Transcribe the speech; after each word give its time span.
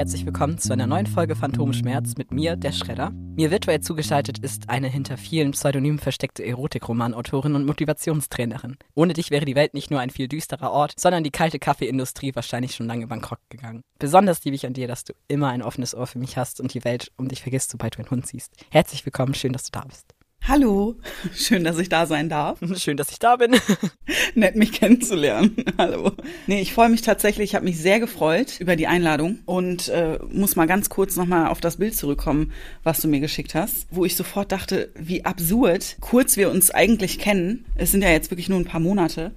herzlich 0.00 0.24
willkommen 0.24 0.56
zu 0.56 0.72
einer 0.72 0.86
neuen 0.86 1.04
Folge 1.04 1.36
Phantomschmerz 1.36 2.14
mit 2.16 2.32
mir, 2.32 2.56
der 2.56 2.72
Schredder. 2.72 3.10
Mir 3.36 3.50
virtuell 3.50 3.80
zugeschaltet 3.80 4.38
ist 4.38 4.70
eine 4.70 4.88
hinter 4.88 5.18
vielen 5.18 5.50
Pseudonymen 5.50 5.98
versteckte 5.98 6.42
Erotikromanautorin 6.42 7.54
und 7.54 7.66
Motivationstrainerin. 7.66 8.78
Ohne 8.94 9.12
dich 9.12 9.30
wäre 9.30 9.44
die 9.44 9.56
Welt 9.56 9.74
nicht 9.74 9.90
nur 9.90 10.00
ein 10.00 10.08
viel 10.08 10.26
düsterer 10.26 10.70
Ort, 10.70 10.94
sondern 10.98 11.22
die 11.22 11.30
kalte 11.30 11.58
Kaffeeindustrie 11.58 12.34
wahrscheinlich 12.34 12.74
schon 12.74 12.86
lange 12.86 13.08
bankrott 13.08 13.40
gegangen. 13.50 13.82
Besonders 13.98 14.42
liebe 14.42 14.56
ich 14.56 14.64
an 14.64 14.72
dir, 14.72 14.88
dass 14.88 15.04
du 15.04 15.12
immer 15.28 15.48
ein 15.48 15.60
offenes 15.60 15.94
Ohr 15.94 16.06
für 16.06 16.18
mich 16.18 16.38
hast 16.38 16.62
und 16.62 16.72
die 16.72 16.82
Welt 16.84 17.12
um 17.18 17.28
dich 17.28 17.42
vergisst, 17.42 17.70
sobald 17.70 17.96
du 17.96 17.98
einen 17.98 18.10
Hund 18.10 18.26
siehst. 18.26 18.54
Herzlich 18.70 19.04
willkommen, 19.04 19.34
schön, 19.34 19.52
dass 19.52 19.64
du 19.64 19.70
da 19.70 19.82
bist. 19.82 20.14
Hallo, 20.48 20.96
schön, 21.34 21.64
dass 21.64 21.78
ich 21.78 21.88
da 21.88 22.06
sein 22.06 22.28
darf. 22.28 22.58
Schön, 22.76 22.96
dass 22.96 23.10
ich 23.10 23.18
da 23.18 23.36
bin. 23.36 23.56
Nett, 24.34 24.56
mich 24.56 24.72
kennenzulernen. 24.72 25.56
Hallo. 25.78 26.12
Nee, 26.46 26.60
ich 26.60 26.72
freue 26.72 26.88
mich 26.88 27.02
tatsächlich, 27.02 27.50
ich 27.50 27.54
habe 27.54 27.66
mich 27.66 27.78
sehr 27.78 28.00
gefreut 28.00 28.58
über 28.58 28.74
die 28.74 28.86
Einladung 28.86 29.40
und 29.44 29.88
äh, 29.88 30.18
muss 30.32 30.56
mal 30.56 30.66
ganz 30.66 30.88
kurz 30.88 31.16
nochmal 31.16 31.48
auf 31.48 31.60
das 31.60 31.76
Bild 31.76 31.94
zurückkommen, 31.94 32.52
was 32.82 33.00
du 33.00 33.08
mir 33.08 33.20
geschickt 33.20 33.54
hast, 33.54 33.86
wo 33.90 34.04
ich 34.04 34.16
sofort 34.16 34.50
dachte, 34.50 34.90
wie 34.94 35.24
absurd 35.24 35.96
kurz 36.00 36.36
wir 36.36 36.50
uns 36.50 36.70
eigentlich 36.70 37.18
kennen. 37.18 37.66
Es 37.76 37.90
sind 37.92 38.02
ja 38.02 38.10
jetzt 38.10 38.30
wirklich 38.30 38.48
nur 38.48 38.58
ein 38.58 38.64
paar 38.64 38.80
Monate 38.80 39.32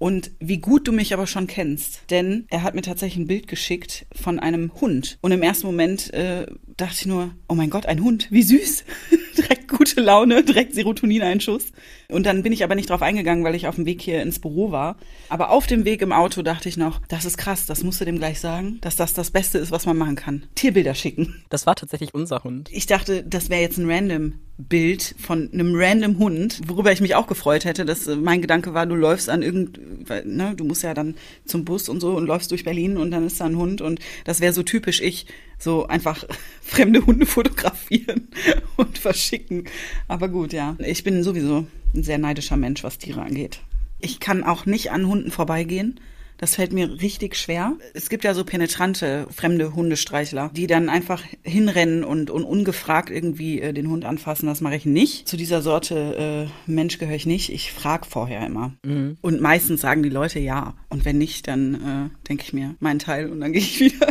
und 0.00 0.30
wie 0.40 0.58
gut 0.58 0.88
du 0.88 0.92
mich 0.92 1.12
aber 1.12 1.26
schon 1.26 1.46
kennst. 1.46 2.00
Denn 2.10 2.46
er 2.48 2.62
hat 2.62 2.74
mir 2.74 2.80
tatsächlich 2.80 3.18
ein 3.22 3.28
Bild 3.28 3.46
geschickt 3.46 4.06
von 4.12 4.40
einem 4.40 4.72
Hund. 4.80 5.18
Und 5.20 5.30
im 5.30 5.42
ersten 5.42 5.66
Moment 5.66 6.12
äh, 6.14 6.46
dachte 6.78 6.96
ich 7.00 7.06
nur, 7.06 7.34
oh 7.48 7.54
mein 7.54 7.68
Gott, 7.68 7.84
ein 7.84 8.02
Hund, 8.02 8.26
wie 8.30 8.42
süß. 8.42 8.84
direkt 9.36 9.68
gute 9.68 10.00
Laune, 10.00 10.42
direkt 10.42 10.74
Serotonineinschuss. 10.74 11.72
Und 12.08 12.24
dann 12.24 12.42
bin 12.42 12.52
ich 12.52 12.64
aber 12.64 12.74
nicht 12.74 12.90
drauf 12.90 13.02
eingegangen, 13.02 13.44
weil 13.44 13.54
ich 13.54 13.68
auf 13.68 13.76
dem 13.76 13.86
Weg 13.86 14.00
hier 14.00 14.22
ins 14.22 14.38
Büro 14.38 14.70
war. 14.70 14.96
Aber 15.28 15.50
auf 15.50 15.66
dem 15.66 15.84
Weg 15.84 16.02
im 16.02 16.12
Auto 16.12 16.42
dachte 16.42 16.68
ich 16.68 16.78
noch, 16.78 17.00
das 17.08 17.26
ist 17.26 17.36
krass, 17.36 17.66
das 17.66 17.84
musst 17.84 18.00
du 18.00 18.04
dem 18.06 18.16
gleich 18.16 18.40
sagen, 18.40 18.78
dass 18.80 18.96
das 18.96 19.12
das 19.12 19.30
Beste 19.30 19.58
ist, 19.58 19.70
was 19.70 19.86
man 19.86 19.98
machen 19.98 20.16
kann. 20.16 20.44
Tierbilder 20.54 20.94
schicken. 20.94 21.44
Das 21.50 21.66
war 21.66 21.76
tatsächlich 21.76 22.14
unser 22.14 22.42
Hund. 22.42 22.70
Ich 22.72 22.86
dachte, 22.86 23.22
das 23.22 23.50
wäre 23.50 23.60
jetzt 23.60 23.78
ein 23.78 23.90
random 23.90 24.34
Bild 24.68 25.14
von 25.18 25.50
einem 25.52 25.72
random 25.74 26.18
Hund, 26.18 26.60
worüber 26.66 26.92
ich 26.92 27.00
mich 27.00 27.14
auch 27.14 27.26
gefreut 27.26 27.64
hätte, 27.64 27.84
dass 27.84 28.06
mein 28.06 28.42
Gedanke 28.42 28.74
war, 28.74 28.86
du 28.86 28.94
läufst 28.94 29.30
an 29.30 29.42
ne, 30.24 30.54
du 30.56 30.64
musst 30.64 30.82
ja 30.82 30.94
dann 30.94 31.14
zum 31.44 31.64
Bus 31.64 31.88
und 31.88 32.00
so 32.00 32.16
und 32.16 32.26
läufst 32.26 32.50
durch 32.50 32.64
Berlin 32.64 32.96
und 32.96 33.10
dann 33.10 33.26
ist 33.26 33.40
da 33.40 33.46
ein 33.46 33.56
Hund 33.56 33.80
und 33.80 34.00
das 34.24 34.40
wäre 34.40 34.52
so 34.52 34.62
typisch 34.62 35.00
ich, 35.00 35.26
so 35.58 35.86
einfach 35.86 36.24
fremde 36.62 37.04
Hunde 37.06 37.26
fotografieren 37.26 38.28
und 38.76 38.98
verschicken. 38.98 39.64
Aber 40.08 40.28
gut, 40.28 40.52
ja, 40.52 40.76
ich 40.78 41.04
bin 41.04 41.22
sowieso 41.22 41.66
ein 41.94 42.02
sehr 42.02 42.18
neidischer 42.18 42.56
Mensch, 42.56 42.84
was 42.84 42.98
Tiere 42.98 43.22
angeht. 43.22 43.60
Ich 44.00 44.20
kann 44.20 44.44
auch 44.44 44.66
nicht 44.66 44.90
an 44.90 45.06
Hunden 45.06 45.30
vorbeigehen. 45.30 46.00
Das 46.40 46.54
fällt 46.54 46.72
mir 46.72 47.02
richtig 47.02 47.36
schwer. 47.36 47.76
Es 47.92 48.08
gibt 48.08 48.24
ja 48.24 48.32
so 48.32 48.44
penetrante, 48.44 49.26
fremde 49.30 49.74
Hundestreichler, 49.74 50.50
die 50.54 50.66
dann 50.66 50.88
einfach 50.88 51.22
hinrennen 51.42 52.02
und, 52.02 52.30
und 52.30 52.44
ungefragt 52.44 53.10
irgendwie 53.10 53.60
äh, 53.60 53.74
den 53.74 53.90
Hund 53.90 54.06
anfassen. 54.06 54.46
Das 54.46 54.62
mache 54.62 54.76
ich 54.76 54.86
nicht. 54.86 55.28
Zu 55.28 55.36
dieser 55.36 55.60
Sorte 55.60 56.48
äh, 56.48 56.70
Mensch 56.70 56.96
gehöre 56.96 57.14
ich 57.14 57.26
nicht. 57.26 57.52
Ich 57.52 57.72
frage 57.72 58.06
vorher 58.08 58.46
immer. 58.46 58.72
Mhm. 58.82 59.18
Und 59.20 59.42
meistens 59.42 59.82
sagen 59.82 60.02
die 60.02 60.08
Leute 60.08 60.38
ja. 60.38 60.76
Und 60.88 61.04
wenn 61.04 61.18
nicht, 61.18 61.46
dann 61.46 61.74
äh, 61.74 62.26
denke 62.26 62.44
ich 62.44 62.54
mir, 62.54 62.74
mein 62.80 62.98
Teil 62.98 63.30
und 63.30 63.40
dann 63.40 63.52
gehe 63.52 63.60
ich 63.60 63.78
wieder. 63.78 64.06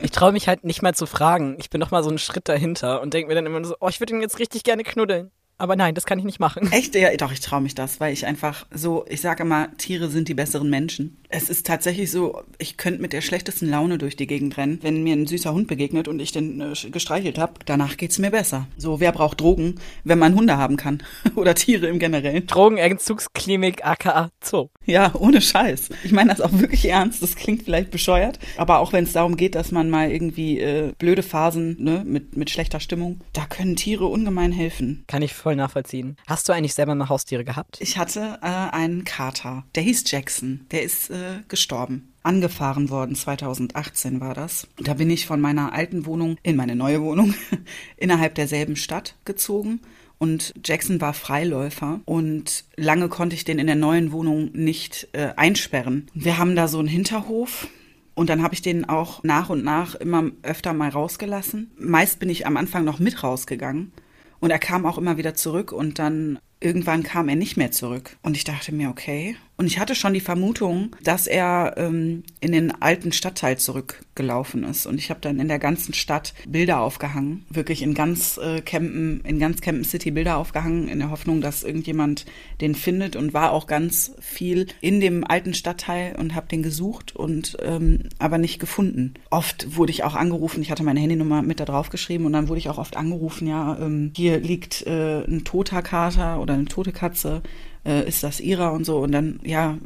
Ich 0.00 0.12
traue 0.12 0.30
mich 0.30 0.46
halt 0.46 0.62
nicht 0.62 0.82
mal 0.82 0.94
zu 0.94 1.06
fragen. 1.06 1.56
Ich 1.58 1.70
bin 1.70 1.80
noch 1.80 1.90
mal 1.90 2.04
so 2.04 2.08
einen 2.08 2.18
Schritt 2.18 2.48
dahinter 2.48 3.02
und 3.02 3.14
denke 3.14 3.28
mir 3.28 3.34
dann 3.34 3.46
immer 3.46 3.64
so, 3.64 3.74
oh, 3.80 3.88
ich 3.88 3.98
würde 3.98 4.14
ihn 4.14 4.22
jetzt 4.22 4.38
richtig 4.38 4.62
gerne 4.62 4.84
knuddeln. 4.84 5.32
Aber 5.58 5.74
nein, 5.74 5.94
das 5.94 6.06
kann 6.06 6.20
ich 6.20 6.24
nicht 6.24 6.38
machen. 6.38 6.70
Echt? 6.70 6.94
Ja, 6.94 7.14
doch, 7.16 7.32
ich 7.32 7.40
traue 7.40 7.60
mich 7.60 7.74
das, 7.74 7.98
weil 7.98 8.12
ich 8.12 8.26
einfach 8.26 8.66
so, 8.70 9.04
ich 9.08 9.20
sage 9.20 9.42
immer, 9.42 9.76
Tiere 9.76 10.08
sind 10.08 10.28
die 10.28 10.34
besseren 10.34 10.70
Menschen. 10.70 11.18
Es 11.28 11.50
ist 11.50 11.66
tatsächlich 11.66 12.10
so, 12.10 12.42
ich 12.58 12.76
könnte 12.76 13.02
mit 13.02 13.12
der 13.12 13.20
schlechtesten 13.20 13.68
Laune 13.68 13.98
durch 13.98 14.16
die 14.16 14.28
Gegend 14.28 14.56
rennen, 14.56 14.78
wenn 14.82 15.02
mir 15.02 15.14
ein 15.14 15.26
süßer 15.26 15.52
Hund 15.52 15.66
begegnet 15.66 16.06
und 16.06 16.20
ich 16.20 16.30
den 16.30 16.60
äh, 16.60 16.90
gestreichelt 16.90 17.38
habe. 17.38 17.54
Danach 17.66 17.96
geht's 17.96 18.18
mir 18.18 18.30
besser. 18.30 18.68
So, 18.76 19.00
wer 19.00 19.10
braucht 19.10 19.40
Drogen, 19.40 19.74
wenn 20.04 20.18
man 20.18 20.36
Hunde 20.36 20.56
haben 20.56 20.76
kann? 20.76 21.02
Oder 21.34 21.54
Tiere 21.54 21.88
im 21.88 21.98
Generellen? 21.98 22.46
Drogenentzugsklinik 22.46 23.84
aka 23.84 24.30
Zoo. 24.40 24.68
Ja, 24.86 25.12
ohne 25.18 25.40
Scheiß. 25.40 25.90
Ich 26.04 26.12
meine 26.12 26.30
das 26.30 26.40
auch 26.40 26.52
wirklich 26.52 26.88
ernst. 26.88 27.20
Das 27.22 27.34
klingt 27.34 27.64
vielleicht 27.64 27.90
bescheuert, 27.90 28.38
aber 28.56 28.78
auch 28.78 28.92
wenn 28.92 29.04
es 29.04 29.12
darum 29.12 29.36
geht, 29.36 29.56
dass 29.56 29.72
man 29.72 29.90
mal 29.90 30.10
irgendwie 30.10 30.60
äh, 30.60 30.92
blöde 30.98 31.22
Phasen 31.22 31.76
ne, 31.82 32.04
mit, 32.06 32.36
mit 32.36 32.48
schlechter 32.48 32.80
Stimmung, 32.80 33.20
da 33.32 33.44
können 33.44 33.76
Tiere 33.76 34.06
ungemein 34.06 34.52
helfen. 34.52 35.04
Kann 35.08 35.22
ich 35.22 35.34
voll 35.34 35.47
nachvollziehen. 35.56 36.16
Hast 36.26 36.48
du 36.48 36.52
eigentlich 36.52 36.74
selber 36.74 36.94
mal 36.94 37.08
Haustiere 37.08 37.44
gehabt? 37.44 37.78
Ich 37.80 37.98
hatte 37.98 38.38
äh, 38.42 38.46
einen 38.46 39.04
Kater. 39.04 39.64
Der 39.74 39.82
hieß 39.82 40.04
Jackson. 40.10 40.66
Der 40.70 40.82
ist 40.82 41.10
äh, 41.10 41.42
gestorben 41.48 42.12
angefahren 42.22 42.90
worden. 42.90 43.14
2018 43.14 44.20
war 44.20 44.34
das. 44.34 44.66
Da 44.76 44.94
bin 44.94 45.08
ich 45.08 45.26
von 45.26 45.40
meiner 45.40 45.72
alten 45.72 46.04
Wohnung 46.04 46.36
in 46.42 46.56
meine 46.56 46.76
neue 46.76 47.00
Wohnung 47.00 47.34
innerhalb 47.96 48.34
derselben 48.34 48.76
Stadt 48.76 49.14
gezogen 49.24 49.80
und 50.18 50.52
Jackson 50.64 51.00
war 51.00 51.14
Freiläufer 51.14 52.00
und 52.04 52.64
lange 52.76 53.08
konnte 53.08 53.36
ich 53.36 53.44
den 53.44 53.58
in 53.58 53.68
der 53.68 53.76
neuen 53.76 54.10
Wohnung 54.12 54.50
nicht 54.52 55.08
äh, 55.12 55.32
einsperren. 55.36 56.08
Wir 56.12 56.38
haben 56.38 56.56
da 56.56 56.68
so 56.68 56.78
einen 56.78 56.88
Hinterhof. 56.88 57.68
Und 58.14 58.30
dann 58.30 58.42
habe 58.42 58.52
ich 58.52 58.62
den 58.62 58.88
auch 58.88 59.22
nach 59.22 59.48
und 59.48 59.62
nach 59.62 59.94
immer 59.94 60.32
öfter 60.42 60.72
mal 60.72 60.88
rausgelassen. 60.88 61.70
Meist 61.78 62.18
bin 62.18 62.28
ich 62.28 62.48
am 62.48 62.56
Anfang 62.56 62.82
noch 62.82 62.98
mit 62.98 63.22
rausgegangen. 63.22 63.92
Und 64.40 64.50
er 64.50 64.58
kam 64.58 64.86
auch 64.86 64.98
immer 64.98 65.16
wieder 65.16 65.34
zurück 65.34 65.72
und 65.72 65.98
dann 65.98 66.38
irgendwann 66.60 67.02
kam 67.02 67.28
er 67.28 67.36
nicht 67.36 67.56
mehr 67.56 67.70
zurück. 67.70 68.16
Und 68.22 68.36
ich 68.36 68.44
dachte 68.44 68.72
mir, 68.72 68.90
okay, 68.90 69.36
und 69.60 69.66
ich 69.66 69.80
hatte 69.80 69.96
schon 69.96 70.14
die 70.14 70.20
Vermutung, 70.20 70.94
dass 71.02 71.26
er 71.26 71.74
ähm, 71.78 72.22
in 72.38 72.52
den 72.52 72.80
alten 72.80 73.10
Stadtteil 73.10 73.58
zurückgelaufen 73.58 74.62
ist. 74.62 74.86
Und 74.86 74.98
ich 74.98 75.10
habe 75.10 75.18
dann 75.20 75.40
in 75.40 75.48
der 75.48 75.58
ganzen 75.58 75.94
Stadt 75.94 76.32
Bilder 76.46 76.80
aufgehangen, 76.80 77.44
wirklich 77.50 77.82
in 77.82 77.92
ganz 77.92 78.38
äh, 78.38 78.60
Campen, 78.60 79.20
in 79.22 79.40
ganz 79.40 79.60
Campen 79.60 79.82
City 79.82 80.12
Bilder 80.12 80.36
aufgehangen, 80.36 80.86
in 80.86 81.00
der 81.00 81.10
Hoffnung, 81.10 81.40
dass 81.40 81.64
irgendjemand 81.64 82.24
den 82.60 82.76
findet 82.76 83.16
und 83.16 83.34
war 83.34 83.50
auch 83.50 83.66
ganz 83.66 84.12
viel 84.20 84.68
in 84.80 85.00
dem 85.00 85.24
alten 85.24 85.54
Stadtteil 85.54 86.14
und 86.14 86.36
habe 86.36 86.46
den 86.46 86.62
gesucht 86.62 87.16
und 87.16 87.56
ähm, 87.60 88.04
aber 88.20 88.38
nicht 88.38 88.60
gefunden. 88.60 89.14
Oft 89.28 89.74
wurde 89.76 89.90
ich 89.90 90.04
auch 90.04 90.14
angerufen, 90.14 90.62
ich 90.62 90.70
hatte 90.70 90.84
meine 90.84 91.00
Handynummer 91.00 91.42
mit 91.42 91.58
da 91.58 91.64
drauf 91.64 91.90
geschrieben 91.90 92.26
und 92.26 92.32
dann 92.32 92.46
wurde 92.46 92.60
ich 92.60 92.68
auch 92.68 92.78
oft 92.78 92.96
angerufen, 92.96 93.48
ja, 93.48 93.76
ähm, 93.80 94.12
hier 94.14 94.38
liegt 94.38 94.86
äh, 94.86 95.24
ein 95.24 95.42
toter 95.42 95.82
Kater 95.82 96.40
oder 96.48 96.54
eine 96.54 96.64
tote 96.66 96.92
Katze 96.92 97.42
äh, 97.84 98.06
ist 98.08 98.22
das 98.22 98.40
ihrer 98.40 98.72
und 98.72 98.84
so. 98.84 98.98
Und 98.98 99.12
dann 99.12 99.40
ja, 99.44 99.78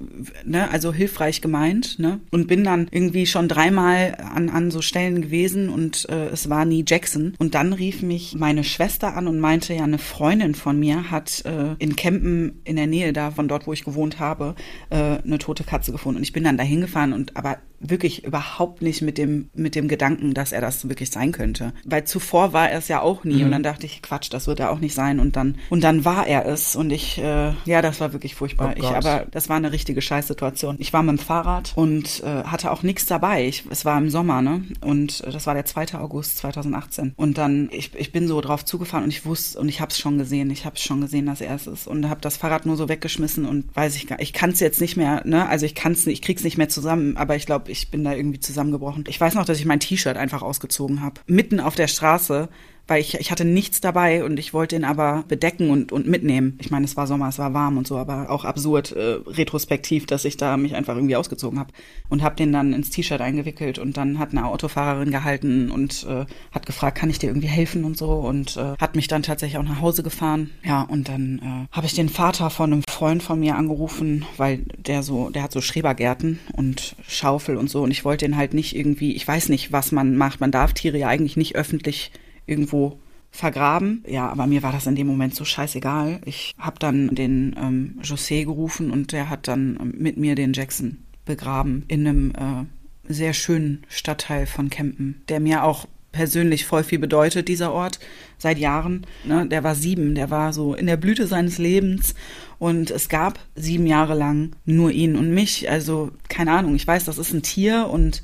ne, 0.45 0.71
also 0.71 0.93
hilfreich 0.93 1.41
gemeint, 1.41 1.99
ne? 1.99 2.21
Und 2.31 2.49
bin 2.49 2.65
dann 2.65 2.89
irgendwie 2.91 3.27
schon 3.27 3.49
dreimal 3.49 4.17
an 4.35 4.49
an 4.49 4.71
so 4.71 4.83
Stellen 4.83 5.23
gewesen 5.23 5.69
und 5.69 6.09
äh, 6.09 6.29
es 6.29 6.49
war 6.49 6.65
nie 6.65 6.85
Jackson. 6.87 7.35
Und 7.39 7.55
dann 7.55 7.73
rief 7.73 8.03
mich 8.03 8.35
meine 8.35 8.65
Schwester 8.65 9.17
an 9.17 9.29
und 9.29 9.39
meinte 9.39 9.75
ja 9.75 9.85
eine 9.85 9.99
Freundin 9.99 10.55
von 10.55 10.79
mir 10.79 11.11
hat 11.11 11.45
äh, 11.45 11.75
in 11.79 11.97
Kempen 11.97 12.61
in 12.65 12.77
der 12.77 12.87
Nähe 12.87 13.13
da 13.13 13.31
von 13.31 13.49
dort, 13.49 13.67
wo 13.67 13.73
ich 13.73 13.85
gewohnt 13.85 14.19
habe, 14.19 14.55
äh, 14.91 14.97
eine 14.97 15.39
tote 15.39 15.65
Katze 15.65 15.93
gefunden. 15.93 16.19
Und 16.19 16.23
ich 16.23 16.33
bin 16.33 16.45
dann 16.45 16.57
dahin 16.57 16.81
gefahren 16.81 17.13
und 17.13 17.37
aber 17.37 17.59
wirklich 17.83 18.25
überhaupt 18.25 18.83
nicht 18.83 19.03
mit 19.03 19.19
dem, 19.19 19.51
mit 19.55 19.75
dem 19.75 19.89
Gedanken, 19.89 20.35
dass 20.35 20.53
er 20.53 20.61
das 20.61 20.89
wirklich 20.89 21.11
sein 21.11 21.33
könnte. 21.33 21.75
Weil 21.85 22.05
zuvor 22.05 22.53
war 22.53 22.71
er 22.71 22.79
es 22.79 22.89
ja 22.89 23.01
auch 23.01 23.25
nie. 23.25 23.37
Mhm. 23.37 23.45
Und 23.45 23.51
dann 23.53 23.63
dachte 23.63 23.87
ich, 23.87 24.03
Quatsch, 24.03 24.33
das 24.33 24.47
wird 24.47 24.61
er 24.61 24.71
auch 24.71 24.81
nicht 24.81 24.95
sein. 24.95 25.21
Und 25.21 25.37
dann, 25.37 25.57
und 25.71 25.85
dann 25.85 26.05
war 26.05 26.27
er 26.27 26.47
es. 26.47 26.77
Und 26.77 26.91
ich, 26.91 27.19
äh, 27.19 27.53
ja, 27.65 27.83
das 27.83 28.01
war 28.01 28.13
wirklich 28.13 28.35
furchtbar. 28.35 28.75
Oh 28.75 28.79
ich, 28.79 28.87
aber 28.87 29.27
das 29.31 29.49
war 29.49 29.57
eine 29.57 29.73
richtige 29.73 30.01
Scheißsituation. 30.01 30.77
Ich 30.79 30.93
war 30.93 31.03
mit 31.03 31.19
dem 31.19 31.25
Fahrrad 31.25 31.73
und 31.77 32.23
äh, 32.25 32.45
hatte 32.45 32.71
auch 32.71 32.83
nichts 32.83 33.07
dabei. 33.07 33.47
Ich, 33.47 33.65
es 33.69 33.85
war 33.85 33.99
im 33.99 34.09
Sommer, 34.09 34.41
ne? 34.43 34.65
Und 34.81 35.23
das 35.27 35.47
war 35.47 35.55
der 35.55 35.67
2. 35.67 35.99
August 35.99 36.39
2018. 36.39 37.13
Und 37.17 37.39
dann, 37.39 37.69
ich, 37.73 37.95
ich 37.95 38.13
bin 38.13 38.29
so 38.29 38.41
drauf 38.41 38.65
zugefahren 38.65 39.05
und 39.05 39.11
ich 39.11 39.27
wusste, 39.27 39.59
und 39.59 39.69
ich 39.69 39.81
habe 39.81 39.91
es 39.91 39.99
schon 39.99 40.19
gesehen. 40.19 40.51
Ich 40.51 40.65
habe 40.65 40.77
es 40.77 40.83
schon 40.83 41.01
gesehen, 41.01 41.27
dass 41.27 41.41
er 41.41 41.55
es 41.55 41.67
ist. 41.67 41.87
Und 41.87 42.09
habe 42.09 42.21
das 42.21 42.37
Fahrrad 42.37 42.67
nur 42.67 42.77
so 42.77 42.89
weggeschmissen 42.89 43.45
und 43.45 43.75
weiß 43.77 43.97
ich 43.97 44.07
gar 44.07 44.23
ich 44.23 44.33
kann 44.33 44.51
es 44.51 44.61
jetzt 44.61 44.81
nicht 44.81 44.97
mehr, 44.97 45.23
ne? 45.27 45.49
Also 45.49 45.67
ich 45.67 45.75
kann 45.75 45.93
es 45.93 46.07
ich 46.07 46.23
krieg's 46.23 46.45
nicht 46.45 46.57
mehr 46.57 46.69
zusammen, 46.69 47.17
aber 47.17 47.37
ich 47.37 47.47
glaube, 47.47 47.71
ich 47.73 47.91
bin 47.91 48.05
da 48.05 48.13
irgendwie 48.13 48.39
zusammengebrochen. 48.39 49.05
Ich 49.09 49.21
weiß 49.21 49.35
noch, 49.35 49.45
dass 49.45 49.59
ich 49.59 49.65
mein 49.65 49.81
T-Shirt 49.81 50.17
einfach 50.17 50.43
ausgezogen 50.43 51.01
habe. 51.01 51.21
Mitten 51.27 51.59
auf 51.59 51.75
der 51.75 51.89
Straße 51.89 52.49
weil 52.89 53.01
ich, 53.01 53.15
ich 53.15 53.31
hatte 53.31 53.45
nichts 53.45 53.81
dabei 53.81 54.25
und 54.25 54.39
ich 54.39 54.53
wollte 54.53 54.77
ihn 54.77 54.85
aber 54.85 55.25
bedecken 55.29 55.71
und, 55.71 55.93
und 55.93 56.07
mitnehmen. 56.07 56.59
Ich 56.61 56.71
meine, 56.71 56.85
es 56.85 56.97
war 56.97 57.07
Sommer, 57.07 57.29
es 57.29 57.39
war 57.39 57.55
warm 57.55 57.79
und 57.79 57.87
so, 57.87 57.97
aber 57.97 58.31
auch 58.31 58.45
absurd 58.45 58.93
äh, 58.93 59.19
retrospektiv, 59.27 60.07
dass 60.07 60.25
ich 60.25 60.37
da 60.37 60.57
mich 60.57 60.75
einfach 60.75 60.97
irgendwie 60.97 61.17
ausgezogen 61.17 61.59
habe 61.59 61.73
und 62.09 62.23
habe 62.23 62.37
den 62.37 62.53
dann 62.53 62.73
ins 62.73 62.91
T-Shirt 62.91 63.21
eingewickelt 63.21 63.79
und 63.79 63.97
dann 63.97 64.19
hat 64.19 64.33
eine 64.33 64.47
Autofahrerin 64.47 65.11
gehalten 65.11 65.71
und 65.71 66.05
äh, 66.09 66.27
hat 66.51 66.67
gefragt, 66.67 66.99
kann 66.99 67.11
ich 67.11 67.19
dir 67.19 67.29
irgendwie 67.29 67.49
helfen 67.49 67.85
und 67.85 67.97
so 67.97 68.15
und 68.15 68.57
äh, 68.57 68.75
hat 68.79 68.97
mich 68.97 69.07
dann 69.09 69.23
tatsächlich 69.23 69.59
auch 69.59 69.69
nach 69.69 69.81
Hause 69.81 70.03
gefahren. 70.03 70.51
Ja, 70.65 70.83
und 70.83 71.09
dann 71.09 71.39
äh, 71.39 71.75
habe 71.75 71.87
ich 71.87 71.95
den 71.95 72.09
Vater 72.09 72.51
von 72.51 72.73
einem 72.73 72.83
Freund 72.89 73.23
von 73.23 73.39
mir 73.39 73.57
angerufen, 73.57 74.27
weil 74.37 74.59
der 74.77 75.03
so, 75.03 75.31
der 75.31 75.45
hat 75.45 75.53
so 75.53 75.61
Schrebergärten 75.61 76.41
und 76.53 76.97
Schaufel 77.07 77.57
und 77.57 77.71
so 77.71 77.83
und 77.83 77.93
ich 77.93 78.05
wollte 78.05 78.25
den 78.25 78.37
halt 78.37 78.55
nicht 78.55 78.77
irgendwie, 78.77 79.15
ich 79.15 79.27
weiß 79.27 79.49
nicht, 79.51 79.73
was 79.73 79.93
man 79.93 80.17
macht. 80.17 80.41
Man 80.41 80.51
darf 80.51 80.73
Tiere 80.73 80.99
ja 80.99 81.09
eigentlich 81.09 81.37
nicht 81.37 81.55
öffentlich 81.55 82.11
irgendwo 82.47 82.99
vergraben. 83.31 84.05
Ja, 84.07 84.29
aber 84.29 84.47
mir 84.47 84.63
war 84.63 84.73
das 84.73 84.87
in 84.87 84.95
dem 84.95 85.07
Moment 85.07 85.35
so 85.35 85.45
scheißegal. 85.45 86.21
Ich 86.25 86.55
habe 86.59 86.79
dann 86.79 87.15
den 87.15 87.57
ähm, 87.59 87.99
José 88.03 88.45
gerufen 88.45 88.91
und 88.91 89.13
der 89.13 89.31
hat 89.31 89.49
dann 89.49 89.79
ähm, 89.81 89.95
mit 89.99 90.19
mir 90.19 90.35
den 90.35 90.53
Jackson 90.53 90.99
begraben 91.25 91.85
in 91.89 92.07
einem 92.07 92.31
äh, 92.33 93.13
sehr 93.13 93.33
schönen 93.33 93.85
Stadtteil 93.89 94.47
von 94.47 94.71
Kempen, 94.71 95.23
der 95.29 95.41
mir 95.41 95.65
auch 95.65 95.87
persönlich 96.13 96.67
voll 96.67 96.85
viel 96.85 96.99
bedeutet, 96.99 97.49
dieser 97.49 97.73
Ort, 97.73 97.99
seit 98.37 98.59
Jahren. 98.59 99.07
Ne, 99.25 99.47
der 99.47 99.65
war 99.65 99.75
sieben, 99.75 100.15
der 100.15 100.31
war 100.31 100.53
so 100.53 100.75
in 100.75 100.87
der 100.87 100.99
Blüte 100.99 101.27
seines 101.27 101.57
Lebens 101.57 102.15
und 102.59 102.91
es 102.91 103.09
gab 103.09 103.41
sieben 103.57 103.87
Jahre 103.87 104.15
lang 104.15 104.53
nur 104.67 104.91
ihn 104.91 105.17
und 105.17 105.33
mich. 105.33 105.71
Also 105.71 106.11
keine 106.29 106.53
Ahnung, 106.53 106.77
ich 106.77 106.87
weiß, 106.87 107.05
das 107.07 107.17
ist 107.17 107.33
ein 107.33 107.43
Tier 107.43 107.89
und 107.91 108.23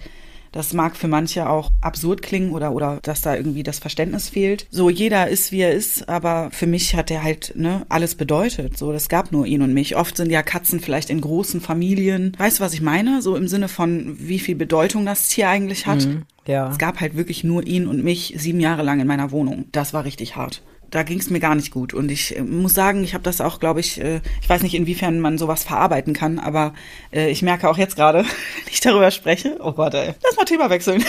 das 0.52 0.72
mag 0.72 0.96
für 0.96 1.08
manche 1.08 1.48
auch 1.48 1.70
absurd 1.80 2.22
klingen 2.22 2.52
oder, 2.52 2.72
oder 2.72 2.98
dass 3.02 3.22
da 3.22 3.34
irgendwie 3.34 3.62
das 3.62 3.78
Verständnis 3.78 4.28
fehlt. 4.28 4.66
So, 4.70 4.90
jeder 4.90 5.28
ist, 5.28 5.52
wie 5.52 5.60
er 5.60 5.72
ist, 5.72 6.08
aber 6.08 6.50
für 6.52 6.66
mich 6.66 6.94
hat 6.94 7.10
er 7.10 7.22
halt 7.22 7.52
ne, 7.56 7.84
alles 7.88 8.14
bedeutet. 8.14 8.76
So, 8.76 8.92
es 8.92 9.08
gab 9.08 9.32
nur 9.32 9.46
ihn 9.46 9.62
und 9.62 9.74
mich. 9.74 9.96
Oft 9.96 10.16
sind 10.16 10.30
ja 10.30 10.42
Katzen 10.42 10.80
vielleicht 10.80 11.10
in 11.10 11.20
großen 11.20 11.60
Familien. 11.60 12.32
Weißt 12.38 12.58
du, 12.58 12.64
was 12.64 12.74
ich 12.74 12.80
meine? 12.80 13.22
So 13.22 13.36
im 13.36 13.48
Sinne 13.48 13.68
von, 13.68 14.16
wie 14.18 14.38
viel 14.38 14.56
Bedeutung 14.56 15.06
das 15.06 15.28
Tier 15.28 15.48
eigentlich 15.48 15.86
hat. 15.86 16.06
Mhm, 16.06 16.22
ja. 16.46 16.70
Es 16.70 16.78
gab 16.78 17.00
halt 17.00 17.16
wirklich 17.16 17.44
nur 17.44 17.66
ihn 17.66 17.86
und 17.86 18.02
mich 18.02 18.34
sieben 18.36 18.60
Jahre 18.60 18.82
lang 18.82 19.00
in 19.00 19.06
meiner 19.06 19.30
Wohnung. 19.30 19.66
Das 19.72 19.92
war 19.92 20.04
richtig 20.04 20.36
hart 20.36 20.62
da 20.90 21.02
ging 21.02 21.18
es 21.18 21.30
mir 21.30 21.40
gar 21.40 21.54
nicht 21.54 21.70
gut. 21.70 21.94
Und 21.94 22.10
ich 22.10 22.36
äh, 22.36 22.42
muss 22.42 22.74
sagen, 22.74 23.04
ich 23.04 23.14
habe 23.14 23.24
das 23.24 23.40
auch, 23.40 23.60
glaube 23.60 23.80
ich, 23.80 24.00
äh, 24.00 24.20
ich 24.40 24.48
weiß 24.48 24.62
nicht, 24.62 24.74
inwiefern 24.74 25.20
man 25.20 25.38
sowas 25.38 25.64
verarbeiten 25.64 26.14
kann, 26.14 26.38
aber 26.38 26.74
äh, 27.12 27.30
ich 27.30 27.42
merke 27.42 27.68
auch 27.68 27.78
jetzt 27.78 27.96
gerade, 27.96 28.18
wenn 28.24 28.72
ich 28.72 28.80
darüber 28.80 29.10
spreche, 29.10 29.56
oh 29.60 29.72
Gott, 29.72 29.94
ey, 29.94 30.14
lass 30.22 30.36
mal 30.36 30.44
Thema 30.44 30.70
wechseln. 30.70 31.04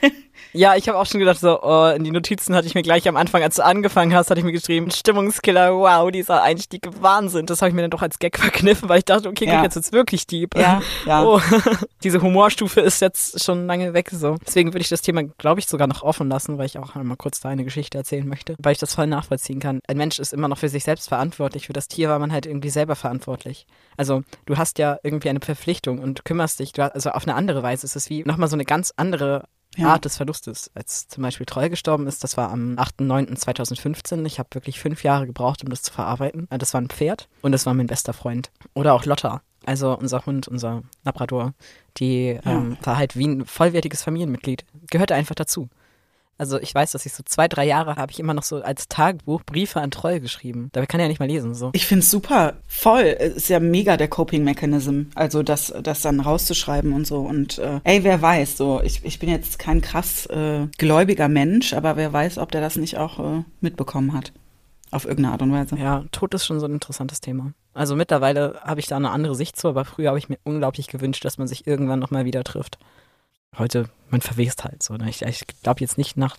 Ja, 0.52 0.74
ich 0.74 0.88
habe 0.88 0.98
auch 0.98 1.06
schon 1.06 1.20
gedacht, 1.20 1.38
so, 1.38 1.62
oh, 1.62 1.88
in 1.94 2.02
die 2.02 2.10
Notizen 2.10 2.54
hatte 2.54 2.66
ich 2.66 2.74
mir 2.74 2.82
gleich 2.82 3.06
am 3.08 3.16
Anfang, 3.16 3.42
als 3.42 3.56
du 3.56 3.64
angefangen 3.64 4.14
hast, 4.14 4.30
hatte 4.30 4.40
ich 4.40 4.44
mir 4.44 4.52
geschrieben, 4.52 4.90
Stimmungskiller, 4.90 5.74
wow, 5.74 6.10
dieser 6.10 6.42
Einstieg, 6.42 6.88
Wahnsinn. 7.00 7.46
Das 7.46 7.62
habe 7.62 7.68
ich 7.68 7.74
mir 7.74 7.82
dann 7.82 7.90
doch 7.90 8.02
als 8.02 8.18
Gag 8.18 8.38
verkniffen, 8.38 8.88
weil 8.88 8.98
ich 8.98 9.04
dachte, 9.04 9.28
okay, 9.28 9.46
ja. 9.46 9.56
gut, 9.56 9.64
jetzt 9.64 9.76
wird's 9.76 9.92
wirklich 9.92 10.26
deep. 10.26 10.56
Ja, 10.56 10.82
ja. 11.06 11.24
Oh, 11.24 11.40
diese 12.02 12.20
Humorstufe 12.20 12.80
ist 12.80 13.00
jetzt 13.00 13.42
schon 13.42 13.66
lange 13.66 13.94
weg, 13.94 14.10
so. 14.10 14.36
Deswegen 14.46 14.72
würde 14.72 14.82
ich 14.82 14.88
das 14.88 15.02
Thema, 15.02 15.22
glaube 15.22 15.60
ich, 15.60 15.66
sogar 15.66 15.86
noch 15.86 16.02
offen 16.02 16.28
lassen, 16.28 16.58
weil 16.58 16.66
ich 16.66 16.78
auch 16.78 16.96
einmal 16.96 17.16
kurz 17.16 17.40
da 17.40 17.48
eine 17.48 17.64
Geschichte 17.64 17.98
erzählen 17.98 18.26
möchte, 18.26 18.56
weil 18.58 18.72
ich 18.72 18.78
das 18.78 18.94
voll 18.94 19.06
nachvollziehen 19.06 19.60
kann. 19.60 19.80
Ein 19.86 19.96
Mensch 19.96 20.18
ist 20.18 20.32
immer 20.32 20.48
noch 20.48 20.58
für 20.58 20.68
sich 20.68 20.84
selbst 20.84 21.08
verantwortlich, 21.08 21.66
für 21.66 21.72
das 21.72 21.88
Tier 21.88 22.08
war 22.08 22.18
man 22.18 22.32
halt 22.32 22.46
irgendwie 22.46 22.70
selber 22.70 22.96
verantwortlich. 22.96 23.66
Also, 23.96 24.22
du 24.46 24.56
hast 24.56 24.78
ja 24.78 24.98
irgendwie 25.02 25.28
eine 25.28 25.40
Verpflichtung 25.40 25.98
und 25.98 26.24
kümmerst 26.24 26.58
dich, 26.58 26.72
du 26.72 26.82
hast, 26.82 26.94
also 26.94 27.10
auf 27.10 27.26
eine 27.26 27.36
andere 27.36 27.62
Weise 27.62 27.86
ist 27.86 27.96
es 27.96 28.10
wie 28.10 28.24
nochmal 28.24 28.48
so 28.48 28.56
eine 28.56 28.64
ganz 28.64 28.92
andere 28.96 29.44
ja. 29.76 29.88
Art 29.88 30.04
des 30.04 30.16
Verlustes. 30.16 30.70
Als 30.74 31.08
zum 31.08 31.22
Beispiel 31.22 31.46
Treu 31.46 31.68
gestorben 31.68 32.06
ist, 32.06 32.24
das 32.24 32.36
war 32.36 32.50
am 32.50 32.76
8.9.2015. 32.76 34.24
Ich 34.26 34.38
habe 34.38 34.48
wirklich 34.52 34.80
fünf 34.80 35.04
Jahre 35.04 35.26
gebraucht, 35.26 35.62
um 35.62 35.70
das 35.70 35.82
zu 35.82 35.92
verarbeiten. 35.92 36.48
Äh, 36.50 36.58
das 36.58 36.74
war 36.74 36.80
ein 36.80 36.88
Pferd 36.88 37.28
und 37.42 37.52
das 37.52 37.66
war 37.66 37.74
mein 37.74 37.86
bester 37.86 38.12
Freund. 38.12 38.50
Oder 38.74 38.94
auch 38.94 39.04
Lotta, 39.04 39.42
also 39.64 39.96
unser 39.96 40.26
Hund, 40.26 40.48
unser 40.48 40.82
Labrador. 41.04 41.54
Die 41.98 42.26
ja. 42.26 42.40
ähm, 42.44 42.76
war 42.82 42.96
halt 42.96 43.16
wie 43.16 43.26
ein 43.26 43.46
vollwertiges 43.46 44.02
Familienmitglied. 44.02 44.64
Gehörte 44.90 45.14
einfach 45.14 45.34
dazu. 45.34 45.68
Also 46.40 46.58
ich 46.58 46.74
weiß, 46.74 46.92
dass 46.92 47.04
ich 47.04 47.12
so 47.12 47.22
zwei, 47.22 47.48
drei 47.48 47.66
Jahre 47.66 47.96
habe 47.96 48.10
ich 48.12 48.18
immer 48.18 48.32
noch 48.32 48.44
so 48.44 48.62
als 48.62 48.88
Tagebuch 48.88 49.42
Briefe 49.44 49.82
an 49.82 49.90
Treue 49.90 50.22
geschrieben. 50.22 50.70
Dabei 50.72 50.86
kann 50.86 50.98
er 50.98 51.04
ja 51.04 51.08
nicht 51.10 51.20
mal 51.20 51.28
lesen. 51.28 51.54
So. 51.54 51.68
Ich 51.74 51.86
finde 51.86 52.02
es 52.02 52.10
super, 52.10 52.54
voll. 52.66 53.02
Ist 53.02 53.50
ja 53.50 53.60
mega 53.60 53.98
der 53.98 54.08
Coping-Mechanism. 54.08 55.02
Also 55.14 55.42
das, 55.42 55.74
das 55.82 56.00
dann 56.00 56.18
rauszuschreiben 56.18 56.94
und 56.94 57.06
so. 57.06 57.18
Und 57.18 57.58
äh, 57.58 57.80
ey, 57.84 58.04
wer 58.04 58.22
weiß, 58.22 58.56
so, 58.56 58.80
ich, 58.82 59.04
ich 59.04 59.18
bin 59.18 59.28
jetzt 59.28 59.58
kein 59.58 59.82
krass 59.82 60.24
äh, 60.26 60.66
gläubiger 60.78 61.28
Mensch, 61.28 61.74
aber 61.74 61.96
wer 61.96 62.10
weiß, 62.10 62.38
ob 62.38 62.50
der 62.52 62.62
das 62.62 62.76
nicht 62.76 62.96
auch 62.96 63.18
äh, 63.18 63.44
mitbekommen 63.60 64.14
hat. 64.14 64.32
Auf 64.90 65.04
irgendeine 65.04 65.34
Art 65.34 65.42
und 65.42 65.52
Weise. 65.52 65.76
Ja, 65.76 66.04
Tod 66.10 66.32
ist 66.32 66.46
schon 66.46 66.58
so 66.58 66.64
ein 66.64 66.72
interessantes 66.72 67.20
Thema. 67.20 67.52
Also 67.74 67.96
mittlerweile 67.96 68.58
habe 68.62 68.80
ich 68.80 68.86
da 68.86 68.96
eine 68.96 69.10
andere 69.10 69.34
Sicht 69.34 69.58
zu, 69.58 69.68
aber 69.68 69.84
früher 69.84 70.08
habe 70.08 70.18
ich 70.18 70.30
mir 70.30 70.38
unglaublich 70.44 70.86
gewünscht, 70.86 71.22
dass 71.26 71.36
man 71.36 71.48
sich 71.48 71.66
irgendwann 71.66 71.98
nochmal 71.98 72.24
wieder 72.24 72.44
trifft 72.44 72.78
heute, 73.58 73.88
man 74.10 74.20
verwest 74.20 74.64
halt 74.64 74.82
so. 74.82 74.94
Ne? 74.94 75.08
Ich, 75.08 75.22
ich 75.22 75.44
glaube 75.62 75.80
jetzt 75.80 75.98
nicht 75.98 76.16
nach 76.16 76.36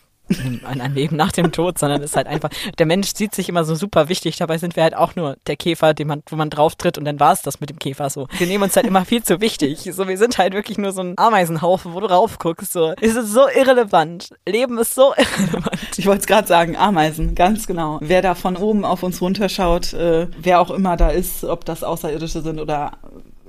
an 0.63 0.81
ein 0.81 0.93
Leben 0.93 1.15
nach 1.15 1.31
dem 1.31 1.51
Tod, 1.51 1.77
sondern 1.77 2.01
es 2.01 2.11
ist 2.11 2.15
halt 2.15 2.27
einfach, 2.27 2.49
der 2.77 2.85
Mensch 2.85 3.13
sieht 3.13 3.35
sich 3.35 3.49
immer 3.49 3.63
so 3.63 3.75
super 3.75 4.09
wichtig, 4.09 4.37
dabei 4.37 4.57
sind 4.57 4.75
wir 4.75 4.83
halt 4.83 4.95
auch 4.95 5.15
nur 5.15 5.37
der 5.47 5.55
Käfer, 5.55 5.93
den 5.93 6.07
man, 6.07 6.23
wo 6.29 6.35
man 6.35 6.49
drauf 6.49 6.75
tritt 6.75 6.97
und 6.97 7.05
dann 7.05 7.19
war 7.19 7.33
es 7.33 7.41
das 7.41 7.59
mit 7.59 7.69
dem 7.69 7.79
Käfer 7.79 8.09
so. 8.09 8.27
Wir 8.37 8.47
nehmen 8.47 8.63
uns 8.63 8.75
halt 8.75 8.85
immer 8.85 9.05
viel 9.05 9.23
zu 9.23 9.41
wichtig. 9.41 9.89
So, 9.91 10.07
wir 10.07 10.17
sind 10.17 10.37
halt 10.37 10.53
wirklich 10.53 10.77
nur 10.77 10.91
so 10.91 11.01
ein 11.01 11.17
Ameisenhaufen, 11.17 11.93
wo 11.93 11.99
du 11.99 12.07
rauf 12.07 12.39
guckst. 12.39 12.71
So. 12.71 12.93
Es 13.01 13.15
ist 13.15 13.33
so 13.33 13.47
irrelevant. 13.49 14.29
Leben 14.47 14.77
ist 14.77 14.95
so 14.95 15.13
irrelevant. 15.17 15.97
Ich 15.97 16.05
wollte 16.05 16.21
es 16.21 16.27
gerade 16.27 16.47
sagen, 16.47 16.77
Ameisen, 16.77 17.35
ganz 17.35 17.67
genau. 17.67 17.99
Wer 18.01 18.21
da 18.21 18.35
von 18.35 18.55
oben 18.55 18.85
auf 18.85 19.03
uns 19.03 19.21
runterschaut, 19.21 19.93
äh, 19.93 20.27
wer 20.37 20.61
auch 20.61 20.71
immer 20.71 20.97
da 20.97 21.09
ist, 21.09 21.43
ob 21.43 21.65
das 21.65 21.83
Außerirdische 21.83 22.41
sind 22.41 22.59
oder 22.59 22.93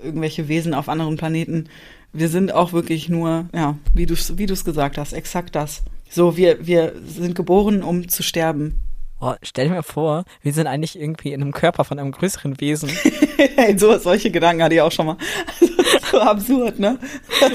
irgendwelche 0.02 0.48
Wesen 0.48 0.74
auf 0.74 0.88
anderen 0.88 1.16
Planeten, 1.16 1.68
wir 2.12 2.28
sind 2.28 2.52
auch 2.52 2.72
wirklich 2.72 3.08
nur, 3.08 3.46
ja, 3.54 3.76
wie 3.94 4.06
du 4.06 4.14
es 4.14 4.36
wie 4.38 4.46
du's 4.46 4.64
gesagt 4.64 4.98
hast, 4.98 5.12
exakt 5.12 5.54
das. 5.54 5.82
So, 6.10 6.36
wir, 6.36 6.66
wir 6.66 6.94
sind 7.06 7.34
geboren, 7.34 7.82
um 7.82 8.08
zu 8.08 8.22
sterben. 8.22 8.80
Oh, 9.20 9.34
stell 9.42 9.68
dir 9.68 9.74
mir 9.74 9.82
vor, 9.82 10.24
wir 10.42 10.52
sind 10.52 10.66
eigentlich 10.66 10.98
irgendwie 10.98 11.32
in 11.32 11.40
einem 11.40 11.52
Körper 11.52 11.84
von 11.84 11.98
einem 11.98 12.10
größeren 12.10 12.60
Wesen. 12.60 12.88
hey, 13.56 13.78
so, 13.78 13.96
solche 13.98 14.30
Gedanken 14.30 14.62
hatte 14.62 14.74
ich 14.74 14.80
auch 14.80 14.92
schon 14.92 15.06
mal. 15.06 15.16
So 16.12 16.20
absurd, 16.20 16.78
ne? 16.78 16.98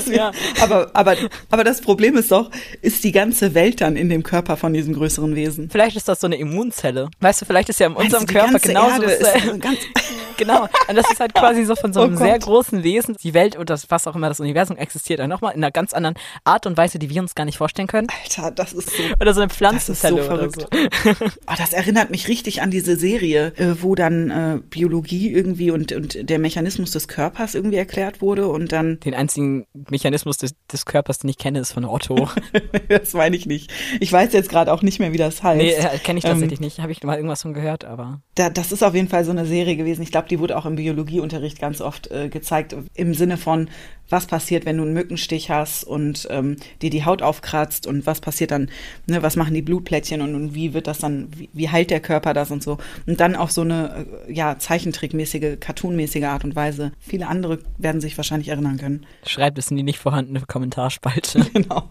Wir, 0.05 0.15
ja. 0.15 0.31
aber, 0.61 0.89
aber, 0.93 1.15
aber 1.49 1.63
das 1.63 1.81
Problem 1.81 2.17
ist 2.17 2.31
doch, 2.31 2.51
ist 2.81 3.03
die 3.03 3.11
ganze 3.11 3.53
Welt 3.53 3.81
dann 3.81 3.95
in 3.95 4.09
dem 4.09 4.23
Körper 4.23 4.57
von 4.57 4.73
diesem 4.73 4.93
größeren 4.93 5.35
Wesen? 5.35 5.69
Vielleicht 5.69 5.95
ist 5.95 6.07
das 6.07 6.19
so 6.19 6.27
eine 6.27 6.35
Immunzelle. 6.35 7.09
Weißt 7.19 7.41
du, 7.41 7.45
vielleicht 7.45 7.69
ist 7.69 7.79
ja 7.79 7.87
in 7.87 7.93
unserem 7.93 8.25
Körper 8.25 8.59
genauso. 8.59 9.03
genau. 10.37 10.67
Und 10.87 10.95
das 10.95 11.09
ist 11.11 11.19
halt 11.19 11.33
quasi 11.35 11.63
so 11.65 11.75
von 11.75 11.93
so 11.93 12.01
einem 12.01 12.15
oh 12.15 12.17
sehr 12.17 12.37
großen 12.37 12.83
Wesen. 12.83 13.15
Die 13.21 13.33
Welt 13.33 13.55
und 13.55 13.69
das, 13.69 13.89
was 13.89 14.07
auch 14.07 14.15
immer, 14.15 14.29
das 14.29 14.39
Universum 14.39 14.77
existiert 14.77 15.19
dann 15.19 15.29
nochmal 15.29 15.53
in 15.53 15.63
einer 15.63 15.71
ganz 15.71 15.93
anderen 15.93 16.15
Art 16.43 16.65
und 16.65 16.77
Weise, 16.77 16.99
die 16.99 17.09
wir 17.09 17.21
uns 17.21 17.35
gar 17.35 17.45
nicht 17.45 17.57
vorstellen 17.57 17.87
können. 17.87 18.07
Alter, 18.23 18.51
das 18.51 18.73
ist 18.73 18.89
so. 18.89 19.03
Oder 19.19 19.33
so 19.33 19.41
eine 19.41 19.49
Pflanzenzelle. 19.49 20.17
Das 20.17 20.25
ist 20.25 20.29
so 20.29 20.35
verrückt. 20.35 20.67
So. 21.05 21.25
oh, 21.47 21.53
das 21.57 21.73
erinnert 21.73 22.09
mich 22.09 22.27
richtig 22.27 22.61
an 22.61 22.71
diese 22.71 22.95
Serie, 22.95 23.53
äh, 23.57 23.81
wo 23.81 23.95
dann 23.95 24.29
äh, 24.29 24.59
Biologie 24.69 25.31
irgendwie 25.31 25.71
und, 25.71 25.91
und 25.91 26.29
der 26.29 26.39
Mechanismus 26.39 26.91
des 26.91 27.07
Körpers 27.07 27.55
irgendwie 27.55 27.77
erklärt 27.77 28.21
wurde 28.21 28.46
und 28.49 28.71
dann. 28.71 28.99
Den 28.99 29.13
einzigen 29.13 29.65
Mechanismus 29.73 30.37
des, 30.37 30.55
des 30.71 30.85
Körpers, 30.85 31.19
den 31.19 31.29
ich 31.29 31.37
kenne, 31.37 31.59
ist 31.59 31.73
von 31.73 31.85
Otto. 31.85 32.29
das 32.89 33.13
meine 33.13 33.35
ich 33.35 33.45
nicht. 33.45 33.71
Ich 33.99 34.11
weiß 34.11 34.33
jetzt 34.33 34.49
gerade 34.49 34.71
auch 34.73 34.81
nicht 34.81 34.99
mehr, 34.99 35.13
wie 35.13 35.17
das 35.17 35.43
heißt. 35.43 35.61
Nee, 35.61 35.71
äh, 35.71 35.97
kenne 35.99 36.19
ich 36.19 36.25
tatsächlich 36.25 36.59
ähm, 36.59 36.65
nicht. 36.65 36.79
Habe 36.79 36.91
ich 36.91 37.03
mal 37.03 37.15
irgendwas 37.15 37.41
von 37.41 37.53
gehört, 37.53 37.85
aber. 37.85 38.21
Da, 38.35 38.49
das 38.49 38.71
ist 38.71 38.83
auf 38.83 38.93
jeden 38.93 39.07
Fall 39.07 39.25
so 39.25 39.31
eine 39.31 39.45
Serie 39.45 39.75
gewesen. 39.75 40.01
Ich 40.01 40.11
glaube, 40.11 40.27
die 40.27 40.39
wurde 40.39 40.57
auch 40.57 40.65
im 40.65 40.75
Biologieunterricht 40.75 41.59
ganz 41.59 41.81
oft 41.81 42.11
äh, 42.11 42.29
gezeigt, 42.29 42.75
im 42.95 43.13
Sinne 43.13 43.37
von, 43.37 43.69
was 44.09 44.25
passiert, 44.25 44.65
wenn 44.65 44.77
du 44.77 44.83
einen 44.83 44.93
Mückenstich 44.93 45.49
hast 45.49 45.83
und 45.83 46.27
ähm, 46.31 46.57
dir 46.81 46.89
die 46.89 47.05
Haut 47.05 47.21
aufkratzt 47.21 47.87
und 47.87 48.05
was 48.05 48.21
passiert 48.21 48.51
dann, 48.51 48.69
ne, 49.05 49.21
was 49.21 49.35
machen 49.35 49.53
die 49.53 49.61
Blutplättchen 49.61 50.21
und, 50.21 50.35
und 50.35 50.53
wie 50.55 50.73
wird 50.73 50.87
das 50.87 50.99
dann, 50.99 51.29
wie, 51.35 51.49
wie 51.53 51.69
heilt 51.69 51.89
der 51.89 51.99
Körper 51.99 52.33
das 52.33 52.51
und 52.51 52.63
so. 52.63 52.77
Und 53.05 53.19
dann 53.19 53.35
auf 53.35 53.51
so 53.51 53.61
eine, 53.61 54.07
äh, 54.27 54.33
ja, 54.33 54.57
zeichentrickmäßige, 54.57 55.59
cartoonmäßige 55.59 56.23
Art 56.23 56.43
und 56.43 56.55
Weise. 56.55 56.91
Viele 56.99 57.27
andere 57.27 57.59
werden 57.77 58.01
sich 58.01 58.17
wahrscheinlich 58.17 58.36
erinnern 58.47 58.77
können. 58.77 59.05
Schreibt 59.25 59.57
es 59.57 59.71
in 59.71 59.77
die 59.77 59.83
nicht 59.83 59.99
vorhandene 59.99 60.41
Kommentarspalte. 60.41 61.45
genau. 61.53 61.89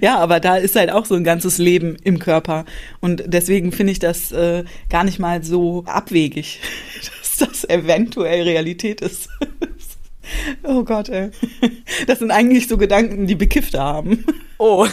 Ja, 0.00 0.18
aber 0.18 0.40
da 0.40 0.56
ist 0.56 0.76
halt 0.76 0.90
auch 0.90 1.04
so 1.06 1.14
ein 1.14 1.24
ganzes 1.24 1.58
Leben 1.58 1.96
im 2.02 2.18
Körper. 2.18 2.64
Und 3.00 3.24
deswegen 3.26 3.72
finde 3.72 3.92
ich 3.92 3.98
das 3.98 4.32
äh, 4.32 4.64
gar 4.88 5.04
nicht 5.04 5.18
mal 5.18 5.42
so 5.42 5.84
abwegig, 5.86 6.60
dass 7.38 7.48
das 7.48 7.68
eventuell 7.68 8.42
Realität 8.42 9.00
ist. 9.00 9.28
Oh 10.62 10.84
Gott, 10.84 11.10
ey. 11.10 11.30
Das 12.06 12.18
sind 12.20 12.30
eigentlich 12.30 12.66
so 12.66 12.78
Gedanken, 12.78 13.26
die 13.26 13.34
Bekiffte 13.34 13.78
haben. 13.78 14.24
Oh, 14.56 14.86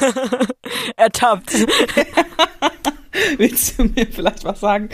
ertappt. 0.98 1.54
Willst 3.38 3.80
du 3.80 3.86
mir 3.86 4.08
vielleicht 4.12 4.44
was 4.44 4.60
sagen? 4.60 4.90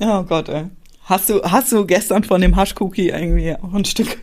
Oh 0.00 0.24
Gott, 0.24 0.48
ey. 0.48 0.64
Hast 1.08 1.30
du, 1.30 1.42
hast 1.42 1.72
du 1.72 1.86
gestern 1.86 2.22
von 2.22 2.42
dem 2.42 2.54
Haschcookie 2.54 3.08
irgendwie 3.08 3.54
auch 3.54 3.72
ein 3.72 3.86
Stück, 3.86 4.18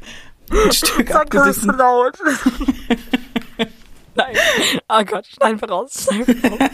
ein 0.52 0.72
Stück 0.72 1.10
Sag 1.10 1.22
abgebissen? 1.22 1.70
Das 1.70 1.78
laut. 1.78 2.16
Nein. 4.14 4.36
Oh 4.88 5.04
Gott, 5.04 5.26
schneiden 5.26 5.60
wir 5.60 5.70
raus. 5.70 6.08
Schneiden 6.08 6.44
wir 6.44 6.52
raus. 6.52 6.70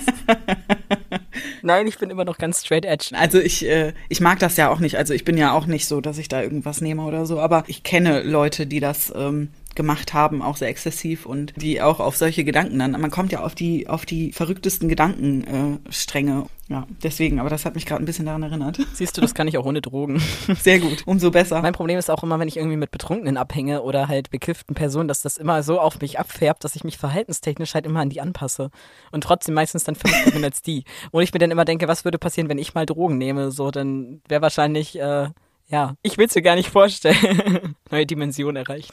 Nein, 1.61 1.87
ich 1.87 1.97
bin 1.97 2.09
immer 2.09 2.25
noch 2.25 2.37
ganz 2.37 2.59
straight 2.59 2.83
edge. 2.83 3.11
Also 3.13 3.39
ich, 3.39 3.65
äh, 3.65 3.93
ich 4.09 4.19
mag 4.19 4.39
das 4.39 4.57
ja 4.57 4.69
auch 4.69 4.79
nicht. 4.79 4.97
Also 4.97 5.13
ich 5.13 5.23
bin 5.23 5.37
ja 5.37 5.53
auch 5.53 5.65
nicht 5.65 5.87
so, 5.87 6.01
dass 6.01 6.17
ich 6.17 6.27
da 6.27 6.41
irgendwas 6.41 6.81
nehme 6.81 7.03
oder 7.03 7.25
so. 7.25 7.39
Aber 7.39 7.63
ich 7.67 7.83
kenne 7.83 8.21
Leute, 8.21 8.67
die 8.67 8.81
das 8.81 9.13
ähm, 9.15 9.47
gemacht 9.75 10.13
haben, 10.13 10.41
auch 10.41 10.57
sehr 10.57 10.69
exzessiv 10.69 11.25
und 11.25 11.53
die 11.55 11.81
auch 11.81 11.99
auf 11.99 12.15
solche 12.15 12.43
Gedanken 12.43 12.79
dann. 12.79 12.91
Man 12.91 13.11
kommt 13.11 13.31
ja 13.31 13.41
auf 13.41 13.55
die, 13.55 13.87
auf 13.87 14.05
die 14.05 14.31
verrücktesten 14.31 14.89
Gedankenstränge. 14.89 16.45
Äh, 16.47 16.73
ja, 16.73 16.87
deswegen, 17.03 17.39
aber 17.39 17.49
das 17.49 17.65
hat 17.65 17.75
mich 17.75 17.85
gerade 17.85 18.01
ein 18.01 18.05
bisschen 18.05 18.25
daran 18.25 18.43
erinnert. 18.43 18.79
Siehst 18.93 19.17
du, 19.17 19.21
das 19.21 19.33
kann 19.33 19.47
ich 19.47 19.57
auch 19.57 19.65
ohne 19.65 19.81
Drogen. 19.81 20.21
Sehr 20.61 20.79
gut, 20.79 21.03
umso 21.05 21.29
besser. 21.29 21.61
Mein 21.61 21.73
Problem 21.73 21.97
ist 21.97 22.09
auch 22.09 22.23
immer, 22.23 22.39
wenn 22.39 22.47
ich 22.47 22.57
irgendwie 22.57 22.77
mit 22.77 22.91
Betrunkenen 22.91 23.35
abhänge 23.35 23.81
oder 23.81 24.07
halt 24.07 24.29
bekifften 24.29 24.73
Personen, 24.73 25.07
dass 25.07 25.21
das 25.21 25.37
immer 25.37 25.63
so 25.63 25.79
auf 25.79 25.99
mich 25.99 26.17
abfärbt, 26.17 26.63
dass 26.63 26.75
ich 26.75 26.83
mich 26.83 26.97
verhaltenstechnisch 26.97 27.73
halt 27.73 27.85
immer 27.85 27.99
an 27.99 28.09
die 28.09 28.21
anpasse. 28.21 28.71
Und 29.11 29.23
trotzdem 29.23 29.55
meistens 29.55 29.83
dann 29.83 29.95
verrückter 29.95 30.31
bin 30.31 30.45
als 30.45 30.61
die. 30.61 30.85
Und 31.11 31.23
ich 31.23 31.33
mir 31.33 31.39
dann 31.39 31.51
immer 31.51 31.65
denke, 31.65 31.87
was 31.89 32.05
würde 32.05 32.17
passieren, 32.17 32.47
wenn 32.47 32.57
ich 32.57 32.73
mal 32.73 32.85
Drogen 32.85 33.17
nehme? 33.17 33.51
So, 33.51 33.69
dann 33.69 34.21
wäre 34.29 34.41
wahrscheinlich, 34.41 34.97
äh, 34.97 35.29
ja, 35.71 35.95
ich 36.03 36.17
will 36.17 36.27
es 36.27 36.33
dir 36.33 36.41
gar 36.41 36.55
nicht 36.55 36.69
vorstellen. 36.69 37.75
Neue 37.91 38.05
Dimension 38.05 38.55
erreicht. 38.55 38.91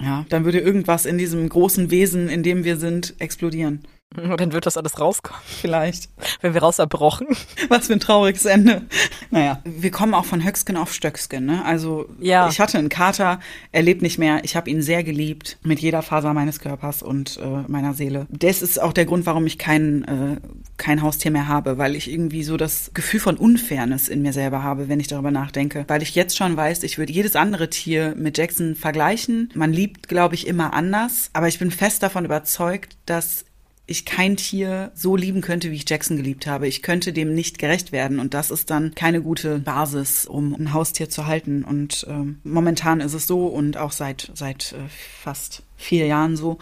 Ja, 0.00 0.24
dann 0.28 0.44
würde 0.44 0.60
irgendwas 0.60 1.06
in 1.06 1.18
diesem 1.18 1.48
großen 1.48 1.90
Wesen, 1.90 2.28
in 2.28 2.42
dem 2.42 2.64
wir 2.64 2.76
sind, 2.76 3.14
explodieren. 3.18 3.86
Und 4.16 4.28
dann 4.40 4.52
wird 4.52 4.66
das 4.66 4.76
alles 4.76 4.98
rauskommen. 5.00 5.40
Vielleicht. 5.44 6.08
Wenn 6.40 6.54
wir 6.54 6.62
rauserbrochen. 6.62 7.26
Was 7.68 7.88
für 7.88 7.94
ein 7.94 8.00
trauriges 8.00 8.44
Ende. 8.44 8.82
Naja, 9.30 9.60
wir 9.64 9.90
kommen 9.90 10.14
auch 10.14 10.24
von 10.24 10.44
Höcksken 10.44 10.76
auf 10.76 10.92
Stöcksken. 10.92 11.44
Ne? 11.44 11.64
Also 11.64 12.08
ja. 12.18 12.48
ich 12.48 12.60
hatte 12.60 12.78
einen 12.78 12.88
Kater, 12.88 13.40
er 13.72 13.82
lebt 13.82 14.02
nicht 14.02 14.18
mehr. 14.18 14.44
Ich 14.44 14.56
habe 14.56 14.70
ihn 14.70 14.82
sehr 14.82 15.04
geliebt, 15.04 15.58
mit 15.62 15.80
jeder 15.80 16.02
Faser 16.02 16.32
meines 16.32 16.60
Körpers 16.60 17.02
und 17.02 17.38
äh, 17.38 17.68
meiner 17.68 17.94
Seele. 17.94 18.26
Das 18.30 18.62
ist 18.62 18.80
auch 18.80 18.92
der 18.92 19.04
Grund, 19.04 19.26
warum 19.26 19.46
ich 19.46 19.58
kein, 19.58 20.04
äh, 20.04 20.36
kein 20.76 21.02
Haustier 21.02 21.30
mehr 21.30 21.48
habe, 21.48 21.78
weil 21.78 21.94
ich 21.94 22.10
irgendwie 22.10 22.44
so 22.44 22.56
das 22.56 22.92
Gefühl 22.94 23.20
von 23.20 23.36
Unfairness 23.36 24.08
in 24.08 24.22
mir 24.22 24.32
selber 24.32 24.62
habe, 24.62 24.88
wenn 24.88 25.00
ich 25.00 25.08
darüber 25.08 25.30
nachdenke. 25.30 25.84
Weil 25.88 26.02
ich 26.02 26.14
jetzt 26.14 26.36
schon 26.36 26.56
weiß, 26.56 26.82
ich 26.82 26.98
würde 26.98 27.12
jedes 27.12 27.36
andere 27.36 27.68
Tier 27.68 28.14
mit 28.16 28.38
Jackson 28.38 28.74
vergleichen. 28.74 29.50
Man 29.54 29.72
liebt, 29.72 30.08
glaube 30.08 30.34
ich, 30.34 30.46
immer 30.46 30.72
anders. 30.72 31.30
Aber 31.34 31.48
ich 31.48 31.58
bin 31.58 31.70
fest 31.70 32.02
davon 32.02 32.24
überzeugt, 32.24 32.96
dass 33.06 33.44
ich 33.88 34.04
kein 34.04 34.36
Tier 34.36 34.92
so 34.94 35.16
lieben 35.16 35.40
könnte, 35.40 35.70
wie 35.70 35.76
ich 35.76 35.88
Jackson 35.88 36.18
geliebt 36.18 36.46
habe. 36.46 36.68
Ich 36.68 36.82
könnte 36.82 37.14
dem 37.14 37.34
nicht 37.34 37.58
gerecht 37.58 37.90
werden 37.90 38.20
und 38.20 38.34
das 38.34 38.50
ist 38.50 38.68
dann 38.68 38.94
keine 38.94 39.22
gute 39.22 39.60
Basis, 39.60 40.26
um 40.26 40.54
ein 40.54 40.74
Haustier 40.74 41.08
zu 41.08 41.26
halten. 41.26 41.64
Und 41.64 42.06
ähm, 42.08 42.38
momentan 42.44 43.00
ist 43.00 43.14
es 43.14 43.26
so 43.26 43.46
und 43.46 43.78
auch 43.78 43.92
seit 43.92 44.30
seit 44.34 44.72
äh, 44.74 44.88
fast 45.22 45.62
vier 45.76 46.06
Jahren 46.06 46.36
so. 46.36 46.58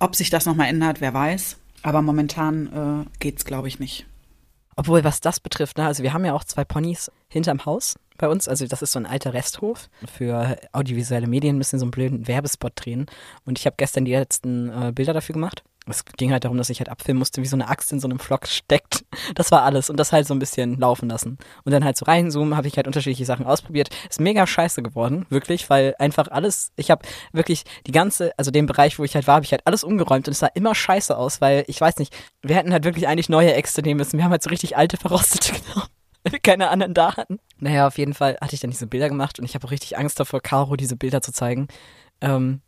Ob 0.00 0.16
sich 0.16 0.30
das 0.30 0.46
nochmal 0.46 0.68
ändert, 0.68 1.00
wer 1.00 1.14
weiß. 1.14 1.56
Aber 1.82 2.02
momentan 2.02 3.06
äh, 3.06 3.18
geht's, 3.20 3.44
glaube 3.44 3.68
ich, 3.68 3.78
nicht. 3.78 4.04
Obwohl, 4.74 5.04
was 5.04 5.20
das 5.20 5.38
betrifft, 5.38 5.78
ne, 5.78 5.86
also 5.86 6.02
wir 6.02 6.12
haben 6.12 6.24
ja 6.24 6.32
auch 6.32 6.42
zwei 6.42 6.64
Ponys 6.64 7.12
hinterm 7.28 7.64
Haus 7.64 7.94
bei 8.18 8.28
uns. 8.28 8.48
Also 8.48 8.66
das 8.66 8.82
ist 8.82 8.90
so 8.90 8.98
ein 8.98 9.06
alter 9.06 9.32
Resthof. 9.32 9.88
Für 10.12 10.56
audiovisuelle 10.72 11.28
Medien 11.28 11.56
müssen 11.56 11.78
so 11.78 11.84
einen 11.84 11.92
blöden 11.92 12.26
Werbespot 12.26 12.72
drehen. 12.74 13.06
Und 13.44 13.60
ich 13.60 13.66
habe 13.66 13.76
gestern 13.78 14.04
die 14.04 14.12
letzten 14.12 14.70
äh, 14.70 14.90
Bilder 14.92 15.12
dafür 15.12 15.34
gemacht 15.34 15.62
es 15.86 16.04
ging 16.04 16.32
halt 16.32 16.44
darum, 16.44 16.56
dass 16.56 16.70
ich 16.70 16.80
halt 16.80 16.88
abfilmen 16.88 17.18
musste, 17.18 17.42
wie 17.42 17.46
so 17.46 17.56
eine 17.56 17.68
Axt 17.68 17.92
in 17.92 18.00
so 18.00 18.08
einem 18.08 18.18
Flock 18.18 18.46
steckt. 18.46 19.04
Das 19.34 19.50
war 19.50 19.62
alles 19.62 19.90
und 19.90 19.98
das 19.98 20.12
halt 20.12 20.26
so 20.26 20.34
ein 20.34 20.38
bisschen 20.38 20.78
laufen 20.78 21.08
lassen. 21.08 21.38
Und 21.64 21.72
dann 21.72 21.84
halt 21.84 21.96
so 21.96 22.04
reinzoomen, 22.04 22.56
habe 22.56 22.68
ich 22.68 22.76
halt 22.76 22.86
unterschiedliche 22.86 23.24
Sachen 23.24 23.46
ausprobiert. 23.46 23.90
Ist 24.08 24.20
mega 24.20 24.46
scheiße 24.46 24.82
geworden, 24.82 25.26
wirklich, 25.28 25.68
weil 25.70 25.94
einfach 25.98 26.28
alles, 26.28 26.72
ich 26.76 26.90
habe 26.90 27.06
wirklich 27.32 27.64
die 27.86 27.92
ganze, 27.92 28.32
also 28.38 28.50
den 28.50 28.66
Bereich, 28.66 28.98
wo 28.98 29.04
ich 29.04 29.14
halt 29.14 29.26
war, 29.26 29.36
habe 29.36 29.44
ich 29.44 29.52
halt 29.52 29.66
alles 29.66 29.84
umgeräumt 29.84 30.28
und 30.28 30.32
es 30.32 30.38
sah 30.38 30.48
immer 30.54 30.74
scheiße 30.74 31.16
aus, 31.16 31.40
weil 31.40 31.64
ich 31.66 31.80
weiß 31.80 31.96
nicht, 31.98 32.14
wir 32.42 32.56
hätten 32.56 32.72
halt 32.72 32.84
wirklich 32.84 33.06
eigentlich 33.08 33.28
neue 33.28 33.54
Äxte 33.54 33.82
nehmen 33.82 33.98
müssen. 33.98 34.18
Wir 34.18 34.24
haben 34.24 34.32
halt 34.32 34.42
so 34.42 34.50
richtig 34.50 34.76
alte, 34.76 34.96
verrostete 34.96 35.52
genommen 35.52 35.88
keine 36.42 36.70
anderen 36.70 36.94
da 36.94 37.16
hatten. 37.16 37.38
Naja, 37.58 37.86
auf 37.86 37.98
jeden 37.98 38.14
Fall 38.14 38.36
hatte 38.40 38.54
ich 38.54 38.60
dann 38.60 38.70
diese 38.70 38.86
Bilder 38.86 39.08
gemacht 39.08 39.38
und 39.38 39.44
ich 39.44 39.54
habe 39.54 39.66
auch 39.66 39.70
richtig 39.70 39.96
Angst 39.98 40.18
davor, 40.18 40.40
Caro 40.40 40.76
diese 40.76 40.96
Bilder 40.96 41.20
zu 41.22 41.32
zeigen. 41.32 41.68
Ähm, 42.20 42.60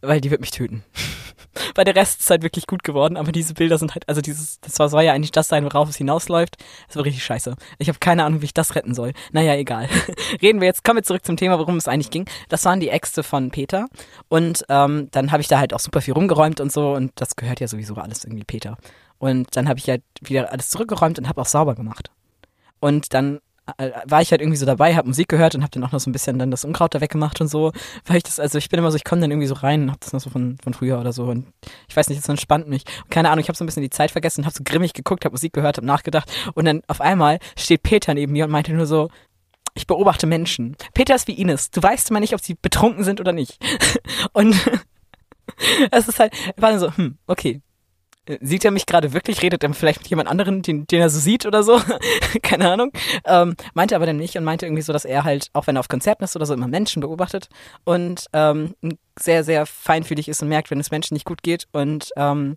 weil 0.00 0.20
die 0.20 0.30
wird 0.30 0.40
mich 0.40 0.50
töten. 0.50 0.84
weil 1.74 1.84
der 1.84 1.96
Rest 1.96 2.20
ist 2.20 2.30
halt 2.30 2.42
wirklich 2.42 2.66
gut 2.66 2.82
geworden, 2.82 3.16
aber 3.16 3.32
diese 3.32 3.54
Bilder 3.54 3.78
sind 3.78 3.94
halt, 3.94 4.08
also 4.08 4.20
dieses, 4.20 4.60
das 4.60 4.74
soll 4.74 5.02
ja 5.02 5.12
eigentlich 5.12 5.32
das 5.32 5.48
sein, 5.48 5.64
worauf 5.64 5.88
es 5.88 5.96
hinausläuft. 5.96 6.56
Das 6.86 6.96
war 6.96 7.04
richtig 7.04 7.24
scheiße. 7.24 7.56
Ich 7.78 7.88
habe 7.88 7.98
keine 7.98 8.24
Ahnung, 8.24 8.40
wie 8.40 8.46
ich 8.46 8.54
das 8.54 8.74
retten 8.74 8.94
soll. 8.94 9.12
Naja, 9.32 9.54
egal. 9.54 9.88
Reden 10.42 10.60
wir 10.60 10.66
jetzt, 10.66 10.84
kommen 10.84 10.98
wir 10.98 11.02
zurück 11.02 11.24
zum 11.24 11.36
Thema, 11.36 11.58
worum 11.58 11.76
es 11.76 11.88
eigentlich 11.88 12.10
ging. 12.10 12.28
Das 12.48 12.64
waren 12.64 12.80
die 12.80 12.90
Äxte 12.90 13.22
von 13.22 13.50
Peter. 13.50 13.86
Und 14.28 14.64
ähm, 14.68 15.08
dann 15.10 15.32
habe 15.32 15.42
ich 15.42 15.48
da 15.48 15.58
halt 15.58 15.74
auch 15.74 15.80
super 15.80 16.00
viel 16.00 16.14
rumgeräumt 16.14 16.60
und 16.60 16.72
so 16.72 16.94
und 16.94 17.12
das 17.16 17.36
gehört 17.36 17.60
ja 17.60 17.68
sowieso 17.68 17.94
alles 17.94 18.24
irgendwie 18.24 18.44
Peter. 18.44 18.76
Und 19.18 19.56
dann 19.56 19.68
habe 19.68 19.78
ich 19.78 19.88
halt 19.88 20.02
wieder 20.20 20.52
alles 20.52 20.70
zurückgeräumt 20.70 21.18
und 21.18 21.28
habe 21.28 21.40
auch 21.40 21.46
sauber 21.46 21.74
gemacht. 21.74 22.10
Und 22.80 23.14
dann 23.14 23.40
war 23.76 24.22
ich 24.22 24.30
halt 24.30 24.40
irgendwie 24.40 24.56
so 24.56 24.66
dabei, 24.66 24.96
habe 24.96 25.08
Musik 25.08 25.28
gehört 25.28 25.54
und 25.54 25.62
habe 25.62 25.70
dann 25.70 25.84
auch 25.84 25.92
noch 25.92 26.00
so 26.00 26.08
ein 26.08 26.12
bisschen 26.12 26.38
dann 26.38 26.50
das 26.50 26.64
Unkraut 26.64 26.94
da 26.94 27.00
weggemacht 27.00 27.40
und 27.40 27.48
so, 27.48 27.72
weil 28.06 28.18
ich 28.18 28.22
das, 28.22 28.40
also 28.40 28.58
ich 28.58 28.68
bin 28.68 28.78
immer 28.78 28.90
so, 28.90 28.96
ich 28.96 29.04
komme 29.04 29.20
dann 29.20 29.30
irgendwie 29.30 29.46
so 29.46 29.54
rein 29.54 29.82
und 29.82 29.90
habe 29.90 30.00
das 30.00 30.12
noch 30.12 30.20
so 30.20 30.30
von, 30.30 30.56
von 30.62 30.74
früher 30.74 30.98
oder 31.00 31.12
so 31.12 31.24
und 31.24 31.46
ich 31.88 31.96
weiß 31.96 32.08
nicht, 32.08 32.20
das 32.20 32.28
entspannt 32.28 32.68
mich. 32.68 32.84
Und 33.04 33.10
keine 33.10 33.30
Ahnung, 33.30 33.40
ich 33.40 33.48
habe 33.48 33.56
so 33.56 33.64
ein 33.64 33.66
bisschen 33.66 33.82
die 33.82 33.90
Zeit 33.90 34.10
vergessen, 34.10 34.44
habe 34.44 34.54
so 34.54 34.64
grimmig 34.64 34.92
geguckt, 34.92 35.24
habe 35.24 35.32
Musik 35.32 35.52
gehört, 35.52 35.76
habe 35.76 35.86
nachgedacht 35.86 36.30
und 36.54 36.64
dann 36.64 36.82
auf 36.86 37.00
einmal 37.00 37.38
steht 37.56 37.82
Peter 37.82 38.14
neben 38.14 38.32
mir 38.32 38.44
und 38.44 38.50
meinte 38.50 38.72
nur 38.72 38.86
so, 38.86 39.10
ich 39.74 39.86
beobachte 39.86 40.26
Menschen. 40.26 40.76
Peter 40.92 41.14
ist 41.14 41.28
wie 41.28 41.40
Ines. 41.40 41.70
Du 41.70 41.80
weißt 41.80 42.10
immer 42.10 42.18
nicht, 42.18 42.34
ob 42.34 42.40
sie 42.40 42.56
betrunken 42.60 43.04
sind 43.04 43.20
oder 43.20 43.32
nicht. 43.32 43.58
Und 44.32 44.56
es 45.90 46.08
ist 46.08 46.18
halt, 46.18 46.32
war 46.56 46.70
dann 46.70 46.80
so, 46.80 46.96
hm, 46.96 47.18
okay, 47.28 47.62
sieht 48.40 48.64
er 48.64 48.70
mich 48.70 48.86
gerade 48.86 49.12
wirklich, 49.12 49.42
redet 49.42 49.62
er 49.62 49.72
vielleicht 49.74 50.00
mit 50.00 50.08
jemand 50.08 50.28
anderen, 50.28 50.62
den, 50.62 50.86
den 50.86 51.00
er 51.00 51.10
so 51.10 51.18
sieht 51.18 51.46
oder 51.46 51.62
so, 51.62 51.80
keine 52.42 52.70
Ahnung. 52.70 52.92
Ähm, 53.24 53.54
meinte 53.74 53.96
aber 53.96 54.06
dann 54.06 54.16
nicht 54.16 54.36
und 54.36 54.44
meinte 54.44 54.66
irgendwie 54.66 54.82
so, 54.82 54.92
dass 54.92 55.04
er 55.04 55.24
halt, 55.24 55.50
auch 55.52 55.66
wenn 55.66 55.76
er 55.76 55.80
auf 55.80 55.88
Konzerten 55.88 56.24
ist 56.24 56.36
oder 56.36 56.46
so, 56.46 56.54
immer 56.54 56.68
Menschen 56.68 57.00
beobachtet 57.00 57.48
und 57.84 58.26
ähm, 58.32 58.74
sehr, 59.18 59.44
sehr 59.44 59.66
feinfühlig 59.66 60.28
ist 60.28 60.42
und 60.42 60.48
merkt, 60.48 60.70
wenn 60.70 60.80
es 60.80 60.90
Menschen 60.90 61.14
nicht 61.14 61.26
gut 61.26 61.42
geht 61.42 61.66
und 61.72 62.10
ähm, 62.16 62.56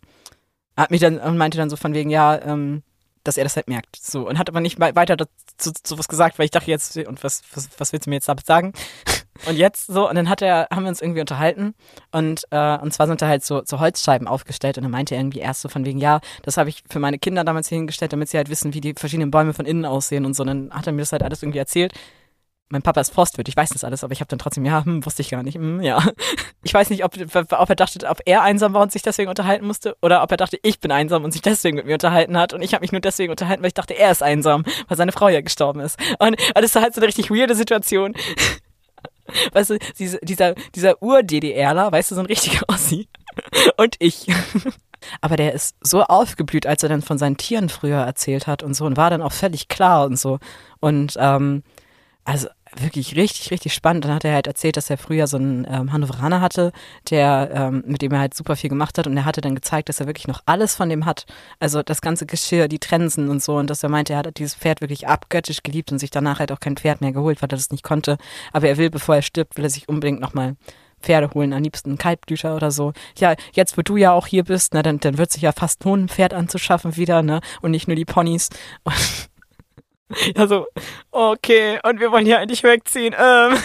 hat 0.77 0.91
mich 0.91 1.01
dann 1.01 1.19
und 1.19 1.37
meinte 1.37 1.57
dann 1.57 1.69
so 1.69 1.75
von 1.75 1.93
wegen, 1.93 2.09
ja, 2.09 2.41
ähm, 2.41 2.83
dass 3.23 3.37
er 3.37 3.43
das 3.43 3.55
halt 3.55 3.67
merkt. 3.67 3.95
So, 3.95 4.27
und 4.27 4.37
hat 4.37 4.49
aber 4.49 4.61
nicht 4.61 4.79
weiter 4.79 5.15
dazu, 5.15 5.31
dazu 5.57 5.97
was 5.97 6.07
gesagt, 6.07 6.39
weil 6.39 6.45
ich 6.45 6.51
dachte 6.51 6.71
jetzt, 6.71 6.97
und 6.97 7.23
was, 7.23 7.43
was, 7.53 7.69
was 7.77 7.93
willst 7.93 8.05
du 8.05 8.09
mir 8.09 8.17
jetzt 8.17 8.29
damit 8.29 8.45
sagen? 8.45 8.73
Und 9.47 9.57
jetzt 9.57 9.87
so, 9.87 10.07
und 10.07 10.15
dann 10.15 10.29
hat 10.29 10.43
er, 10.43 10.67
haben 10.71 10.83
wir 10.83 10.89
uns 10.89 11.01
irgendwie 11.01 11.21
unterhalten 11.21 11.73
und, 12.11 12.43
äh, 12.51 12.77
und 12.77 12.93
zwar 12.93 13.07
sind 13.07 13.23
da 13.23 13.27
halt 13.27 13.43
so, 13.43 13.63
so 13.65 13.79
Holzscheiben 13.79 14.27
aufgestellt 14.27 14.77
und 14.77 14.83
dann 14.83 14.91
meinte 14.91 15.15
er 15.15 15.21
irgendwie 15.21 15.39
erst 15.39 15.61
so 15.61 15.69
von 15.69 15.83
wegen, 15.83 15.97
ja, 15.97 16.19
das 16.43 16.57
habe 16.57 16.69
ich 16.69 16.83
für 16.87 16.99
meine 16.99 17.17
Kinder 17.17 17.43
damals 17.43 17.67
hier 17.67 17.77
hingestellt, 17.77 18.13
damit 18.13 18.29
sie 18.29 18.37
halt 18.37 18.49
wissen, 18.49 18.75
wie 18.75 18.81
die 18.81 18.93
verschiedenen 18.93 19.31
Bäume 19.31 19.53
von 19.53 19.65
innen 19.65 19.85
aussehen 19.85 20.25
und 20.25 20.35
so. 20.35 20.43
Und 20.43 20.47
dann 20.47 20.71
hat 20.71 20.85
er 20.85 20.93
mir 20.93 21.01
das 21.01 21.11
halt 21.11 21.23
alles 21.23 21.41
irgendwie 21.41 21.57
erzählt. 21.57 21.93
Mein 22.71 22.81
Papa 22.81 23.01
ist 23.01 23.13
Forstwirt, 23.13 23.49
ich 23.49 23.57
weiß 23.57 23.69
das 23.69 23.83
alles, 23.83 24.03
aber 24.03 24.13
ich 24.13 24.21
habe 24.21 24.29
dann 24.29 24.39
trotzdem, 24.39 24.63
ja, 24.63 24.85
hm, 24.85 25.05
wusste 25.05 25.21
ich 25.21 25.29
gar 25.29 25.43
nicht, 25.43 25.55
hm, 25.55 25.81
ja. 25.81 26.01
Ich 26.63 26.73
weiß 26.73 26.91
nicht, 26.91 27.03
ob, 27.03 27.15
ob 27.17 27.69
er 27.69 27.75
dachte, 27.75 28.07
ob 28.07 28.19
er 28.25 28.43
einsam 28.43 28.73
war 28.73 28.83
und 28.83 28.91
sich 28.91 29.01
deswegen 29.01 29.29
unterhalten 29.29 29.65
musste 29.65 29.97
oder 30.01 30.21
ob 30.21 30.29
er 30.29 30.37
dachte, 30.37 30.59
ich 30.61 30.79
bin 30.79 30.91
einsam 30.91 31.23
und 31.23 31.31
sich 31.31 31.41
deswegen 31.41 31.75
mit 31.75 31.87
mir 31.87 31.93
unterhalten 31.93 32.37
hat 32.37 32.53
und 32.53 32.61
ich 32.61 32.73
habe 32.73 32.83
mich 32.83 32.91
nur 32.91 33.01
deswegen 33.01 33.31
unterhalten, 33.31 33.63
weil 33.63 33.69
ich 33.69 33.73
dachte, 33.73 33.97
er 33.97 34.11
ist 34.11 34.21
einsam, 34.21 34.63
weil 34.87 34.95
seine 34.95 35.11
Frau 35.11 35.27
ja 35.27 35.41
gestorben 35.41 35.79
ist. 35.79 35.99
Und 36.19 36.37
das 36.53 36.75
war 36.75 36.83
halt 36.83 36.93
so 36.93 37.01
eine 37.01 37.07
richtig 37.07 37.31
weirde 37.31 37.55
Situation. 37.55 38.13
Weißt 39.53 39.71
du, 39.71 39.79
diese, 39.97 40.19
dieser, 40.21 40.55
dieser 40.75 41.01
Ur-DDRler, 41.01 41.91
weißt 41.91 42.11
du, 42.11 42.15
so 42.15 42.21
ein 42.21 42.27
richtiger 42.27 42.63
Ossi. 42.67 43.07
Und 43.77 43.95
ich. 43.99 44.27
Aber 45.21 45.37
der 45.37 45.53
ist 45.53 45.77
so 45.81 46.03
aufgeblüht, 46.03 46.67
als 46.67 46.83
er 46.83 46.89
dann 46.89 47.01
von 47.01 47.17
seinen 47.17 47.37
Tieren 47.37 47.69
früher 47.69 47.99
erzählt 47.99 48.45
hat 48.45 48.61
und 48.61 48.75
so 48.75 48.85
und 48.85 48.97
war 48.97 49.09
dann 49.09 49.21
auch 49.21 49.31
völlig 49.31 49.67
klar 49.67 50.05
und 50.05 50.19
so. 50.19 50.37
Und 50.79 51.15
ähm, 51.17 51.63
also 52.23 52.49
wirklich 52.77 53.15
richtig, 53.15 53.51
richtig 53.51 53.73
spannend. 53.73 54.05
Dann 54.05 54.13
hat 54.13 54.25
er 54.25 54.33
halt 54.33 54.47
erzählt, 54.47 54.77
dass 54.77 54.89
er 54.89 54.97
früher 54.97 55.27
so 55.27 55.37
einen 55.37 55.65
ähm, 55.69 55.91
Hannoveraner 55.91 56.41
hatte, 56.41 56.71
der, 57.09 57.49
ähm, 57.53 57.83
mit 57.85 58.01
dem 58.01 58.11
er 58.11 58.19
halt 58.19 58.33
super 58.33 58.55
viel 58.55 58.69
gemacht 58.69 58.97
hat 58.97 59.07
und 59.07 59.17
er 59.17 59.25
hatte 59.25 59.41
dann 59.41 59.55
gezeigt, 59.55 59.89
dass 59.89 59.99
er 59.99 60.07
wirklich 60.07 60.27
noch 60.27 60.41
alles 60.45 60.75
von 60.75 60.89
dem 60.89 61.05
hat. 61.05 61.25
Also 61.59 61.83
das 61.83 62.01
ganze 62.01 62.25
Geschirr, 62.25 62.67
die 62.67 62.79
Trensen 62.79 63.29
und 63.29 63.43
so 63.43 63.57
und 63.57 63.69
dass 63.69 63.83
er 63.83 63.89
meinte, 63.89 64.13
er 64.13 64.19
hat 64.19 64.37
dieses 64.37 64.55
Pferd 64.55 64.81
wirklich 64.81 65.07
abgöttisch 65.07 65.63
geliebt 65.63 65.91
und 65.91 65.99
sich 65.99 66.11
danach 66.11 66.39
halt 66.39 66.51
auch 66.51 66.59
kein 66.59 66.77
Pferd 66.77 67.01
mehr 67.01 67.11
geholt, 67.11 67.41
weil 67.41 67.47
er 67.47 67.57
das 67.57 67.71
nicht 67.71 67.83
konnte. 67.83 68.17
Aber 68.53 68.67
er 68.67 68.77
will, 68.77 68.89
bevor 68.89 69.15
er 69.15 69.21
stirbt, 69.21 69.57
will 69.57 69.65
er 69.65 69.69
sich 69.69 69.89
unbedingt 69.89 70.21
nochmal 70.21 70.55
Pferde 71.01 71.31
holen, 71.33 71.53
am 71.53 71.63
liebsten 71.63 71.97
Kaltblüter 71.97 72.55
oder 72.55 72.71
so. 72.71 72.93
Ja, 73.17 73.35
jetzt 73.53 73.77
wo 73.77 73.81
du 73.81 73.97
ja 73.97 74.11
auch 74.11 74.27
hier 74.27 74.43
bist, 74.43 74.73
ne, 74.73 74.83
dann, 74.83 74.99
dann 74.99 75.17
wird 75.17 75.31
sich 75.31 75.41
ja 75.41 75.51
fast 75.51 75.83
lohnen, 75.83 76.05
ein 76.05 76.09
Pferd 76.09 76.33
anzuschaffen 76.33 76.95
wieder, 76.95 77.23
ne? 77.23 77.41
Und 77.61 77.71
nicht 77.71 77.87
nur 77.87 77.95
die 77.95 78.05
Ponys. 78.05 78.49
Und 78.83 79.29
Ja, 80.35 80.47
so, 80.47 80.67
okay, 81.11 81.79
und 81.83 81.99
wir 81.99 82.11
wollen 82.11 82.25
hier 82.25 82.39
eigentlich 82.39 82.63
wegziehen. 82.63 83.15
Ähm. 83.17 83.57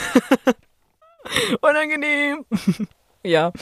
Unangenehm. 1.60 2.44
ja. 3.24 3.52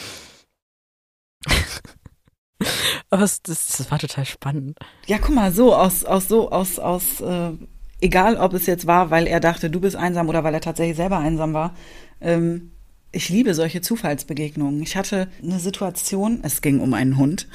Aber 3.10 3.22
das, 3.22 3.42
das, 3.42 3.90
war 3.90 3.98
total 3.98 4.24
spannend. 4.24 4.78
Ja, 5.06 5.18
guck 5.18 5.34
mal, 5.34 5.52
so 5.52 5.74
aus, 5.74 6.04
aus 6.04 6.28
so, 6.28 6.50
aus, 6.50 6.78
aus, 6.78 7.20
äh, 7.20 7.52
egal 8.00 8.36
ob 8.36 8.54
es 8.54 8.66
jetzt 8.66 8.86
war, 8.86 9.10
weil 9.10 9.26
er 9.26 9.40
dachte, 9.40 9.70
du 9.70 9.80
bist 9.80 9.96
einsam 9.96 10.28
oder 10.28 10.44
weil 10.44 10.54
er 10.54 10.60
tatsächlich 10.60 10.96
selber 10.96 11.18
einsam 11.18 11.52
war, 11.52 11.74
ähm, 12.20 12.72
ich 13.12 13.28
liebe 13.28 13.54
solche 13.54 13.80
Zufallsbegegnungen. 13.80 14.82
Ich 14.82 14.96
hatte 14.96 15.28
eine 15.42 15.60
Situation, 15.60 16.40
es 16.42 16.62
ging 16.62 16.80
um 16.80 16.94
einen 16.94 17.16
Hund. 17.16 17.48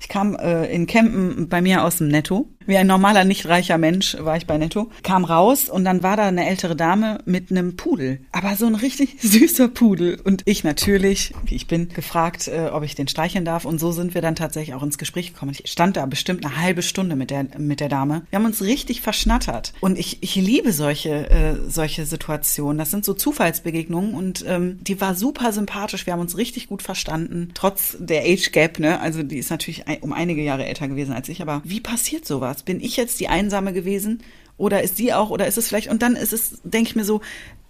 Ich 0.00 0.08
kam 0.08 0.36
äh, 0.36 0.66
in 0.66 0.86
Campen 0.86 1.48
bei 1.48 1.62
mir 1.62 1.84
aus 1.84 1.96
dem 1.96 2.08
Netto. 2.08 2.48
Wie 2.68 2.76
ein 2.76 2.86
normaler, 2.86 3.24
nicht 3.24 3.46
reicher 3.46 3.78
Mensch 3.78 4.14
war 4.20 4.36
ich 4.36 4.46
bei 4.46 4.58
Netto. 4.58 4.90
Kam 5.02 5.24
raus 5.24 5.70
und 5.70 5.86
dann 5.86 6.02
war 6.02 6.18
da 6.18 6.28
eine 6.28 6.46
ältere 6.46 6.76
Dame 6.76 7.18
mit 7.24 7.50
einem 7.50 7.76
Pudel. 7.76 8.20
Aber 8.30 8.56
so 8.56 8.66
ein 8.66 8.74
richtig 8.74 9.16
süßer 9.22 9.68
Pudel. 9.68 10.20
Und 10.22 10.42
ich 10.44 10.64
natürlich, 10.64 11.32
wie 11.46 11.54
ich 11.54 11.66
bin, 11.66 11.88
gefragt, 11.88 12.46
äh, 12.46 12.68
ob 12.70 12.82
ich 12.82 12.94
den 12.94 13.08
streicheln 13.08 13.46
darf. 13.46 13.64
Und 13.64 13.80
so 13.80 13.90
sind 13.90 14.12
wir 14.12 14.20
dann 14.20 14.34
tatsächlich 14.34 14.74
auch 14.74 14.82
ins 14.82 14.98
Gespräch 14.98 15.32
gekommen. 15.32 15.56
Ich 15.58 15.72
stand 15.72 15.96
da 15.96 16.04
bestimmt 16.04 16.44
eine 16.44 16.60
halbe 16.60 16.82
Stunde 16.82 17.16
mit 17.16 17.30
der, 17.30 17.46
mit 17.56 17.80
der 17.80 17.88
Dame. 17.88 18.26
Wir 18.28 18.38
haben 18.38 18.44
uns 18.44 18.60
richtig 18.60 19.00
verschnattert. 19.00 19.72
Und 19.80 19.98
ich, 19.98 20.18
ich 20.20 20.34
liebe 20.34 20.74
solche, 20.74 21.30
äh, 21.30 21.54
solche 21.68 22.04
Situationen. 22.04 22.76
Das 22.76 22.90
sind 22.90 23.02
so 23.02 23.14
Zufallsbegegnungen 23.14 24.12
und 24.12 24.44
ähm, 24.46 24.78
die 24.82 25.00
war 25.00 25.14
super 25.14 25.54
sympathisch. 25.54 26.04
Wir 26.04 26.12
haben 26.12 26.20
uns 26.20 26.36
richtig 26.36 26.68
gut 26.68 26.82
verstanden. 26.82 27.48
Trotz 27.54 27.96
der 27.98 28.24
Age 28.24 28.52
Gap, 28.52 28.78
ne? 28.78 29.00
Also 29.00 29.22
die 29.22 29.38
ist 29.38 29.48
natürlich 29.48 29.86
um 30.02 30.12
einige 30.12 30.42
Jahre 30.42 30.66
älter 30.66 30.86
gewesen 30.86 31.14
als 31.14 31.30
ich. 31.30 31.40
Aber 31.40 31.62
wie 31.64 31.80
passiert 31.80 32.26
sowas? 32.26 32.57
Bin 32.62 32.80
ich 32.80 32.96
jetzt 32.96 33.20
die 33.20 33.28
Einsame 33.28 33.72
gewesen? 33.72 34.22
Oder 34.56 34.82
ist 34.82 34.96
sie 34.96 35.12
auch? 35.12 35.30
Oder 35.30 35.46
ist 35.46 35.58
es 35.58 35.68
vielleicht? 35.68 35.88
Und 35.88 36.02
dann 36.02 36.16
ist 36.16 36.32
es, 36.32 36.60
denke 36.64 36.90
ich 36.90 36.96
mir 36.96 37.04
so, 37.04 37.20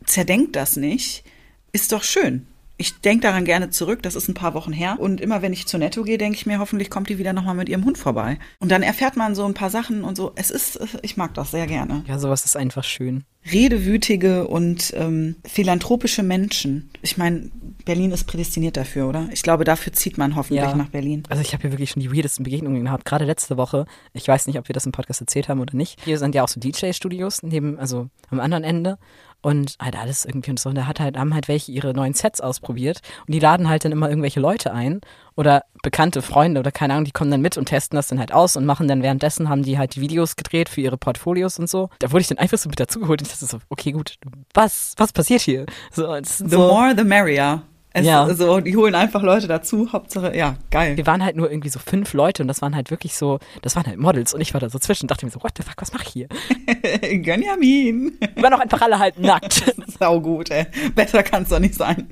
zerdenkt 0.04 0.56
das 0.56 0.76
nicht. 0.76 1.24
Ist 1.72 1.92
doch 1.92 2.02
schön. 2.02 2.46
Ich 2.80 3.00
denke 3.00 3.22
daran 3.22 3.44
gerne 3.44 3.70
zurück, 3.70 4.02
das 4.04 4.14
ist 4.14 4.28
ein 4.28 4.34
paar 4.34 4.54
Wochen 4.54 4.72
her. 4.72 4.96
Und 5.00 5.20
immer 5.20 5.42
wenn 5.42 5.52
ich 5.52 5.66
zu 5.66 5.78
Netto 5.78 6.04
gehe, 6.04 6.16
denke 6.16 6.36
ich 6.36 6.46
mir, 6.46 6.60
hoffentlich 6.60 6.90
kommt 6.90 7.08
die 7.08 7.18
wieder 7.18 7.32
nochmal 7.32 7.56
mit 7.56 7.68
ihrem 7.68 7.84
Hund 7.84 7.98
vorbei. 7.98 8.38
Und 8.60 8.70
dann 8.70 8.82
erfährt 8.84 9.16
man 9.16 9.34
so 9.34 9.44
ein 9.44 9.54
paar 9.54 9.68
Sachen 9.70 10.04
und 10.04 10.16
so. 10.16 10.30
Es 10.36 10.50
ist, 10.52 10.78
ich 11.02 11.16
mag 11.16 11.34
das 11.34 11.50
sehr 11.50 11.66
gerne. 11.66 12.04
Ja, 12.06 12.18
sowas 12.20 12.44
ist 12.44 12.56
einfach 12.56 12.84
schön. 12.84 13.24
Redewütige 13.62 14.46
und 14.46 14.92
ähm, 14.96 15.36
philanthropische 15.44 16.22
Menschen. 16.22 16.90
Ich 17.02 17.16
meine, 17.16 17.50
Berlin 17.84 18.12
ist 18.12 18.24
prädestiniert 18.24 18.76
dafür, 18.76 19.08
oder? 19.08 19.28
Ich 19.32 19.42
glaube, 19.42 19.64
dafür 19.64 19.92
zieht 19.92 20.16
man 20.18 20.36
hoffentlich 20.36 20.62
Ja. 20.64 20.74
nach 20.76 20.88
Berlin. 20.90 21.24
Also 21.28 21.42
ich 21.42 21.52
habe 21.54 21.62
hier 21.62 21.72
wirklich 21.72 21.90
schon 21.90 22.02
die 22.02 22.12
weirdesten 22.14 22.44
Begegnungen 22.44 22.84
gehabt. 22.84 23.04
Gerade 23.04 23.24
letzte 23.24 23.56
Woche. 23.56 23.86
Ich 24.12 24.28
weiß 24.28 24.46
nicht, 24.46 24.58
ob 24.58 24.68
wir 24.68 24.72
das 24.74 24.86
im 24.86 24.92
Podcast 24.92 25.20
erzählt 25.20 25.48
haben 25.48 25.60
oder 25.60 25.74
nicht. 25.76 25.98
Hier 26.04 26.18
sind 26.18 26.34
ja 26.34 26.44
auch 26.44 26.48
so 26.48 26.60
DJ-Studios 26.60 27.42
neben, 27.42 27.78
also 27.78 28.08
am 28.30 28.38
anderen 28.40 28.62
Ende. 28.64 28.98
Und 29.40 29.76
halt 29.80 29.96
alles 29.96 30.24
irgendwie 30.24 30.50
und 30.50 30.58
so. 30.58 30.68
Und 30.68 30.74
da 30.74 30.86
hat 30.86 30.98
halt, 30.98 31.16
haben 31.16 31.32
halt 31.32 31.46
welche 31.46 31.70
ihre 31.70 31.94
neuen 31.94 32.12
Sets 32.12 32.40
ausprobiert. 32.40 33.00
Und 33.26 33.34
die 33.34 33.38
laden 33.38 33.68
halt 33.68 33.84
dann 33.84 33.92
immer 33.92 34.08
irgendwelche 34.08 34.40
Leute 34.40 34.72
ein. 34.72 35.00
Oder 35.36 35.62
bekannte 35.84 36.22
Freunde 36.22 36.58
oder 36.58 36.72
keine 36.72 36.94
Ahnung, 36.94 37.04
die 37.04 37.12
kommen 37.12 37.30
dann 37.30 37.40
mit 37.40 37.56
und 37.56 37.66
testen 37.66 37.94
das 37.94 38.08
dann 38.08 38.18
halt 38.18 38.32
aus 38.32 38.56
und 38.56 38.66
machen 38.66 38.88
dann 38.88 39.02
währenddessen, 39.02 39.48
haben 39.48 39.62
die 39.62 39.78
halt 39.78 39.94
die 39.94 40.00
Videos 40.00 40.34
gedreht 40.34 40.68
für 40.68 40.80
ihre 40.80 40.96
Portfolios 40.96 41.60
und 41.60 41.70
so. 41.70 41.90
Da 42.00 42.10
wurde 42.10 42.22
ich 42.22 42.26
dann 42.26 42.38
einfach 42.38 42.58
so 42.58 42.68
mit 42.68 42.80
dazugeholt 42.80 43.20
und 43.20 43.28
ich 43.28 43.32
dachte 43.32 43.46
so, 43.46 43.58
okay, 43.68 43.92
gut, 43.92 44.16
was, 44.52 44.94
was 44.96 45.12
passiert 45.12 45.42
hier? 45.42 45.66
So, 45.92 46.12
sind 46.14 46.50
The 46.50 46.56
so, 46.56 46.58
more, 46.58 46.92
the 46.96 47.04
merrier. 47.04 47.62
Es, 47.92 48.04
Ja. 48.04 48.32
So, 48.34 48.60
die 48.60 48.76
holen 48.76 48.94
einfach 48.94 49.22
Leute 49.22 49.48
dazu. 49.48 49.92
Hauptsache, 49.92 50.36
ja, 50.36 50.56
geil. 50.70 50.96
wir 50.96 51.06
waren 51.06 51.24
halt 51.24 51.36
nur 51.36 51.50
irgendwie 51.50 51.70
so 51.70 51.78
fünf 51.78 52.12
Leute 52.12 52.42
und 52.42 52.48
das 52.48 52.60
waren 52.60 52.76
halt 52.76 52.90
wirklich 52.90 53.14
so, 53.14 53.38
das 53.62 53.76
waren 53.76 53.86
halt 53.86 53.98
Models 53.98 54.34
und 54.34 54.40
ich 54.40 54.52
war 54.52 54.60
da 54.60 54.68
so 54.68 54.78
zwischen 54.78 55.04
und 55.04 55.10
dachte 55.10 55.24
mir 55.24 55.32
so, 55.32 55.42
what 55.42 55.52
the 55.56 55.62
fuck, 55.62 55.80
was 55.80 55.92
mach 55.92 56.02
ich 56.02 56.08
hier? 56.08 56.28
Gönjamin. 57.22 58.18
Wir 58.34 58.42
waren 58.42 58.54
auch 58.54 58.60
einfach 58.60 58.82
alle 58.82 58.98
halt 58.98 59.18
nackt. 59.18 59.74
Sau 59.98 60.20
gut, 60.20 60.50
ey. 60.50 60.66
Besser 60.94 61.22
kann's 61.22 61.48
doch 61.48 61.58
nicht 61.58 61.74
sein. 61.74 62.08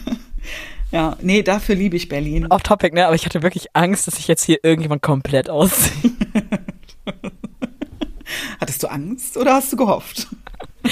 ja, 0.90 1.16
nee, 1.20 1.42
dafür 1.42 1.74
liebe 1.74 1.96
ich 1.96 2.08
Berlin. 2.08 2.46
Off 2.48 2.62
topic, 2.62 2.94
ne? 2.94 3.06
Aber 3.06 3.14
ich 3.14 3.26
hatte 3.26 3.42
wirklich 3.42 3.68
Angst, 3.74 4.06
dass 4.06 4.18
ich 4.18 4.28
jetzt 4.28 4.44
hier 4.44 4.58
irgendjemand 4.62 5.02
komplett 5.02 5.50
ausziehe. 5.50 6.12
Hattest 8.60 8.82
du 8.82 8.90
Angst 8.90 9.36
oder 9.36 9.54
hast 9.54 9.72
du 9.72 9.76
gehofft? 9.76 10.28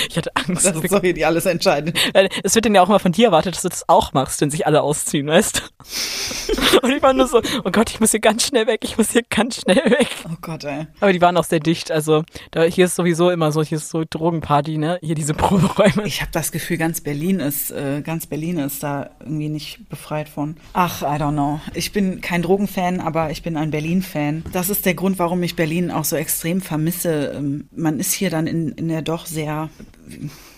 Ich 0.09 0.16
hatte 0.16 0.30
Angst. 0.35 0.64
Das 0.64 0.76
ist 0.76 0.92
doch 0.92 1.00
hier 1.00 1.14
die 1.14 1.25
alles 1.25 1.47
entscheidende. 1.47 1.99
Weil 2.12 2.28
es 2.42 2.54
wird 2.54 2.64
dann 2.64 2.75
ja 2.75 2.83
auch 2.83 2.88
mal 2.88 2.99
von 2.99 3.12
dir 3.12 3.26
erwartet, 3.26 3.54
dass 3.54 3.62
du 3.62 3.68
das 3.68 3.88
auch 3.88 4.12
machst, 4.12 4.40
wenn 4.40 4.50
sich 4.50 4.66
alle 4.66 4.83
ausziehen, 4.83 5.26
weißt 5.26 5.59
du? 5.59 6.78
Und 6.83 6.92
ich 6.92 7.02
war 7.02 7.12
nur 7.12 7.26
so, 7.26 7.40
oh 7.64 7.71
Gott, 7.71 7.90
ich 7.90 8.00
muss 8.00 8.11
hier 8.11 8.21
ganz 8.21 8.47
schnell 8.47 8.66
weg, 8.66 8.80
ich 8.85 8.99
muss 8.99 9.11
hier 9.11 9.23
ganz 9.28 9.61
schnell 9.61 9.76
weg. 9.76 10.09
Oh 10.25 10.37
Gott, 10.40 10.64
ey. 10.64 10.87
Aber 11.00 11.12
die 11.12 11.21
waren 11.21 11.37
auch 11.37 11.45
sehr 11.45 11.61
dicht, 11.61 11.90
also 11.90 12.25
da, 12.50 12.62
hier 12.62 12.87
ist 12.87 12.97
sowieso 12.97 13.30
immer 13.30 13.52
so, 13.52 13.62
hier 13.62 13.78
ist 13.78 13.90
so 13.90 14.04
Drogenparty, 14.09 14.78
ne? 14.78 14.99
Hier 15.02 15.14
diese 15.14 15.35
Proberäume. 15.35 16.07
Ich 16.07 16.21
habe 16.21 16.30
das 16.33 16.52
Gefühl, 16.52 16.76
ganz 16.76 17.00
Berlin 17.00 17.40
ist, 17.40 17.71
äh, 17.71 18.02
ganz 18.02 18.26
Berlin 18.26 18.59
ist 18.59 18.83
da 18.83 19.11
irgendwie 19.21 19.49
nicht 19.49 19.88
befreit 19.88 20.28
von. 20.28 20.57
Ach, 20.73 21.02
I 21.02 21.21
don't 21.21 21.33
know. 21.33 21.61
Ich 21.75 21.92
bin 21.92 22.21
kein 22.21 22.42
Drogenfan, 22.42 23.00
aber 23.00 23.30
ich 23.30 23.42
bin 23.42 23.57
ein 23.57 23.71
Berlin-Fan. 23.71 24.45
Das 24.52 24.71
ist 24.71 24.87
der 24.87 24.95
Grund, 24.95 25.18
warum 25.18 25.42
ich 25.42 25.57
Berlin 25.57 25.90
auch 25.90 26.04
so 26.04 26.16
extrem 26.16 26.61
vermisse. 26.61 27.33
Ähm, 27.37 27.68
man 27.75 27.99
ist 27.99 28.12
hier 28.12 28.30
dann 28.30 28.47
in, 28.47 28.73
in 28.73 28.88
der 28.88 29.02
doch 29.02 29.26
sehr, 29.26 29.71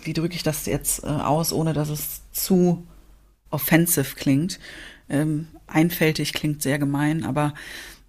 wie, 0.02 0.12
drücke 0.12 0.34
ich 0.34 0.42
das 0.42 0.66
jetzt 0.66 1.04
äh, 1.04 1.06
aus, 1.06 1.52
ohne 1.52 1.72
dass 1.72 1.88
es 1.88 2.22
zu 2.32 2.86
offensive 3.50 4.16
klingt. 4.16 4.60
Ähm, 5.08 5.49
einfältig 5.66 6.32
klingt 6.32 6.62
sehr 6.62 6.78
gemein, 6.78 7.25
aber 7.25 7.54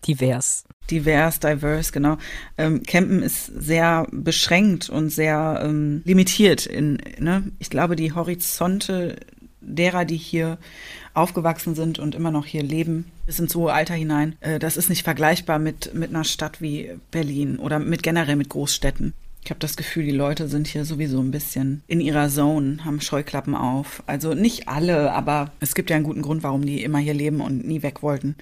Divers. 0.07 0.63
divers, 0.89 1.39
diverse, 1.39 1.91
genau. 1.91 2.17
Ähm, 2.57 2.83
Campen 2.83 3.21
ist 3.21 3.45
sehr 3.45 4.07
beschränkt 4.11 4.89
und 4.89 5.09
sehr 5.09 5.61
ähm, 5.63 6.01
limitiert. 6.05 6.65
In, 6.65 6.97
ne? 7.19 7.43
Ich 7.59 7.69
glaube, 7.69 7.95
die 7.95 8.13
Horizonte 8.13 9.17
derer, 9.61 10.05
die 10.05 10.17
hier 10.17 10.57
aufgewachsen 11.13 11.75
sind 11.75 11.99
und 11.99 12.15
immer 12.15 12.31
noch 12.31 12.45
hier 12.45 12.63
leben, 12.63 13.05
bis 13.25 13.39
ins 13.39 13.53
hohe 13.53 13.73
Alter 13.73 13.93
hinein, 13.93 14.35
äh, 14.39 14.57
das 14.57 14.75
ist 14.75 14.89
nicht 14.89 15.03
vergleichbar 15.03 15.59
mit, 15.59 15.93
mit 15.93 16.09
einer 16.09 16.23
Stadt 16.23 16.61
wie 16.61 16.91
Berlin 17.11 17.59
oder 17.59 17.77
mit 17.77 18.01
generell 18.01 18.35
mit 18.35 18.49
Großstädten. 18.49 19.13
Ich 19.43 19.49
habe 19.49 19.59
das 19.59 19.75
Gefühl, 19.75 20.05
die 20.05 20.11
Leute 20.11 20.47
sind 20.47 20.67
hier 20.67 20.85
sowieso 20.85 21.19
ein 21.19 21.31
bisschen 21.31 21.83
in 21.87 21.99
ihrer 21.99 22.29
Zone, 22.29 22.85
haben 22.85 23.01
Scheuklappen 23.01 23.55
auf. 23.55 24.03
Also 24.05 24.33
nicht 24.33 24.67
alle, 24.67 25.11
aber 25.13 25.51
es 25.59 25.73
gibt 25.73 25.89
ja 25.89 25.95
einen 25.95 26.05
guten 26.05 26.21
Grund, 26.21 26.43
warum 26.43 26.63
die 26.63 26.83
immer 26.83 26.99
hier 26.99 27.15
leben 27.15 27.41
und 27.41 27.65
nie 27.65 27.81
weg 27.81 28.03
wollten. 28.03 28.35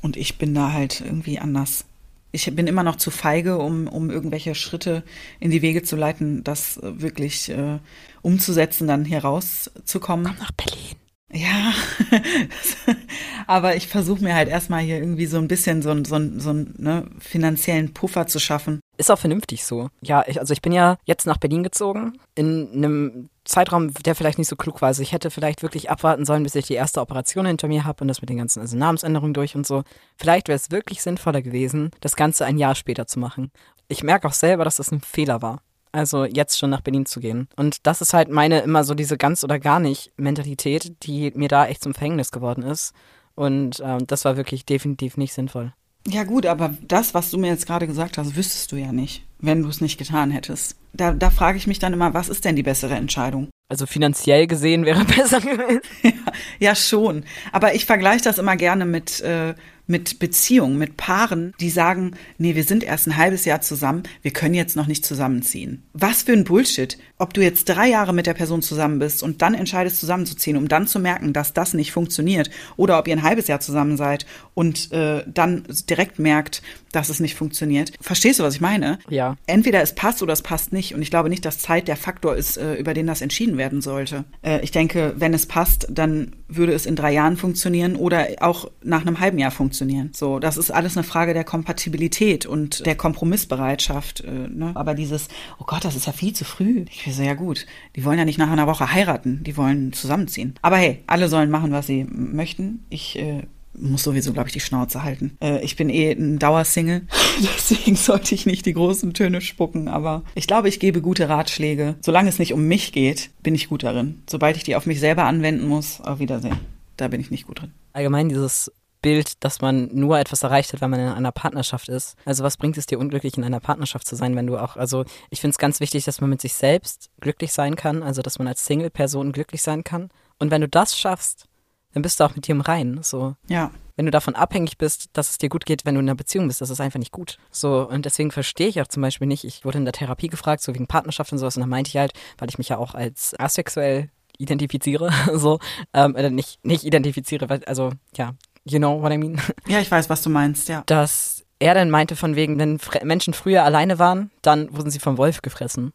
Und 0.00 0.16
ich 0.16 0.38
bin 0.38 0.54
da 0.54 0.72
halt 0.72 1.00
irgendwie 1.00 1.38
anders. 1.38 1.86
Ich 2.30 2.54
bin 2.54 2.66
immer 2.66 2.82
noch 2.82 2.96
zu 2.96 3.10
feige, 3.10 3.58
um, 3.58 3.88
um 3.88 4.10
irgendwelche 4.10 4.54
Schritte 4.54 5.02
in 5.40 5.50
die 5.50 5.62
Wege 5.62 5.82
zu 5.82 5.96
leiten, 5.96 6.44
das 6.44 6.80
wirklich 6.82 7.48
äh, 7.48 7.78
umzusetzen, 8.22 8.86
dann 8.86 9.04
hier 9.04 9.20
rauszukommen. 9.20 10.26
Komm 10.26 10.38
nach 10.38 10.52
Berlin. 10.52 10.96
Ja, 11.34 11.72
aber 13.46 13.74
ich 13.76 13.88
versuche 13.88 14.22
mir 14.22 14.34
halt 14.34 14.48
erstmal 14.48 14.80
hier 14.82 14.98
irgendwie 14.98 15.26
so 15.26 15.38
ein 15.38 15.48
bisschen 15.48 15.82
so, 15.82 15.90
einen- 15.90 16.04
so, 16.04 16.16
so 16.38 16.50
einen 16.50 16.74
ne, 16.78 17.06
finanziellen 17.18 17.92
Puffer 17.92 18.26
zu 18.26 18.38
schaffen. 18.38 18.80
Ist 18.96 19.10
auch 19.10 19.18
vernünftig 19.18 19.64
so. 19.64 19.88
Ja, 20.00 20.24
ich, 20.28 20.38
also 20.38 20.52
ich 20.52 20.62
bin 20.62 20.72
ja 20.72 20.96
jetzt 21.04 21.26
nach 21.26 21.38
Berlin 21.38 21.64
gezogen, 21.64 22.12
in 22.36 22.70
einem 22.72 23.28
Zeitraum, 23.44 23.92
der 23.92 24.14
vielleicht 24.14 24.38
nicht 24.38 24.48
so 24.48 24.56
klug 24.56 24.80
war. 24.80 24.86
Also 24.88 25.02
ich 25.02 25.12
hätte 25.12 25.30
vielleicht 25.30 25.62
wirklich 25.62 25.90
abwarten 25.90 26.24
sollen, 26.24 26.44
bis 26.44 26.54
ich 26.54 26.66
die 26.66 26.74
erste 26.74 27.00
Operation 27.00 27.46
hinter 27.46 27.66
mir 27.68 27.84
habe 27.84 28.02
und 28.04 28.08
das 28.08 28.20
mit 28.20 28.30
den 28.30 28.38
ganzen 28.38 28.60
also 28.60 28.76
Namensänderungen 28.76 29.34
durch 29.34 29.56
und 29.56 29.66
so. 29.66 29.82
Vielleicht 30.16 30.46
wäre 30.48 30.56
es 30.56 30.70
wirklich 30.70 31.02
sinnvoller 31.02 31.42
gewesen, 31.42 31.90
das 32.00 32.14
Ganze 32.16 32.44
ein 32.46 32.58
Jahr 32.58 32.74
später 32.76 33.06
zu 33.06 33.18
machen. 33.18 33.50
Ich 33.88 34.02
merke 34.02 34.28
auch 34.28 34.32
selber, 34.32 34.64
dass 34.64 34.76
das 34.76 34.92
ein 34.92 35.00
Fehler 35.00 35.42
war. 35.42 35.60
Also 35.94 36.24
jetzt 36.24 36.58
schon 36.58 36.70
nach 36.70 36.80
Berlin 36.80 37.06
zu 37.06 37.20
gehen. 37.20 37.46
Und 37.54 37.86
das 37.86 38.00
ist 38.00 38.14
halt 38.14 38.28
meine 38.28 38.58
immer 38.60 38.82
so 38.82 38.94
diese 38.94 39.16
ganz 39.16 39.44
oder 39.44 39.60
gar 39.60 39.78
nicht 39.78 40.10
Mentalität, 40.16 40.92
die 41.04 41.30
mir 41.36 41.48
da 41.48 41.66
echt 41.66 41.84
zum 41.84 41.94
Verhängnis 41.94 42.32
geworden 42.32 42.64
ist. 42.64 42.92
Und 43.36 43.80
ähm, 43.84 44.04
das 44.08 44.24
war 44.24 44.36
wirklich 44.36 44.66
definitiv 44.66 45.16
nicht 45.16 45.32
sinnvoll. 45.32 45.72
Ja 46.08 46.24
gut, 46.24 46.46
aber 46.46 46.74
das, 46.82 47.14
was 47.14 47.30
du 47.30 47.38
mir 47.38 47.46
jetzt 47.46 47.66
gerade 47.66 47.86
gesagt 47.86 48.18
hast, 48.18 48.36
wüsstest 48.36 48.72
du 48.72 48.76
ja 48.76 48.90
nicht, 48.90 49.24
wenn 49.38 49.62
du 49.62 49.68
es 49.68 49.80
nicht 49.80 49.96
getan 49.96 50.32
hättest. 50.32 50.76
Da, 50.92 51.12
da 51.12 51.30
frage 51.30 51.58
ich 51.58 51.68
mich 51.68 51.78
dann 51.78 51.92
immer, 51.92 52.12
was 52.12 52.28
ist 52.28 52.44
denn 52.44 52.56
die 52.56 52.64
bessere 52.64 52.94
Entscheidung? 52.94 53.48
Also 53.68 53.86
finanziell 53.86 54.48
gesehen 54.48 54.84
wäre 54.84 55.04
besser 55.16 55.40
gewesen. 55.40 55.80
Ja, 56.58 56.74
schon. 56.74 57.24
Aber 57.52 57.74
ich 57.74 57.86
vergleiche 57.86 58.24
das 58.24 58.38
immer 58.38 58.56
gerne 58.56 58.84
mit, 58.84 59.20
äh, 59.20 59.54
mit 59.86 60.18
Beziehungen, 60.18 60.78
mit 60.78 60.96
Paaren, 60.96 61.52
die 61.60 61.70
sagen, 61.70 62.12
nee, 62.38 62.54
wir 62.54 62.64
sind 62.64 62.84
erst 62.84 63.06
ein 63.06 63.16
halbes 63.16 63.44
Jahr 63.44 63.60
zusammen, 63.60 64.04
wir 64.22 64.32
können 64.32 64.54
jetzt 64.54 64.76
noch 64.76 64.86
nicht 64.86 65.04
zusammenziehen. 65.04 65.82
Was 65.92 66.22
für 66.22 66.32
ein 66.32 66.44
Bullshit. 66.44 66.98
Ob 67.18 67.32
du 67.32 67.42
jetzt 67.42 67.66
drei 67.68 67.88
Jahre 67.88 68.12
mit 68.12 68.26
der 68.26 68.34
Person 68.34 68.60
zusammen 68.60 68.98
bist 68.98 69.22
und 69.22 69.40
dann 69.40 69.54
entscheidest, 69.54 70.00
zusammenzuziehen, 70.00 70.56
um 70.56 70.66
dann 70.68 70.86
zu 70.88 70.98
merken, 70.98 71.32
dass 71.32 71.52
das 71.52 71.72
nicht 71.72 71.92
funktioniert, 71.92 72.50
oder 72.76 72.98
ob 72.98 73.06
ihr 73.06 73.14
ein 73.14 73.22
halbes 73.22 73.46
Jahr 73.46 73.60
zusammen 73.60 73.96
seid 73.96 74.26
und 74.54 74.90
äh, 74.92 75.22
dann 75.26 75.64
direkt 75.88 76.18
merkt, 76.18 76.62
dass 76.90 77.08
es 77.08 77.20
nicht 77.20 77.34
funktioniert. 77.34 77.92
Verstehst 78.00 78.38
du, 78.38 78.44
was 78.44 78.54
ich 78.54 78.60
meine? 78.60 78.98
Ja. 79.08 79.36
Entweder 79.46 79.82
es 79.82 79.94
passt 79.94 80.22
oder 80.22 80.32
es 80.32 80.42
passt 80.42 80.72
nicht. 80.72 80.94
Und 80.94 81.02
ich 81.02 81.10
glaube 81.10 81.28
nicht, 81.28 81.44
dass 81.44 81.58
Zeit 81.58 81.88
der 81.88 81.96
Faktor 81.96 82.36
ist, 82.36 82.56
äh, 82.56 82.74
über 82.74 82.94
den 82.94 83.06
das 83.06 83.20
entschieden 83.20 83.58
werden 83.58 83.80
sollte. 83.80 84.24
Äh, 84.42 84.60
Ich 84.62 84.70
denke, 84.70 85.14
wenn 85.16 85.34
es 85.34 85.46
passt, 85.46 85.86
dann 85.90 86.36
würde 86.48 86.72
es 86.72 86.86
in 86.86 86.94
drei 86.94 87.12
Jahren 87.12 87.36
funktionieren 87.36 87.96
oder 87.96 88.28
auch 88.40 88.70
nach 88.82 89.02
einem 89.02 89.18
halben 89.18 89.38
Jahr 89.38 89.50
funktionieren. 89.50 90.10
So, 90.14 90.38
das 90.38 90.56
ist 90.56 90.70
alles 90.70 90.96
eine 90.96 91.04
Frage 91.04 91.34
der 91.34 91.42
Kompatibilität 91.44 92.46
und 92.46 92.86
der 92.86 92.94
Kompromissbereitschaft. 92.96 94.20
äh, 94.20 94.30
ne? 94.48 94.72
Aber 94.74 94.94
dieses, 94.94 95.28
oh 95.58 95.64
Gott, 95.66 95.84
das 95.84 95.96
ist 95.96 96.06
ja 96.06 96.12
viel 96.12 96.32
zu 96.32 96.44
früh. 96.44 96.84
Ich 96.90 97.03
so, 97.12 97.22
ja 97.22 97.34
gut, 97.34 97.66
die 97.96 98.04
wollen 98.04 98.18
ja 98.18 98.24
nicht 98.24 98.38
nach 98.38 98.50
einer 98.50 98.66
Woche 98.66 98.92
heiraten, 98.92 99.42
die 99.44 99.56
wollen 99.56 99.92
zusammenziehen. 99.92 100.54
Aber 100.62 100.76
hey, 100.76 101.02
alle 101.06 101.28
sollen 101.28 101.50
machen, 101.50 101.72
was 101.72 101.86
sie 101.86 102.04
möchten. 102.04 102.84
Ich 102.88 103.18
äh, 103.18 103.42
muss 103.76 104.02
sowieso, 104.04 104.32
glaube 104.32 104.48
ich, 104.48 104.52
die 104.52 104.60
Schnauze 104.60 105.02
halten. 105.02 105.36
Äh, 105.40 105.64
ich 105.64 105.76
bin 105.76 105.90
eh 105.90 106.12
ein 106.12 106.38
Dauersingle, 106.38 107.02
deswegen 107.40 107.96
sollte 107.96 108.34
ich 108.34 108.46
nicht 108.46 108.66
die 108.66 108.74
großen 108.74 109.14
Töne 109.14 109.40
spucken, 109.40 109.88
aber 109.88 110.22
ich 110.34 110.46
glaube, 110.46 110.68
ich 110.68 110.80
gebe 110.80 111.00
gute 111.00 111.28
Ratschläge. 111.28 111.96
Solange 112.00 112.28
es 112.28 112.38
nicht 112.38 112.52
um 112.52 112.66
mich 112.66 112.92
geht, 112.92 113.30
bin 113.42 113.54
ich 113.54 113.68
gut 113.68 113.82
darin. 113.82 114.22
Sobald 114.28 114.56
ich 114.56 114.64
die 114.64 114.76
auf 114.76 114.86
mich 114.86 115.00
selber 115.00 115.24
anwenden 115.24 115.66
muss, 115.66 116.00
auf 116.00 116.18
Wiedersehen. 116.18 116.56
Da 116.96 117.08
bin 117.08 117.20
ich 117.20 117.30
nicht 117.30 117.46
gut 117.46 117.60
drin. 117.60 117.72
allgemein 117.92 118.28
dieses 118.28 118.70
Bild, 119.04 119.44
dass 119.44 119.60
man 119.60 119.90
nur 119.92 120.18
etwas 120.18 120.42
erreicht 120.42 120.72
hat, 120.72 120.80
wenn 120.80 120.88
man 120.88 120.98
in 120.98 121.08
einer 121.08 121.30
Partnerschaft 121.30 121.90
ist. 121.90 122.16
Also 122.24 122.42
was 122.42 122.56
bringt 122.56 122.78
es 122.78 122.86
dir 122.86 122.98
unglücklich 122.98 123.36
in 123.36 123.44
einer 123.44 123.60
Partnerschaft 123.60 124.06
zu 124.06 124.16
sein, 124.16 124.34
wenn 124.34 124.46
du 124.46 124.56
auch, 124.56 124.76
also 124.76 125.04
ich 125.28 125.42
finde 125.42 125.52
es 125.52 125.58
ganz 125.58 125.78
wichtig, 125.80 126.06
dass 126.06 126.22
man 126.22 126.30
mit 126.30 126.40
sich 126.40 126.54
selbst 126.54 127.10
glücklich 127.20 127.52
sein 127.52 127.76
kann, 127.76 128.02
also 128.02 128.22
dass 128.22 128.38
man 128.38 128.48
als 128.48 128.64
Single-Person 128.64 129.32
glücklich 129.32 129.60
sein 129.60 129.84
kann. 129.84 130.08
Und 130.38 130.50
wenn 130.50 130.62
du 130.62 130.68
das 130.68 130.98
schaffst, 130.98 131.44
dann 131.92 132.02
bist 132.02 132.18
du 132.18 132.24
auch 132.24 132.34
mit 132.34 132.48
dir 132.48 132.52
im 132.52 132.62
Reinen. 132.62 133.02
So, 133.02 133.36
Ja, 133.46 133.72
wenn 133.96 134.06
du 134.06 134.10
davon 134.10 134.34
abhängig 134.34 134.78
bist, 134.78 135.10
dass 135.12 135.28
es 135.28 135.38
dir 135.38 135.50
gut 135.50 135.66
geht, 135.66 135.84
wenn 135.84 135.94
du 135.94 136.00
in 136.00 136.08
einer 136.08 136.16
Beziehung 136.16 136.48
bist, 136.48 136.62
das 136.62 136.70
ist 136.70 136.80
einfach 136.80 136.98
nicht 136.98 137.12
gut. 137.12 137.38
So, 137.50 137.86
und 137.86 138.06
deswegen 138.06 138.30
verstehe 138.30 138.68
ich 138.68 138.80
auch 138.80 138.88
zum 138.88 139.02
Beispiel 139.02 139.26
nicht, 139.26 139.44
ich 139.44 139.66
wurde 139.66 139.78
in 139.78 139.84
der 139.84 139.92
Therapie 139.92 140.28
gefragt, 140.28 140.62
so 140.62 140.74
wegen 140.74 140.86
Partnerschaft 140.86 141.30
und 141.30 141.38
sowas, 141.38 141.56
und 141.56 141.60
da 141.60 141.66
meinte 141.66 141.90
ich 141.90 141.98
halt, 141.98 142.12
weil 142.38 142.48
ich 142.48 142.56
mich 142.56 142.70
ja 142.70 142.78
auch 142.78 142.94
als 142.94 143.38
asexuell 143.38 144.08
identifiziere, 144.38 145.10
so, 145.34 145.58
ähm, 145.92 146.14
oder 146.14 146.30
nicht, 146.30 146.64
nicht 146.64 146.84
identifiziere, 146.84 147.50
weil, 147.50 147.62
also, 147.66 147.90
ja, 148.16 148.34
you 148.64 148.78
know 148.78 149.00
what 149.00 149.12
I 149.12 149.18
mean, 149.18 149.40
ja, 149.66 149.80
ich 149.80 149.90
weiß, 149.90 150.10
was 150.10 150.22
du 150.22 150.30
meinst, 150.30 150.68
ja. 150.68 150.82
dass 150.86 151.44
er 151.58 151.74
dann 151.74 151.90
meinte 151.90 152.16
von 152.16 152.36
wegen, 152.36 152.58
wenn 152.58 152.78
Menschen 153.02 153.34
früher 153.34 153.64
alleine 153.64 153.98
waren, 153.98 154.30
dann 154.42 154.74
wurden 154.76 154.90
sie 154.90 154.98
vom 154.98 155.18
Wolf 155.18 155.42
gefressen. 155.42 155.92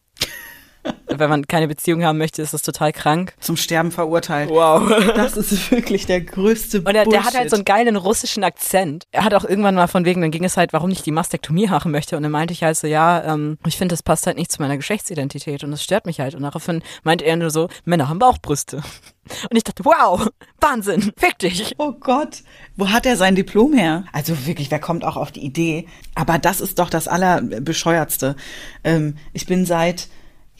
Wenn 1.06 1.28
man 1.28 1.46
keine 1.46 1.68
Beziehung 1.68 2.04
haben 2.04 2.18
möchte, 2.18 2.40
ist 2.40 2.54
das 2.54 2.62
total 2.62 2.92
krank. 2.92 3.34
Zum 3.40 3.56
Sterben 3.56 3.90
verurteilt. 3.90 4.50
Wow. 4.50 4.90
Das 5.20 5.36
ist 5.36 5.70
wirklich 5.70 6.06
der 6.06 6.20
größte 6.20 6.78
Und 6.78 6.94
der, 6.94 7.04
der 7.04 7.24
hat 7.24 7.34
halt 7.36 7.50
so 7.50 7.56
einen 7.56 7.64
geilen 7.64 7.96
russischen 7.96 8.44
Akzent. 8.44 9.04
Er 9.10 9.24
hat 9.24 9.34
auch 9.34 9.44
irgendwann 9.44 9.74
mal 9.74 9.88
von 9.88 10.04
wegen, 10.04 10.20
dann 10.20 10.30
ging 10.30 10.44
es 10.44 10.56
halt, 10.56 10.72
warum 10.72 10.88
nicht 10.88 11.04
die 11.04 11.10
Mastektomie 11.10 11.66
machen 11.66 11.90
möchte. 11.90 12.16
Und 12.16 12.22
dann 12.22 12.32
meinte 12.32 12.52
ich 12.52 12.62
halt 12.62 12.76
so, 12.76 12.86
ja, 12.86 13.22
ähm, 13.24 13.58
ich 13.66 13.76
finde, 13.76 13.92
das 13.92 14.02
passt 14.02 14.26
halt 14.26 14.36
nicht 14.36 14.52
zu 14.52 14.62
meiner 14.62 14.76
Geschlechtsidentität 14.76 15.64
und 15.64 15.72
das 15.72 15.82
stört 15.82 16.06
mich 16.06 16.20
halt. 16.20 16.34
Und 16.34 16.42
daraufhin 16.42 16.82
meinte 17.02 17.24
er 17.24 17.36
nur 17.36 17.50
so, 17.50 17.68
Männer 17.84 18.08
haben 18.08 18.18
Bauchbrüste. 18.18 18.82
Und 19.48 19.56
ich 19.56 19.64
dachte, 19.64 19.84
wow, 19.84 20.28
Wahnsinn, 20.60 21.12
fick 21.16 21.38
dich. 21.38 21.74
Oh 21.78 21.92
Gott, 21.92 22.42
wo 22.76 22.88
hat 22.88 23.06
er 23.06 23.16
sein 23.16 23.36
Diplom 23.36 23.72
her? 23.72 24.04
Also 24.12 24.46
wirklich, 24.46 24.70
wer 24.70 24.80
kommt 24.80 25.04
auch 25.04 25.16
auf 25.16 25.30
die 25.30 25.44
Idee? 25.44 25.86
Aber 26.14 26.38
das 26.38 26.60
ist 26.60 26.78
doch 26.78 26.90
das 26.90 27.06
Allerbescheuertste. 27.06 28.34
Ähm, 28.82 29.16
ich 29.32 29.46
bin 29.46 29.66
seit, 29.66 30.08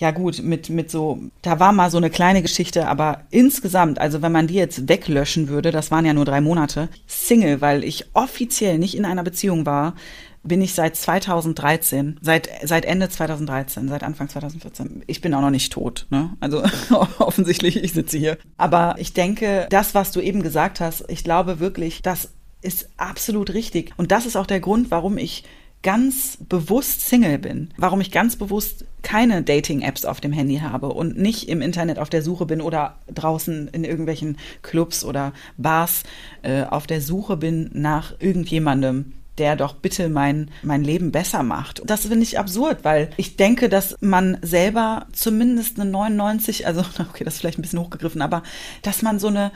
ja 0.01 0.13
gut, 0.13 0.43
mit, 0.43 0.71
mit 0.71 0.91
so, 0.91 1.19
da 1.43 1.61
war 1.61 1.73
mal 1.73 1.91
so 1.91 1.99
eine 1.99 2.09
kleine 2.09 2.41
Geschichte, 2.41 2.89
aber 2.89 3.21
insgesamt, 3.31 3.99
also 4.01 4.23
wenn 4.23 4.33
man 4.33 4.47
die 4.47 4.55
jetzt 4.55 4.89
weglöschen 4.89 5.49
würde, 5.49 5.73
das 5.73 5.91
waren 5.91 6.07
ja 6.07 6.15
nur 6.15 6.25
drei 6.25 6.41
Monate, 6.41 6.89
Single, 7.07 7.61
weil 7.61 7.85
ich 7.85 8.07
offiziell 8.15 8.79
nicht 8.79 8.97
in 8.97 9.05
einer 9.05 9.23
Beziehung 9.23 9.67
war, 9.67 9.95
bin 10.43 10.63
ich 10.63 10.73
seit 10.73 10.97
2013, 10.97 12.19
seit, 12.23 12.49
seit 12.65 12.87
Ende 12.87 13.11
2013, 13.11 13.89
seit 13.89 14.03
Anfang 14.03 14.31
2014. 14.31 15.05
Ich 15.07 15.21
bin 15.21 15.35
auch 15.35 15.43
noch 15.43 15.51
nicht 15.51 15.71
tot, 15.71 16.07
ne? 16.09 16.31
Also 16.41 16.63
offensichtlich, 17.19 17.77
ich 17.77 17.93
sitze 17.93 18.17
hier. 18.17 18.39
Aber 18.57 18.95
ich 18.97 19.13
denke, 19.13 19.67
das, 19.69 19.95
was 19.95 20.13
du 20.13 20.21
eben 20.21 20.43
gesagt 20.43 20.81
hast, 20.81 21.05
ich 21.09 21.25
glaube 21.25 21.61
wirklich, 21.61 22.01
das 22.01 22.31
ist 22.63 22.89
absolut 22.97 23.53
richtig. 23.53 23.93
Und 23.99 24.13
das 24.13 24.25
ist 24.25 24.37
auch 24.37 24.47
der 24.47 24.61
Grund, 24.61 24.91
warum 24.91 25.19
ich 25.19 25.45
ganz 25.83 26.39
bewusst 26.49 27.09
Single 27.09 27.39
bin, 27.39 27.71
warum 27.77 28.01
ich 28.01 28.11
ganz 28.11 28.37
bewusst 28.37 28.85
keine 29.03 29.43
Dating-Apps 29.43 30.05
auf 30.05 30.21
dem 30.21 30.33
Handy 30.33 30.59
habe 30.59 30.89
und 30.89 31.17
nicht 31.17 31.49
im 31.49 31.63
Internet 31.63 31.99
auf 31.99 32.11
der 32.11 32.23
Suche 32.23 32.45
bin 32.45 32.61
oder 32.61 32.99
draußen 33.13 33.69
in 33.69 33.85
irgendwelchen 33.85 34.37
Clubs 34.63 35.05
oder 35.05 35.33
Bars 35.57 36.03
äh, 36.43 36.65
auf 36.65 36.87
der 36.87 37.01
Suche 37.01 37.39
bin 37.39 37.71
nach 37.73 38.15
irgendjemandem, 38.19 39.13
der 39.39 39.57
doch 39.57 39.75
bitte 39.75 40.11
mein, 40.11 40.51
mein 40.63 40.85
Leben 40.85 41.13
besser 41.13 41.43
macht. 41.43 41.81
Das 41.87 42.03
finde 42.03 42.25
ich 42.25 42.39
absurd, 42.39 42.81
weil 42.83 43.09
ich 43.17 43.37
denke, 43.37 43.71
dass 43.71 43.97
man 44.01 44.37
selber 44.43 45.07
zumindest 45.13 45.81
eine 45.81 45.91
99, 45.91 46.67
also 46.67 46.81
okay, 47.11 47.25
das 47.25 47.35
ist 47.35 47.41
vielleicht 47.41 47.59
ein 47.59 47.63
bisschen 47.63 47.81
hochgegriffen, 47.81 48.21
aber 48.21 48.43
dass 48.83 49.01
man 49.01 49.19
so 49.19 49.29
eine 49.29 49.51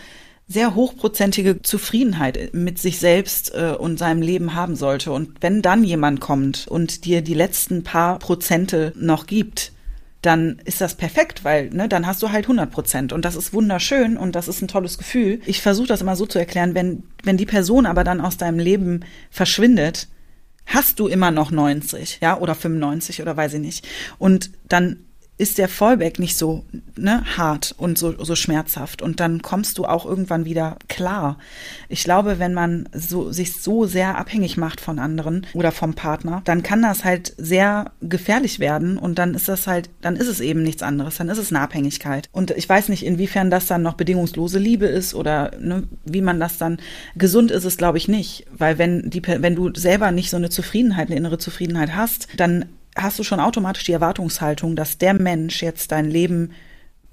sehr 0.46 0.74
hochprozentige 0.74 1.62
Zufriedenheit 1.62 2.52
mit 2.52 2.78
sich 2.78 2.98
selbst 2.98 3.54
äh, 3.54 3.74
und 3.78 3.98
seinem 3.98 4.20
Leben 4.20 4.54
haben 4.54 4.76
sollte. 4.76 5.10
Und 5.12 5.36
wenn 5.40 5.62
dann 5.62 5.84
jemand 5.84 6.20
kommt 6.20 6.68
und 6.68 7.04
dir 7.06 7.22
die 7.22 7.34
letzten 7.34 7.82
paar 7.82 8.18
Prozente 8.18 8.92
noch 8.96 9.26
gibt, 9.26 9.72
dann 10.20 10.60
ist 10.64 10.80
das 10.80 10.94
perfekt, 10.94 11.44
weil 11.44 11.70
ne, 11.70 11.88
dann 11.88 12.06
hast 12.06 12.22
du 12.22 12.30
halt 12.30 12.44
100 12.46 12.70
Prozent 12.70 13.12
und 13.12 13.24
das 13.24 13.36
ist 13.36 13.52
wunderschön 13.52 14.16
und 14.16 14.34
das 14.34 14.48
ist 14.48 14.62
ein 14.62 14.68
tolles 14.68 14.96
Gefühl. 14.96 15.40
Ich 15.44 15.60
versuche 15.60 15.88
das 15.88 16.00
immer 16.00 16.16
so 16.16 16.26
zu 16.26 16.38
erklären, 16.38 16.74
wenn, 16.74 17.02
wenn 17.22 17.36
die 17.36 17.46
Person 17.46 17.84
aber 17.84 18.04
dann 18.04 18.20
aus 18.20 18.36
deinem 18.36 18.58
Leben 18.58 19.00
verschwindet, 19.30 20.08
hast 20.66 20.98
du 20.98 21.08
immer 21.08 21.30
noch 21.30 21.50
90, 21.50 22.20
ja, 22.22 22.38
oder 22.38 22.54
95 22.54 23.20
oder 23.20 23.36
weiß 23.36 23.54
ich 23.54 23.60
nicht. 23.60 23.86
Und 24.18 24.50
dann 24.66 25.04
ist 25.44 25.58
der 25.58 25.68
Fallback 25.68 26.18
nicht 26.18 26.38
so 26.38 26.64
ne, 26.96 27.22
hart 27.36 27.74
und 27.76 27.98
so, 27.98 28.14
so 28.24 28.34
schmerzhaft 28.34 29.02
und 29.02 29.20
dann 29.20 29.42
kommst 29.42 29.76
du 29.76 29.84
auch 29.84 30.06
irgendwann 30.06 30.46
wieder 30.46 30.78
klar. 30.88 31.36
Ich 31.90 32.02
glaube, 32.02 32.38
wenn 32.38 32.54
man 32.54 32.88
so, 32.94 33.30
sich 33.30 33.60
so 33.60 33.84
sehr 33.84 34.16
abhängig 34.16 34.56
macht 34.56 34.80
von 34.80 34.98
anderen 34.98 35.46
oder 35.52 35.70
vom 35.70 35.92
Partner, 35.92 36.40
dann 36.46 36.62
kann 36.62 36.80
das 36.80 37.04
halt 37.04 37.34
sehr 37.36 37.92
gefährlich 38.00 38.58
werden 38.58 38.96
und 38.96 39.18
dann 39.18 39.34
ist 39.34 39.46
das 39.46 39.66
halt, 39.66 39.90
dann 40.00 40.16
ist 40.16 40.28
es 40.28 40.40
eben 40.40 40.62
nichts 40.62 40.82
anderes, 40.82 41.18
dann 41.18 41.28
ist 41.28 41.36
es 41.36 41.50
eine 41.50 41.60
Abhängigkeit. 41.60 42.30
Und 42.32 42.52
ich 42.52 42.66
weiß 42.66 42.88
nicht, 42.88 43.04
inwiefern 43.04 43.50
das 43.50 43.66
dann 43.66 43.82
noch 43.82 43.94
bedingungslose 43.94 44.58
Liebe 44.58 44.86
ist 44.86 45.12
oder 45.14 45.50
ne, 45.60 45.82
wie 46.06 46.22
man 46.22 46.40
das 46.40 46.56
dann, 46.56 46.78
gesund 47.16 47.50
ist 47.50 47.64
es 47.64 47.76
glaube 47.76 47.98
ich 47.98 48.08
nicht, 48.08 48.46
weil 48.50 48.78
wenn 48.78 49.10
die, 49.10 49.22
wenn 49.26 49.56
du 49.56 49.74
selber 49.74 50.10
nicht 50.10 50.30
so 50.30 50.38
eine 50.38 50.48
Zufriedenheit, 50.48 51.08
eine 51.08 51.18
innere 51.18 51.36
Zufriedenheit 51.36 51.94
hast, 51.94 52.28
dann 52.38 52.64
hast 52.96 53.18
du 53.18 53.24
schon 53.24 53.40
automatisch 53.40 53.84
die 53.84 53.92
Erwartungshaltung, 53.92 54.76
dass 54.76 54.98
der 54.98 55.14
Mensch 55.14 55.62
jetzt 55.62 55.92
dein 55.92 56.10
Leben 56.10 56.52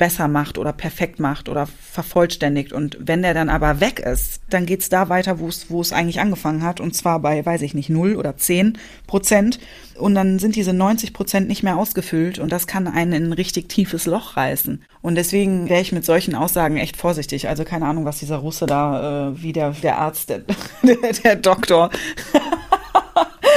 besser 0.01 0.27
macht 0.27 0.57
oder 0.57 0.73
perfekt 0.73 1.19
macht 1.19 1.47
oder 1.47 1.67
vervollständigt. 1.67 2.73
Und 2.73 2.97
wenn 2.99 3.21
der 3.21 3.35
dann 3.35 3.49
aber 3.49 3.79
weg 3.79 3.99
ist, 3.99 4.41
dann 4.49 4.65
geht's 4.65 4.89
da 4.89 5.09
weiter, 5.09 5.37
wo 5.37 5.47
es, 5.47 5.69
wo 5.69 5.79
es 5.79 5.93
eigentlich 5.93 6.19
angefangen 6.19 6.63
hat. 6.63 6.79
Und 6.79 6.95
zwar 6.95 7.19
bei, 7.19 7.45
weiß 7.45 7.61
ich 7.61 7.75
nicht, 7.75 7.91
null 7.91 8.15
oder 8.15 8.35
zehn 8.35 8.79
Prozent. 9.05 9.59
Und 9.99 10.15
dann 10.15 10.39
sind 10.39 10.55
diese 10.55 10.73
90 10.73 11.13
Prozent 11.13 11.47
nicht 11.47 11.61
mehr 11.61 11.77
ausgefüllt. 11.77 12.39
Und 12.39 12.51
das 12.51 12.65
kann 12.65 12.87
einen 12.87 13.13
in 13.13 13.25
ein 13.27 13.33
richtig 13.33 13.69
tiefes 13.69 14.07
Loch 14.07 14.37
reißen. 14.37 14.83
Und 15.03 15.13
deswegen 15.13 15.69
wäre 15.69 15.81
ich 15.81 15.91
mit 15.91 16.03
solchen 16.03 16.33
Aussagen 16.33 16.77
echt 16.77 16.97
vorsichtig. 16.97 17.47
Also 17.47 17.63
keine 17.63 17.85
Ahnung, 17.85 18.03
was 18.03 18.17
dieser 18.17 18.37
Russe 18.37 18.65
da, 18.65 19.29
äh, 19.29 19.43
wie 19.43 19.53
der, 19.53 19.69
der 19.69 19.99
Arzt, 19.99 20.29
der, 20.29 20.43
der 21.23 21.35
Doktor, 21.35 21.91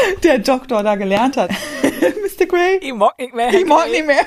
der 0.23 0.38
Doktor 0.38 0.83
da 0.83 0.97
gelernt 0.97 1.37
hat. 1.37 1.51
Mr. 1.83 2.47
Gray. 2.47 2.79
Ich 2.81 2.95
mag 2.95 3.19
nicht 3.19 3.35
mehr. 3.35 3.53
Ich 3.53 3.67
mag 3.67 3.90
nicht 3.90 4.07
mehr. 4.07 4.25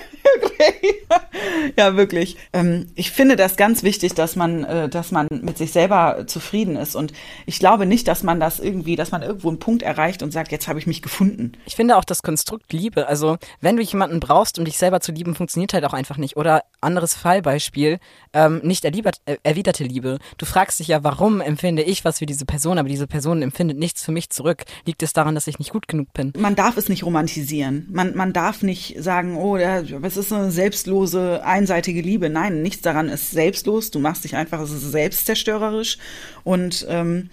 Ja, 1.78 1.96
wirklich. 1.96 2.38
Ähm, 2.54 2.88
ich 2.96 3.12
finde 3.12 3.36
das 3.36 3.56
ganz 3.56 3.84
wichtig, 3.84 4.14
dass 4.14 4.36
man, 4.36 4.64
äh, 4.64 4.90
dass 4.90 5.12
man 5.12 5.28
mit 5.30 5.58
sich 5.58 5.72
selber 5.72 6.24
zufrieden 6.28 6.76
ist. 6.76 6.96
Und 6.96 7.14
ich 7.46 7.60
glaube 7.60 7.86
nicht, 7.86 8.08
dass 8.08 8.24
man 8.24 8.40
das 8.40 8.60
irgendwie, 8.60 8.96
dass 8.96 9.12
man 9.12 9.22
irgendwo 9.22 9.50
einen 9.50 9.60
Punkt 9.60 9.84
erreicht 9.84 10.24
und 10.24 10.32
sagt, 10.32 10.52
jetzt 10.52 10.68
habe 10.68 10.80
ich 10.80 10.88
mich 10.88 11.02
gefunden. 11.02 11.54
Ich 11.66 11.76
finde 11.76 11.98
auch 11.98 12.04
das 12.04 12.24
Konstrukt 12.24 12.74
Liebe, 12.74 13.08
also 13.08 13.38
wenn 13.62 13.78
du 13.78 13.84
jemanden 13.84 14.20
brauchst, 14.20 14.60
um 14.60 14.66
dich 14.66 14.78
selber 14.78 15.00
zu 15.00 15.12
lieben, 15.12 15.36
funktioniert 15.36 15.74
halt 15.74 15.86
auch 15.86 15.94
einfach 15.94 16.18
nicht. 16.18 16.38
Oder 16.38 16.64
anderes 16.82 17.14
Fallbeispiel, 17.14 18.00
ähm, 18.34 18.62
nicht 18.64 18.86
erliebert, 18.86 19.18
äh, 19.26 19.38
erwiderte 19.44 19.84
Liebe. 19.84 20.20
Du 20.38 20.46
fragst 20.46 20.80
dich 20.80 20.88
ja, 20.88 21.04
warum 21.04 21.42
empfinde 21.42 21.84
ich 21.84 22.06
was 22.06 22.20
für 22.20 22.26
diese 22.26 22.46
Person, 22.46 22.78
aber 22.78 22.90
diese 22.90 23.08
Person 23.08 23.42
empfindet 23.42 23.78
nichts 23.78 24.04
für 24.04 24.12
mich 24.12 24.30
zurück. 24.30 24.64
Liegt 24.86 25.04
es 25.04 25.14
daran, 25.14 25.36
dass 25.36 25.48
ich 25.48 25.60
nicht 25.60 25.67
gut 25.72 25.88
genug 25.88 26.14
bin? 26.14 26.34
Man 26.38 26.56
darf 26.56 26.78
es 26.78 26.90
nicht 26.90 27.04
romantisieren. 27.04 27.88
Man, 27.92 28.16
man 28.16 28.34
darf 28.34 28.64
nicht 28.64 28.96
sagen, 29.00 29.38
oh, 29.38 29.58
ja, 29.58 29.80
es 29.80 30.18
ist 30.18 30.34
eine 30.34 30.52
selbstlose, 30.52 31.44
einseitige 31.44 32.02
Liebe. 32.02 32.30
Nein, 32.30 32.62
nichts 32.62 32.82
daran 32.82 33.10
ist 33.10 33.32
selbstlos. 33.32 33.92
Du 33.92 34.00
machst 34.00 34.24
dich 34.24 34.36
einfach, 34.36 34.62
es 34.62 34.72
ist 34.72 34.92
selbstzerstörerisch 34.92 35.98
und 36.44 36.86
ähm, 36.90 37.30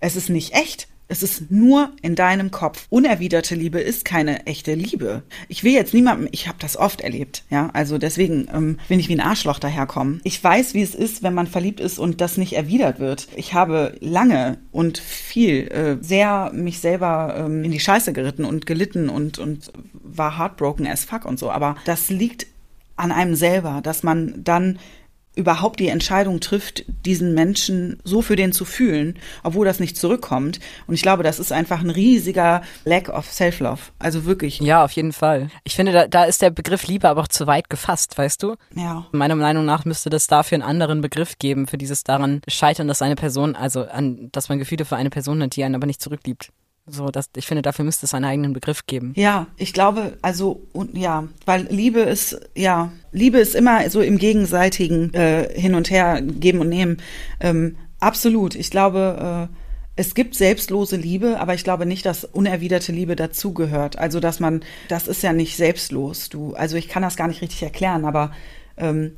es 0.00 0.16
ist 0.16 0.28
nicht 0.28 0.54
echt. 0.54 0.88
Es 1.08 1.22
ist 1.22 1.50
nur 1.50 1.92
in 2.02 2.16
deinem 2.16 2.50
Kopf. 2.50 2.86
Unerwiderte 2.90 3.54
Liebe 3.54 3.80
ist 3.80 4.04
keine 4.04 4.46
echte 4.46 4.74
Liebe. 4.74 5.22
Ich 5.48 5.62
will 5.62 5.72
jetzt 5.72 5.94
niemandem, 5.94 6.28
ich 6.32 6.48
habe 6.48 6.58
das 6.60 6.76
oft 6.76 7.00
erlebt, 7.00 7.44
ja, 7.48 7.70
also 7.72 7.98
deswegen 7.98 8.48
ähm, 8.52 8.78
will 8.88 8.98
ich 8.98 9.08
wie 9.08 9.14
ein 9.14 9.20
Arschloch 9.20 9.58
daherkommen. 9.58 10.20
Ich 10.24 10.42
weiß, 10.42 10.74
wie 10.74 10.82
es 10.82 10.94
ist, 10.94 11.22
wenn 11.22 11.34
man 11.34 11.46
verliebt 11.46 11.80
ist 11.80 11.98
und 11.98 12.20
das 12.20 12.36
nicht 12.36 12.54
erwidert 12.54 12.98
wird. 12.98 13.28
Ich 13.36 13.54
habe 13.54 13.96
lange 14.00 14.58
und 14.72 14.98
viel 14.98 15.68
äh, 15.68 15.96
sehr 16.00 16.50
mich 16.52 16.80
selber 16.80 17.34
ähm, 17.38 17.62
in 17.62 17.70
die 17.70 17.80
Scheiße 17.80 18.12
geritten 18.12 18.44
und 18.44 18.66
gelitten 18.66 19.08
und 19.08 19.38
und 19.38 19.70
war 19.92 20.38
heartbroken 20.38 20.86
as 20.86 21.04
fuck 21.04 21.24
und 21.24 21.38
so. 21.38 21.50
Aber 21.50 21.76
das 21.84 22.10
liegt 22.10 22.46
an 22.96 23.12
einem 23.12 23.34
selber, 23.34 23.80
dass 23.82 24.02
man 24.02 24.42
dann 24.42 24.78
überhaupt 25.36 25.78
die 25.78 25.88
Entscheidung 25.88 26.40
trifft, 26.40 26.84
diesen 27.04 27.34
Menschen 27.34 28.00
so 28.02 28.22
für 28.22 28.36
den 28.36 28.52
zu 28.52 28.64
fühlen, 28.64 29.18
obwohl 29.42 29.66
das 29.66 29.78
nicht 29.78 29.96
zurückkommt. 29.96 30.58
Und 30.86 30.94
ich 30.94 31.02
glaube, 31.02 31.22
das 31.22 31.38
ist 31.38 31.52
einfach 31.52 31.80
ein 31.80 31.90
riesiger 31.90 32.62
Lack 32.84 33.10
of 33.10 33.30
Self-Love. 33.30 33.80
Also 33.98 34.24
wirklich. 34.24 34.58
Ja, 34.60 34.82
auf 34.84 34.92
jeden 34.92 35.12
Fall. 35.12 35.50
Ich 35.64 35.76
finde, 35.76 35.92
da, 35.92 36.08
da 36.08 36.24
ist 36.24 36.42
der 36.42 36.50
Begriff 36.50 36.86
Liebe 36.86 37.08
aber 37.08 37.20
auch 37.20 37.28
zu 37.28 37.46
weit 37.46 37.70
gefasst, 37.70 38.16
weißt 38.16 38.42
du? 38.42 38.56
Ja. 38.74 39.06
Meiner 39.12 39.36
Meinung 39.36 39.66
nach 39.66 39.84
müsste 39.84 40.10
das 40.10 40.26
dafür 40.26 40.56
einen 40.56 40.62
anderen 40.62 41.02
Begriff 41.02 41.38
geben, 41.38 41.66
für 41.66 41.78
dieses 41.78 42.02
daran 42.02 42.40
scheitern, 42.48 42.88
dass 42.88 43.02
eine 43.02 43.14
Person, 43.14 43.54
also 43.54 43.84
an, 43.84 44.30
dass 44.32 44.48
man 44.48 44.58
Gefühle 44.58 44.86
für 44.86 44.96
eine 44.96 45.10
Person 45.10 45.42
hat, 45.42 45.54
die 45.54 45.64
einen 45.64 45.74
aber 45.74 45.86
nicht 45.86 46.00
zurückliebt. 46.00 46.50
So, 46.88 47.08
das, 47.08 47.30
ich 47.34 47.46
finde, 47.46 47.62
dafür 47.62 47.84
müsste 47.84 48.06
es 48.06 48.14
einen 48.14 48.24
eigenen 48.24 48.52
Begriff 48.52 48.86
geben. 48.86 49.12
Ja, 49.16 49.48
ich 49.56 49.72
glaube, 49.72 50.18
also 50.22 50.62
und 50.72 50.96
ja, 50.96 51.24
weil 51.44 51.66
Liebe 51.68 52.00
ist 52.00 52.40
ja 52.54 52.92
Liebe 53.10 53.38
ist 53.38 53.56
immer 53.56 53.88
so 53.90 54.00
im 54.00 54.18
gegenseitigen 54.18 55.12
äh, 55.12 55.48
hin 55.58 55.74
und 55.74 55.90
her 55.90 56.22
geben 56.22 56.60
und 56.60 56.68
nehmen. 56.68 56.98
Ähm, 57.40 57.76
absolut. 57.98 58.54
Ich 58.54 58.70
glaube, 58.70 59.48
äh, 59.50 59.56
es 59.96 60.14
gibt 60.14 60.34
selbstlose 60.36 60.96
Liebe, 60.96 61.40
aber 61.40 61.54
ich 61.54 61.64
glaube 61.64 61.86
nicht, 61.86 62.06
dass 62.06 62.24
unerwiderte 62.24 62.92
Liebe 62.92 63.16
dazugehört. 63.16 63.98
Also 63.98 64.20
dass 64.20 64.38
man, 64.38 64.60
das 64.88 65.08
ist 65.08 65.22
ja 65.22 65.32
nicht 65.32 65.56
selbstlos. 65.56 66.28
Du, 66.28 66.54
also 66.54 66.76
ich 66.76 66.88
kann 66.88 67.02
das 67.02 67.16
gar 67.16 67.26
nicht 67.26 67.42
richtig 67.42 67.62
erklären, 67.62 68.04
aber 68.04 68.30
ähm, 68.76 69.16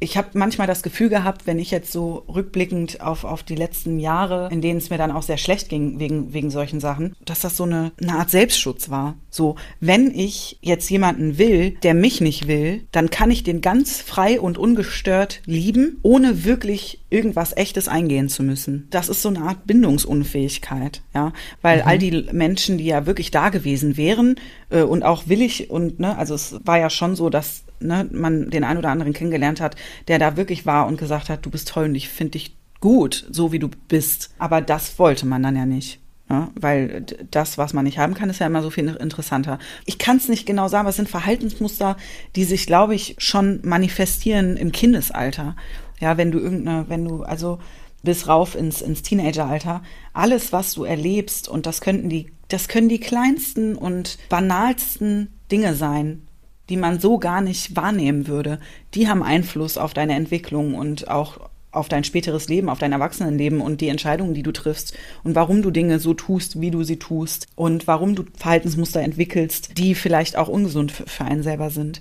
ich 0.00 0.16
habe 0.16 0.30
manchmal 0.32 0.66
das 0.66 0.82
Gefühl 0.82 1.10
gehabt, 1.10 1.46
wenn 1.46 1.58
ich 1.58 1.70
jetzt 1.70 1.92
so 1.92 2.24
rückblickend 2.26 3.02
auf, 3.02 3.24
auf 3.24 3.42
die 3.42 3.54
letzten 3.54 4.00
Jahre, 4.00 4.48
in 4.50 4.62
denen 4.62 4.78
es 4.78 4.88
mir 4.88 4.96
dann 4.96 5.12
auch 5.12 5.22
sehr 5.22 5.36
schlecht 5.36 5.68
ging 5.68 6.00
wegen, 6.00 6.32
wegen 6.32 6.50
solchen 6.50 6.80
Sachen, 6.80 7.14
dass 7.24 7.40
das 7.40 7.56
so 7.56 7.64
eine, 7.64 7.92
eine 8.00 8.14
Art 8.14 8.30
Selbstschutz 8.30 8.88
war. 8.88 9.14
So, 9.28 9.56
wenn 9.78 10.12
ich 10.14 10.58
jetzt 10.62 10.90
jemanden 10.90 11.36
will, 11.36 11.72
der 11.82 11.94
mich 11.94 12.22
nicht 12.22 12.48
will, 12.48 12.86
dann 12.92 13.10
kann 13.10 13.30
ich 13.30 13.44
den 13.44 13.60
ganz 13.60 14.00
frei 14.00 14.40
und 14.40 14.56
ungestört 14.56 15.42
lieben, 15.44 15.98
ohne 16.02 16.44
wirklich 16.44 16.99
irgendwas 17.10 17.56
Echtes 17.56 17.88
eingehen 17.88 18.28
zu 18.28 18.42
müssen. 18.42 18.86
Das 18.90 19.08
ist 19.08 19.22
so 19.22 19.28
eine 19.28 19.42
Art 19.42 19.66
Bindungsunfähigkeit, 19.66 21.02
ja, 21.14 21.32
weil 21.60 21.82
mhm. 21.82 21.86
all 21.86 21.98
die 21.98 22.28
Menschen, 22.32 22.78
die 22.78 22.86
ja 22.86 23.06
wirklich 23.06 23.30
da 23.30 23.48
gewesen 23.50 23.96
wären 23.96 24.36
äh, 24.70 24.82
und 24.82 25.02
auch 25.04 25.24
willig 25.26 25.70
und 25.70 26.00
ne, 26.00 26.16
also 26.16 26.34
es 26.34 26.60
war 26.64 26.78
ja 26.78 26.88
schon 26.88 27.16
so, 27.16 27.28
dass 27.28 27.64
ne, 27.80 28.08
man 28.10 28.50
den 28.50 28.64
einen 28.64 28.78
oder 28.78 28.90
anderen 28.90 29.12
kennengelernt 29.12 29.60
hat, 29.60 29.76
der 30.08 30.18
da 30.18 30.36
wirklich 30.36 30.66
war 30.66 30.86
und 30.86 30.98
gesagt 30.98 31.28
hat, 31.28 31.44
du 31.44 31.50
bist 31.50 31.68
toll 31.68 31.86
und 31.86 31.94
ich 31.94 32.08
finde 32.08 32.32
dich 32.32 32.54
gut, 32.80 33.26
so 33.30 33.52
wie 33.52 33.58
du 33.58 33.68
bist. 33.88 34.30
Aber 34.38 34.60
das 34.60 34.98
wollte 34.98 35.26
man 35.26 35.42
dann 35.42 35.56
ja 35.56 35.66
nicht. 35.66 35.98
Ja, 36.28 36.48
weil 36.54 37.04
das, 37.32 37.58
was 37.58 37.72
man 37.72 37.84
nicht 37.84 37.98
haben 37.98 38.14
kann, 38.14 38.30
ist 38.30 38.38
ja 38.38 38.46
immer 38.46 38.62
so 38.62 38.70
viel 38.70 38.86
interessanter. 38.86 39.58
Ich 39.84 39.98
kann 39.98 40.16
es 40.16 40.28
nicht 40.28 40.46
genau 40.46 40.68
sagen, 40.68 40.82
aber 40.82 40.90
es 40.90 40.96
sind 40.96 41.08
Verhaltensmuster, 41.08 41.96
die 42.36 42.44
sich, 42.44 42.66
glaube 42.66 42.94
ich, 42.94 43.16
schon 43.18 43.58
manifestieren 43.64 44.56
im 44.56 44.70
Kindesalter. 44.70 45.56
Ja, 46.00 46.16
wenn 46.16 46.32
du 46.32 46.38
irgendeine, 46.38 46.88
wenn 46.88 47.04
du, 47.04 47.22
also 47.22 47.58
bis 48.02 48.26
rauf 48.26 48.54
ins, 48.54 48.80
ins 48.80 49.02
Teenageralter, 49.02 49.82
alles, 50.12 50.52
was 50.52 50.72
du 50.72 50.84
erlebst, 50.84 51.48
und 51.48 51.66
das 51.66 51.80
könnten 51.80 52.08
die, 52.08 52.32
das 52.48 52.68
können 52.68 52.88
die 52.88 53.00
kleinsten 53.00 53.76
und 53.76 54.18
banalsten 54.28 55.28
Dinge 55.52 55.74
sein, 55.74 56.26
die 56.70 56.76
man 56.76 57.00
so 57.00 57.18
gar 57.18 57.40
nicht 57.40 57.76
wahrnehmen 57.76 58.26
würde, 58.26 58.60
die 58.94 59.08
haben 59.08 59.22
Einfluss 59.22 59.76
auf 59.76 59.92
deine 59.92 60.14
Entwicklung 60.14 60.74
und 60.74 61.08
auch 61.08 61.50
auf 61.72 61.88
dein 61.88 62.04
späteres 62.04 62.48
Leben, 62.48 62.68
auf 62.68 62.78
dein 62.78 62.92
Erwachsenenleben 62.92 63.60
und 63.60 63.80
die 63.80 63.88
Entscheidungen, 63.88 64.34
die 64.34 64.42
du 64.42 64.52
triffst 64.52 64.96
und 65.22 65.34
warum 65.36 65.62
du 65.62 65.70
Dinge 65.70 66.00
so 66.00 66.14
tust, 66.14 66.60
wie 66.60 66.70
du 66.70 66.82
sie 66.82 66.98
tust 66.98 67.46
und 67.54 67.86
warum 67.86 68.14
du 68.14 68.24
Verhaltensmuster 68.36 69.00
entwickelst, 69.00 69.78
die 69.78 69.94
vielleicht 69.94 70.36
auch 70.36 70.48
ungesund 70.48 70.90
für 70.90 71.24
einen 71.24 71.42
selber 71.42 71.70
sind. 71.70 72.00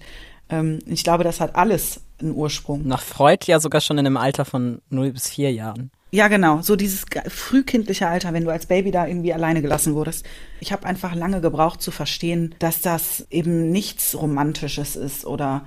Ähm, 0.49 0.79
ich 0.87 1.03
glaube, 1.03 1.23
das 1.23 1.39
hat 1.39 1.55
alles 1.55 2.01
einen 2.21 2.33
Ursprung. 2.33 2.87
Nach 2.87 3.01
Freud 3.01 3.45
ja 3.47 3.59
sogar 3.59 3.81
schon 3.81 3.97
in 3.97 4.05
einem 4.05 4.17
Alter 4.17 4.45
von 4.45 4.81
0 4.89 5.11
bis 5.11 5.29
4 5.29 5.51
Jahren. 5.51 5.91
Ja, 6.11 6.27
genau. 6.27 6.61
So 6.61 6.75
dieses 6.75 7.05
frühkindliche 7.27 8.07
Alter, 8.07 8.33
wenn 8.33 8.43
du 8.43 8.49
als 8.49 8.65
Baby 8.65 8.89
da 8.89 9.05
irgendwie 9.05 9.33
alleine 9.33 9.61
gelassen 9.61 9.93
wurdest. 9.93 10.25
Ich 10.59 10.71
habe 10.71 10.87
einfach 10.87 11.13
lange 11.13 11.39
gebraucht 11.39 11.81
zu 11.81 11.91
verstehen, 11.91 12.55
dass 12.57 12.81
das 12.81 13.27
eben 13.29 13.71
nichts 13.71 14.19
Romantisches 14.19 14.95
ist 14.95 15.25
oder 15.25 15.65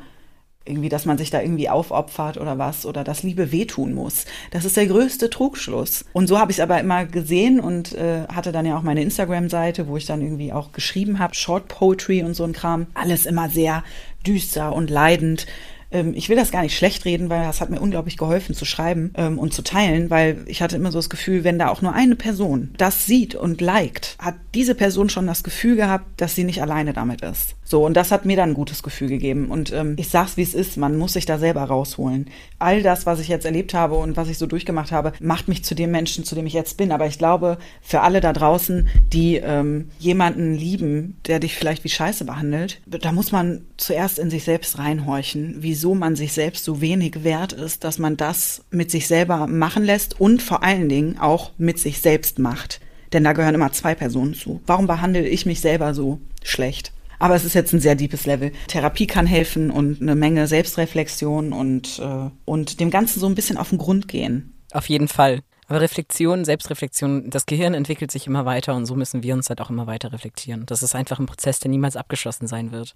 irgendwie, 0.65 0.88
dass 0.88 1.07
man 1.07 1.19
sich 1.19 1.31
da 1.31 1.41
irgendwie 1.41 1.69
aufopfert 1.69 2.38
oder 2.38 2.59
was 2.59 2.87
oder 2.87 3.05
dass 3.05 3.23
Liebe 3.23 3.53
wehtun 3.53 3.95
muss. 3.95 4.27
Das 4.51 4.65
ist 4.65 4.77
der 4.77 4.87
größte 4.87 5.31
Trugschluss. 5.31 6.05
Und 6.12 6.29
so 6.29 6.38
habe 6.38 6.53
ich 6.53 6.59
es 6.59 6.62
aber 6.62 6.79
immer 6.79 7.05
gesehen 7.05 7.61
und 7.61 7.95
äh, 7.95 8.27
hatte 8.29 8.53
dann 8.53 8.67
ja 8.67 8.77
auch 8.77 8.83
meine 8.83 9.03
Instagram-Seite, 9.03 9.88
wo 9.88 9.97
ich 9.97 10.07
dann 10.07 10.23
irgendwie 10.23 10.53
auch 10.53 10.73
geschrieben 10.73 11.19
habe, 11.19 11.35
Short 11.35 11.69
Poetry 11.69 12.23
und 12.23 12.35
so 12.35 12.45
ein 12.45 12.53
Kram. 12.53 12.87
Alles 12.95 13.27
immer 13.27 13.49
sehr 13.49 13.83
düster 14.27 14.73
und 14.73 14.91
leidend. 14.91 15.47
Ähm, 15.93 16.13
ich 16.15 16.29
will 16.29 16.37
das 16.37 16.51
gar 16.51 16.63
nicht 16.63 16.77
schlecht 16.77 17.05
reden, 17.05 17.29
weil 17.29 17.43
das 17.43 17.61
hat 17.61 17.71
mir 17.71 17.81
unglaublich 17.81 18.17
geholfen 18.17 18.55
zu 18.55 18.65
schreiben 18.65 19.13
ähm, 19.17 19.39
und 19.39 19.55
zu 19.55 19.63
teilen, 19.63 20.11
weil 20.11 20.39
ich 20.47 20.63
hatte 20.63 20.77
immer 20.77 20.91
so 20.91 20.99
das 20.99 21.11
Gefühl, 21.11 21.45
wenn 21.45 21.59
da 21.59 21.69
auch 21.69 21.83
nur 21.83 21.93
eine 21.93 22.17
Person 22.17 22.71
das 22.79 23.07
sieht 23.07 23.35
und 23.35 23.61
liked, 23.61 24.17
hat 24.19 24.35
diese 24.55 24.75
Person 24.75 25.09
schon 25.09 25.27
das 25.27 25.45
Gefühl 25.45 25.77
gehabt, 25.77 26.21
dass 26.21 26.35
sie 26.35 26.45
nicht 26.45 26.63
alleine 26.63 26.93
damit 26.93 27.23
ist. 27.23 27.55
So, 27.73 27.87
und 27.87 27.97
das 27.97 28.11
hat 28.11 28.27
mir 28.27 28.37
dann 28.37 28.51
ein 28.51 28.55
gutes 28.55 28.83
Gefühl 28.83 29.09
gegeben. 29.09 29.51
Und 29.51 29.73
ähm, 29.73 29.95
ich 29.97 30.11
sag's, 30.11 30.37
wie 30.37 30.43
es 30.43 30.53
ist, 30.53 30.77
man 30.77 30.99
muss 30.99 31.15
sich 31.15 31.25
da 31.25 31.39
selber 31.39 31.63
rausholen. 31.63 32.27
All 32.59 32.83
das, 32.83 33.07
was 33.07 33.19
ich 33.19 33.29
jetzt 33.29 33.47
erlebt 33.47 33.73
habe 33.73 33.95
und 33.95 34.15
was 34.15 34.29
ich 34.29 34.37
so 34.37 34.45
durchgemacht 34.45 34.93
habe, 34.93 35.15
macht 35.21 35.49
mich 35.49 35.65
zu 35.65 35.75
dem 35.75 35.91
Menschen, 35.91 36.23
zu 36.25 36.35
dem 36.35 36.45
ich 36.45 36.53
jetzt 36.53 36.77
bin. 36.77 36.93
Aber 36.93 37.07
ich 37.07 37.17
glaube, 37.17 37.57
für 37.81 38.03
alle 38.03 38.21
da 38.21 38.35
draußen, 38.35 38.89
die 39.11 39.37
ähm, 39.37 39.89
jemanden 39.99 40.55
lieben, 40.55 41.17
der 41.27 41.41
dich 41.41 41.55
vielleicht 41.55 41.83
wie 41.85 41.89
Scheiße 41.89 42.27
behandelt, 42.27 42.83
da 42.85 43.11
muss 43.11 43.33
man 43.33 43.63
zuerst 43.79 44.19
in 44.19 44.29
sich 44.29 44.45
selbst 44.45 44.79
reinhorchen, 44.79 45.63
wieso 45.83 45.97
man 45.97 46.14
sich 46.14 46.33
selbst 46.33 46.64
so 46.64 46.81
wenig 46.81 47.25
wert 47.25 47.53
ist, 47.53 47.83
dass 47.83 47.99
man 47.99 48.16
das 48.16 48.62
mit 48.71 48.92
sich 48.92 49.09
selber 49.09 49.49
machen 49.49 49.83
lässt 49.83 50.21
und 50.21 50.40
vor 50.40 50.62
allen 50.62 50.88
Dingen 50.88 51.18
auch 51.18 51.51
mit 51.59 51.81
sich 51.81 52.01
selbst 52.01 52.38
macht. 52.38 52.81
Denn 53.12 53.25
da 53.25 53.33
gehören 53.33 53.57
immer 53.57 53.73
zwei 53.73 53.97
Personen 53.97 54.35
zu. 54.35 54.61
Warum 54.64 54.87
behandle 54.87 55.27
ich 55.27 55.45
mich 55.45 55.61
selber 55.61 55.92
so 55.92 56.21
schlecht? 56.45 56.92
Aber 57.18 57.35
es 57.35 57.45
ist 57.45 57.55
jetzt 57.55 57.73
ein 57.73 57.81
sehr 57.81 57.97
deepes 57.97 58.27
Level. 58.27 58.53
Therapie 58.68 59.09
kann 59.09 59.27
helfen 59.27 59.73
und 59.73 60.01
eine 60.01 60.14
Menge 60.14 60.47
Selbstreflexion 60.47 61.53
und, 61.53 61.99
äh, 61.99 62.31
und 62.45 62.79
dem 62.79 62.90
Ganzen 62.90 63.18
so 63.18 63.27
ein 63.27 63.35
bisschen 63.35 63.57
auf 63.57 63.71
den 63.71 63.79
Grund 63.79 64.07
gehen. 64.07 64.55
Auf 64.73 64.88
jeden 64.88 65.09
Fall. 65.09 65.40
Aber 65.66 65.81
Reflexion, 65.81 66.45
Selbstreflexion, 66.45 67.29
das 67.29 67.47
Gehirn 67.47 67.75
entwickelt 67.75 68.12
sich 68.12 68.29
immer 68.29 68.45
weiter 68.45 68.77
und 68.77 68.87
so 68.87 68.95
müssen 68.95 69.25
wir 69.25 69.35
uns 69.35 69.49
halt 69.49 69.61
auch 69.61 69.71
immer 69.71 69.88
weiter 69.88 70.12
reflektieren. 70.12 70.64
Das 70.64 70.85
ist 70.85 70.95
einfach 70.95 71.18
ein 71.18 71.27
Prozess, 71.27 71.59
der 71.59 71.73
niemals 71.73 71.97
abgeschlossen 71.97 72.47
sein 72.47 72.71
wird. 72.71 72.95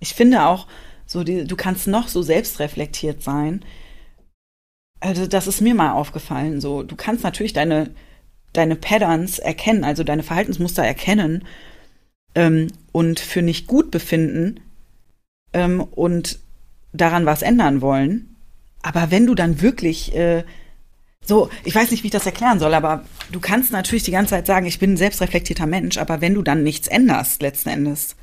Ich 0.00 0.14
finde 0.14 0.46
auch, 0.46 0.66
so 1.06 1.24
die, 1.24 1.44
du 1.44 1.56
kannst 1.56 1.86
noch 1.86 2.08
so 2.08 2.22
selbstreflektiert 2.22 3.22
sein. 3.22 3.64
Also 5.00 5.26
das 5.26 5.46
ist 5.46 5.60
mir 5.60 5.74
mal 5.74 5.92
aufgefallen. 5.92 6.60
So, 6.60 6.82
du 6.82 6.96
kannst 6.96 7.24
natürlich 7.24 7.52
deine 7.52 7.90
deine 8.52 8.76
Patterns 8.76 9.38
erkennen, 9.38 9.84
also 9.84 10.04
deine 10.04 10.22
Verhaltensmuster 10.22 10.82
erkennen 10.84 11.44
ähm, 12.34 12.68
und 12.92 13.20
für 13.20 13.42
nicht 13.42 13.66
gut 13.66 13.90
befinden 13.90 14.60
ähm, 15.52 15.80
und 15.80 16.38
daran 16.92 17.26
was 17.26 17.42
ändern 17.42 17.80
wollen. 17.80 18.36
Aber 18.82 19.10
wenn 19.10 19.26
du 19.26 19.34
dann 19.34 19.60
wirklich 19.60 20.14
äh, 20.14 20.44
so, 21.24 21.50
ich 21.64 21.74
weiß 21.74 21.90
nicht, 21.90 22.02
wie 22.02 22.08
ich 22.08 22.12
das 22.12 22.26
erklären 22.26 22.58
soll, 22.58 22.74
aber 22.74 23.04
du 23.30 23.40
kannst 23.40 23.70
natürlich 23.70 24.04
die 24.04 24.12
ganze 24.12 24.30
Zeit 24.30 24.46
sagen, 24.46 24.66
ich 24.66 24.78
bin 24.78 24.94
ein 24.94 24.96
selbstreflektierter 24.96 25.66
Mensch, 25.66 25.98
aber 25.98 26.20
wenn 26.20 26.34
du 26.34 26.42
dann 26.42 26.62
nichts 26.62 26.88
änderst 26.88 27.42
letzten 27.42 27.68
Endes, 27.68 28.16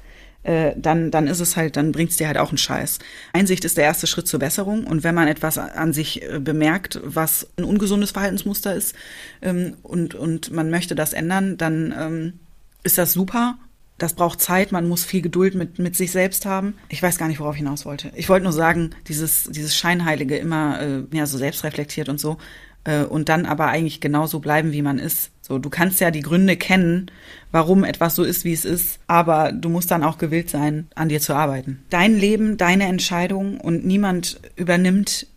äh, 0.45 0.73
dann, 0.77 1.11
dann 1.11 1.27
ist 1.27 1.39
es 1.39 1.57
halt, 1.57 1.75
dann 1.75 1.91
bringt 1.91 2.11
es 2.11 2.17
dir 2.17 2.27
halt 2.27 2.37
auch 2.37 2.49
einen 2.49 2.57
Scheiß. 2.57 2.99
Einsicht 3.33 3.65
ist 3.65 3.77
der 3.77 3.83
erste 3.83 4.07
Schritt 4.07 4.27
zur 4.27 4.39
Besserung 4.39 4.85
und 4.85 5.03
wenn 5.03 5.15
man 5.15 5.27
etwas 5.27 5.57
an 5.57 5.91
sich 5.91 6.23
äh, 6.23 6.39
bemerkt, 6.39 6.99
was 7.03 7.47
ein 7.57 7.63
ungesundes 7.65 8.11
Verhaltensmuster 8.11 8.75
ist 8.75 8.95
ähm, 9.41 9.75
und, 9.83 10.15
und 10.15 10.51
man 10.51 10.69
möchte 10.69 10.95
das 10.95 11.13
ändern, 11.13 11.57
dann 11.57 11.93
ähm, 11.97 12.39
ist 12.83 12.97
das 12.97 13.13
super 13.13 13.57
das 13.97 14.13
braucht 14.13 14.41
Zeit, 14.41 14.71
man 14.73 14.87
muss 14.89 15.05
viel 15.05 15.21
Geduld 15.21 15.55
mit, 15.55 15.79
mit 15.79 15.95
sich 15.95 16.11
selbst 16.11 16.45
haben. 16.45 16.75
Ich 16.89 17.01
weiß 17.01 17.17
gar 17.17 17.27
nicht, 17.27 17.39
worauf 17.39 17.55
ich 17.55 17.59
hinaus 17.59 17.85
wollte. 17.85 18.11
Ich 18.15 18.27
wollte 18.27 18.43
nur 18.43 18.51
sagen, 18.51 18.89
dieses, 19.07 19.45
dieses 19.45 19.75
Scheinheilige 19.75 20.35
immer 20.37 20.81
äh, 20.81 21.03
ja, 21.13 21.25
so 21.25 21.37
selbstreflektiert 21.37 22.09
und 22.09 22.19
so. 22.19 22.37
Äh, 22.85 23.03
und 23.03 23.27
dann 23.27 23.45
aber 23.45 23.67
eigentlich 23.67 23.99
genauso 23.99 24.39
bleiben, 24.39 24.71
wie 24.71 24.81
man 24.81 24.97
ist. 24.97 25.31
So, 25.41 25.59
du 25.59 25.69
kannst 25.69 25.99
ja 25.99 26.09
die 26.09 26.21
Gründe 26.21 26.55
kennen, 26.55 27.11
warum 27.51 27.83
etwas 27.83 28.15
so 28.15 28.23
ist, 28.23 28.45
wie 28.45 28.53
es 28.53 28.65
ist, 28.65 28.99
aber 29.07 29.51
du 29.51 29.69
musst 29.69 29.91
dann 29.91 30.03
auch 30.03 30.17
gewillt 30.17 30.49
sein, 30.49 30.87
an 30.95 31.09
dir 31.09 31.19
zu 31.19 31.35
arbeiten. 31.35 31.83
Dein 31.89 32.17
Leben, 32.17 32.57
deine 32.57 32.85
Entscheidung 32.85 33.59
und 33.59 33.85
niemand 33.85 34.39
übernimmt 34.55 35.27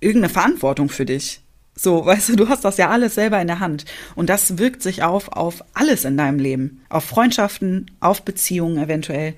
irgendeine 0.00 0.32
Verantwortung 0.32 0.88
für 0.88 1.04
dich. 1.04 1.40
So, 1.74 2.04
weißt 2.04 2.30
du, 2.30 2.36
du 2.36 2.48
hast 2.48 2.64
das 2.64 2.76
ja 2.76 2.90
alles 2.90 3.14
selber 3.14 3.40
in 3.40 3.46
der 3.46 3.60
Hand. 3.60 3.84
Und 4.14 4.28
das 4.28 4.58
wirkt 4.58 4.82
sich 4.82 5.02
auf, 5.02 5.28
auf 5.28 5.64
alles 5.74 6.04
in 6.04 6.16
deinem 6.16 6.38
Leben. 6.38 6.82
Auf 6.88 7.04
Freundschaften, 7.04 7.90
auf 8.00 8.22
Beziehungen 8.22 8.82
eventuell, 8.82 9.34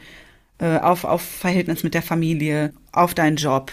äh, 0.58 0.78
auf, 0.78 1.04
auf 1.04 1.22
Verhältnis 1.22 1.82
mit 1.82 1.94
der 1.94 2.02
Familie, 2.02 2.72
auf 2.90 3.14
deinen 3.14 3.36
Job, 3.36 3.72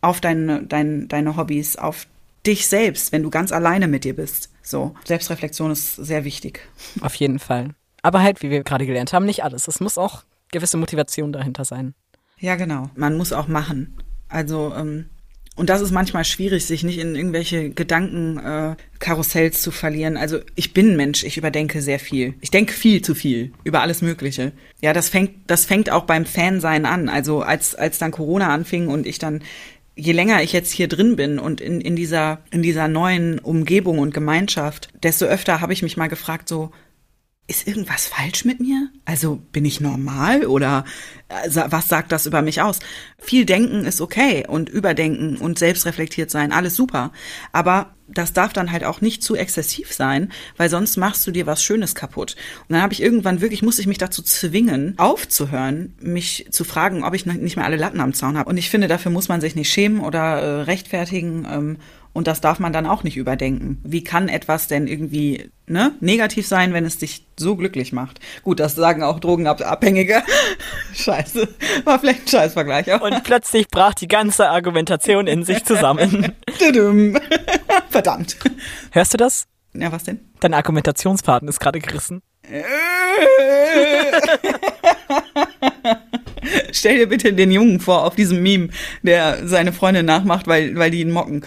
auf 0.00 0.20
deine, 0.20 0.64
dein, 0.64 1.08
deine 1.08 1.36
Hobbys, 1.36 1.76
auf 1.76 2.06
dich 2.46 2.66
selbst, 2.66 3.12
wenn 3.12 3.22
du 3.22 3.30
ganz 3.30 3.52
alleine 3.52 3.88
mit 3.88 4.04
dir 4.04 4.14
bist. 4.14 4.50
So, 4.62 4.94
Selbstreflexion 5.04 5.70
ist 5.70 5.96
sehr 5.96 6.24
wichtig. 6.24 6.60
Auf 7.00 7.14
jeden 7.14 7.38
Fall. 7.38 7.70
Aber 8.02 8.22
halt, 8.22 8.42
wie 8.42 8.50
wir 8.50 8.64
gerade 8.64 8.86
gelernt 8.86 9.12
haben, 9.12 9.26
nicht 9.26 9.44
alles. 9.44 9.68
Es 9.68 9.80
muss 9.80 9.98
auch 9.98 10.24
gewisse 10.50 10.76
Motivation 10.76 11.32
dahinter 11.32 11.64
sein. 11.64 11.94
Ja, 12.38 12.56
genau. 12.56 12.90
Man 12.96 13.16
muss 13.16 13.32
auch 13.32 13.48
machen. 13.48 13.96
Also, 14.28 14.72
ähm, 14.76 15.06
und 15.54 15.68
das 15.68 15.82
ist 15.82 15.90
manchmal 15.90 16.24
schwierig, 16.24 16.64
sich 16.64 16.82
nicht 16.82 16.98
in 16.98 17.14
irgendwelche 17.14 17.70
Gedankenkarussells 17.70 19.56
äh, 19.56 19.60
zu 19.60 19.70
verlieren. 19.70 20.16
Also 20.16 20.38
ich 20.54 20.72
bin 20.72 20.96
Mensch, 20.96 21.24
ich 21.24 21.36
überdenke 21.36 21.82
sehr 21.82 21.98
viel. 21.98 22.34
Ich 22.40 22.50
denke 22.50 22.72
viel 22.72 23.02
zu 23.02 23.14
viel 23.14 23.52
über 23.62 23.82
alles 23.82 24.00
Mögliche. 24.00 24.52
Ja, 24.80 24.94
das 24.94 25.10
fängt, 25.10 25.50
das 25.50 25.66
fängt 25.66 25.90
auch 25.90 26.04
beim 26.04 26.24
Fansein 26.24 26.86
an. 26.86 27.10
Also 27.10 27.42
als, 27.42 27.74
als 27.74 27.98
dann 27.98 28.12
Corona 28.12 28.48
anfing 28.48 28.88
und 28.88 29.06
ich 29.06 29.18
dann 29.18 29.42
je 29.94 30.12
länger 30.12 30.42
ich 30.42 30.52
jetzt 30.52 30.72
hier 30.72 30.88
drin 30.88 31.16
bin 31.16 31.38
und 31.38 31.60
in, 31.60 31.80
in 31.80 31.96
dieser, 31.96 32.38
in 32.50 32.62
dieser 32.62 32.88
neuen 32.88 33.38
Umgebung 33.38 33.98
und 33.98 34.14
Gemeinschaft, 34.14 34.88
desto 35.02 35.26
öfter 35.26 35.60
habe 35.60 35.72
ich 35.72 35.82
mich 35.82 35.96
mal 35.96 36.08
gefragt, 36.08 36.48
so, 36.48 36.70
ist 37.48 37.66
irgendwas 37.66 38.06
falsch 38.06 38.44
mit 38.44 38.60
mir? 38.60 38.88
Also 39.04 39.36
bin 39.52 39.64
ich 39.64 39.80
normal 39.80 40.46
oder 40.46 40.84
also, 41.28 41.62
was 41.68 41.88
sagt 41.88 42.12
das 42.12 42.26
über 42.26 42.42
mich 42.42 42.60
aus? 42.60 42.78
Viel 43.18 43.44
denken 43.44 43.84
ist 43.84 44.00
okay 44.00 44.46
und 44.46 44.68
überdenken 44.68 45.36
und 45.38 45.58
selbstreflektiert 45.58 46.30
sein, 46.30 46.52
alles 46.52 46.76
super. 46.76 47.10
Aber 47.52 47.94
das 48.08 48.32
darf 48.32 48.52
dann 48.52 48.70
halt 48.70 48.84
auch 48.84 49.00
nicht 49.00 49.22
zu 49.22 49.34
exzessiv 49.34 49.92
sein, 49.92 50.30
weil 50.56 50.68
sonst 50.68 50.96
machst 50.98 51.26
du 51.26 51.30
dir 51.30 51.46
was 51.46 51.64
Schönes 51.64 51.94
kaputt. 51.94 52.36
Und 52.68 52.74
dann 52.74 52.82
habe 52.82 52.92
ich 52.92 53.02
irgendwann 53.02 53.40
wirklich, 53.40 53.62
musste 53.62 53.80
ich 53.80 53.88
mich 53.88 53.98
dazu 53.98 54.22
zwingen, 54.22 54.94
aufzuhören, 54.98 55.94
mich 56.00 56.46
zu 56.50 56.64
fragen, 56.64 57.04
ob 57.04 57.14
ich 57.14 57.26
nicht 57.26 57.56
mehr 57.56 57.64
alle 57.64 57.76
Latten 57.76 58.00
am 58.00 58.12
Zaun 58.12 58.36
habe. 58.36 58.50
Und 58.50 58.56
ich 58.56 58.70
finde, 58.70 58.88
dafür 58.88 59.10
muss 59.10 59.28
man 59.28 59.40
sich 59.40 59.54
nicht 59.54 59.72
schämen 59.72 60.00
oder 60.00 60.20
äh, 60.20 60.62
rechtfertigen. 60.62 61.78
Und 62.12 62.26
das 62.26 62.40
darf 62.40 62.58
man 62.58 62.72
dann 62.72 62.86
auch 62.86 63.04
nicht 63.04 63.16
überdenken. 63.16 63.80
Wie 63.84 64.04
kann 64.04 64.28
etwas 64.28 64.68
denn 64.68 64.86
irgendwie 64.86 65.50
ne, 65.66 65.94
negativ 66.00 66.46
sein, 66.46 66.74
wenn 66.74 66.84
es 66.84 66.98
dich 66.98 67.26
so 67.38 67.56
glücklich 67.56 67.92
macht? 67.92 68.20
Gut, 68.42 68.60
das 68.60 68.74
sagen 68.74 69.02
auch 69.02 69.18
Drogenabhängige. 69.18 70.22
Scheiße, 70.94 71.48
war 71.84 71.98
vielleicht 71.98 72.22
ein 72.22 72.28
Scheißvergleich. 72.28 73.00
Und 73.00 73.24
plötzlich 73.24 73.68
brach 73.68 73.94
die 73.94 74.08
ganze 74.08 74.48
Argumentation 74.48 75.26
in 75.26 75.42
sich 75.44 75.64
zusammen. 75.64 76.32
Verdammt. 77.90 78.36
Hörst 78.90 79.14
du 79.14 79.16
das? 79.16 79.46
Ja, 79.74 79.90
was 79.90 80.04
denn? 80.04 80.20
Dein 80.40 80.54
Argumentationsfaden 80.54 81.48
ist 81.48 81.60
gerade 81.60 81.78
gerissen. 81.78 82.22
Stell 86.72 86.98
dir 86.98 87.06
bitte 87.06 87.32
den 87.32 87.50
Jungen 87.50 87.80
vor 87.80 88.04
auf 88.04 88.16
diesem 88.16 88.42
Meme, 88.42 88.68
der 89.02 89.46
seine 89.46 89.72
Freundin 89.72 90.06
nachmacht, 90.06 90.46
weil, 90.46 90.76
weil 90.76 90.90
die 90.90 91.00
ihn 91.00 91.10
mocken. 91.10 91.42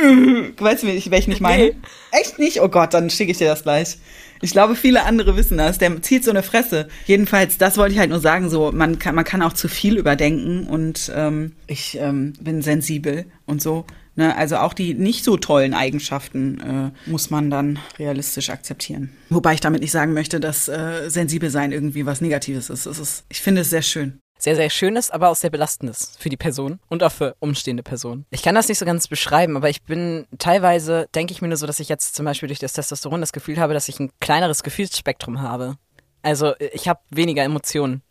Weißt 0.58 0.82
du, 0.82 0.86
wer 0.86 1.18
ich 1.18 1.28
nicht 1.28 1.40
meine? 1.40 1.64
Nee. 1.64 1.76
Echt 2.12 2.38
nicht? 2.38 2.60
Oh 2.60 2.68
Gott, 2.68 2.94
dann 2.94 3.10
schicke 3.10 3.32
ich 3.32 3.38
dir 3.38 3.48
das 3.48 3.62
gleich. 3.62 3.98
Ich 4.40 4.50
glaube, 4.50 4.74
viele 4.74 5.04
andere 5.04 5.36
wissen 5.36 5.56
das. 5.56 5.78
Der 5.78 6.02
zieht 6.02 6.24
so 6.24 6.30
eine 6.30 6.42
Fresse. 6.42 6.88
Jedenfalls, 7.06 7.58
das 7.58 7.78
wollte 7.78 7.94
ich 7.94 8.00
halt 8.00 8.10
nur 8.10 8.18
sagen. 8.18 8.50
So, 8.50 8.72
man 8.72 8.98
kann, 8.98 9.14
man 9.14 9.24
kann 9.24 9.40
auch 9.42 9.52
zu 9.52 9.68
viel 9.68 9.96
überdenken 9.96 10.66
und 10.66 11.12
ähm, 11.14 11.52
ich 11.68 11.96
ähm, 12.00 12.32
bin 12.40 12.60
sensibel 12.60 13.26
und 13.46 13.62
so. 13.62 13.86
Ne? 14.14 14.36
Also 14.36 14.56
auch 14.56 14.74
die 14.74 14.94
nicht 14.94 15.24
so 15.24 15.36
tollen 15.36 15.74
Eigenschaften 15.74 16.92
äh, 17.06 17.10
muss 17.10 17.30
man 17.30 17.50
dann 17.50 17.78
realistisch 17.98 18.50
akzeptieren. 18.50 19.12
Wobei 19.30 19.54
ich 19.54 19.60
damit 19.60 19.80
nicht 19.80 19.92
sagen 19.92 20.12
möchte, 20.12 20.40
dass 20.40 20.68
äh, 20.68 21.08
sensibel 21.08 21.50
sein 21.50 21.72
irgendwie 21.72 22.06
was 22.06 22.20
Negatives 22.20 22.70
ist. 22.70 22.86
Es 22.86 22.98
ist 22.98 23.24
ich 23.28 23.40
finde 23.40 23.62
es 23.62 23.70
sehr 23.70 23.82
schön. 23.82 24.18
Sehr, 24.38 24.56
sehr 24.56 24.70
schönes, 24.70 25.12
aber 25.12 25.28
auch 25.28 25.36
sehr 25.36 25.50
belastendes 25.50 26.16
für 26.18 26.28
die 26.28 26.36
Person 26.36 26.80
und 26.88 27.04
auch 27.04 27.12
für 27.12 27.36
umstehende 27.38 27.84
Personen. 27.84 28.26
Ich 28.30 28.42
kann 28.42 28.56
das 28.56 28.66
nicht 28.66 28.78
so 28.78 28.84
ganz 28.84 29.06
beschreiben, 29.06 29.56
aber 29.56 29.70
ich 29.70 29.84
bin 29.84 30.26
teilweise, 30.38 31.06
denke 31.14 31.32
ich 31.32 31.40
mir 31.40 31.46
nur 31.46 31.56
so, 31.56 31.68
dass 31.68 31.78
ich 31.78 31.88
jetzt 31.88 32.16
zum 32.16 32.24
Beispiel 32.24 32.48
durch 32.48 32.58
das 32.58 32.72
Testosteron 32.72 33.20
das 33.20 33.32
Gefühl 33.32 33.58
habe, 33.58 33.72
dass 33.72 33.88
ich 33.88 34.00
ein 34.00 34.10
kleineres 34.18 34.64
Gefühlsspektrum 34.64 35.42
habe. 35.42 35.76
Also 36.22 36.54
ich 36.58 36.88
habe 36.88 36.98
weniger 37.10 37.44
Emotionen 37.44 38.02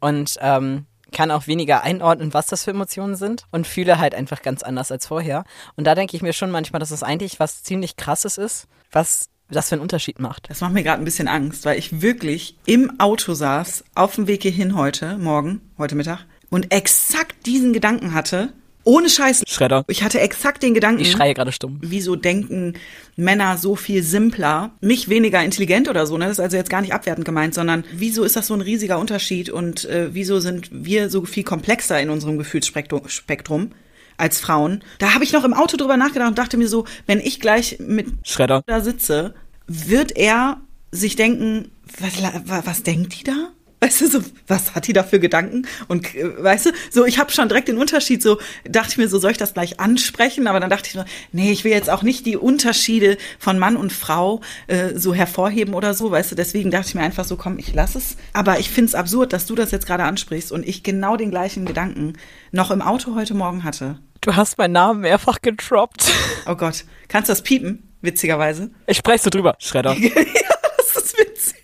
und 0.00 0.36
ähm, 0.42 0.84
kann 1.12 1.30
auch 1.30 1.46
weniger 1.46 1.82
einordnen, 1.82 2.34
was 2.34 2.46
das 2.46 2.64
für 2.64 2.70
Emotionen 2.70 3.16
sind 3.16 3.44
und 3.50 3.66
fühle 3.66 3.98
halt 3.98 4.14
einfach 4.14 4.42
ganz 4.42 4.62
anders 4.62 4.90
als 4.92 5.06
vorher. 5.06 5.44
Und 5.76 5.84
da 5.84 5.94
denke 5.94 6.16
ich 6.16 6.22
mir 6.22 6.32
schon 6.32 6.50
manchmal, 6.50 6.80
dass 6.80 6.90
es 6.90 7.02
eigentlich 7.02 7.40
was 7.40 7.62
ziemlich 7.62 7.96
krasses 7.96 8.38
ist, 8.38 8.68
was 8.92 9.28
das 9.50 9.68
für 9.68 9.76
einen 9.76 9.82
Unterschied 9.82 10.18
macht. 10.18 10.50
Das 10.50 10.60
macht 10.60 10.74
mir 10.74 10.82
gerade 10.82 11.00
ein 11.00 11.06
bisschen 11.06 11.28
Angst, 11.28 11.64
weil 11.64 11.78
ich 11.78 12.02
wirklich 12.02 12.58
im 12.66 13.00
Auto 13.00 13.34
saß, 13.34 13.84
auf 13.94 14.14
dem 14.14 14.26
Weg 14.26 14.42
hierhin 14.42 14.76
heute, 14.76 15.16
morgen, 15.16 15.62
heute 15.78 15.94
Mittag, 15.94 16.26
und 16.50 16.72
exakt 16.72 17.46
diesen 17.46 17.72
Gedanken 17.72 18.14
hatte, 18.14 18.52
ohne 18.88 19.10
Scheiß. 19.10 19.42
Schredder. 19.46 19.84
Ich 19.86 20.02
hatte 20.02 20.18
exakt 20.18 20.62
den 20.62 20.72
Gedanken. 20.72 21.02
Ich 21.02 21.10
schreie 21.10 21.34
gerade 21.34 21.52
stumm. 21.52 21.78
Wieso 21.82 22.16
denken 22.16 22.72
Männer 23.16 23.58
so 23.58 23.76
viel 23.76 24.02
simpler, 24.02 24.70
nicht 24.80 25.10
weniger 25.10 25.44
intelligent 25.44 25.88
oder 25.88 26.06
so, 26.06 26.16
ne? 26.16 26.24
Das 26.24 26.38
ist 26.38 26.40
also 26.40 26.56
jetzt 26.56 26.70
gar 26.70 26.80
nicht 26.80 26.94
abwertend 26.94 27.26
gemeint, 27.26 27.52
sondern 27.52 27.84
wieso 27.92 28.24
ist 28.24 28.34
das 28.34 28.46
so 28.46 28.54
ein 28.54 28.62
riesiger 28.62 28.98
Unterschied 28.98 29.50
und 29.50 29.84
äh, 29.84 30.14
wieso 30.14 30.40
sind 30.40 30.70
wir 30.72 31.10
so 31.10 31.26
viel 31.26 31.44
komplexer 31.44 32.00
in 32.00 32.08
unserem 32.08 32.38
Gefühlsspektrum 32.38 33.08
Spektrum 33.08 33.72
als 34.16 34.40
Frauen? 34.40 34.82
Da 34.98 35.12
habe 35.12 35.22
ich 35.22 35.34
noch 35.34 35.44
im 35.44 35.52
Auto 35.52 35.76
drüber 35.76 35.98
nachgedacht 35.98 36.30
und 36.30 36.38
dachte 36.38 36.56
mir 36.56 36.68
so, 36.68 36.86
wenn 37.06 37.20
ich 37.20 37.40
gleich 37.40 37.76
mit 37.80 38.06
Schredder. 38.22 38.62
da 38.64 38.80
sitze, 38.80 39.34
wird 39.66 40.16
er 40.16 40.62
sich 40.92 41.14
denken, 41.14 41.70
was, 42.00 42.64
was 42.64 42.82
denkt 42.84 43.20
die 43.20 43.24
da? 43.24 43.50
Weißt 43.80 44.00
du, 44.00 44.08
so, 44.08 44.20
was 44.48 44.74
hat 44.74 44.88
die 44.88 44.92
da 44.92 45.04
für 45.04 45.20
Gedanken? 45.20 45.66
Und 45.86 46.14
äh, 46.14 46.42
weißt 46.42 46.66
du, 46.66 46.70
so, 46.90 47.04
ich 47.04 47.18
habe 47.18 47.30
schon 47.30 47.48
direkt 47.48 47.68
den 47.68 47.78
Unterschied, 47.78 48.22
so 48.22 48.38
dachte 48.68 48.90
ich 48.90 48.98
mir, 48.98 49.08
so 49.08 49.18
soll 49.18 49.30
ich 49.30 49.36
das 49.36 49.54
gleich 49.54 49.78
ansprechen, 49.78 50.48
aber 50.48 50.58
dann 50.58 50.70
dachte 50.70 50.88
ich 50.88 50.94
mir, 50.96 51.04
nee, 51.32 51.52
ich 51.52 51.62
will 51.62 51.72
jetzt 51.72 51.88
auch 51.88 52.02
nicht 52.02 52.26
die 52.26 52.36
Unterschiede 52.36 53.18
von 53.38 53.58
Mann 53.58 53.76
und 53.76 53.92
Frau 53.92 54.40
äh, 54.66 54.96
so 54.96 55.14
hervorheben 55.14 55.74
oder 55.74 55.94
so, 55.94 56.10
weißt 56.10 56.32
du, 56.32 56.34
deswegen 56.34 56.70
dachte 56.72 56.88
ich 56.88 56.94
mir 56.96 57.02
einfach 57.02 57.24
so, 57.24 57.36
komm, 57.36 57.58
ich 57.58 57.72
lass 57.72 57.94
es. 57.94 58.16
Aber 58.32 58.58
ich 58.58 58.70
find's 58.70 58.96
absurd, 58.96 59.32
dass 59.32 59.46
du 59.46 59.54
das 59.54 59.70
jetzt 59.70 59.86
gerade 59.86 60.02
ansprichst 60.02 60.50
und 60.50 60.66
ich 60.66 60.82
genau 60.82 61.16
den 61.16 61.30
gleichen 61.30 61.64
Gedanken 61.64 62.14
noch 62.50 62.72
im 62.72 62.82
Auto 62.82 63.14
heute 63.14 63.34
Morgen 63.34 63.62
hatte. 63.62 64.00
Du 64.20 64.34
hast 64.34 64.58
meinen 64.58 64.72
Namen 64.72 65.00
mehrfach 65.02 65.40
getroppt. 65.40 66.12
Oh 66.46 66.56
Gott, 66.56 66.84
kannst 67.06 67.28
du 67.28 67.32
das 67.32 67.42
piepen? 67.42 67.84
Witzigerweise. 68.00 68.70
Ich 68.86 68.96
spreche 68.96 69.24
so 69.24 69.30
drüber. 69.30 69.56
Schredder. 69.58 69.96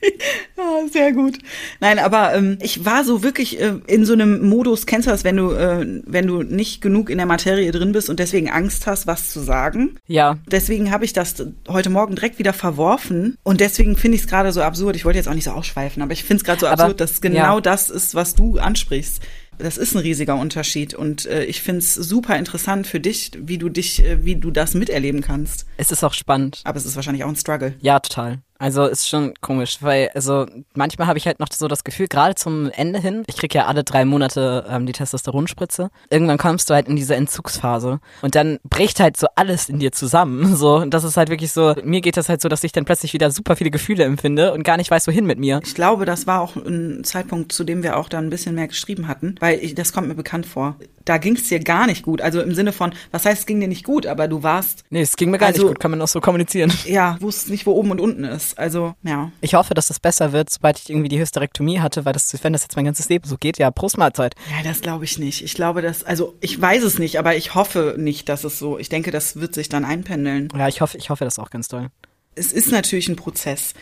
Ja, 0.56 0.86
sehr 0.90 1.12
gut. 1.12 1.38
Nein, 1.80 1.98
aber 1.98 2.34
ähm, 2.34 2.58
ich 2.62 2.84
war 2.84 3.04
so 3.04 3.22
wirklich 3.22 3.60
äh, 3.60 3.74
in 3.86 4.04
so 4.04 4.12
einem 4.12 4.48
Modus, 4.48 4.86
kennst 4.86 5.06
du 5.06 5.10
das, 5.10 5.24
wenn 5.24 5.36
du, 5.36 5.50
äh, 5.50 6.02
wenn 6.06 6.26
du 6.26 6.42
nicht 6.42 6.80
genug 6.80 7.10
in 7.10 7.18
der 7.18 7.26
Materie 7.26 7.70
drin 7.72 7.92
bist 7.92 8.08
und 8.08 8.20
deswegen 8.20 8.48
Angst 8.50 8.86
hast, 8.86 9.06
was 9.06 9.30
zu 9.30 9.40
sagen? 9.40 9.96
Ja. 10.06 10.38
Deswegen 10.46 10.90
habe 10.90 11.04
ich 11.04 11.12
das 11.12 11.34
heute 11.68 11.90
Morgen 11.90 12.14
direkt 12.14 12.38
wieder 12.38 12.52
verworfen 12.52 13.36
und 13.42 13.60
deswegen 13.60 13.96
finde 13.96 14.16
ich 14.16 14.22
es 14.22 14.28
gerade 14.28 14.52
so 14.52 14.62
absurd. 14.62 14.96
Ich 14.96 15.04
wollte 15.04 15.18
jetzt 15.18 15.28
auch 15.28 15.34
nicht 15.34 15.44
so 15.44 15.50
ausschweifen, 15.50 16.02
aber 16.02 16.12
ich 16.12 16.24
finde 16.24 16.36
es 16.36 16.44
gerade 16.44 16.60
so 16.60 16.66
Aber, 16.66 16.84
absurd, 16.84 17.00
dass 17.00 17.20
genau 17.20 17.56
ja. 17.56 17.60
das 17.60 17.90
ist, 17.90 18.14
was 18.14 18.34
du 18.34 18.58
ansprichst. 18.58 19.20
Das 19.58 19.76
ist 19.76 19.94
ein 19.94 20.00
riesiger 20.00 20.36
Unterschied 20.36 20.94
und 20.94 21.26
äh, 21.26 21.44
ich 21.44 21.62
finde 21.62 21.78
es 21.78 21.94
super 21.94 22.36
interessant 22.36 22.86
für 22.86 23.00
dich, 23.00 23.30
wie 23.38 23.58
du 23.58 23.68
dich, 23.68 24.04
äh, 24.04 24.24
wie 24.24 24.36
du 24.36 24.50
das 24.50 24.74
miterleben 24.74 25.20
kannst. 25.20 25.66
Es 25.76 25.92
ist 25.92 26.02
auch 26.02 26.14
spannend. 26.14 26.60
Aber 26.64 26.76
es 26.76 26.84
ist 26.84 26.96
wahrscheinlich 26.96 27.24
auch 27.24 27.28
ein 27.28 27.36
Struggle. 27.36 27.74
Ja, 27.80 28.00
total. 28.00 28.40
Also 28.58 28.86
ist 28.86 29.08
schon 29.08 29.34
komisch, 29.40 29.78
weil 29.80 30.10
also 30.14 30.46
manchmal 30.74 31.06
habe 31.08 31.18
ich 31.18 31.26
halt 31.26 31.40
noch 31.40 31.48
so 31.52 31.66
das 31.68 31.82
Gefühl, 31.84 32.06
gerade 32.06 32.34
zum 32.34 32.70
Ende 32.70 33.00
hin, 33.00 33.24
ich 33.26 33.36
krieg 33.36 33.52
ja 33.54 33.66
alle 33.66 33.82
drei 33.84 34.04
Monate 34.04 34.64
ähm, 34.68 34.86
die 34.86 34.92
Testosteronspritze, 34.92 35.90
irgendwann 36.10 36.38
kommst 36.38 36.70
du 36.70 36.74
halt 36.74 36.88
in 36.88 36.96
diese 36.96 37.14
Entzugsphase 37.16 38.00
und 38.22 38.34
dann 38.34 38.58
bricht 38.64 39.00
halt 39.00 39.16
so 39.16 39.26
alles 39.34 39.68
in 39.68 39.78
dir 39.78 39.92
zusammen. 39.92 40.54
So, 40.64 40.76
und 40.76 40.94
das 40.94 41.02
ist 41.04 41.16
halt 41.16 41.30
wirklich 41.30 41.52
so, 41.52 41.74
mir 41.84 42.00
geht 42.00 42.16
das 42.16 42.28
halt 42.28 42.40
so, 42.40 42.48
dass 42.48 42.62
ich 42.64 42.70
dann 42.72 42.84
plötzlich 42.84 43.12
wieder 43.12 43.30
super 43.30 43.56
viele 43.56 43.70
Gefühle 43.70 44.04
empfinde 44.04 44.52
und 44.54 44.62
gar 44.62 44.76
nicht 44.76 44.90
weiß, 44.90 45.06
wohin 45.08 45.26
mit 45.26 45.38
mir. 45.38 45.60
Ich 45.64 45.74
glaube, 45.74 46.04
das 46.06 46.26
war 46.26 46.40
auch 46.40 46.54
ein 46.56 47.02
Zeitpunkt, 47.04 47.50
zu 47.52 47.64
dem 47.64 47.82
wir 47.82 47.96
auch 47.98 48.08
dann 48.08 48.26
ein 48.26 48.30
bisschen 48.30 48.54
mehr 48.54 48.68
geschrieben 48.68 49.08
hatten, 49.08 49.34
weil 49.40 49.58
ich, 49.58 49.74
das 49.74 49.92
kommt 49.92 50.06
mir 50.08 50.14
bekannt 50.14 50.46
vor. 50.46 50.76
Da 51.04 51.18
ging 51.18 51.34
es 51.36 51.48
dir 51.48 51.58
gar 51.60 51.86
nicht 51.86 52.02
gut. 52.02 52.22
Also 52.22 52.40
im 52.40 52.54
Sinne 52.54 52.72
von, 52.72 52.94
was 53.10 53.26
heißt, 53.26 53.40
es 53.40 53.46
ging 53.46 53.60
dir 53.60 53.68
nicht 53.68 53.84
gut, 53.84 54.06
aber 54.06 54.26
du 54.28 54.42
warst, 54.42 54.84
Nee, 54.90 55.02
es 55.02 55.16
ging 55.16 55.30
mir 55.30 55.38
gar 55.38 55.48
Also- 55.48 55.62
nicht 55.62 55.68
gut, 55.72 55.80
kann 55.80 55.90
man 55.90 56.00
auch 56.00 56.08
so 56.08 56.20
kommunizieren. 56.20 56.72
ja, 56.86 57.16
wusstest 57.20 57.50
nicht, 57.50 57.66
wo 57.66 57.72
oben 57.72 57.90
und 57.90 58.00
unten 58.00 58.24
ist. 58.44 58.58
Also, 58.58 58.94
ja. 59.02 59.30
Ich 59.40 59.54
hoffe, 59.54 59.74
dass 59.74 59.88
das 59.88 60.00
besser 60.00 60.32
wird, 60.32 60.50
sobald 60.50 60.78
ich 60.78 60.90
irgendwie 60.90 61.08
die 61.08 61.18
Hysterektomie 61.18 61.80
hatte, 61.80 62.04
weil 62.04 62.12
das, 62.12 62.32
wenn 62.42 62.52
das 62.52 62.62
jetzt 62.62 62.76
mein 62.76 62.84
ganzes 62.84 63.08
Leben 63.08 63.26
so 63.26 63.36
geht, 63.36 63.58
ja, 63.58 63.70
Prostmahlzeit. 63.70 64.34
Ja, 64.50 64.62
das 64.62 64.80
glaube 64.80 65.04
ich 65.04 65.18
nicht. 65.18 65.42
Ich 65.42 65.54
glaube, 65.54 65.82
dass, 65.82 66.04
also 66.04 66.34
ich 66.40 66.60
weiß 66.60 66.82
es 66.82 66.98
nicht, 66.98 67.18
aber 67.18 67.36
ich 67.36 67.54
hoffe 67.54 67.94
nicht, 67.98 68.28
dass 68.28 68.44
es 68.44 68.58
so, 68.58 68.78
ich 68.78 68.88
denke, 68.88 69.10
das 69.10 69.36
wird 69.36 69.54
sich 69.54 69.68
dann 69.68 69.84
einpendeln. 69.84 70.48
Ja, 70.56 70.68
ich 70.68 70.80
hoffe, 70.80 70.98
ich 70.98 71.10
hoffe 71.10 71.24
das 71.24 71.38
auch 71.38 71.50
ganz 71.50 71.68
doll. 71.68 71.88
Es 72.36 72.52
ist 72.52 72.70
natürlich 72.72 73.08
ein 73.08 73.16
Prozess. 73.16 73.74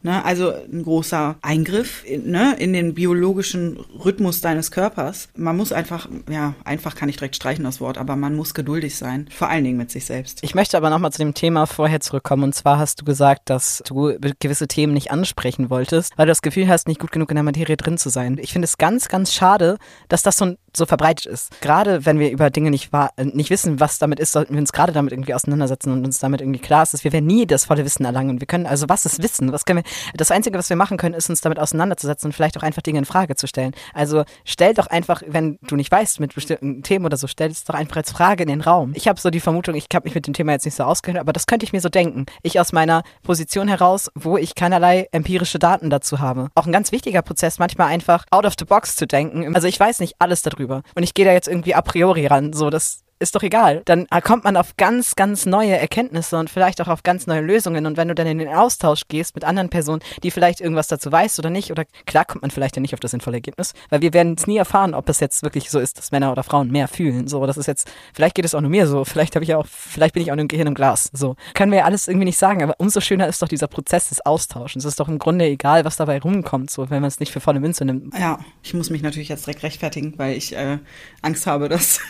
Ne, 0.00 0.24
also 0.24 0.52
ein 0.52 0.84
großer 0.84 1.36
Eingriff 1.42 2.04
in, 2.04 2.30
ne, 2.30 2.54
in 2.56 2.72
den 2.72 2.94
biologischen 2.94 3.80
Rhythmus 4.04 4.40
deines 4.40 4.70
Körpers. 4.70 5.28
Man 5.34 5.56
muss 5.56 5.72
einfach, 5.72 6.08
ja, 6.30 6.54
einfach 6.62 6.94
kann 6.94 7.08
ich 7.08 7.16
direkt 7.16 7.34
streichen 7.34 7.64
das 7.64 7.80
Wort, 7.80 7.98
aber 7.98 8.14
man 8.14 8.36
muss 8.36 8.54
geduldig 8.54 8.94
sein, 8.94 9.26
vor 9.28 9.48
allen 9.48 9.64
Dingen 9.64 9.76
mit 9.76 9.90
sich 9.90 10.04
selbst. 10.04 10.38
Ich 10.42 10.54
möchte 10.54 10.76
aber 10.76 10.88
nochmal 10.90 11.10
zu 11.10 11.18
dem 11.18 11.34
Thema 11.34 11.66
vorher 11.66 11.98
zurückkommen. 11.98 12.44
Und 12.44 12.54
zwar 12.54 12.78
hast 12.78 13.00
du 13.00 13.04
gesagt, 13.04 13.50
dass 13.50 13.82
du 13.88 14.16
gewisse 14.38 14.68
Themen 14.68 14.92
nicht 14.92 15.10
ansprechen 15.10 15.68
wolltest, 15.68 16.16
weil 16.16 16.26
du 16.26 16.30
das 16.30 16.42
Gefühl 16.42 16.68
hast, 16.68 16.86
nicht 16.86 17.00
gut 17.00 17.10
genug 17.10 17.30
in 17.32 17.34
der 17.34 17.42
Materie 17.42 17.76
drin 17.76 17.98
zu 17.98 18.08
sein. 18.08 18.38
Ich 18.40 18.52
finde 18.52 18.66
es 18.66 18.78
ganz, 18.78 19.08
ganz 19.08 19.34
schade, 19.34 19.78
dass 20.08 20.22
das 20.22 20.36
so, 20.36 20.54
so 20.76 20.86
verbreitet 20.86 21.26
ist. 21.26 21.60
Gerade 21.60 22.04
wenn 22.06 22.18
wir 22.18 22.30
über 22.30 22.50
Dinge 22.50 22.70
nicht, 22.70 22.90
äh, 22.92 23.24
nicht 23.24 23.50
wissen, 23.50 23.80
was 23.80 23.98
damit 23.98 24.20
ist, 24.20 24.32
sollten 24.32 24.54
wir 24.54 24.60
uns 24.60 24.72
gerade 24.72 24.92
damit 24.92 25.12
irgendwie 25.12 25.34
auseinandersetzen 25.34 25.92
und 25.92 26.04
uns 26.04 26.18
damit 26.18 26.40
irgendwie 26.40 26.60
klar 26.60 26.82
ist, 26.82 26.94
dass 26.94 27.04
wir 27.04 27.12
werden 27.12 27.26
nie 27.26 27.46
das 27.46 27.64
volle 27.64 27.84
Wissen 27.84 28.04
erlangen. 28.04 28.40
Wir 28.40 28.46
können, 28.46 28.66
also 28.66 28.88
was 28.88 29.06
ist 29.06 29.22
Wissen? 29.22 29.52
Was 29.52 29.64
können 29.64 29.84
wir, 29.84 30.12
das 30.16 30.30
Einzige, 30.30 30.58
was 30.58 30.68
wir 30.68 30.76
machen 30.76 30.96
können, 30.96 31.14
ist 31.14 31.30
uns 31.30 31.40
damit 31.40 31.58
auseinanderzusetzen 31.58 32.28
und 32.28 32.32
vielleicht 32.32 32.56
auch 32.56 32.62
einfach 32.62 32.82
Dinge 32.82 32.98
in 32.98 33.04
Frage 33.04 33.36
zu 33.36 33.46
stellen. 33.46 33.72
Also 33.94 34.24
stell 34.44 34.74
doch 34.74 34.86
einfach, 34.86 35.22
wenn 35.26 35.58
du 35.62 35.76
nicht 35.76 35.90
weißt 35.90 36.20
mit 36.20 36.34
bestimmten 36.34 36.82
Themen 36.82 37.04
oder 37.04 37.16
so, 37.16 37.26
stell 37.26 37.50
es 37.50 37.64
doch 37.64 37.74
einfach 37.74 37.96
als 37.96 38.12
Frage 38.12 38.42
in 38.42 38.48
den 38.48 38.60
Raum. 38.60 38.92
Ich 38.94 39.08
habe 39.08 39.20
so 39.20 39.30
die 39.30 39.40
Vermutung, 39.40 39.74
ich 39.74 39.86
habe 39.94 40.04
mich 40.04 40.14
mit 40.14 40.26
dem 40.26 40.34
Thema 40.34 40.52
jetzt 40.52 40.64
nicht 40.64 40.76
so 40.76 40.84
auskennt, 40.84 41.18
aber 41.18 41.32
das 41.32 41.46
könnte 41.46 41.64
ich 41.64 41.72
mir 41.72 41.80
so 41.80 41.88
denken. 41.88 42.26
Ich 42.42 42.60
aus 42.60 42.72
meiner 42.72 43.02
Position 43.22 43.68
heraus, 43.68 44.10
wo 44.14 44.36
ich 44.36 44.54
keinerlei 44.54 45.08
empirische 45.12 45.58
Daten 45.58 45.90
dazu 45.90 46.18
habe. 46.18 46.48
Auch 46.54 46.66
ein 46.66 46.72
ganz 46.72 46.92
wichtiger 46.92 47.22
Prozess, 47.22 47.58
manchmal 47.58 47.88
einfach 47.88 48.24
out 48.30 48.44
of 48.44 48.54
the 48.58 48.64
box 48.64 48.96
zu 48.96 49.06
denken. 49.06 49.54
Also 49.54 49.66
ich 49.66 49.78
weiß 49.78 50.00
nicht 50.00 50.16
alles 50.18 50.42
darüber 50.42 50.57
und 50.66 51.02
ich 51.02 51.14
gehe 51.14 51.24
da 51.24 51.32
jetzt 51.32 51.48
irgendwie 51.48 51.74
a 51.74 51.82
priori 51.82 52.26
ran. 52.26 52.52
So, 52.52 52.70
das 52.70 53.04
ist 53.18 53.34
doch 53.34 53.42
egal. 53.42 53.82
Dann 53.84 54.06
kommt 54.22 54.44
man 54.44 54.56
auf 54.56 54.76
ganz, 54.76 55.16
ganz 55.16 55.46
neue 55.46 55.76
Erkenntnisse 55.76 56.38
und 56.38 56.50
vielleicht 56.50 56.80
auch 56.80 56.88
auf 56.88 57.02
ganz 57.02 57.26
neue 57.26 57.40
Lösungen. 57.40 57.86
Und 57.86 57.96
wenn 57.96 58.08
du 58.08 58.14
dann 58.14 58.26
in 58.26 58.38
den 58.38 58.48
Austausch 58.48 59.02
gehst 59.08 59.34
mit 59.34 59.44
anderen 59.44 59.68
Personen, 59.68 60.00
die 60.22 60.30
vielleicht 60.30 60.60
irgendwas 60.60 60.88
dazu 60.88 61.10
weiß 61.10 61.38
oder 61.38 61.50
nicht, 61.50 61.70
oder 61.70 61.84
klar 62.06 62.24
kommt 62.24 62.42
man 62.42 62.50
vielleicht 62.50 62.76
ja 62.76 62.82
nicht 62.82 62.94
auf 62.94 63.00
das 63.00 63.10
sinnvolle 63.10 63.36
Ergebnis, 63.36 63.74
weil 63.90 64.00
wir 64.00 64.12
werden 64.12 64.34
es 64.38 64.46
nie 64.46 64.56
erfahren, 64.56 64.94
ob 64.94 65.08
es 65.08 65.20
jetzt 65.20 65.42
wirklich 65.42 65.70
so 65.70 65.78
ist, 65.78 65.98
dass 65.98 66.12
Männer 66.12 66.32
oder 66.32 66.42
Frauen 66.42 66.70
mehr 66.70 66.88
fühlen. 66.88 67.28
So, 67.28 67.46
das 67.46 67.56
ist 67.56 67.66
jetzt, 67.66 67.90
vielleicht 68.14 68.34
geht 68.34 68.44
es 68.44 68.54
auch 68.54 68.60
nur 68.60 68.70
mir 68.70 68.86
so, 68.86 69.04
vielleicht 69.04 69.34
habe 69.34 69.44
ich 69.44 69.54
auch, 69.54 69.66
vielleicht 69.66 70.14
bin 70.14 70.22
ich 70.22 70.30
auch 70.30 70.36
nur 70.36 70.44
ein 70.44 70.48
Gehirn 70.48 70.68
im 70.68 70.74
Glas. 70.74 71.10
So, 71.12 71.36
können 71.54 71.72
wir 71.72 71.80
ja 71.80 71.84
alles 71.84 72.08
irgendwie 72.08 72.26
nicht 72.26 72.38
sagen, 72.38 72.62
aber 72.62 72.74
umso 72.78 73.00
schöner 73.00 73.28
ist 73.28 73.42
doch 73.42 73.48
dieser 73.48 73.66
Prozess 73.66 74.08
des 74.08 74.24
Austauschens. 74.24 74.84
Es 74.84 74.92
ist 74.92 75.00
doch 75.00 75.08
im 75.08 75.18
Grunde 75.18 75.44
egal, 75.46 75.84
was 75.84 75.96
dabei 75.96 76.20
rumkommt, 76.20 76.70
so, 76.70 76.90
wenn 76.90 77.00
man 77.00 77.08
es 77.08 77.20
nicht 77.20 77.32
für 77.32 77.40
volle 77.40 77.60
Münze 77.60 77.84
nimmt. 77.84 78.14
Ja, 78.18 78.38
ich 78.62 78.74
muss 78.74 78.90
mich 78.90 79.02
natürlich 79.02 79.28
jetzt 79.28 79.46
direkt 79.46 79.62
rechtfertigen, 79.62 80.14
weil 80.16 80.36
ich 80.36 80.54
äh, 80.54 80.78
Angst 81.22 81.46
habe, 81.46 81.68
dass 81.68 82.00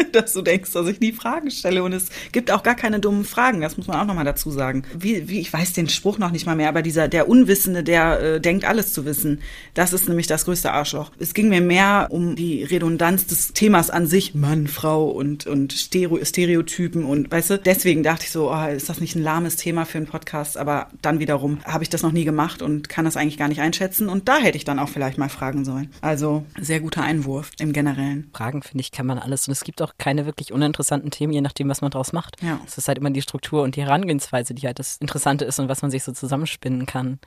dass 0.12 0.32
du 0.32 0.42
denkst, 0.42 0.72
dass 0.72 0.86
ich 0.88 1.00
nie 1.00 1.12
Fragen 1.12 1.50
stelle. 1.50 1.82
Und 1.82 1.92
es 1.92 2.08
gibt 2.32 2.50
auch 2.50 2.62
gar 2.62 2.74
keine 2.74 3.00
dummen 3.00 3.24
Fragen, 3.24 3.60
das 3.60 3.76
muss 3.76 3.86
man 3.86 3.98
auch 4.00 4.06
nochmal 4.06 4.24
dazu 4.24 4.50
sagen. 4.50 4.84
Wie, 4.96 5.28
wie, 5.28 5.40
ich 5.40 5.52
weiß 5.52 5.72
den 5.72 5.88
Spruch 5.88 6.18
noch 6.18 6.30
nicht 6.30 6.46
mal 6.46 6.56
mehr, 6.56 6.68
aber 6.68 6.82
dieser, 6.82 7.08
der 7.08 7.28
Unwissende, 7.28 7.82
der 7.82 8.20
äh, 8.20 8.40
denkt, 8.40 8.64
alles 8.64 8.92
zu 8.92 9.04
wissen, 9.04 9.40
das 9.74 9.92
ist 9.92 10.08
nämlich 10.08 10.26
das 10.26 10.44
größte 10.44 10.72
Arschloch. 10.72 11.10
Es 11.18 11.34
ging 11.34 11.48
mir 11.48 11.60
mehr 11.60 12.08
um 12.10 12.36
die 12.36 12.64
Redundanz 12.64 13.26
des 13.26 13.52
Themas 13.52 13.90
an 13.90 14.06
sich, 14.06 14.34
Mann, 14.34 14.66
Frau 14.66 15.08
und, 15.08 15.46
und 15.46 15.72
Stereo, 15.72 16.24
Stereotypen 16.24 17.04
und, 17.04 17.30
weißt 17.30 17.50
du, 17.50 17.58
deswegen 17.58 18.02
dachte 18.02 18.24
ich 18.24 18.30
so, 18.30 18.50
oh, 18.50 18.66
ist 18.66 18.88
das 18.88 19.00
nicht 19.00 19.16
ein 19.16 19.22
lahmes 19.22 19.56
Thema 19.56 19.84
für 19.84 19.98
einen 19.98 20.06
Podcast? 20.06 20.56
Aber 20.56 20.88
dann 21.02 21.18
wiederum 21.18 21.58
habe 21.64 21.84
ich 21.84 21.90
das 21.90 22.02
noch 22.02 22.12
nie 22.12 22.24
gemacht 22.24 22.62
und 22.62 22.88
kann 22.88 23.04
das 23.04 23.16
eigentlich 23.16 23.38
gar 23.38 23.48
nicht 23.48 23.60
einschätzen. 23.60 24.08
Und 24.08 24.28
da 24.28 24.38
hätte 24.38 24.56
ich 24.56 24.64
dann 24.64 24.78
auch 24.78 24.88
vielleicht 24.88 25.18
mal 25.18 25.28
fragen 25.28 25.64
sollen. 25.64 25.90
Also, 26.00 26.44
sehr 26.58 26.80
guter 26.80 27.02
Einwurf 27.02 27.50
im 27.58 27.72
Generellen. 27.72 28.30
Fragen, 28.32 28.62
finde 28.62 28.80
ich, 28.80 28.92
kann 28.92 29.06
man 29.06 29.18
alles. 29.18 29.48
Und 29.48 29.52
es 29.52 29.64
gibt 29.64 29.82
auch 29.82 29.89
keine 29.98 30.26
wirklich 30.26 30.52
uninteressanten 30.52 31.10
Themen, 31.10 31.32
je 31.32 31.40
nachdem, 31.40 31.68
was 31.68 31.80
man 31.80 31.90
draus 31.90 32.12
macht. 32.12 32.42
Ja. 32.42 32.60
Es 32.66 32.78
ist 32.78 32.88
halt 32.88 32.98
immer 32.98 33.10
die 33.10 33.22
Struktur 33.22 33.62
und 33.62 33.76
die 33.76 33.82
Herangehensweise, 33.82 34.54
die 34.54 34.66
halt 34.66 34.78
das 34.78 34.96
Interessante 34.98 35.44
ist 35.44 35.58
und 35.58 35.68
was 35.68 35.82
man 35.82 35.90
sich 35.90 36.04
so 36.04 36.12
zusammenspinnen 36.12 36.86
kann 36.86 37.18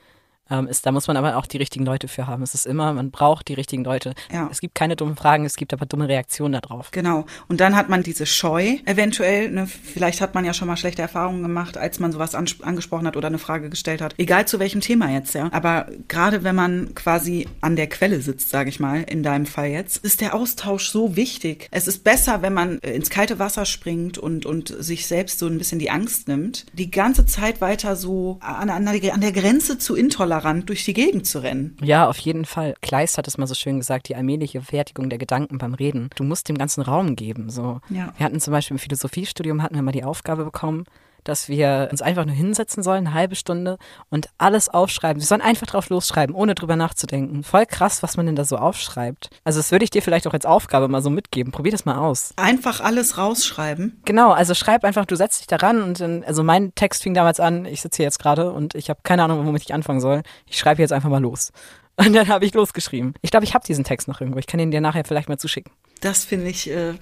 ähm, 0.50 0.66
ist, 0.68 0.84
da 0.84 0.92
muss 0.92 1.06
man 1.06 1.16
aber 1.16 1.36
auch 1.36 1.46
die 1.46 1.56
richtigen 1.56 1.86
Leute 1.86 2.08
für 2.08 2.26
haben. 2.26 2.42
Es 2.42 2.54
ist 2.54 2.66
immer, 2.66 2.92
man 2.92 3.10
braucht 3.10 3.48
die 3.48 3.54
richtigen 3.54 3.84
Leute. 3.84 4.14
Ja. 4.32 4.48
Es 4.50 4.60
gibt 4.60 4.74
keine 4.74 4.96
dummen 4.96 5.16
Fragen, 5.16 5.44
es 5.44 5.56
gibt 5.56 5.72
aber 5.72 5.86
dumme 5.86 6.08
Reaktionen 6.08 6.60
darauf. 6.60 6.90
Genau. 6.90 7.24
Und 7.48 7.60
dann 7.60 7.74
hat 7.74 7.88
man 7.88 8.02
diese 8.02 8.26
Scheu 8.26 8.76
eventuell. 8.84 9.50
Ne, 9.50 9.66
vielleicht 9.66 10.20
hat 10.20 10.34
man 10.34 10.44
ja 10.44 10.52
schon 10.52 10.68
mal 10.68 10.76
schlechte 10.76 11.02
Erfahrungen 11.02 11.42
gemacht, 11.42 11.78
als 11.78 11.98
man 11.98 12.12
sowas 12.12 12.34
angesprochen 12.34 13.06
hat 13.06 13.16
oder 13.16 13.28
eine 13.28 13.38
Frage 13.38 13.70
gestellt 13.70 14.02
hat. 14.02 14.14
Egal 14.18 14.46
zu 14.46 14.58
welchem 14.58 14.80
Thema 14.80 15.10
jetzt, 15.10 15.34
ja. 15.34 15.48
Aber 15.52 15.86
gerade 16.08 16.44
wenn 16.44 16.54
man 16.54 16.94
quasi 16.94 17.48
an 17.60 17.76
der 17.76 17.88
Quelle 17.88 18.20
sitzt, 18.20 18.50
sage 18.50 18.68
ich 18.68 18.80
mal, 18.80 19.02
in 19.02 19.22
deinem 19.22 19.46
Fall 19.46 19.68
jetzt, 19.68 19.98
ist 19.98 20.20
der 20.20 20.34
Austausch 20.34 20.88
so 20.88 21.16
wichtig. 21.16 21.68
Es 21.70 21.88
ist 21.88 22.04
besser, 22.04 22.42
wenn 22.42 22.52
man 22.52 22.80
äh, 22.80 22.92
ins 22.92 23.08
kalte 23.08 23.38
Wasser 23.38 23.64
springt 23.64 24.18
und, 24.18 24.44
und 24.44 24.74
sich 24.78 25.06
selbst 25.06 25.38
so 25.38 25.46
ein 25.46 25.58
bisschen 25.58 25.78
die 25.78 25.90
Angst 25.90 26.28
nimmt, 26.28 26.66
die 26.74 26.90
ganze 26.90 27.24
Zeit 27.24 27.60
weiter 27.60 27.96
so 27.96 28.38
an, 28.40 28.68
an, 28.68 28.84
der, 28.84 29.14
an 29.14 29.20
der 29.20 29.32
Grenze 29.32 29.78
zu 29.78 29.94
intolerant 29.94 30.33
intolerant 30.34 30.68
durch 30.68 30.84
die 30.84 30.94
Gegend 30.94 31.26
zu 31.26 31.42
rennen. 31.42 31.76
Ja, 31.82 32.08
auf 32.08 32.18
jeden 32.18 32.44
Fall. 32.44 32.74
Kleist 32.82 33.18
hat 33.18 33.28
es 33.28 33.38
mal 33.38 33.46
so 33.46 33.54
schön 33.54 33.78
gesagt, 33.78 34.08
die 34.08 34.16
allmähliche 34.16 34.60
Fertigung 34.60 35.08
der 35.08 35.18
Gedanken 35.18 35.58
beim 35.58 35.74
Reden. 35.74 36.10
Du 36.16 36.24
musst 36.24 36.48
dem 36.48 36.58
ganzen 36.58 36.82
Raum 36.82 37.16
geben. 37.16 37.50
So. 37.50 37.80
Ja. 37.90 38.12
Wir 38.16 38.26
hatten 38.26 38.40
zum 38.40 38.52
Beispiel 38.52 38.74
im 38.74 38.78
Philosophiestudium 38.78 39.62
hatten 39.62 39.74
wir 39.74 39.82
mal 39.82 39.92
die 39.92 40.04
Aufgabe 40.04 40.44
bekommen, 40.44 40.84
dass 41.24 41.48
wir 41.48 41.88
uns 41.90 42.02
einfach 42.02 42.24
nur 42.24 42.34
hinsetzen 42.34 42.82
sollen, 42.82 43.06
eine 43.06 43.14
halbe 43.14 43.34
Stunde 43.34 43.78
und 44.10 44.28
alles 44.38 44.68
aufschreiben. 44.68 45.20
Wir 45.20 45.26
sollen 45.26 45.40
einfach 45.40 45.66
drauf 45.66 45.88
losschreiben, 45.88 46.34
ohne 46.34 46.54
drüber 46.54 46.76
nachzudenken. 46.76 47.42
Voll 47.42 47.66
krass, 47.66 48.02
was 48.02 48.16
man 48.16 48.26
denn 48.26 48.36
da 48.36 48.44
so 48.44 48.56
aufschreibt. 48.56 49.30
Also 49.44 49.58
das 49.58 49.72
würde 49.72 49.84
ich 49.84 49.90
dir 49.90 50.02
vielleicht 50.02 50.26
auch 50.26 50.32
als 50.32 50.46
Aufgabe 50.46 50.88
mal 50.88 51.02
so 51.02 51.10
mitgeben. 51.10 51.52
Probier 51.52 51.72
das 51.72 51.84
mal 51.84 51.96
aus. 51.96 52.32
Einfach 52.36 52.80
alles 52.80 53.18
rausschreiben? 53.18 54.00
Genau, 54.04 54.32
also 54.32 54.54
schreib 54.54 54.84
einfach, 54.84 55.06
du 55.06 55.16
setzt 55.16 55.40
dich 55.40 55.46
daran 55.46 55.82
und 55.82 56.00
dann, 56.00 56.24
also 56.24 56.42
mein 56.42 56.74
Text 56.74 57.02
fing 57.02 57.14
damals 57.14 57.40
an, 57.40 57.64
ich 57.64 57.80
sitze 57.80 57.96
hier 57.98 58.04
jetzt 58.04 58.18
gerade 58.18 58.52
und 58.52 58.74
ich 58.74 58.90
habe 58.90 59.00
keine 59.02 59.24
Ahnung, 59.24 59.46
womit 59.46 59.62
ich 59.62 59.74
anfangen 59.74 60.00
soll. 60.00 60.22
Ich 60.46 60.58
schreibe 60.58 60.82
jetzt 60.82 60.92
einfach 60.92 61.10
mal 61.10 61.22
los. 61.22 61.52
Und 61.96 62.12
dann 62.12 62.26
habe 62.26 62.44
ich 62.44 62.52
losgeschrieben. 62.54 63.14
Ich 63.22 63.30
glaube, 63.30 63.44
ich 63.44 63.54
habe 63.54 63.64
diesen 63.64 63.84
Text 63.84 64.08
noch 64.08 64.20
irgendwo. 64.20 64.40
Ich 64.40 64.48
kann 64.48 64.58
ihn 64.58 64.72
dir 64.72 64.80
nachher 64.80 65.04
vielleicht 65.04 65.28
mal 65.28 65.38
zuschicken. 65.38 65.72
Das 66.00 66.24
finde 66.24 66.48
ich 66.50 66.68
äh, 66.68 66.94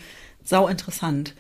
sau 0.45 0.68
interessant 0.68 1.35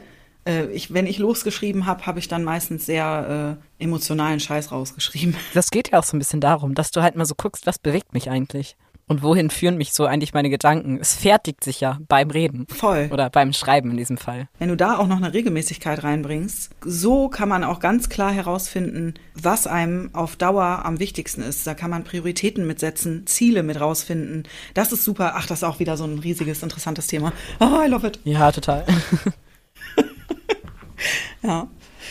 äh, 0.46 0.66
ich, 0.66 0.92
wenn 0.92 1.06
ich 1.06 1.18
losgeschrieben 1.18 1.86
habe, 1.86 2.06
habe 2.06 2.18
ich 2.18 2.28
dann 2.28 2.44
meistens 2.44 2.86
sehr 2.86 3.58
äh, 3.80 3.82
emotionalen 3.82 4.40
Scheiß 4.40 4.72
rausgeschrieben. 4.72 5.36
Das 5.54 5.70
geht 5.70 5.92
ja 5.92 5.98
auch 5.98 6.04
so 6.04 6.16
ein 6.16 6.18
bisschen 6.18 6.40
darum, 6.40 6.74
dass 6.74 6.90
du 6.90 7.02
halt 7.02 7.14
mal 7.14 7.26
so 7.26 7.34
guckst, 7.36 7.66
was 7.66 7.78
bewegt 7.78 8.14
mich 8.14 8.30
eigentlich. 8.30 8.76
Und 9.08 9.22
wohin 9.22 9.50
führen 9.50 9.76
mich 9.76 9.92
so 9.92 10.06
eigentlich 10.06 10.32
meine 10.32 10.48
Gedanken? 10.48 10.98
Es 11.00 11.14
fertigt 11.14 11.62
sich 11.64 11.80
ja 11.80 11.98
beim 12.08 12.30
Reden. 12.30 12.66
Voll. 12.68 13.10
Oder 13.12 13.28
beim 13.28 13.52
Schreiben 13.52 13.90
in 13.90 13.96
diesem 13.96 14.16
Fall. 14.16 14.48
Wenn 14.58 14.70
du 14.70 14.76
da 14.76 14.96
auch 14.96 15.06
noch 15.06 15.18
eine 15.18 15.34
Regelmäßigkeit 15.34 16.02
reinbringst, 16.02 16.70
so 16.82 17.28
kann 17.28 17.48
man 17.48 17.64
auch 17.64 17.80
ganz 17.80 18.08
klar 18.08 18.32
herausfinden, 18.32 19.14
was 19.34 19.66
einem 19.66 20.10
auf 20.14 20.36
Dauer 20.36 20.84
am 20.84 20.98
wichtigsten 20.98 21.42
ist. 21.42 21.66
Da 21.66 21.74
kann 21.74 21.90
man 21.90 22.04
Prioritäten 22.04 22.66
mitsetzen, 22.66 23.26
Ziele 23.26 23.62
mit 23.62 23.80
rausfinden. 23.80 24.44
Das 24.72 24.92
ist 24.92 25.04
super. 25.04 25.32
Ach, 25.36 25.46
das 25.46 25.58
ist 25.58 25.64
auch 25.64 25.78
wieder 25.78 25.96
so 25.96 26.04
ein 26.04 26.20
riesiges, 26.20 26.62
interessantes 26.62 27.06
Thema. 27.06 27.32
Oh, 27.60 27.82
I 27.84 27.88
love 27.88 28.06
it. 28.06 28.18
Ja, 28.24 28.50
total. 28.50 28.86
Ja. 31.42 31.68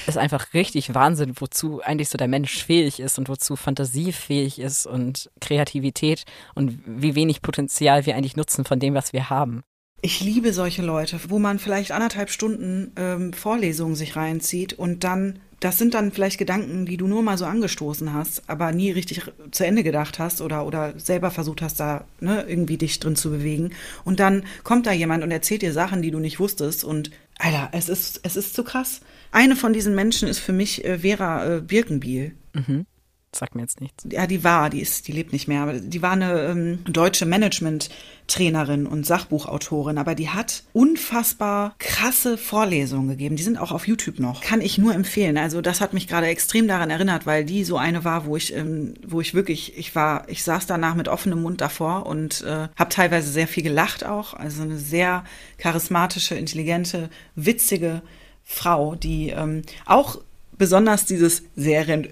Ist 0.08 0.18
einfach 0.18 0.54
richtig 0.54 0.94
Wahnsinn, 0.94 1.34
wozu 1.38 1.82
eigentlich 1.82 2.10
so 2.10 2.18
der 2.18 2.28
Mensch 2.28 2.64
fähig 2.64 3.00
ist 3.00 3.20
und 3.20 3.30
wozu 3.30 3.56
Fantasie 3.56 4.12
fähig 4.12 4.60
ist 4.60 4.86
und 4.86 5.30
Kreativität 5.40 6.24
und 6.56 6.80
wie 6.86 7.16
wenig 7.16 7.42
Potenzial 7.42 8.06
wir 8.06 8.16
eigentlich 8.16 8.36
nutzen 8.36 8.66
von 8.66 8.80
dem, 8.80 8.94
was 8.94 9.14
wir 9.14 9.30
haben. 9.30 9.64
Ich 10.02 10.20
liebe 10.22 10.52
solche 10.52 10.82
Leute, 10.82 11.20
wo 11.28 11.38
man 11.38 11.60
vielleicht 11.60 11.92
anderthalb 11.92 12.32
Stunden 12.32 12.92
ähm, 12.96 13.34
Vorlesungen 13.34 13.96
sich 13.96 14.16
reinzieht 14.16 14.74
und 14.74 15.04
dann, 15.04 15.38
das 15.60 15.78
sind 15.78 15.94
dann 15.94 16.12
vielleicht 16.12 16.40
Gedanken, 16.40 16.88
die 16.88 16.98
du 16.98 17.06
nur 17.06 17.22
mal 17.22 17.38
so 17.38 17.46
angestoßen 17.46 18.12
hast, 18.12 18.50
aber 18.50 18.72
nie 18.72 18.90
richtig 18.90 19.22
zu 19.52 19.64
Ende 19.64 19.84
gedacht 19.84 20.18
hast 20.18 20.42
oder, 20.42 20.66
oder 20.66 20.98
selber 20.98 21.30
versucht 21.30 21.62
hast, 21.62 21.80
da 21.80 22.06
ne, 22.20 22.44
irgendwie 22.48 22.78
dich 22.78 23.00
drin 23.00 23.16
zu 23.16 23.30
bewegen. 23.30 23.74
Und 24.04 24.20
dann 24.20 24.44
kommt 24.64 24.88
da 24.88 24.92
jemand 24.92 25.24
und 25.24 25.30
erzählt 25.30 25.62
dir 25.62 25.74
Sachen, 25.74 26.02
die 26.02 26.10
du 26.10 26.18
nicht 26.18 26.40
wusstest 26.40 26.84
und 26.84 27.12
Alter, 27.42 27.70
es 27.72 27.90
ist, 27.90 28.20
es 28.24 28.36
ist 28.36 28.54
zu 28.54 28.64
krass. 28.64 29.02
Eine 29.32 29.56
von 29.56 29.74
diesen 29.74 29.96
Menschen 29.96 30.28
ist 30.28 30.40
für 30.40 30.54
mich 30.54 30.86
äh, 30.86 31.00
Vera 31.00 31.58
äh, 31.58 31.62
Birkenbiel. 31.62 32.36
Mhm. 32.54 32.86
Sagt 33.34 33.56
mir 33.56 33.62
jetzt 33.62 33.80
nichts. 33.80 34.06
Ja, 34.12 34.28
die 34.28 34.44
war, 34.44 34.70
die 34.70 34.82
ist, 34.82 35.08
die 35.08 35.14
lebt 35.14 35.32
nicht 35.32 35.48
mehr, 35.48 35.62
aber 35.62 35.80
die 35.80 36.02
war 36.02 36.12
eine 36.12 36.42
ähm, 36.48 36.80
deutsche 36.84 37.26
Management-Trainerin 37.26 38.86
und 38.86 39.06
Sachbuchautorin, 39.06 39.98
aber 39.98 40.16
die 40.16 40.30
hat 40.30 40.64
unfassbar 40.74 41.76
krasse 41.80 42.38
Vorlesungen 42.38 43.08
gegeben. 43.08 43.38
Die 43.38 43.44
sind 43.44 43.58
auch 43.58 43.72
auf 43.72 43.88
YouTube 43.88 44.20
noch. 44.20 44.42
Kann 44.42 44.60
ich 44.60 44.78
nur 44.78 44.94
empfehlen. 44.94 45.38
Also 45.38 45.62
das 45.62 45.80
hat 45.80 45.94
mich 45.94 46.10
gerade 46.10 46.28
extrem 46.28 46.68
daran 46.68 46.90
erinnert, 46.90 47.26
weil 47.26 47.46
die 47.46 47.64
so 47.64 47.78
eine 47.78 48.04
war, 48.04 48.26
wo 48.26 48.36
ich, 48.36 48.54
ähm, 48.54 48.96
wo 49.08 49.22
ich 49.22 49.34
wirklich, 49.34 49.78
ich 49.78 49.96
war, 49.96 50.28
ich 50.28 50.44
saß 50.44 50.66
danach 50.66 50.96
mit 50.96 51.08
offenem 51.08 51.42
Mund 51.42 51.62
davor 51.62 52.06
und 52.08 52.42
äh, 52.42 52.68
habe 52.76 52.90
teilweise 52.90 53.32
sehr 53.32 53.48
viel 53.48 53.64
gelacht 53.64 54.06
auch. 54.06 54.34
Also 54.34 54.64
eine 54.64 54.78
sehr 54.78 55.24
charismatische, 55.58 56.36
intelligente, 56.36 57.10
witzige 57.36 58.02
Frau, 58.44 58.96
die 58.96 59.30
ähm, 59.30 59.62
auch 59.86 60.20
besonders 60.62 61.06
dieses 61.06 61.42
sehr 61.56 61.88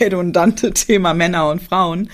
redundante 0.00 0.74
Thema 0.74 1.14
Männer 1.14 1.48
und 1.48 1.62
Frauen 1.62 2.10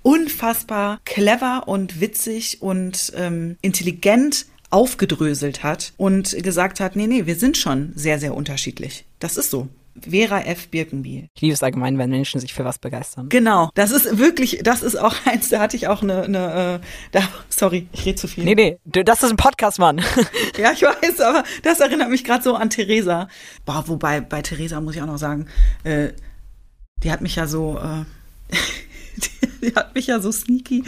unfassbar 0.00 0.98
clever 1.04 1.64
und 1.66 2.00
witzig 2.00 2.62
und 2.62 3.12
ähm, 3.16 3.58
intelligent 3.60 4.46
aufgedröselt 4.70 5.62
hat 5.62 5.92
und 5.98 6.42
gesagt 6.42 6.80
hat, 6.80 6.96
nee, 6.96 7.06
nee, 7.06 7.26
wir 7.26 7.36
sind 7.36 7.58
schon 7.58 7.92
sehr, 7.94 8.18
sehr 8.18 8.34
unterschiedlich. 8.34 9.04
Das 9.18 9.36
ist 9.36 9.50
so. 9.50 9.68
Vera 10.08 10.40
F. 10.40 10.68
Birkenbiel. 10.68 11.28
Ich 11.34 11.42
liebe 11.42 11.54
es 11.54 11.62
allgemein, 11.62 11.98
wenn 11.98 12.10
Menschen 12.10 12.40
sich 12.40 12.54
für 12.54 12.64
was 12.64 12.78
begeistern. 12.78 13.28
Genau, 13.28 13.70
das 13.74 13.90
ist 13.90 14.18
wirklich, 14.18 14.60
das 14.62 14.82
ist 14.82 14.96
auch 14.96 15.14
eins, 15.24 15.48
da 15.48 15.60
hatte 15.60 15.76
ich 15.76 15.88
auch 15.88 16.02
eine, 16.02 16.22
eine 16.22 16.80
äh, 16.82 16.86
da, 17.12 17.22
sorry, 17.48 17.88
ich 17.92 18.06
rede 18.06 18.16
zu 18.16 18.28
viel. 18.28 18.44
Nee, 18.44 18.54
nee, 18.54 18.78
das 18.84 19.22
ist 19.22 19.30
ein 19.30 19.36
Podcast, 19.36 19.78
Mann. 19.78 19.98
ja, 20.58 20.72
ich 20.72 20.82
weiß, 20.82 21.20
aber 21.20 21.44
das 21.62 21.80
erinnert 21.80 22.10
mich 22.10 22.24
gerade 22.24 22.42
so 22.42 22.54
an 22.54 22.70
Theresa. 22.70 23.28
Boah, 23.64 23.84
wobei, 23.86 24.20
bei 24.20 24.42
Theresa 24.42 24.80
muss 24.80 24.96
ich 24.96 25.02
auch 25.02 25.06
noch 25.06 25.18
sagen, 25.18 25.46
äh, 25.84 26.08
die 27.02 27.10
hat 27.10 27.20
mich 27.20 27.36
ja 27.36 27.46
so, 27.46 27.78
äh, 27.78 28.04
die, 29.16 29.68
die, 29.68 29.74
hat 29.74 29.94
mich 29.94 30.06
ja 30.06 30.20
so 30.20 30.32
sneaky 30.32 30.84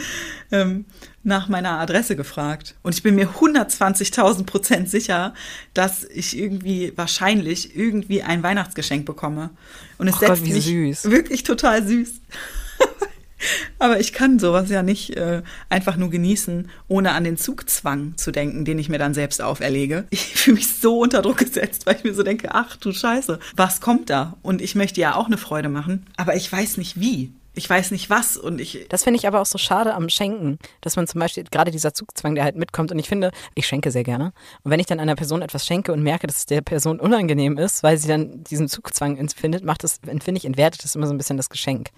ähm, 0.51 0.85
nach 1.23 1.49
meiner 1.49 1.79
Adresse 1.79 2.15
gefragt. 2.15 2.75
Und 2.81 2.95
ich 2.95 3.03
bin 3.03 3.15
mir 3.15 3.29
120.000 3.29 4.45
Prozent 4.45 4.89
sicher, 4.89 5.33
dass 5.73 6.03
ich 6.05 6.37
irgendwie 6.37 6.93
wahrscheinlich 6.95 7.75
irgendwie 7.75 8.23
ein 8.23 8.43
Weihnachtsgeschenk 8.43 9.05
bekomme. 9.05 9.49
Und 9.97 10.07
es 10.07 10.15
oh 10.15 10.19
setzt 10.19 10.43
Gott, 10.43 10.53
mich 10.53 10.65
süß. 10.65 11.11
wirklich 11.11 11.43
total 11.43 11.85
süß. 11.85 12.13
Aber 13.79 13.99
ich 13.99 14.11
kann 14.11 14.39
sowas 14.39 14.69
ja 14.69 14.83
nicht 14.83 15.15
äh, 15.15 15.41
einfach 15.69 15.95
nur 15.95 16.09
genießen, 16.09 16.69
ohne 16.87 17.13
an 17.13 17.23
den 17.23 17.37
Zugzwang 17.37 18.17
zu 18.17 18.31
denken, 18.31 18.65
den 18.65 18.79
ich 18.79 18.89
mir 18.89 18.99
dann 18.99 19.13
selbst 19.13 19.41
auferlege. 19.41 20.05
Ich 20.11 20.35
fühle 20.35 20.55
mich 20.55 20.67
so 20.75 20.99
unter 20.99 21.21
Druck 21.21 21.37
gesetzt, 21.37 21.85
weil 21.85 21.95
ich 21.95 22.03
mir 22.03 22.13
so 22.13 22.23
denke, 22.23 22.49
ach 22.53 22.75
du 22.77 22.91
Scheiße, 22.91 23.39
was 23.55 23.81
kommt 23.81 24.09
da? 24.09 24.37
Und 24.41 24.61
ich 24.61 24.75
möchte 24.75 25.01
ja 25.01 25.15
auch 25.15 25.27
eine 25.27 25.37
Freude 25.37 25.69
machen, 25.69 26.05
aber 26.17 26.35
ich 26.35 26.51
weiß 26.51 26.77
nicht 26.77 26.99
wie 26.99 27.33
ich 27.59 27.69
weiß 27.69 27.91
nicht 27.91 28.09
was 28.09 28.37
und 28.37 28.61
ich. 28.61 28.85
Das 28.87 29.03
finde 29.03 29.19
ich 29.19 29.27
aber 29.27 29.41
auch 29.41 29.45
so 29.45 29.57
schade 29.57 29.93
am 29.93 30.07
Schenken, 30.07 30.57
dass 30.79 30.95
man 30.95 31.07
zum 31.07 31.19
Beispiel 31.19 31.43
gerade 31.43 31.71
dieser 31.71 31.93
Zugzwang, 31.93 32.33
der 32.33 32.45
halt 32.45 32.55
mitkommt 32.55 32.91
und 32.91 32.99
ich 32.99 33.09
finde, 33.09 33.31
ich 33.53 33.67
schenke 33.67 33.91
sehr 33.91 34.03
gerne. 34.03 34.31
Und 34.63 34.71
wenn 34.71 34.79
ich 34.79 34.85
dann 34.85 34.99
einer 34.99 35.15
Person 35.15 35.41
etwas 35.41 35.67
schenke 35.67 35.91
und 35.91 36.01
merke, 36.01 36.25
dass 36.25 36.37
es 36.37 36.45
der 36.45 36.61
Person 36.61 37.01
unangenehm 37.01 37.57
ist, 37.57 37.83
weil 37.83 37.97
sie 37.97 38.07
dann 38.07 38.45
diesen 38.45 38.69
Zugzwang 38.69 39.17
empfindet, 39.17 39.65
macht 39.65 39.83
es, 39.83 39.99
empfinde 40.07 40.39
ich, 40.39 40.45
entwertet 40.45 40.85
es 40.85 40.95
immer 40.95 41.05
so 41.05 41.13
ein 41.13 41.17
bisschen 41.17 41.35
das 41.35 41.49
Geschenk. 41.49 41.89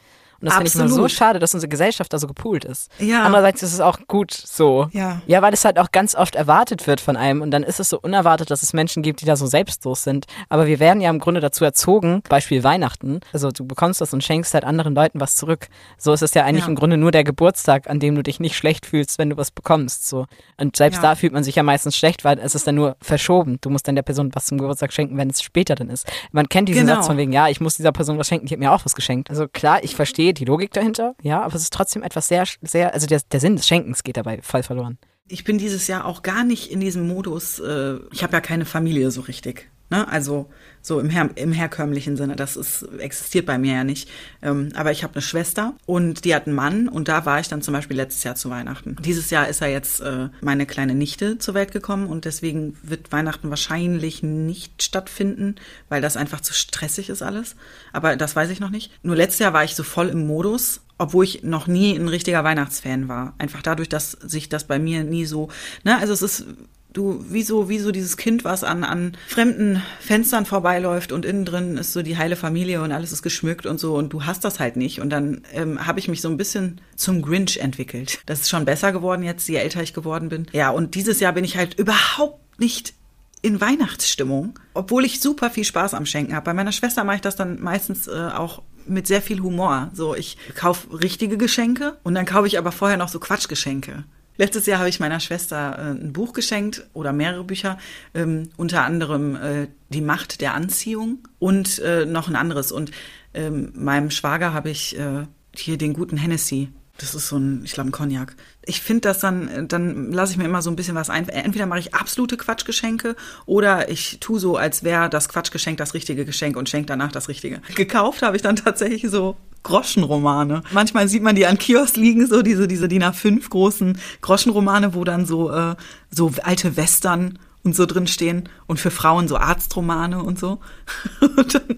Und 0.42 0.48
das 0.48 0.56
finde 0.56 0.68
ich 0.70 0.76
immer 0.76 0.88
so 0.90 1.08
schade, 1.08 1.40
dass 1.40 1.54
unsere 1.54 1.70
Gesellschaft 1.70 2.12
da 2.14 2.18
so 2.18 2.28
gepoolt 2.28 2.66
ist. 2.66 2.90
Ja. 3.00 3.24
Andererseits 3.24 3.62
ist 3.64 3.74
es 3.74 3.80
auch 3.80 4.00
gut 4.08 4.32
so. 4.32 4.88
Ja. 4.92 5.22
Ja, 5.28 5.42
weil 5.42 5.54
es 5.54 5.64
halt 5.66 5.78
auch 5.80 5.92
ganz 5.92 6.16
oft 6.16 6.36
erwartet 6.36 6.88
wird 6.88 7.00
von 7.00 7.16
einem 7.16 7.42
und 7.42 7.52
dann 7.52 7.64
ist 7.64 7.80
es 7.80 7.90
so 7.90 8.00
unerwartet, 8.02 8.50
dass 8.52 8.64
es 8.64 8.74
Menschen 8.74 9.04
gibt, 9.04 9.22
die 9.22 9.26
da 9.26 9.36
so 9.36 9.46
selbstlos 9.46 10.04
sind. 10.04 10.26
Aber 10.50 10.66
wir 10.68 10.80
werden 10.80 11.02
ja 11.02 11.10
im 11.10 11.20
Grunde 11.20 11.42
dazu 11.42 11.64
erzogen, 11.64 12.24
Beispiel 12.28 12.64
Weihnachten, 12.64 13.20
also 13.34 13.52
du 13.52 13.66
bekommst 13.66 14.02
das 14.02 14.14
und 14.14 14.24
schenkst 14.24 14.54
halt 14.54 14.64
anderen 14.66 14.96
Leuten 14.96 15.20
was 15.20 15.36
zurück. 15.36 15.68
So 15.98 16.12
ist 16.14 16.22
es 16.24 16.34
ja 16.34 16.44
eigentlich 16.44 16.64
Ja. 16.66 16.70
im 16.70 16.76
Grunde 16.76 16.98
nur 16.98 17.12
der 17.12 17.24
Geburtstag, 17.24 17.90
an 17.90 18.00
dem 18.00 18.16
du 18.16 18.24
dich 18.24 18.40
nicht 18.40 18.56
schlecht 18.56 18.86
fühlst, 18.86 19.20
wenn 19.20 19.30
du 19.30 19.38
was 19.38 19.52
bekommst. 19.52 20.08
So. 20.08 20.26
Und 20.58 20.76
selbst 20.76 20.98
Ja. 20.98 21.10
da 21.10 21.16
fühlt 21.16 21.34
man 21.34 21.44
sich 21.44 21.56
ja 21.56 21.64
meistens 21.64 21.96
schlecht, 21.96 22.24
weil 22.24 22.40
es 22.40 22.56
ist 22.56 22.66
dann 22.66 22.76
nur 22.76 22.96
verschoben. 23.02 23.60
Du 23.62 23.70
musst 23.70 23.88
dann 23.88 23.96
der 23.96 24.02
Person 24.04 24.32
was 24.34 24.46
zum 24.46 24.58
Geburtstag 24.58 24.92
schenken, 24.94 25.18
wenn 25.18 25.30
es 25.30 25.42
später 25.42 25.76
dann 25.76 25.90
ist. 25.90 26.08
Man 26.32 26.50
kennt 26.50 26.68
diesen 26.70 26.86
Genau. 26.88 26.96
Satz 26.96 27.08
von 27.08 27.18
wegen, 27.18 27.32
ja, 27.32 27.48
ich 27.48 27.62
muss 27.62 27.76
dieser 27.78 27.92
Person 27.92 28.18
was 28.18 28.28
schenken, 28.28 28.48
die 28.48 28.54
hat 28.56 28.60
mir 28.60 28.72
auch 28.72 28.84
was 28.86 28.96
geschenkt. 28.96 29.30
Also 29.30 29.48
klar, 29.48 29.84
ich 29.84 29.96
verstehe 29.96 30.31
die 30.34 30.46
Logik 30.46 30.72
dahinter, 30.74 31.16
ja, 31.22 31.42
aber 31.42 31.56
es 31.56 31.64
ist 31.64 31.74
trotzdem 31.74 32.04
etwas 32.04 32.28
sehr, 32.28 32.46
sehr, 32.62 32.94
also 32.94 33.08
der, 33.08 33.22
der 33.32 33.40
Sinn 33.40 33.56
des 33.56 33.68
Schenkens 33.68 34.04
geht 34.04 34.18
dabei 34.18 34.42
voll 34.42 34.64
verloren. 34.64 34.98
Ich 35.28 35.44
bin 35.44 35.58
dieses 35.58 35.88
Jahr 35.88 36.06
auch 36.06 36.24
gar 36.24 36.44
nicht 36.44 36.72
in 36.72 36.80
diesem 36.80 37.08
Modus, 37.08 37.60
äh, 37.60 37.98
ich 38.12 38.24
habe 38.24 38.34
ja 38.34 38.42
keine 38.42 38.66
Familie 38.66 39.12
so 39.12 39.22
richtig. 39.22 39.70
Ne? 39.92 40.08
Also 40.08 40.50
so 40.82 41.00
im, 41.00 41.10
her 41.10 41.30
im 41.36 41.52
herkömmlichen 41.52 42.16
Sinne, 42.18 42.36
das 42.38 42.56
ist, 42.56 42.84
existiert 42.98 43.46
bei 43.46 43.58
mir 43.58 43.74
ja 43.76 43.84
nicht. 43.84 44.10
Ähm, 44.42 44.70
aber 44.74 44.92
ich 44.92 45.04
habe 45.04 45.14
eine 45.14 45.22
Schwester 45.22 45.74
und 45.86 46.24
die 46.26 46.34
hat 46.34 46.48
einen 46.48 46.56
Mann 46.56 46.88
und 46.88 47.10
da 47.10 47.26
war 47.26 47.40
ich 47.42 47.50
dann 47.50 47.62
zum 47.62 47.74
Beispiel 47.74 47.98
letztes 47.98 48.24
Jahr 48.24 48.36
zu 48.36 48.50
Weihnachten. 48.50 48.96
Dieses 49.04 49.30
Jahr 49.30 49.50
ist 49.50 49.60
ja 49.60 49.68
jetzt 49.68 50.00
äh, 50.00 50.30
meine 50.40 50.66
kleine 50.66 50.96
Nichte 50.96 51.38
zur 51.38 51.54
Welt 51.54 51.74
gekommen 51.74 52.08
und 52.08 52.24
deswegen 52.24 52.78
wird 52.82 53.12
Weihnachten 53.12 53.50
wahrscheinlich 53.50 54.24
nicht 54.24 54.82
stattfinden, 54.82 55.56
weil 55.90 56.02
das 56.02 56.18
einfach 56.18 56.40
zu 56.40 56.54
stressig 56.54 57.10
ist 57.10 57.22
alles. 57.22 57.56
Aber 57.92 58.16
das 58.16 58.36
weiß 58.36 58.50
ich 58.50 58.62
noch 58.62 58.72
nicht. 58.72 58.92
Nur 59.04 59.18
letztes 59.18 59.40
Jahr 59.40 59.54
war 59.54 59.66
ich 59.66 59.76
so 59.76 59.84
voll 59.84 60.08
im 60.08 60.26
Modus, 60.26 60.82
obwohl 60.98 61.26
ich 61.26 61.44
noch 61.44 61.68
nie 61.68 61.96
ein 61.96 62.08
richtiger 62.08 62.46
Weihnachtsfan 62.46 63.10
war. 63.10 63.34
Einfach 63.40 63.62
dadurch, 63.62 63.90
dass 63.90 64.12
sich 64.12 64.48
das 64.48 64.64
bei 64.64 64.80
mir 64.80 65.04
nie 65.04 65.26
so, 65.26 65.50
ne, 65.84 65.98
also 65.98 66.14
es 66.14 66.22
ist 66.22 66.46
du 66.94 67.24
wie 67.30 67.44
so 67.44 67.70
wie 67.70 67.80
so 67.80 67.92
dieses 67.92 68.18
Kind, 68.18 68.44
was 68.44 68.64
an 68.64 68.84
an 68.84 69.18
fremden 69.28 69.82
Fenstern 70.00 70.46
vorbeiläuft 70.46 71.12
und 71.12 71.26
innen 71.26 71.46
drin 71.46 71.78
ist 71.78 71.94
so 71.94 72.02
die 72.02 72.18
heile 72.18 72.36
Familie 72.36 72.82
und 72.82 72.92
alles 72.92 73.12
ist 73.12 73.22
geschmückt 73.22 73.66
und 73.66 73.80
so 73.80 73.96
und 73.96 74.14
du 74.14 74.26
hast 74.26 74.44
das 74.44 74.60
halt 74.60 74.76
nicht 74.76 75.02
und 75.02 75.10
dann 75.10 75.42
ähm, 75.54 75.86
habe 75.86 76.00
ich 76.00 76.08
mich 76.08 76.22
so 76.22 76.30
ein 76.30 76.38
bisschen 76.38 76.82
zum 76.96 77.22
Grinch 77.22 77.58
entwickelt. 77.58 78.20
Das 78.26 78.42
ist 78.42 78.50
schon 78.50 78.66
besser 78.66 78.92
geworden 78.92 79.24
jetzt, 79.24 79.48
je 79.48 79.56
älter 79.56 79.82
ich 79.82 79.94
geworden 79.94 80.30
bin. 80.30 80.48
Ja, 80.52 80.70
und 80.70 80.96
dieses 80.96 81.20
Jahr 81.20 81.34
bin 81.34 81.44
ich 81.44 81.58
halt 81.58 81.80
überhaupt 81.80 82.60
nicht 82.60 82.94
in 83.42 83.60
Weihnachtsstimmung, 83.60 84.60
obwohl 84.74 85.04
ich 85.06 85.20
super 85.20 85.50
viel 85.50 85.64
Spaß 85.64 85.94
am 85.94 86.06
Schenken 86.06 86.36
habe. 86.36 86.46
Bei 86.46 86.54
meiner 86.54 86.72
Schwester 86.72 87.04
mache 87.04 87.16
ich 87.16 87.22
das 87.22 87.36
dann 87.36 87.60
meistens 87.60 88.08
äh, 88.08 88.12
auch 88.12 88.62
mit 88.86 89.08
sehr 89.08 89.22
viel 89.22 89.42
Humor. 89.42 89.90
So, 89.94 90.16
ich 90.16 90.38
kaufe 90.56 91.02
richtige 91.02 91.38
Geschenke 91.38 91.98
und 92.04 92.16
dann 92.16 92.26
kaufe 92.26 92.48
ich 92.48 92.58
aber 92.58 92.72
vorher 92.72 92.98
noch 92.98 93.10
so 93.10 93.20
Quatschgeschenke. 93.20 94.04
Letztes 94.42 94.66
Jahr 94.66 94.80
habe 94.80 94.90
ich 94.90 95.00
meiner 95.00 95.20
Schwester 95.20 95.78
äh, 95.78 95.92
ein 95.92 96.14
Buch 96.14 96.34
geschenkt 96.34 96.88
oder 96.94 97.14
mehrere 97.14 97.44
Bücher, 97.44 97.78
ähm, 98.16 98.50
unter 98.58 98.84
anderem 98.84 99.36
äh, 99.36 99.68
Die 99.90 100.02
Macht 100.02 100.42
der 100.42 100.56
Anziehung 100.56 101.20
und 101.38 101.78
äh, 101.78 102.08
noch 102.08 102.28
ein 102.28 102.36
anderes. 102.36 102.72
Und 102.72 102.90
ähm, 103.36 103.72
meinem 103.76 104.10
Schwager 104.10 104.52
habe 104.52 104.72
ich 104.72 104.98
äh, 104.98 105.28
hier 105.56 105.78
den 105.78 105.94
guten 105.94 106.18
Hennessy. 106.18 106.70
Das 106.98 107.14
ist 107.14 107.28
so 107.28 107.38
ein, 107.38 107.62
ich 107.64 107.74
glaube, 107.74 107.90
ein 107.90 107.92
Cognac. 107.92 108.36
Ich 108.66 108.82
finde 108.82 109.02
das 109.02 109.20
dann, 109.20 109.68
dann 109.68 110.12
lasse 110.12 110.32
ich 110.32 110.40
mir 110.40 110.46
immer 110.46 110.64
so 110.64 110.72
ein 110.72 110.76
bisschen 110.76 110.96
was 110.96 111.12
ein. 111.12 111.30
Entweder 111.30 111.68
mache 111.68 111.80
ich 111.80 111.94
absolute 111.94 112.36
Quatschgeschenke 112.36 113.16
oder 113.46 113.90
ich 113.90 114.18
tue 114.22 114.40
so, 114.40 114.58
als 114.58 114.84
wäre 114.84 115.08
das 115.08 115.30
Quatschgeschenk 115.30 115.78
das 115.78 115.94
richtige 115.94 116.26
Geschenk 116.26 116.58
und 116.58 116.68
schenke 116.68 116.88
danach 116.88 117.12
das 117.12 117.30
Richtige. 117.30 117.62
Gekauft 117.76 118.24
habe 118.24 118.38
ich 118.38 118.42
dann 118.42 118.56
tatsächlich 118.56 119.08
so 119.08 119.38
Groschenromane. 119.64 120.64
Manchmal 120.72 121.08
sieht 121.08 121.24
man 121.24 121.36
die 121.36 121.46
an 121.46 121.58
Kiosk 121.58 121.98
liegen, 121.98 122.26
so 122.28 122.42
diese, 122.42 122.68
diese 122.68 122.88
DIN 122.88 123.04
A5 123.04 123.50
großen 123.50 123.98
Groschenromane, 124.22 124.94
wo 124.94 125.04
dann 125.04 125.26
so, 125.26 125.52
äh, 125.52 125.76
so 126.10 126.32
alte 126.44 126.78
Western 126.78 127.40
und 127.64 127.76
so 127.76 127.86
drin 127.86 128.08
stehen 128.08 128.50
und 128.68 128.80
für 128.80 128.92
Frauen 128.92 129.28
so 129.28 129.38
Arztromane 129.38 130.24
und 130.24 130.40
so. 130.40 130.60
Und 131.22 131.54
dann, 131.54 131.78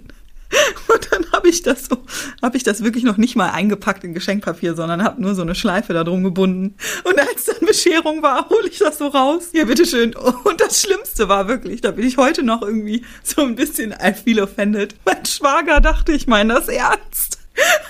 und 0.88 1.11
dann 1.11 1.31
habe 1.31 1.49
ich 1.49 1.63
das 1.63 1.86
so, 1.86 1.97
habe 2.41 2.57
ich 2.57 2.63
das 2.63 2.84
wirklich 2.84 3.03
noch 3.03 3.17
nicht 3.17 3.36
mal 3.36 3.49
eingepackt 3.49 4.03
in 4.03 4.13
Geschenkpapier, 4.13 4.75
sondern 4.75 5.03
habe 5.03 5.19
nur 5.19 5.34
so 5.34 5.41
eine 5.41 5.55
Schleife 5.55 5.93
da 5.93 6.03
drum 6.03 6.23
gebunden. 6.23 6.75
Und 7.03 7.19
als 7.19 7.45
dann 7.45 7.65
Bescherung 7.65 8.21
war, 8.21 8.49
hole 8.49 8.67
ich 8.67 8.77
das 8.77 8.99
so 8.99 9.07
raus. 9.07 9.49
Ja, 9.53 9.65
bitteschön. 9.65 10.15
Und 10.15 10.61
das 10.61 10.81
Schlimmste 10.81 11.27
war 11.27 11.47
wirklich, 11.47 11.81
da 11.81 11.91
bin 11.91 12.05
ich 12.05 12.17
heute 12.17 12.43
noch 12.43 12.61
irgendwie 12.61 13.03
so 13.23 13.41
ein 13.41 13.55
bisschen 13.55 13.91
I 13.91 14.13
feel 14.13 14.39
offended. 14.39 14.95
Mein 15.05 15.25
Schwager 15.25 15.81
dachte, 15.81 16.11
ich 16.11 16.27
meine 16.27 16.53
das 16.53 16.67
ernst. 16.67 17.32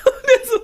Und 0.05 0.23
er 0.41 0.47
so, 0.47 0.59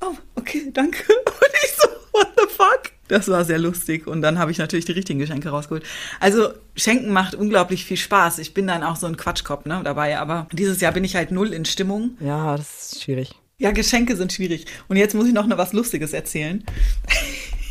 oh, 0.00 0.16
okay, 0.36 0.70
danke. 0.72 1.02
Und 1.12 1.52
ich 1.64 1.72
so, 1.72 1.88
what 2.12 2.28
the 2.36 2.46
fuck? 2.48 2.92
Das 3.08 3.28
war 3.28 3.44
sehr 3.44 3.58
lustig. 3.58 4.06
Und 4.06 4.22
dann 4.22 4.38
habe 4.38 4.50
ich 4.50 4.58
natürlich 4.58 4.84
die 4.84 4.92
richtigen 4.92 5.18
Geschenke 5.18 5.50
rausgeholt. 5.50 5.84
Also, 6.20 6.50
Schenken 6.74 7.12
macht 7.12 7.34
unglaublich 7.34 7.84
viel 7.84 7.96
Spaß. 7.96 8.38
Ich 8.38 8.54
bin 8.54 8.66
dann 8.66 8.82
auch 8.82 8.96
so 8.96 9.06
ein 9.06 9.16
Quatschkopf 9.16 9.66
ne, 9.66 9.80
dabei. 9.84 10.18
Aber 10.18 10.48
dieses 10.52 10.80
Jahr 10.80 10.92
bin 10.92 11.04
ich 11.04 11.16
halt 11.16 11.30
null 11.30 11.52
in 11.52 11.64
Stimmung. 11.64 12.16
Ja, 12.20 12.56
das 12.56 12.92
ist 12.92 13.02
schwierig. 13.02 13.34
Ja, 13.58 13.70
Geschenke 13.70 14.16
sind 14.16 14.32
schwierig. 14.32 14.66
Und 14.88 14.96
jetzt 14.96 15.14
muss 15.14 15.26
ich 15.26 15.34
noch 15.34 15.48
was 15.48 15.72
Lustiges 15.72 16.12
erzählen. 16.12 16.64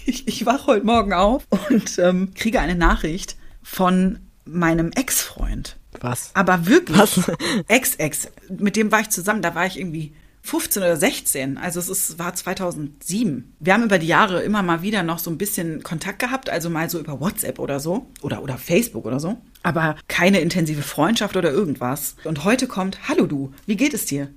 Ich, 0.05 0.27
ich 0.27 0.45
wache 0.45 0.67
heute 0.67 0.85
Morgen 0.85 1.13
auf 1.13 1.47
und 1.69 1.97
ähm, 1.97 2.33
kriege 2.35 2.59
eine 2.59 2.75
Nachricht 2.75 3.37
von 3.61 4.19
meinem 4.43 4.91
Ex-Freund. 4.91 5.77
Was? 6.01 6.31
Aber 6.33 6.67
wirklich. 6.67 6.97
Was? 6.97 7.31
Ex-Ex. 7.69 8.27
Mit 8.49 8.75
dem 8.75 8.91
war 8.91 8.99
ich 8.99 9.09
zusammen, 9.11 9.41
da 9.41 9.55
war 9.55 9.65
ich 9.65 9.79
irgendwie 9.79 10.13
15 10.43 10.83
oder 10.83 10.97
16. 10.97 11.57
Also 11.57 11.79
es 11.79 11.87
ist, 11.89 12.19
war 12.19 12.35
2007. 12.35 13.55
Wir 13.59 13.73
haben 13.73 13.83
über 13.83 13.97
die 13.97 14.07
Jahre 14.07 14.43
immer 14.43 14.61
mal 14.61 14.81
wieder 14.81 15.01
noch 15.01 15.19
so 15.19 15.31
ein 15.31 15.37
bisschen 15.37 15.83
Kontakt 15.83 16.19
gehabt, 16.19 16.49
also 16.49 16.69
mal 16.69 16.89
so 16.89 16.99
über 16.99 17.19
WhatsApp 17.19 17.59
oder 17.59 17.79
so 17.79 18.07
oder, 18.21 18.43
oder 18.43 18.57
Facebook 18.57 19.05
oder 19.05 19.21
so. 19.21 19.37
Aber 19.63 19.95
keine 20.09 20.41
intensive 20.41 20.81
Freundschaft 20.81 21.37
oder 21.37 21.51
irgendwas. 21.51 22.15
Und 22.25 22.43
heute 22.43 22.67
kommt, 22.67 23.07
hallo 23.07 23.25
du, 23.25 23.53
wie 23.65 23.77
geht 23.77 23.93
es 23.93 24.05
dir? 24.05 24.29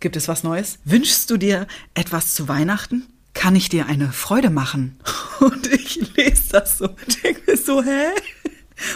Gibt 0.00 0.16
es 0.16 0.26
was 0.26 0.42
Neues? 0.42 0.78
Wünschst 0.84 1.30
du 1.30 1.36
dir 1.36 1.68
etwas 1.94 2.34
zu 2.34 2.48
Weihnachten? 2.48 3.06
Kann 3.32 3.54
ich 3.54 3.68
dir 3.68 3.86
eine 3.86 4.10
Freude 4.10 4.50
machen? 4.50 4.98
Und 5.40 5.68
ich 5.68 6.16
lese 6.16 6.52
das 6.52 6.78
so 6.78 6.84
und 6.84 7.24
denke 7.24 7.42
mir 7.50 7.56
so, 7.56 7.82
hä? 7.82 8.06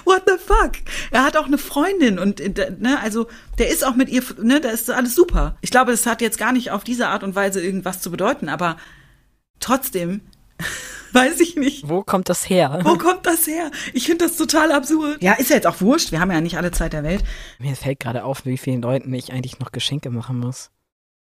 What 0.04 0.22
the 0.26 0.34
fuck? 0.38 0.72
Er 1.10 1.24
hat 1.24 1.36
auch 1.36 1.46
eine 1.46 1.58
Freundin 1.58 2.18
und 2.18 2.40
äh, 2.40 2.72
ne, 2.78 3.00
also 3.00 3.28
der 3.58 3.68
ist 3.68 3.84
auch 3.84 3.94
mit 3.94 4.08
ihr, 4.08 4.22
ne, 4.42 4.60
da 4.60 4.70
ist 4.70 4.90
alles 4.90 5.14
super. 5.14 5.56
Ich 5.60 5.70
glaube, 5.70 5.92
das 5.92 6.06
hat 6.06 6.20
jetzt 6.20 6.38
gar 6.38 6.52
nicht 6.52 6.70
auf 6.70 6.84
diese 6.84 7.08
Art 7.08 7.22
und 7.22 7.34
Weise 7.34 7.62
irgendwas 7.62 8.00
zu 8.00 8.10
bedeuten, 8.10 8.48
aber 8.48 8.76
trotzdem 9.60 10.22
weiß 11.12 11.40
ich 11.40 11.56
nicht. 11.56 11.88
Wo 11.88 12.02
kommt 12.02 12.28
das 12.28 12.48
her? 12.48 12.80
Wo 12.82 12.96
kommt 12.96 13.26
das 13.26 13.46
her? 13.46 13.70
Ich 13.92 14.06
finde 14.06 14.24
das 14.26 14.36
total 14.36 14.72
absurd. 14.72 15.22
Ja, 15.22 15.34
ist 15.34 15.50
ja 15.50 15.56
jetzt 15.56 15.66
auch 15.66 15.80
wurscht. 15.80 16.12
Wir 16.12 16.20
haben 16.20 16.30
ja 16.30 16.40
nicht 16.40 16.56
alle 16.56 16.70
Zeit 16.70 16.92
der 16.92 17.04
Welt. 17.04 17.22
Mir 17.58 17.76
fällt 17.76 18.00
gerade 18.00 18.24
auf, 18.24 18.44
wie 18.44 18.58
vielen 18.58 18.82
Leuten 18.82 19.12
ich 19.14 19.32
eigentlich 19.32 19.58
noch 19.58 19.72
Geschenke 19.72 20.10
machen 20.10 20.38
muss. 20.38 20.70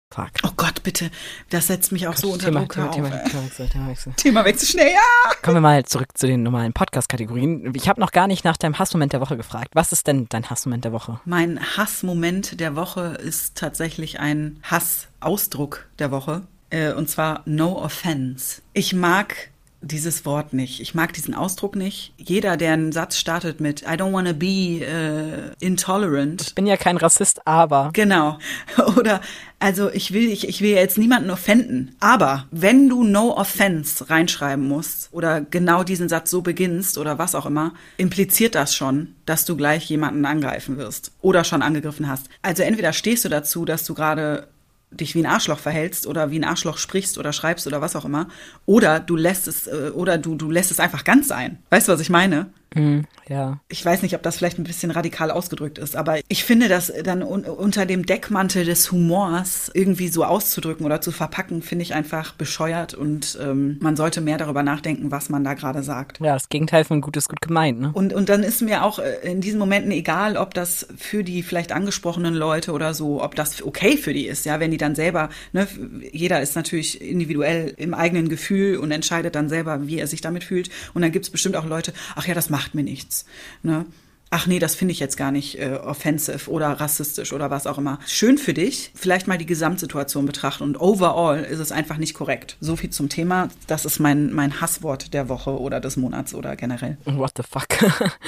Fuck. 0.09 0.29
Oh 0.43 0.51
Gott, 0.55 0.83
bitte. 0.83 1.11
Das 1.49 1.67
setzt 1.67 1.91
mich 1.91 2.07
auch 2.07 2.15
so 2.15 2.31
unter 2.31 2.45
Thema, 2.45 2.61
Druck. 2.61 2.73
Thema, 2.73 2.91
Thema, 2.91 3.07
auf. 3.07 3.29
Themawechsel, 3.29 3.69
Themawechsel. 3.69 4.13
Thema 4.15 4.55
zu 4.55 4.65
schnell. 4.65 4.91
Ja! 4.93 5.33
Kommen 5.41 5.57
wir 5.57 5.61
mal 5.61 5.85
zurück 5.85 6.17
zu 6.17 6.27
den 6.27 6.43
normalen 6.43 6.71
Podcast-Kategorien. 6.71 7.73
Ich 7.75 7.89
habe 7.89 7.99
noch 7.99 8.11
gar 8.11 8.27
nicht 8.27 8.45
nach 8.45 8.55
deinem 8.55 8.79
Hassmoment 8.79 9.11
der 9.11 9.19
Woche 9.19 9.35
gefragt. 9.35 9.69
Was 9.73 9.91
ist 9.91 10.07
denn 10.07 10.27
dein 10.29 10.49
Hassmoment 10.49 10.85
der 10.85 10.93
Woche? 10.93 11.19
Mein 11.25 11.59
Hassmoment 11.59 12.59
der 12.59 12.75
Woche 12.75 13.17
ist 13.21 13.55
tatsächlich 13.55 14.19
ein 14.19 14.59
Hassausdruck 14.63 15.87
der 15.99 16.11
Woche. 16.11 16.43
Äh, 16.69 16.93
und 16.93 17.09
zwar 17.09 17.41
No 17.45 17.73
Offense. 17.77 18.61
Ich 18.73 18.93
mag 18.93 19.49
dieses 19.87 20.25
Wort 20.25 20.53
nicht. 20.53 20.79
Ich 20.79 20.93
mag 20.93 21.13
diesen 21.13 21.33
Ausdruck 21.33 21.75
nicht. 21.75 22.13
Jeder, 22.17 22.57
der 22.57 22.73
einen 22.73 22.91
Satz 22.91 23.17
startet 23.17 23.59
mit 23.59 23.81
I 23.81 23.95
don't 23.95 24.13
wanna 24.13 24.33
be 24.33 24.85
äh, 24.85 25.51
intolerant, 25.59 26.41
Ich 26.47 26.55
bin 26.55 26.67
ja 26.67 26.77
kein 26.77 26.97
Rassist, 26.97 27.45
aber. 27.47 27.91
Genau. 27.93 28.37
Oder, 28.97 29.21
also 29.59 29.89
ich 29.91 30.13
will, 30.13 30.29
ich, 30.29 30.47
ich 30.47 30.61
will 30.61 30.71
jetzt 30.71 30.97
niemanden 30.97 31.31
offenden. 31.31 31.95
Aber 31.99 32.45
wenn 32.51 32.89
du 32.89 33.03
No 33.03 33.35
Offense 33.35 34.09
reinschreiben 34.09 34.67
musst 34.67 35.09
oder 35.11 35.41
genau 35.41 35.83
diesen 35.83 36.09
Satz 36.09 36.29
so 36.29 36.41
beginnst 36.41 36.97
oder 36.97 37.17
was 37.17 37.33
auch 37.33 37.45
immer, 37.45 37.73
impliziert 37.97 38.53
das 38.53 38.75
schon, 38.75 39.15
dass 39.25 39.45
du 39.45 39.55
gleich 39.57 39.89
jemanden 39.89 40.25
angreifen 40.25 40.77
wirst 40.77 41.11
oder 41.21 41.43
schon 41.43 41.61
angegriffen 41.61 42.07
hast. 42.07 42.29
Also 42.41 42.63
entweder 42.63 42.93
stehst 42.93 43.25
du 43.25 43.29
dazu, 43.29 43.65
dass 43.65 43.83
du 43.83 43.95
gerade 43.95 44.47
dich 44.91 45.15
wie 45.15 45.19
ein 45.19 45.25
Arschloch 45.25 45.59
verhältst 45.59 46.07
oder 46.07 46.31
wie 46.31 46.39
ein 46.39 46.43
Arschloch 46.43 46.77
sprichst 46.77 47.17
oder 47.17 47.33
schreibst 47.33 47.67
oder 47.67 47.81
was 47.81 47.95
auch 47.95 48.05
immer, 48.05 48.27
oder 48.65 48.99
du 48.99 49.15
lässt 49.15 49.47
es 49.47 49.67
äh, 49.67 49.91
oder 49.93 50.17
du 50.17 50.35
du 50.35 50.49
lässt 50.49 50.71
es 50.71 50.79
einfach 50.79 51.03
ganz 51.03 51.27
sein. 51.27 51.59
Weißt 51.69 51.87
du, 51.87 51.91
was 51.91 51.99
ich 51.99 52.09
meine? 52.09 52.51
Mm, 52.75 53.01
ja. 53.27 53.59
Ich 53.69 53.83
weiß 53.83 54.01
nicht, 54.01 54.15
ob 54.15 54.23
das 54.23 54.37
vielleicht 54.37 54.59
ein 54.59 54.63
bisschen 54.63 54.91
radikal 54.91 55.31
ausgedrückt 55.31 55.77
ist, 55.77 55.95
aber 55.95 56.19
ich 56.27 56.43
finde 56.43 56.67
das 56.67 56.91
dann 57.03 57.23
un 57.23 57.45
unter 57.45 57.85
dem 57.85 58.05
Deckmantel 58.05 58.65
des 58.65 58.91
Humors 58.91 59.71
irgendwie 59.73 60.07
so 60.07 60.23
auszudrücken 60.23 60.85
oder 60.85 61.01
zu 61.01 61.11
verpacken, 61.11 61.61
finde 61.61 61.83
ich 61.83 61.93
einfach 61.93 62.33
bescheuert 62.33 62.93
und 62.93 63.37
ähm, 63.41 63.77
man 63.81 63.95
sollte 63.95 64.21
mehr 64.21 64.37
darüber 64.37 64.63
nachdenken, 64.63 65.11
was 65.11 65.29
man 65.29 65.43
da 65.43 65.53
gerade 65.53 65.83
sagt. 65.83 66.19
Ja, 66.19 66.33
das 66.33 66.49
Gegenteil 66.49 66.83
von 66.83 67.01
gut 67.01 67.17
ist 67.17 67.29
gut 67.29 67.41
gemeint, 67.41 67.79
ne? 67.79 67.91
Und, 67.93 68.13
und 68.13 68.29
dann 68.29 68.43
ist 68.43 68.61
mir 68.61 68.83
auch 68.83 68.99
äh, 68.99 69.17
in 69.23 69.41
diesen 69.41 69.59
Momenten 69.59 69.91
egal, 69.91 70.37
ob 70.37 70.53
das 70.53 70.87
für 70.97 71.23
die 71.23 71.43
vielleicht 71.43 71.71
angesprochenen 71.71 72.33
Leute 72.33 72.71
oder 72.71 72.93
so, 72.93 73.23
ob 73.23 73.35
das 73.35 73.61
okay 73.61 73.97
für 73.97 74.13
die 74.13 74.27
ist, 74.27 74.45
ja, 74.45 74.59
wenn 74.59 74.71
die 74.71 74.77
dann 74.77 74.95
selber, 74.95 75.29
ne, 75.53 75.67
jeder 76.11 76.41
ist 76.41 76.55
natürlich 76.55 77.01
individuell 77.01 77.73
im 77.77 77.93
eigenen 77.93 78.29
Gefühl 78.29 78.77
und 78.77 78.91
entscheidet 78.91 79.35
dann 79.35 79.49
selber, 79.49 79.87
wie 79.87 79.99
er 79.99 80.07
sich 80.07 80.21
damit 80.21 80.43
fühlt. 80.43 80.69
Und 80.93 81.01
dann 81.01 81.11
gibt 81.11 81.25
es 81.25 81.31
bestimmt 81.31 81.55
auch 81.55 81.65
Leute, 81.65 81.93
ach 82.15 82.27
ja, 82.27 82.33
das 82.33 82.49
macht 82.49 82.66
mir 82.73 82.83
nichts. 82.83 83.25
Ne? 83.63 83.85
Ach 84.29 84.45
nee, 84.45 84.59
das 84.59 84.75
finde 84.75 84.91
ich 84.91 84.99
jetzt 84.99 85.15
gar 85.15 85.31
nicht 85.31 85.57
äh, 85.57 85.75
offensive 85.75 86.51
oder 86.51 86.67
rassistisch 86.67 87.31
oder 87.31 87.49
was 87.49 87.65
auch 87.65 87.77
immer. 87.77 87.99
Schön 88.05 88.37
für 88.37 88.53
dich, 88.53 88.91
vielleicht 88.93 89.27
mal 89.27 89.37
die 89.37 89.45
Gesamtsituation 89.45 90.25
betrachten 90.25 90.63
und 90.63 90.79
overall 90.81 91.43
ist 91.43 91.59
es 91.59 91.71
einfach 91.71 91.97
nicht 91.97 92.13
korrekt. 92.13 92.57
So 92.59 92.75
viel 92.75 92.89
zum 92.89 93.07
Thema. 93.07 93.47
Das 93.67 93.85
ist 93.85 93.99
mein, 93.99 94.33
mein 94.33 94.59
Hasswort 94.59 95.13
der 95.13 95.29
Woche 95.29 95.57
oder 95.57 95.79
des 95.79 95.95
Monats 95.95 96.33
oder 96.33 96.57
generell. 96.57 96.97
What 97.05 97.33
the 97.37 97.43
fuck? 97.43 97.67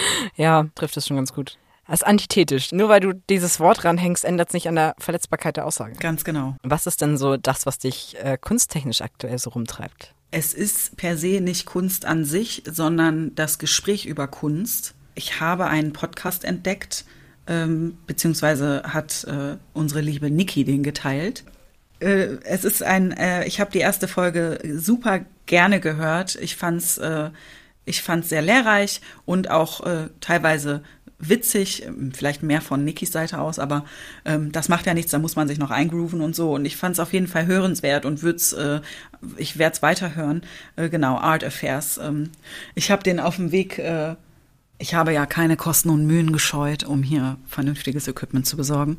ja, 0.37 0.67
trifft 0.75 0.95
es 0.95 1.05
schon 1.05 1.17
ganz 1.17 1.33
gut. 1.33 1.57
Das 1.85 2.01
ist 2.01 2.07
antithetisch. 2.07 2.71
Nur 2.71 2.87
weil 2.87 2.99
du 2.99 3.13
dieses 3.13 3.59
Wort 3.59 3.83
ranhängst, 3.83 4.23
ändert 4.23 4.49
es 4.49 4.53
nicht 4.53 4.67
an 4.69 4.75
der 4.75 4.95
Verletzbarkeit 4.99 5.57
der 5.57 5.65
Aussage. 5.65 5.95
Ganz 5.95 6.23
genau. 6.23 6.55
Was 6.61 6.85
ist 6.85 7.01
denn 7.01 7.17
so 7.17 7.35
das, 7.35 7.65
was 7.65 7.79
dich 7.79 8.15
äh, 8.23 8.37
kunsttechnisch 8.39 9.01
aktuell 9.01 9.39
so 9.39 9.49
rumtreibt? 9.49 10.13
Es 10.31 10.53
ist 10.53 10.95
per 10.95 11.17
se 11.17 11.41
nicht 11.41 11.65
Kunst 11.65 12.05
an 12.05 12.23
sich, 12.23 12.63
sondern 12.69 13.33
das 13.35 13.57
Gespräch 13.57 14.05
über 14.05 14.27
Kunst. 14.27 14.93
Ich 15.15 15.39
habe 15.39 15.65
einen 15.65 15.91
Podcast 15.91 16.43
entdeckt, 16.43 17.05
ähm, 17.47 17.97
beziehungsweise 18.05 18.83
hat 18.85 19.23
äh, 19.23 19.57
unsere 19.73 20.01
liebe 20.01 20.29
Niki 20.29 20.63
den 20.63 20.83
geteilt. 20.83 21.43
Äh, 21.99 22.37
es 22.43 22.63
ist 22.63 22.83
ein, 22.83 23.11
äh, 23.11 23.45
ich 23.47 23.59
habe 23.59 23.71
die 23.71 23.79
erste 23.79 24.07
Folge 24.07 24.59
super 24.77 25.25
gerne 25.47 25.79
gehört. 25.79 26.35
Ich 26.35 26.55
fand's, 26.55 26.99
äh, 26.99 27.31
ich 27.85 28.03
fand's 28.03 28.29
sehr 28.29 28.43
lehrreich 28.43 29.01
und 29.25 29.49
auch 29.49 29.83
äh, 29.83 30.09
teilweise 30.21 30.83
witzig, 31.19 31.85
ähm, 31.85 32.11
vielleicht 32.13 32.43
mehr 32.43 32.61
von 32.61 32.83
Nikis 32.83 33.11
Seite 33.11 33.39
aus, 33.39 33.59
aber 33.59 33.85
ähm, 34.25 34.51
das 34.51 34.69
macht 34.69 34.85
ja 34.85 34.93
nichts, 34.93 35.11
da 35.11 35.19
muss 35.19 35.35
man 35.35 35.47
sich 35.47 35.59
noch 35.59 35.71
eingrooven 35.71 36.21
und 36.21 36.35
so. 36.35 36.53
Und 36.53 36.65
ich 36.65 36.77
fand 36.77 36.93
es 36.93 36.99
auf 36.99 37.13
jeden 37.13 37.27
Fall 37.27 37.45
hörenswert 37.45 38.05
und 38.05 38.23
würd's, 38.23 38.53
äh, 38.53 38.81
ich 39.37 39.57
werde 39.57 39.75
es 39.75 39.81
weiterhören. 39.81 40.41
Äh, 40.75 40.89
genau, 40.89 41.17
Art 41.17 41.43
Affairs. 41.43 41.99
Ähm, 42.01 42.29
ich 42.75 42.91
habe 42.91 43.03
den 43.03 43.19
auf 43.19 43.35
dem 43.35 43.51
Weg, 43.51 43.77
äh, 43.79 44.15
ich 44.77 44.93
habe 44.93 45.13
ja 45.13 45.25
keine 45.25 45.57
Kosten 45.57 45.89
und 45.89 46.05
Mühen 46.05 46.31
gescheut, 46.31 46.83
um 46.83 47.03
hier 47.03 47.37
vernünftiges 47.47 48.07
Equipment 48.07 48.47
zu 48.47 48.55
besorgen. 48.55 48.97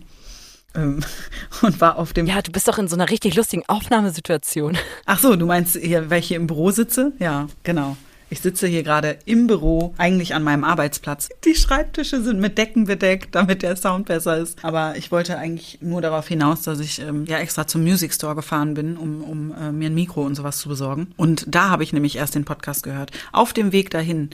Ähm, 0.75 1.01
und 1.62 1.81
war 1.81 1.97
auf 1.97 2.12
dem. 2.12 2.27
Ja, 2.27 2.43
du 2.43 2.53
bist 2.53 2.68
doch 2.68 2.79
in 2.79 2.87
so 2.87 2.97
einer 2.97 3.11
richtig 3.11 3.35
lustigen 3.35 3.64
Aufnahmesituation. 3.66 4.77
Ach 5.07 5.18
so, 5.18 5.37
du 5.37 5.47
meinst 5.47 5.77
hier, 5.77 6.11
weil 6.11 6.21
ich 6.21 6.29
hier 6.29 6.37
im 6.37 6.47
Büro 6.47 6.71
sitze? 6.71 7.12
Ja, 7.18 7.49
genau. 7.64 7.97
Ich 8.33 8.41
sitze 8.41 8.68
hier 8.68 8.85
gerade 8.85 9.18
im 9.24 9.49
Büro, 9.49 9.93
eigentlich 9.99 10.35
an 10.35 10.45
meinem 10.45 10.62
Arbeitsplatz. 10.62 11.28
Die 11.45 11.57
Schreibtische 11.57 12.22
sind 12.22 12.39
mit 12.39 12.57
Decken 12.59 12.85
bedeckt, 12.85 13.35
damit 13.35 13.62
der 13.62 13.74
Sound 13.74 14.07
besser 14.07 14.39
ist. 14.39 14.64
Aber 14.64 14.97
ich 14.97 15.11
wollte 15.11 15.37
eigentlich 15.37 15.78
nur 15.81 16.01
darauf 16.01 16.28
hinaus, 16.28 16.62
dass 16.62 16.78
ich 16.78 17.01
ähm, 17.01 17.24
ja 17.26 17.39
extra 17.39 17.66
zum 17.66 17.83
Music 17.83 18.14
Store 18.14 18.37
gefahren 18.37 18.74
bin, 18.74 18.97
um, 18.97 19.24
um 19.24 19.53
äh, 19.53 19.72
mir 19.72 19.91
ein 19.91 19.95
Mikro 19.95 20.22
und 20.22 20.37
sowas 20.37 20.59
zu 20.59 20.68
besorgen. 20.68 21.12
Und 21.16 21.45
da 21.49 21.70
habe 21.70 21.83
ich 21.83 21.93
nämlich 21.93 22.16
erst 22.16 22.37
den 22.37 22.45
Podcast 22.45 22.85
gehört. 22.85 23.11
Auf 23.33 23.53
dem 23.53 23.72
Weg 23.72 23.91
dahin. 23.91 24.31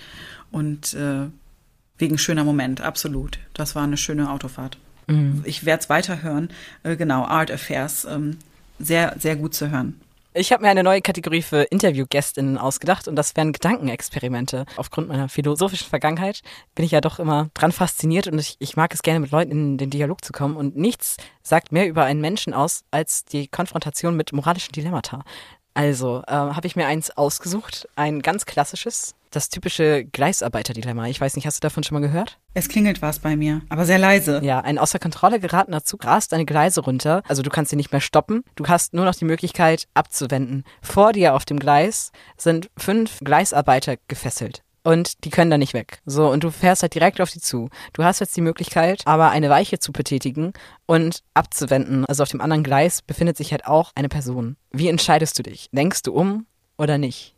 Und 0.51 0.93
äh, 0.93 1.29
wegen 1.97 2.19
schöner 2.19 2.45
Moment, 2.45 2.83
absolut. 2.83 3.39
Das 3.55 3.75
war 3.75 3.85
eine 3.85 3.97
schöne 3.97 4.31
Autofahrt. 4.31 4.77
Mhm. 5.07 5.43
Ich 5.45 5.65
werde 5.65 5.81
es 5.81 5.89
weiterhören. 5.89 6.51
Äh, 6.83 6.97
genau, 6.97 7.25
Art 7.25 7.51
Affairs. 7.51 8.05
Ähm, 8.05 8.37
sehr, 8.79 9.17
sehr 9.19 9.37
gut 9.37 9.55
zu 9.55 9.71
hören. 9.71 9.99
Ich 10.39 10.53
habe 10.53 10.63
mir 10.63 10.69
eine 10.69 10.83
neue 10.83 11.01
Kategorie 11.01 11.41
für 11.41 11.63
Interviewgästinnen 11.63 12.59
ausgedacht 12.59 13.09
und 13.09 13.17
das 13.17 13.35
wären 13.37 13.55
Gedankenexperimente. 13.55 14.67
Aufgrund 14.77 15.09
meiner 15.09 15.31
philosophischen 15.31 15.89
Vergangenheit 15.89 16.43
bin 16.75 16.85
ich 16.85 16.91
ja 16.91 17.01
doch 17.01 17.19
immer 17.19 17.49
dran 17.55 17.73
fasziniert 17.73 18.27
und 18.27 18.39
ich, 18.39 18.57
ich 18.59 18.77
mag 18.77 18.93
es 18.93 19.01
gerne 19.01 19.21
mit 19.21 19.31
Leuten 19.31 19.53
in 19.53 19.79
den 19.79 19.89
Dialog 19.89 20.23
zu 20.23 20.35
kommen 20.35 20.59
und 20.59 20.77
nichts 20.77 21.17
sagt 21.43 21.73
mehr 21.73 21.89
über 21.89 22.05
einen 22.05 22.21
Menschen 22.21 22.53
aus 22.53 22.85
als 22.91 23.25
die 23.25 23.49
Konfrontation 23.49 24.15
mit 24.15 24.35
moralischen 24.35 24.73
Dilemmata. 24.73 25.25
Also 25.77 26.23
äh, 26.27 26.33
habe 26.33 26.67
ich 26.67 26.75
mir 26.75 26.87
eins 26.87 27.11
ausgesucht, 27.19 27.87
ein 27.97 28.23
ganz 28.23 28.47
klassisches, 28.47 29.15
das 29.31 29.51
typische 29.51 30.07
Gleisarbeiterdilemma. 30.07 31.09
Ich 31.09 31.21
weiß 31.21 31.37
nicht, 31.37 31.47
hast 31.47 31.59
du 31.59 31.61
davon 31.61 31.85
schon 31.85 32.01
mal 32.01 32.07
gehört? 32.07 32.39
Es 32.55 32.71
klingelt 32.71 33.03
was 33.03 33.19
bei 33.19 33.37
mir, 33.37 33.61
aber 33.69 33.85
sehr 33.85 33.99
leise. 33.99 34.41
Ja, 34.43 34.61
ein 34.61 34.79
außer 34.79 34.99
Kontrolle 34.99 35.39
geratener 35.39 35.85
Zug 35.85 36.07
rast 36.07 36.33
deine 36.33 36.47
Gleise 36.47 36.81
runter. 36.81 37.23
Also 37.29 37.43
du 37.43 37.51
kannst 37.51 37.75
ihn 37.75 37.77
nicht 37.77 37.93
mehr 37.93 38.01
stoppen. 38.01 38.43
Du 38.55 38.67
hast 38.69 38.95
nur 38.95 39.05
noch 39.05 39.15
die 39.15 39.27
Möglichkeit 39.27 39.87
abzuwenden. 39.93 40.65
Vor 40.81 41.13
dir 41.13 41.35
auf 41.35 41.45
dem 41.45 41.59
Gleis 41.59 42.11
sind 42.39 42.71
fünf 42.79 43.19
Gleisarbeiter 43.21 43.97
gefesselt. 44.09 44.63
Und 44.87 45.25
die 45.25 45.31
können 45.31 45.51
da 45.51 45.59
nicht 45.59 45.75
weg. 45.75 46.01
So, 46.07 46.31
und 46.31 46.45
du 46.45 46.53
fährst 46.53 46.83
halt 46.83 46.95
direkt 46.95 47.21
auf 47.21 47.33
die 47.33 47.41
zu. 47.41 47.71
Du 47.93 48.05
hast 48.05 48.21
jetzt 48.21 48.37
die 48.37 48.41
Möglichkeit, 48.41 49.03
aber 49.05 49.31
eine 49.31 49.51
Weiche 49.51 49.81
zu 49.81 49.91
betätigen 49.91 50.53
und 50.87 51.25
abzuwenden. 51.35 52.05
Also 52.07 52.23
auf 52.23 52.29
dem 52.29 52.41
anderen 52.41 52.63
Gleis 52.63 53.03
befindet 53.03 53.37
sich 53.37 53.51
halt 53.51 53.67
auch 53.67 53.91
eine 53.97 54.09
Person. 54.09 54.57
Wie 54.71 54.89
entscheidest 54.89 55.37
du 55.41 55.43
dich? 55.43 55.71
Denkst 55.73 56.03
du 56.03 56.15
um 56.15 56.47
oder 56.79 56.99
nicht? 56.99 57.36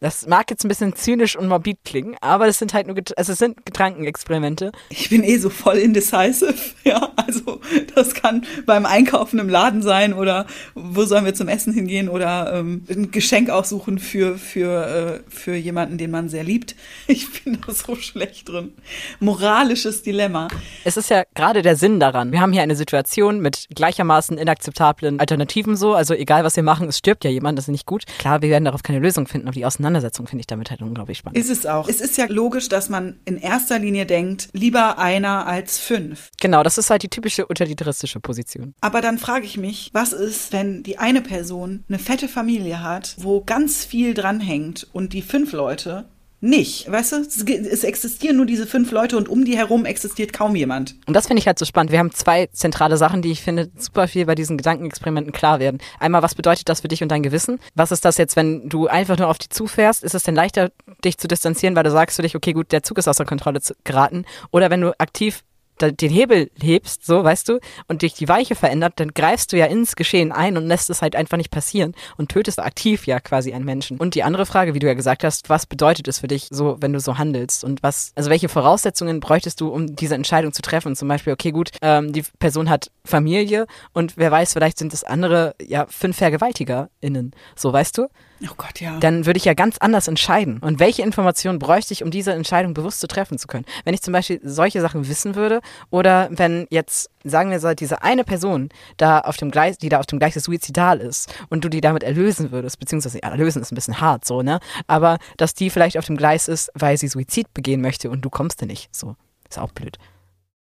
Das 0.00 0.26
mag 0.26 0.48
jetzt 0.50 0.64
ein 0.64 0.68
bisschen 0.68 0.94
zynisch 0.94 1.36
und 1.36 1.48
morbid 1.48 1.78
klingen, 1.84 2.16
aber 2.20 2.46
das 2.46 2.58
sind 2.58 2.72
halt 2.72 2.86
nur, 2.86 2.96
also 3.16 3.32
es 3.32 3.38
sind 3.38 3.66
Gedankenexperimente. 3.66 4.70
Ich 4.90 5.10
bin 5.10 5.24
eh 5.24 5.38
so 5.38 5.50
voll 5.50 5.78
indecisive, 5.78 6.54
ja. 6.84 7.12
Also 7.16 7.60
das 7.94 8.14
kann 8.14 8.46
beim 8.64 8.86
Einkaufen 8.86 9.38
im 9.38 9.48
Laden 9.48 9.82
sein 9.82 10.14
oder 10.14 10.46
wo 10.74 11.04
sollen 11.04 11.24
wir 11.24 11.34
zum 11.34 11.48
Essen 11.48 11.72
hingehen 11.72 12.08
oder 12.08 12.52
ähm, 12.54 12.84
ein 12.88 13.10
Geschenk 13.10 13.50
aussuchen 13.50 13.98
für, 13.98 14.38
für, 14.38 15.22
äh, 15.26 15.30
für 15.30 15.54
jemanden, 15.54 15.98
den 15.98 16.10
man 16.10 16.28
sehr 16.28 16.44
liebt. 16.44 16.74
Ich 17.18 17.42
bin 17.42 17.58
da 17.66 17.72
so 17.72 17.96
schlecht 17.96 18.48
drin. 18.48 18.72
Moralisches 19.18 20.02
Dilemma. 20.02 20.48
Es 20.84 20.96
ist 20.96 21.10
ja 21.10 21.24
gerade 21.34 21.62
der 21.62 21.74
Sinn 21.74 21.98
daran. 21.98 22.32
Wir 22.32 22.40
haben 22.40 22.52
hier 22.52 22.62
eine 22.62 22.76
Situation 22.76 23.40
mit 23.40 23.66
gleichermaßen 23.74 24.38
inakzeptablen 24.38 25.18
Alternativen 25.18 25.76
so. 25.76 25.94
Also 25.94 26.14
egal, 26.14 26.44
was 26.44 26.54
wir 26.56 26.62
machen, 26.62 26.88
es 26.88 26.98
stirbt 26.98 27.24
ja 27.24 27.30
jemand, 27.30 27.58
das 27.58 27.64
ist 27.64 27.72
nicht 27.72 27.86
gut. 27.86 28.04
Klar, 28.18 28.42
wir 28.42 28.50
werden 28.50 28.66
darauf 28.66 28.82
keine 28.82 29.00
Lösung 29.00 29.26
finden, 29.26 29.48
aber 29.48 29.54
die 29.54 29.64
Auseinandersetzung 29.64 29.87
Auseinandersetzung 29.88 30.26
finde 30.26 30.40
ich 30.40 30.46
damit 30.46 30.70
halt 30.70 30.82
unglaublich 30.82 31.18
spannend. 31.18 31.38
Ist 31.38 31.50
es 31.50 31.64
auch. 31.64 31.88
Es 31.88 32.02
ist 32.02 32.18
ja 32.18 32.26
logisch, 32.26 32.68
dass 32.68 32.90
man 32.90 33.18
in 33.24 33.38
erster 33.38 33.78
Linie 33.78 34.04
denkt, 34.04 34.48
lieber 34.52 34.98
einer 34.98 35.46
als 35.46 35.78
fünf. 35.78 36.28
Genau, 36.40 36.62
das 36.62 36.76
ist 36.76 36.90
halt 36.90 37.02
die 37.02 37.08
typische 37.08 37.50
utilitaristische 37.50 38.20
Position. 38.20 38.74
Aber 38.82 39.00
dann 39.00 39.18
frage 39.18 39.46
ich 39.46 39.56
mich, 39.56 39.88
was 39.94 40.12
ist, 40.12 40.52
wenn 40.52 40.82
die 40.82 40.98
eine 40.98 41.22
Person 41.22 41.84
eine 41.88 41.98
fette 41.98 42.28
Familie 42.28 42.82
hat, 42.82 43.16
wo 43.18 43.42
ganz 43.42 43.84
viel 43.86 44.12
dranhängt 44.12 44.86
und 44.92 45.14
die 45.14 45.22
fünf 45.22 45.52
Leute 45.52 46.04
nicht. 46.40 46.90
Weißt 46.90 47.12
du, 47.12 47.16
es, 47.16 47.84
existieren 47.84 48.36
nur 48.36 48.46
diese 48.46 48.66
fünf 48.66 48.90
Leute 48.90 49.16
und 49.16 49.28
um 49.28 49.44
die 49.44 49.56
herum 49.56 49.84
existiert 49.84 50.32
kaum 50.32 50.54
jemand. 50.54 50.96
Und 51.06 51.14
das 51.14 51.26
finde 51.26 51.40
ich 51.40 51.46
halt 51.46 51.58
so 51.58 51.64
spannend. 51.64 51.90
Wir 51.90 51.98
haben 51.98 52.12
zwei 52.12 52.46
zentrale 52.46 52.96
Sachen, 52.96 53.22
die 53.22 53.30
ich 53.30 53.42
finde 53.42 53.70
super 53.76 54.08
viel 54.08 54.26
bei 54.26 54.34
diesen 54.34 54.56
Gedankenexperimenten 54.56 55.32
klar 55.32 55.58
werden. 55.58 55.78
Einmal, 55.98 56.22
was 56.22 56.34
bedeutet 56.34 56.68
das 56.68 56.80
für 56.80 56.88
dich 56.88 57.02
und 57.02 57.10
dein 57.10 57.22
Gewissen? 57.22 57.58
Was 57.74 57.92
ist 57.92 58.04
das 58.04 58.18
jetzt, 58.18 58.36
wenn 58.36 58.68
du 58.68 58.86
einfach 58.86 59.18
nur 59.18 59.28
auf 59.28 59.38
die 59.38 59.48
zufährst? 59.48 60.04
Ist 60.04 60.14
es 60.14 60.22
denn 60.22 60.34
leichter, 60.34 60.70
dich 61.04 61.18
zu 61.18 61.28
distanzieren, 61.28 61.74
weil 61.74 61.84
du 61.84 61.90
sagst 61.90 62.16
für 62.16 62.22
dich, 62.22 62.36
okay, 62.36 62.52
gut, 62.52 62.72
der 62.72 62.82
Zug 62.82 62.98
ist 62.98 63.08
außer 63.08 63.24
Kontrolle 63.24 63.60
geraten? 63.84 64.24
Oder 64.50 64.70
wenn 64.70 64.80
du 64.80 64.98
aktiv 65.00 65.42
den 65.80 66.10
Hebel 66.10 66.50
hebst, 66.60 67.04
so, 67.04 67.24
weißt 67.24 67.48
du, 67.48 67.58
und 67.86 68.02
dich 68.02 68.14
die 68.14 68.28
Weiche 68.28 68.54
verändert, 68.54 68.94
dann 68.96 69.12
greifst 69.14 69.52
du 69.52 69.56
ja 69.56 69.66
ins 69.66 69.96
Geschehen 69.96 70.32
ein 70.32 70.56
und 70.56 70.66
lässt 70.66 70.90
es 70.90 71.02
halt 71.02 71.16
einfach 71.16 71.36
nicht 71.36 71.50
passieren 71.50 71.94
und 72.16 72.30
tötest 72.30 72.60
aktiv 72.60 73.06
ja 73.06 73.20
quasi 73.20 73.52
einen 73.52 73.64
Menschen. 73.64 73.98
Und 73.98 74.14
die 74.14 74.22
andere 74.22 74.46
Frage, 74.46 74.74
wie 74.74 74.78
du 74.78 74.86
ja 74.86 74.94
gesagt 74.94 75.24
hast, 75.24 75.48
was 75.48 75.66
bedeutet 75.66 76.08
es 76.08 76.20
für 76.20 76.28
dich 76.28 76.48
so, 76.50 76.76
wenn 76.80 76.92
du 76.92 77.00
so 77.00 77.18
handelst 77.18 77.64
und 77.64 77.82
was, 77.82 78.12
also 78.14 78.30
welche 78.30 78.48
Voraussetzungen 78.48 79.20
bräuchtest 79.20 79.60
du, 79.60 79.68
um 79.68 79.94
diese 79.94 80.14
Entscheidung 80.14 80.52
zu 80.52 80.62
treffen? 80.62 80.96
Zum 80.96 81.08
Beispiel, 81.08 81.32
okay, 81.32 81.50
gut, 81.50 81.70
ähm, 81.82 82.12
die 82.12 82.24
Person 82.38 82.70
hat 82.70 82.90
Familie 83.04 83.66
und 83.92 84.16
wer 84.16 84.30
weiß, 84.30 84.52
vielleicht 84.52 84.78
sind 84.78 84.92
es 84.92 85.04
andere, 85.04 85.54
ja, 85.60 85.86
fünf 85.88 86.16
VergewaltigerInnen, 86.16 87.32
so, 87.56 87.72
weißt 87.72 87.98
du? 87.98 88.08
Oh 88.42 88.54
Gott, 88.56 88.80
ja. 88.80 88.98
Dann 89.00 89.26
würde 89.26 89.36
ich 89.36 89.44
ja 89.44 89.54
ganz 89.54 89.78
anders 89.78 90.06
entscheiden. 90.06 90.58
Und 90.58 90.78
welche 90.78 91.02
Informationen 91.02 91.58
bräuchte 91.58 91.92
ich, 91.92 92.04
um 92.04 92.10
diese 92.10 92.32
Entscheidung 92.32 92.72
bewusst 92.72 93.00
zu 93.00 93.08
treffen 93.08 93.36
zu 93.38 93.48
können? 93.48 93.64
Wenn 93.84 93.94
ich 93.94 94.02
zum 94.02 94.12
Beispiel 94.12 94.40
solche 94.44 94.80
Sachen 94.80 95.08
wissen 95.08 95.34
würde 95.34 95.60
oder 95.90 96.28
wenn 96.30 96.66
jetzt, 96.70 97.10
sagen 97.24 97.50
wir 97.50 97.58
so, 97.58 97.74
diese 97.74 98.02
eine 98.02 98.22
Person 98.24 98.68
da 98.96 99.20
auf 99.20 99.36
dem 99.36 99.50
Gleis, 99.50 99.78
die 99.78 99.88
da 99.88 99.98
auf 99.98 100.06
dem 100.06 100.18
Gleis 100.20 100.34
suizidal 100.34 101.00
ist 101.00 101.34
und 101.48 101.64
du 101.64 101.68
die 101.68 101.80
damit 101.80 102.04
erlösen 102.04 102.52
würdest, 102.52 102.78
beziehungsweise 102.78 103.18
ja, 103.22 103.30
erlösen 103.30 103.60
ist 103.60 103.72
ein 103.72 103.74
bisschen 103.74 104.00
hart 104.00 104.24
so, 104.24 104.42
ne? 104.42 104.60
Aber 104.86 105.18
dass 105.36 105.54
die 105.54 105.70
vielleicht 105.70 105.98
auf 105.98 106.06
dem 106.06 106.16
Gleis 106.16 106.46
ist, 106.46 106.70
weil 106.74 106.96
sie 106.96 107.08
Suizid 107.08 107.52
begehen 107.54 107.80
möchte 107.80 108.08
und 108.08 108.24
du 108.24 108.30
kommst 108.30 108.62
da 108.62 108.66
nicht. 108.66 108.94
So. 108.94 109.16
Ist 109.48 109.58
auch 109.58 109.72
blöd. 109.72 109.98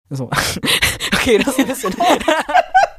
So. 0.10 0.30
okay, 1.14 1.38
das 1.38 1.50
ist 1.50 1.60
ein 1.60 1.68
bisschen. 1.68 1.96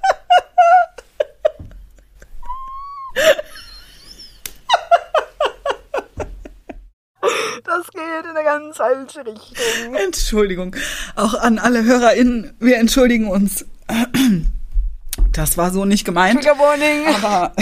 Das 7.64 7.86
geht 7.90 8.24
in 8.24 8.36
eine 8.36 8.44
ganz 8.44 8.76
falsche 8.76 9.20
Richtung. 9.20 9.94
Entschuldigung. 9.94 10.76
Auch 11.16 11.34
an 11.34 11.58
alle 11.58 11.84
HörerInnen, 11.84 12.54
wir 12.60 12.76
entschuldigen 12.76 13.28
uns. 13.28 13.64
Das 15.32 15.56
war 15.56 15.70
so 15.70 15.84
nicht 15.84 16.04
gemeint. 16.04 16.46
Aber 16.46 17.52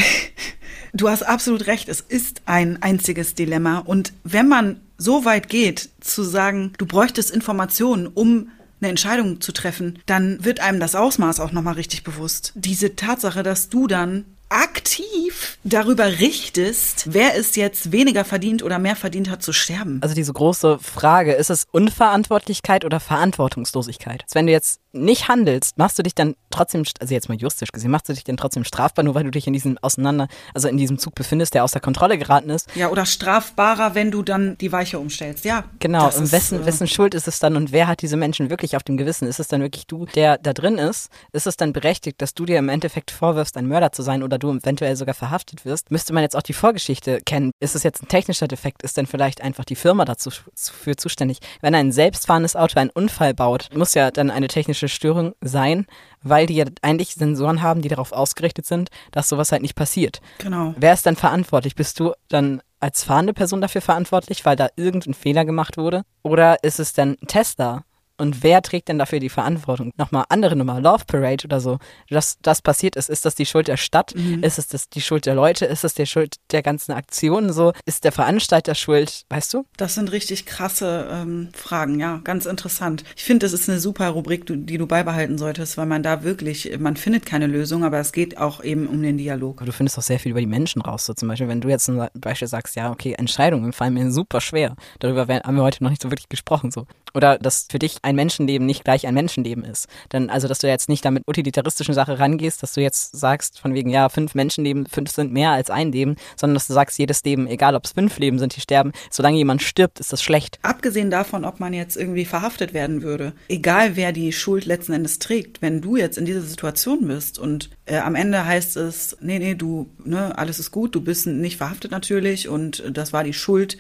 du 0.92 1.08
hast 1.08 1.22
absolut 1.22 1.66
recht, 1.66 1.88
es 1.88 2.00
ist 2.00 2.42
ein 2.46 2.82
einziges 2.82 3.34
Dilemma. 3.34 3.78
Und 3.78 4.12
wenn 4.24 4.48
man 4.48 4.80
so 4.98 5.24
weit 5.24 5.48
geht, 5.48 5.90
zu 6.00 6.22
sagen, 6.22 6.72
du 6.78 6.86
bräuchtest 6.86 7.30
Informationen, 7.30 8.06
um 8.06 8.50
eine 8.80 8.90
Entscheidung 8.90 9.40
zu 9.40 9.52
treffen, 9.52 9.98
dann 10.06 10.44
wird 10.44 10.60
einem 10.60 10.80
das 10.80 10.94
Ausmaß 10.94 11.40
auch 11.40 11.52
nochmal 11.52 11.74
richtig 11.74 12.04
bewusst. 12.04 12.52
Diese 12.54 12.94
Tatsache, 12.96 13.42
dass 13.42 13.68
du 13.68 13.86
dann 13.86 14.24
aktiv 14.48 15.58
darüber 15.64 16.06
richtest, 16.06 17.12
wer 17.12 17.36
es 17.36 17.56
jetzt 17.56 17.92
weniger 17.92 18.24
verdient 18.24 18.62
oder 18.62 18.78
mehr 18.78 18.96
verdient 18.96 19.30
hat 19.30 19.42
zu 19.42 19.52
sterben. 19.52 19.98
Also 20.02 20.14
diese 20.14 20.32
große 20.32 20.78
Frage, 20.78 21.32
ist 21.32 21.50
es 21.50 21.66
Unverantwortlichkeit 21.72 22.84
oder 22.84 23.00
Verantwortungslosigkeit? 23.00 24.24
Wenn 24.32 24.46
du 24.46 24.52
jetzt 24.52 24.80
nicht 24.96 25.28
handelst, 25.28 25.78
machst 25.78 25.98
du 25.98 26.02
dich 26.02 26.14
dann 26.14 26.34
trotzdem, 26.50 26.84
also 27.00 27.12
jetzt 27.12 27.28
mal 27.28 27.36
juristisch 27.36 27.70
gesehen, 27.72 27.90
machst 27.90 28.08
du 28.08 28.12
dich 28.12 28.24
dann 28.24 28.36
trotzdem 28.36 28.64
strafbar, 28.64 29.04
nur 29.04 29.14
weil 29.14 29.24
du 29.24 29.30
dich 29.30 29.46
in 29.46 29.52
diesem 29.52 29.78
Auseinander, 29.82 30.28
also 30.54 30.68
in 30.68 30.76
diesem 30.76 30.98
Zug 30.98 31.14
befindest, 31.14 31.54
der 31.54 31.64
außer 31.64 31.80
Kontrolle 31.80 32.18
geraten 32.18 32.50
ist. 32.50 32.68
Ja, 32.74 32.88
oder 32.88 33.06
strafbarer, 33.06 33.94
wenn 33.94 34.10
du 34.10 34.22
dann 34.22 34.56
die 34.58 34.72
Weiche 34.72 34.98
umstellst. 34.98 35.44
Ja. 35.44 35.64
Genau. 35.78 36.06
Und 36.06 36.32
wessen, 36.32 36.62
äh, 36.62 36.66
wessen 36.66 36.86
Schuld 36.86 37.14
ist 37.14 37.28
es 37.28 37.38
dann 37.38 37.56
und 37.56 37.72
wer 37.72 37.86
hat 37.86 38.02
diese 38.02 38.16
Menschen 38.16 38.50
wirklich 38.50 38.76
auf 38.76 38.82
dem 38.82 38.96
Gewissen? 38.96 39.28
Ist 39.28 39.40
es 39.40 39.48
dann 39.48 39.60
wirklich 39.60 39.86
du, 39.86 40.06
der 40.06 40.38
da 40.38 40.52
drin 40.52 40.78
ist? 40.78 41.10
Ist 41.32 41.46
es 41.46 41.56
dann 41.56 41.72
berechtigt, 41.72 42.20
dass 42.22 42.34
du 42.34 42.44
dir 42.46 42.58
im 42.58 42.68
Endeffekt 42.68 43.10
vorwirfst, 43.10 43.56
ein 43.56 43.66
Mörder 43.66 43.92
zu 43.92 44.02
sein 44.02 44.22
oder 44.22 44.38
du 44.38 44.50
eventuell 44.50 44.96
sogar 44.96 45.14
verhaftet 45.14 45.64
wirst? 45.64 45.90
Müsste 45.90 46.12
man 46.12 46.22
jetzt 46.22 46.36
auch 46.36 46.42
die 46.42 46.52
Vorgeschichte 46.52 47.20
kennen? 47.24 47.52
Ist 47.60 47.74
es 47.74 47.82
jetzt 47.82 48.02
ein 48.02 48.08
technischer 48.08 48.48
Defekt? 48.48 48.82
Ist 48.82 48.96
denn 48.96 49.06
vielleicht 49.06 49.40
einfach 49.40 49.64
die 49.64 49.76
Firma 49.76 50.04
dazu 50.04 50.30
für 50.54 50.96
zuständig? 50.96 51.38
Wenn 51.60 51.74
ein 51.74 51.92
selbstfahrendes 51.92 52.56
Auto 52.56 52.78
einen 52.78 52.90
Unfall 52.90 53.34
baut, 53.34 53.68
muss 53.74 53.94
ja 53.94 54.10
dann 54.10 54.30
eine 54.30 54.48
technische 54.48 54.85
Störung 54.88 55.34
sein 55.40 55.86
weil 56.28 56.46
die 56.46 56.56
ja 56.56 56.64
eigentlich 56.82 57.14
Sensoren 57.14 57.62
haben, 57.62 57.82
die 57.82 57.88
darauf 57.88 58.12
ausgerichtet 58.12 58.66
sind, 58.66 58.90
dass 59.12 59.28
sowas 59.28 59.52
halt 59.52 59.62
nicht 59.62 59.76
passiert. 59.76 60.20
Genau. 60.38 60.74
Wer 60.76 60.92
ist 60.92 61.06
dann 61.06 61.16
verantwortlich? 61.16 61.74
Bist 61.74 62.00
du 62.00 62.12
dann 62.28 62.62
als 62.80 63.04
fahrende 63.04 63.32
Person 63.32 63.60
dafür 63.60 63.80
verantwortlich, 63.80 64.44
weil 64.44 64.56
da 64.56 64.68
irgendein 64.76 65.14
Fehler 65.14 65.44
gemacht 65.44 65.76
wurde? 65.76 66.02
Oder 66.22 66.62
ist 66.62 66.80
es 66.80 66.92
dann 66.92 67.16
Tester? 67.26 67.84
Und 68.18 68.42
wer 68.42 68.62
trägt 68.62 68.88
denn 68.88 68.98
dafür 68.98 69.20
die 69.20 69.28
Verantwortung? 69.28 69.92
Nochmal 69.96 70.24
andere 70.28 70.56
Nummer, 70.56 70.80
Love 70.80 71.04
Parade 71.06 71.44
oder 71.44 71.60
so. 71.60 71.78
Dass 72.08 72.38
das 72.42 72.62
passiert 72.62 72.96
ist, 72.96 73.10
ist 73.10 73.24
das 73.24 73.34
die 73.34 73.46
Schuld 73.46 73.68
der 73.68 73.76
Stadt? 73.76 74.14
Mhm. 74.14 74.42
Ist 74.42 74.58
es 74.58 74.68
das 74.68 74.88
die 74.88 75.00
Schuld 75.00 75.26
der 75.26 75.34
Leute? 75.34 75.66
Ist 75.66 75.84
es 75.84 75.94
die 75.94 76.06
Schuld 76.06 76.36
der 76.50 76.62
ganzen 76.62 76.92
Aktionen 76.92 77.52
so? 77.52 77.72
Ist 77.84 78.04
der 78.04 78.12
Veranstalter 78.12 78.74
schuld? 78.74 79.24
Weißt 79.28 79.52
du? 79.54 79.64
Das 79.76 79.94
sind 79.94 80.12
richtig 80.12 80.46
krasse 80.46 81.08
ähm, 81.10 81.48
Fragen, 81.54 82.00
ja, 82.00 82.20
ganz 82.24 82.46
interessant. 82.46 83.04
Ich 83.16 83.24
finde, 83.24 83.46
das 83.46 83.52
ist 83.52 83.68
eine 83.68 83.80
super 83.80 84.08
Rubrik, 84.08 84.44
die 84.46 84.78
du 84.78 84.86
beibehalten 84.86 85.38
solltest, 85.38 85.76
weil 85.76 85.86
man 85.86 86.02
da 86.02 86.22
wirklich, 86.22 86.78
man 86.78 86.96
findet 86.96 87.26
keine 87.26 87.46
Lösung, 87.46 87.84
aber 87.84 87.98
es 87.98 88.12
geht 88.12 88.38
auch 88.38 88.62
eben 88.62 88.86
um 88.86 89.02
den 89.02 89.18
Dialog. 89.18 89.64
Du 89.64 89.72
findest 89.72 89.98
auch 89.98 90.02
sehr 90.02 90.18
viel 90.18 90.30
über 90.30 90.40
die 90.40 90.46
Menschen 90.46 90.82
raus. 90.82 91.06
So 91.06 91.14
zum 91.14 91.28
Beispiel, 91.28 91.48
wenn 91.48 91.60
du 91.60 91.68
jetzt 91.68 91.84
zum 91.84 92.06
Beispiel 92.14 92.48
sagst, 92.48 92.76
ja, 92.76 92.90
okay, 92.90 93.12
Entscheidungen 93.12 93.72
fallen 93.72 93.94
mir 93.94 94.10
super 94.10 94.40
schwer. 94.40 94.76
Darüber 95.00 95.26
haben 95.26 95.56
wir 95.56 95.62
heute 95.62 95.82
noch 95.82 95.90
nicht 95.90 96.02
so 96.02 96.10
wirklich 96.10 96.28
gesprochen. 96.28 96.70
So. 96.70 96.86
Oder 97.14 97.38
dass 97.38 97.66
für 97.70 97.78
dich 97.78 97.98
ein 98.06 98.14
Menschenleben 98.14 98.66
nicht 98.66 98.84
gleich 98.84 99.06
ein 99.06 99.14
Menschenleben 99.14 99.64
ist. 99.64 99.88
Denn 100.12 100.30
also, 100.30 100.46
dass 100.48 100.60
du 100.60 100.68
jetzt 100.68 100.88
nicht 100.88 101.04
damit 101.04 101.24
utilitaristischen 101.26 101.92
Sache 101.92 102.18
rangehst, 102.18 102.62
dass 102.62 102.72
du 102.72 102.80
jetzt 102.80 103.16
sagst, 103.16 103.58
von 103.58 103.74
wegen, 103.74 103.90
ja, 103.90 104.08
fünf 104.08 104.34
Menschenleben, 104.34 104.86
fünf 104.86 105.10
sind 105.10 105.32
mehr 105.32 105.50
als 105.50 105.70
ein 105.70 105.90
Leben, 105.92 106.16
sondern 106.36 106.54
dass 106.54 106.68
du 106.68 106.72
sagst, 106.72 106.98
jedes 106.98 107.24
Leben, 107.24 107.48
egal 107.48 107.74
ob 107.74 107.84
es 107.84 107.92
fünf 107.92 108.18
Leben 108.18 108.38
sind, 108.38 108.54
die 108.54 108.60
sterben, 108.60 108.92
solange 109.10 109.36
jemand 109.36 109.60
stirbt, 109.60 109.98
ist 109.98 110.12
das 110.12 110.22
schlecht. 110.22 110.58
Abgesehen 110.62 111.10
davon, 111.10 111.44
ob 111.44 111.58
man 111.58 111.74
jetzt 111.74 111.96
irgendwie 111.96 112.24
verhaftet 112.24 112.72
werden 112.72 113.02
würde, 113.02 113.32
egal 113.48 113.96
wer 113.96 114.12
die 114.12 114.32
Schuld 114.32 114.64
letzten 114.64 114.92
Endes 114.92 115.18
trägt, 115.18 115.60
wenn 115.60 115.80
du 115.80 115.96
jetzt 115.96 116.16
in 116.16 116.24
dieser 116.24 116.42
Situation 116.42 117.08
bist 117.08 117.38
und 117.38 117.70
äh, 117.86 117.98
am 117.98 118.14
Ende 118.14 118.46
heißt 118.46 118.76
es, 118.76 119.16
nee, 119.20 119.40
nee, 119.40 119.56
du, 119.56 119.88
ne, 120.04 120.38
alles 120.38 120.60
ist 120.60 120.70
gut, 120.70 120.94
du 120.94 121.00
bist 121.00 121.26
nicht 121.26 121.56
verhaftet 121.56 121.90
natürlich 121.90 122.48
und 122.48 122.84
das 122.92 123.12
war 123.12 123.24
die 123.24 123.32
Schuld 123.32 123.78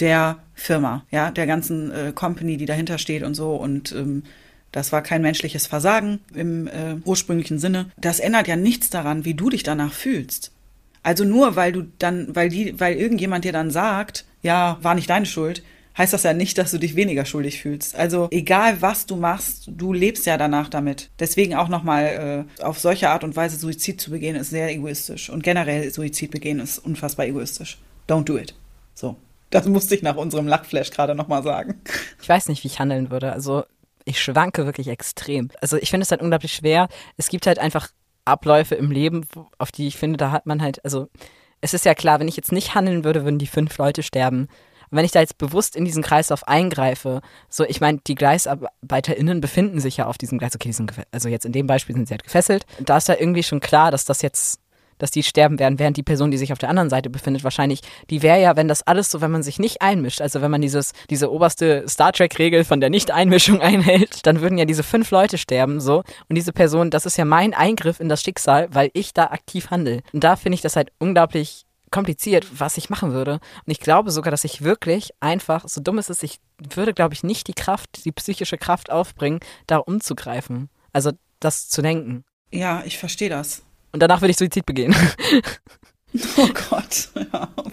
der 0.00 0.38
Firma, 0.54 1.04
ja, 1.10 1.30
der 1.30 1.46
ganzen 1.46 1.90
äh, 1.90 2.12
Company, 2.14 2.56
die 2.56 2.66
dahinter 2.66 2.98
steht 2.98 3.22
und 3.22 3.34
so. 3.34 3.54
Und 3.54 3.92
ähm, 3.92 4.24
das 4.72 4.92
war 4.92 5.02
kein 5.02 5.22
menschliches 5.22 5.66
Versagen 5.66 6.20
im 6.34 6.66
äh, 6.66 6.96
ursprünglichen 7.04 7.58
Sinne. 7.58 7.90
Das 7.96 8.20
ändert 8.20 8.48
ja 8.48 8.56
nichts 8.56 8.90
daran, 8.90 9.24
wie 9.24 9.34
du 9.34 9.50
dich 9.50 9.62
danach 9.62 9.92
fühlst. 9.92 10.52
Also 11.02 11.24
nur 11.24 11.54
weil 11.54 11.70
du 11.72 11.82
dann, 11.98 12.34
weil 12.34 12.48
die, 12.48 12.80
weil 12.80 12.96
irgendjemand 12.96 13.44
dir 13.44 13.52
dann 13.52 13.70
sagt, 13.70 14.24
ja, 14.42 14.78
war 14.82 14.94
nicht 14.94 15.10
deine 15.10 15.26
Schuld, 15.26 15.62
heißt 15.96 16.12
das 16.12 16.22
ja 16.24 16.32
nicht, 16.32 16.58
dass 16.58 16.70
du 16.70 16.78
dich 16.78 16.96
weniger 16.96 17.24
schuldig 17.24 17.60
fühlst. 17.60 17.94
Also 17.94 18.28
egal 18.30 18.82
was 18.82 19.06
du 19.06 19.16
machst, 19.16 19.68
du 19.68 19.92
lebst 19.92 20.26
ja 20.26 20.36
danach 20.36 20.68
damit. 20.68 21.10
Deswegen 21.18 21.54
auch 21.54 21.68
nochmal 21.68 22.46
äh, 22.58 22.62
auf 22.62 22.78
solche 22.78 23.10
Art 23.10 23.22
und 23.22 23.36
Weise 23.36 23.56
Suizid 23.56 24.00
zu 24.00 24.10
begehen, 24.10 24.34
ist 24.34 24.50
sehr 24.50 24.70
egoistisch. 24.70 25.30
Und 25.30 25.42
generell 25.42 25.90
Suizid 25.92 26.30
begehen 26.30 26.58
ist 26.58 26.78
unfassbar 26.78 27.26
egoistisch. 27.26 27.78
Don't 28.08 28.24
do 28.24 28.36
it. 28.38 28.54
So. 28.94 29.16
Das 29.54 29.66
musste 29.66 29.94
ich 29.94 30.02
nach 30.02 30.16
unserem 30.16 30.48
Lachflash 30.48 30.90
gerade 30.90 31.14
nochmal 31.14 31.44
sagen. 31.44 31.80
Ich 32.20 32.28
weiß 32.28 32.48
nicht, 32.48 32.64
wie 32.64 32.66
ich 32.66 32.80
handeln 32.80 33.12
würde. 33.12 33.32
Also 33.32 33.62
ich 34.04 34.20
schwanke 34.20 34.66
wirklich 34.66 34.88
extrem. 34.88 35.48
Also 35.60 35.76
ich 35.76 35.90
finde 35.90 36.02
es 36.02 36.10
halt 36.10 36.22
unglaublich 36.22 36.52
schwer. 36.52 36.88
Es 37.16 37.28
gibt 37.28 37.46
halt 37.46 37.60
einfach 37.60 37.86
Abläufe 38.24 38.74
im 38.74 38.90
Leben, 38.90 39.28
auf 39.58 39.70
die 39.70 39.86
ich 39.86 39.96
finde, 39.96 40.16
da 40.16 40.32
hat 40.32 40.46
man 40.46 40.60
halt, 40.60 40.84
also 40.84 41.08
es 41.60 41.72
ist 41.72 41.84
ja 41.84 41.94
klar, 41.94 42.18
wenn 42.18 42.26
ich 42.26 42.36
jetzt 42.36 42.50
nicht 42.50 42.74
handeln 42.74 43.04
würde, 43.04 43.22
würden 43.22 43.38
die 43.38 43.46
fünf 43.46 43.78
Leute 43.78 44.02
sterben. 44.02 44.48
Und 44.90 44.98
wenn 44.98 45.04
ich 45.04 45.12
da 45.12 45.20
jetzt 45.20 45.38
bewusst 45.38 45.76
in 45.76 45.84
diesen 45.84 46.02
Kreislauf 46.02 46.48
eingreife, 46.48 47.20
so, 47.48 47.64
ich 47.64 47.80
meine, 47.80 48.00
die 48.04 48.16
GleisarbeiterInnen 48.16 49.40
befinden 49.40 49.78
sich 49.78 49.98
ja 49.98 50.06
auf 50.06 50.18
diesem 50.18 50.38
Gleis, 50.38 50.56
okay, 50.56 50.70
die 50.70 50.72
sind, 50.72 50.92
also 51.12 51.28
jetzt 51.28 51.46
in 51.46 51.52
dem 51.52 51.68
Beispiel 51.68 51.94
sind 51.94 52.08
sie 52.08 52.14
halt 52.14 52.24
gefesselt. 52.24 52.66
Da 52.80 52.96
ist 52.96 53.06
ja 53.06 53.14
irgendwie 53.16 53.44
schon 53.44 53.60
klar, 53.60 53.92
dass 53.92 54.04
das 54.04 54.20
jetzt 54.20 54.58
dass 55.04 55.10
die 55.10 55.22
sterben 55.22 55.58
werden, 55.58 55.78
während 55.78 55.98
die 55.98 56.02
Person, 56.02 56.30
die 56.30 56.38
sich 56.38 56.50
auf 56.50 56.58
der 56.58 56.70
anderen 56.70 56.88
Seite 56.88 57.10
befindet, 57.10 57.44
wahrscheinlich, 57.44 57.82
die 58.08 58.22
wäre 58.22 58.40
ja, 58.40 58.56
wenn 58.56 58.68
das 58.68 58.80
alles 58.86 59.10
so, 59.10 59.20
wenn 59.20 59.30
man 59.30 59.42
sich 59.42 59.58
nicht 59.58 59.82
einmischt, 59.82 60.22
also 60.22 60.40
wenn 60.40 60.50
man 60.50 60.62
dieses, 60.62 60.94
diese 61.10 61.30
oberste 61.30 61.84
Star 61.86 62.10
Trek-Regel 62.10 62.64
von 62.64 62.80
der 62.80 62.88
Nicht-Einmischung 62.88 63.60
einhält, 63.60 64.24
dann 64.26 64.40
würden 64.40 64.56
ja 64.56 64.64
diese 64.64 64.82
fünf 64.82 65.10
Leute 65.10 65.36
sterben, 65.36 65.78
so. 65.78 65.98
Und 66.30 66.36
diese 66.36 66.54
Person, 66.54 66.88
das 66.88 67.04
ist 67.04 67.18
ja 67.18 67.26
mein 67.26 67.52
Eingriff 67.52 68.00
in 68.00 68.08
das 68.08 68.22
Schicksal, 68.22 68.68
weil 68.72 68.90
ich 68.94 69.12
da 69.12 69.26
aktiv 69.26 69.70
handle. 69.70 70.00
Und 70.14 70.24
da 70.24 70.36
finde 70.36 70.54
ich 70.54 70.62
das 70.62 70.74
halt 70.74 70.90
unglaublich 70.98 71.66
kompliziert, 71.90 72.46
was 72.58 72.78
ich 72.78 72.88
machen 72.88 73.12
würde. 73.12 73.34
Und 73.34 73.70
ich 73.70 73.80
glaube 73.80 74.10
sogar, 74.10 74.30
dass 74.30 74.44
ich 74.44 74.62
wirklich 74.62 75.10
einfach, 75.20 75.68
so 75.68 75.82
dumm 75.82 75.98
ist 75.98 76.08
es, 76.08 76.22
ich 76.22 76.38
würde, 76.74 76.94
glaube 76.94 77.12
ich, 77.12 77.22
nicht 77.22 77.46
die 77.46 77.52
Kraft, 77.52 78.06
die 78.06 78.12
psychische 78.12 78.56
Kraft 78.56 78.90
aufbringen, 78.90 79.40
da 79.66 79.76
umzugreifen. 79.76 80.70
Also 80.94 81.12
das 81.40 81.68
zu 81.68 81.82
denken. 81.82 82.24
Ja, 82.50 82.82
ich 82.86 82.96
verstehe 82.96 83.28
das. 83.28 83.62
Und 83.94 84.00
danach 84.00 84.20
würde 84.20 84.32
ich 84.32 84.36
Suizid 84.36 84.66
begehen. 84.66 84.94
Oh 86.36 86.46
Gott, 86.70 87.08
hör 87.32 87.48
auf. 87.56 87.72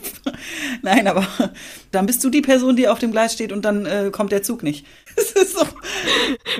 Nein, 0.81 1.07
aber 1.07 1.27
dann 1.91 2.07
bist 2.07 2.23
du 2.23 2.31
die 2.31 2.41
Person, 2.41 2.75
die 2.75 2.87
auf 2.87 2.97
dem 2.97 3.11
Gleis 3.11 3.33
steht 3.33 3.51
und 3.51 3.63
dann 3.63 3.85
äh, 3.85 4.09
kommt 4.11 4.31
der 4.31 4.41
Zug 4.41 4.63
nicht. 4.63 4.83
Das 5.15 5.31
ist 5.33 5.59
so. 5.59 5.67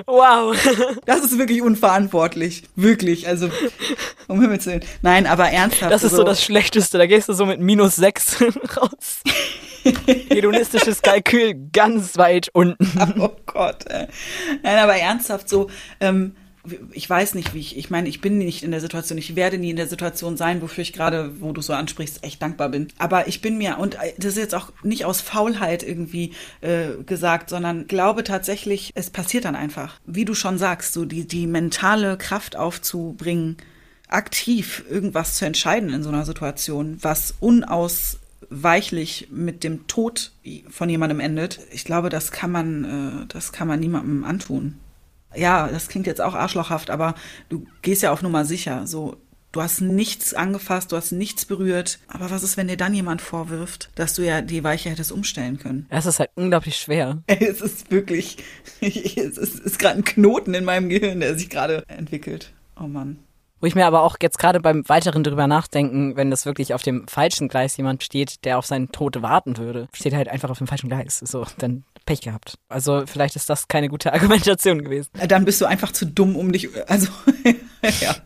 Wow. 0.06 0.56
Das 1.06 1.24
ist 1.24 1.38
wirklich 1.38 1.60
unverantwortlich. 1.60 2.62
Wirklich. 2.76 3.26
Also, 3.26 3.50
um 4.28 4.40
Himmels 4.40 4.64
Willen. 4.66 4.84
Nein, 5.00 5.26
aber 5.26 5.50
ernsthaft. 5.50 5.90
Das 5.90 6.04
ist 6.04 6.12
so, 6.12 6.18
so 6.18 6.22
das 6.22 6.40
Schlechteste. 6.40 6.98
Da 6.98 7.06
gehst 7.06 7.28
du 7.28 7.32
so 7.32 7.46
mit 7.46 7.58
minus 7.58 7.96
sechs 7.96 8.36
raus. 8.76 9.22
Hedonistisches 10.28 11.02
Kalkül 11.02 11.54
ganz 11.72 12.16
weit 12.16 12.48
unten. 12.52 12.86
Oh 13.18 13.34
Gott. 13.46 13.86
Ey. 13.90 14.06
Nein, 14.62 14.78
aber 14.78 14.94
ernsthaft 14.94 15.48
so. 15.48 15.68
Ähm, 15.98 16.36
ich 16.92 17.10
weiß 17.10 17.34
nicht, 17.34 17.54
wie 17.54 17.58
ich, 17.58 17.76
ich 17.76 17.90
meine, 17.90 18.08
ich 18.08 18.20
bin 18.20 18.38
nicht 18.38 18.62
in 18.62 18.70
der 18.70 18.80
Situation, 18.80 19.18
ich 19.18 19.34
werde 19.34 19.58
nie 19.58 19.70
in 19.70 19.76
der 19.76 19.88
Situation 19.88 20.36
sein, 20.36 20.62
wofür 20.62 20.82
ich 20.82 20.92
gerade, 20.92 21.40
wo 21.40 21.52
du 21.52 21.60
so 21.60 21.72
ansprichst, 21.72 22.22
echt 22.22 22.40
dankbar 22.40 22.68
bin. 22.68 22.88
Aber 22.98 23.26
ich 23.26 23.40
bin 23.40 23.58
mir, 23.58 23.78
und 23.78 23.96
das 24.18 24.32
ist 24.32 24.38
jetzt 24.38 24.54
auch 24.54 24.72
nicht 24.82 25.04
aus 25.04 25.20
Faulheit 25.20 25.82
irgendwie 25.82 26.34
äh, 26.60 27.02
gesagt, 27.04 27.50
sondern 27.50 27.88
glaube 27.88 28.22
tatsächlich, 28.22 28.92
es 28.94 29.10
passiert 29.10 29.44
dann 29.44 29.56
einfach. 29.56 29.98
Wie 30.06 30.24
du 30.24 30.34
schon 30.34 30.56
sagst, 30.56 30.92
so 30.92 31.04
die, 31.04 31.26
die 31.26 31.48
mentale 31.48 32.16
Kraft 32.16 32.54
aufzubringen, 32.54 33.56
aktiv 34.06 34.84
irgendwas 34.88 35.34
zu 35.36 35.44
entscheiden 35.44 35.90
in 35.90 36.02
so 36.04 36.10
einer 36.10 36.24
Situation, 36.24 36.98
was 37.00 37.34
unausweichlich 37.40 39.28
mit 39.32 39.64
dem 39.64 39.88
Tod 39.88 40.32
von 40.70 40.88
jemandem 40.88 41.18
endet. 41.18 41.58
Ich 41.72 41.84
glaube, 41.84 42.08
das 42.08 42.30
kann 42.30 42.52
man, 42.52 42.84
äh, 42.84 43.26
das 43.26 43.50
kann 43.50 43.66
man 43.66 43.80
niemandem 43.80 44.22
antun 44.22 44.78
ja, 45.34 45.68
das 45.68 45.88
klingt 45.88 46.06
jetzt 46.06 46.20
auch 46.20 46.34
arschlochhaft, 46.34 46.90
aber 46.90 47.14
du 47.48 47.66
gehst 47.82 48.02
ja 48.02 48.12
auf 48.12 48.22
Nummer 48.22 48.44
sicher. 48.44 48.86
So, 48.86 49.16
du 49.52 49.62
hast 49.62 49.80
nichts 49.80 50.34
angefasst, 50.34 50.92
du 50.92 50.96
hast 50.96 51.12
nichts 51.12 51.44
berührt. 51.44 51.98
Aber 52.08 52.30
was 52.30 52.42
ist, 52.42 52.56
wenn 52.56 52.68
dir 52.68 52.76
dann 52.76 52.94
jemand 52.94 53.20
vorwirft, 53.20 53.90
dass 53.94 54.14
du 54.14 54.22
ja 54.22 54.42
die 54.42 54.64
Weiche 54.64 54.90
hättest 54.90 55.12
umstellen 55.12 55.58
können? 55.58 55.86
Es 55.90 56.06
ist 56.06 56.18
halt 56.18 56.30
unglaublich 56.34 56.76
schwer. 56.76 57.22
Es 57.26 57.60
ist 57.60 57.90
wirklich, 57.90 58.38
es 58.80 59.38
ist, 59.38 59.60
ist 59.60 59.78
gerade 59.78 59.98
ein 59.98 60.04
Knoten 60.04 60.54
in 60.54 60.64
meinem 60.64 60.88
Gehirn, 60.88 61.20
der 61.20 61.38
sich 61.38 61.50
gerade 61.50 61.84
entwickelt. 61.88 62.52
Oh 62.80 62.86
Mann. 62.86 63.18
Wo 63.62 63.66
ich 63.66 63.76
mir 63.76 63.86
aber 63.86 64.02
auch 64.02 64.16
jetzt 64.20 64.40
gerade 64.40 64.58
beim 64.58 64.88
weiteren 64.88 65.22
drüber 65.22 65.46
nachdenken, 65.46 66.16
wenn 66.16 66.32
das 66.32 66.46
wirklich 66.46 66.74
auf 66.74 66.82
dem 66.82 67.06
falschen 67.06 67.46
Gleis 67.46 67.76
jemand 67.76 68.02
steht, 68.02 68.44
der 68.44 68.58
auf 68.58 68.66
seinen 68.66 68.90
Tod 68.90 69.22
warten 69.22 69.56
würde, 69.56 69.86
steht 69.92 70.14
halt 70.14 70.28
einfach 70.28 70.50
auf 70.50 70.58
dem 70.58 70.66
falschen 70.66 70.88
Gleis. 70.88 71.20
So, 71.20 71.46
dann 71.58 71.84
Pech 72.04 72.22
gehabt. 72.22 72.58
Also 72.68 73.04
vielleicht 73.06 73.36
ist 73.36 73.48
das 73.48 73.68
keine 73.68 73.88
gute 73.88 74.12
Argumentation 74.12 74.82
gewesen. 74.82 75.10
Dann 75.28 75.44
bist 75.44 75.60
du 75.60 75.66
einfach 75.66 75.92
zu 75.92 76.06
dumm, 76.06 76.34
um 76.34 76.50
dich, 76.50 76.70
also, 76.88 77.06
ja. 78.00 78.16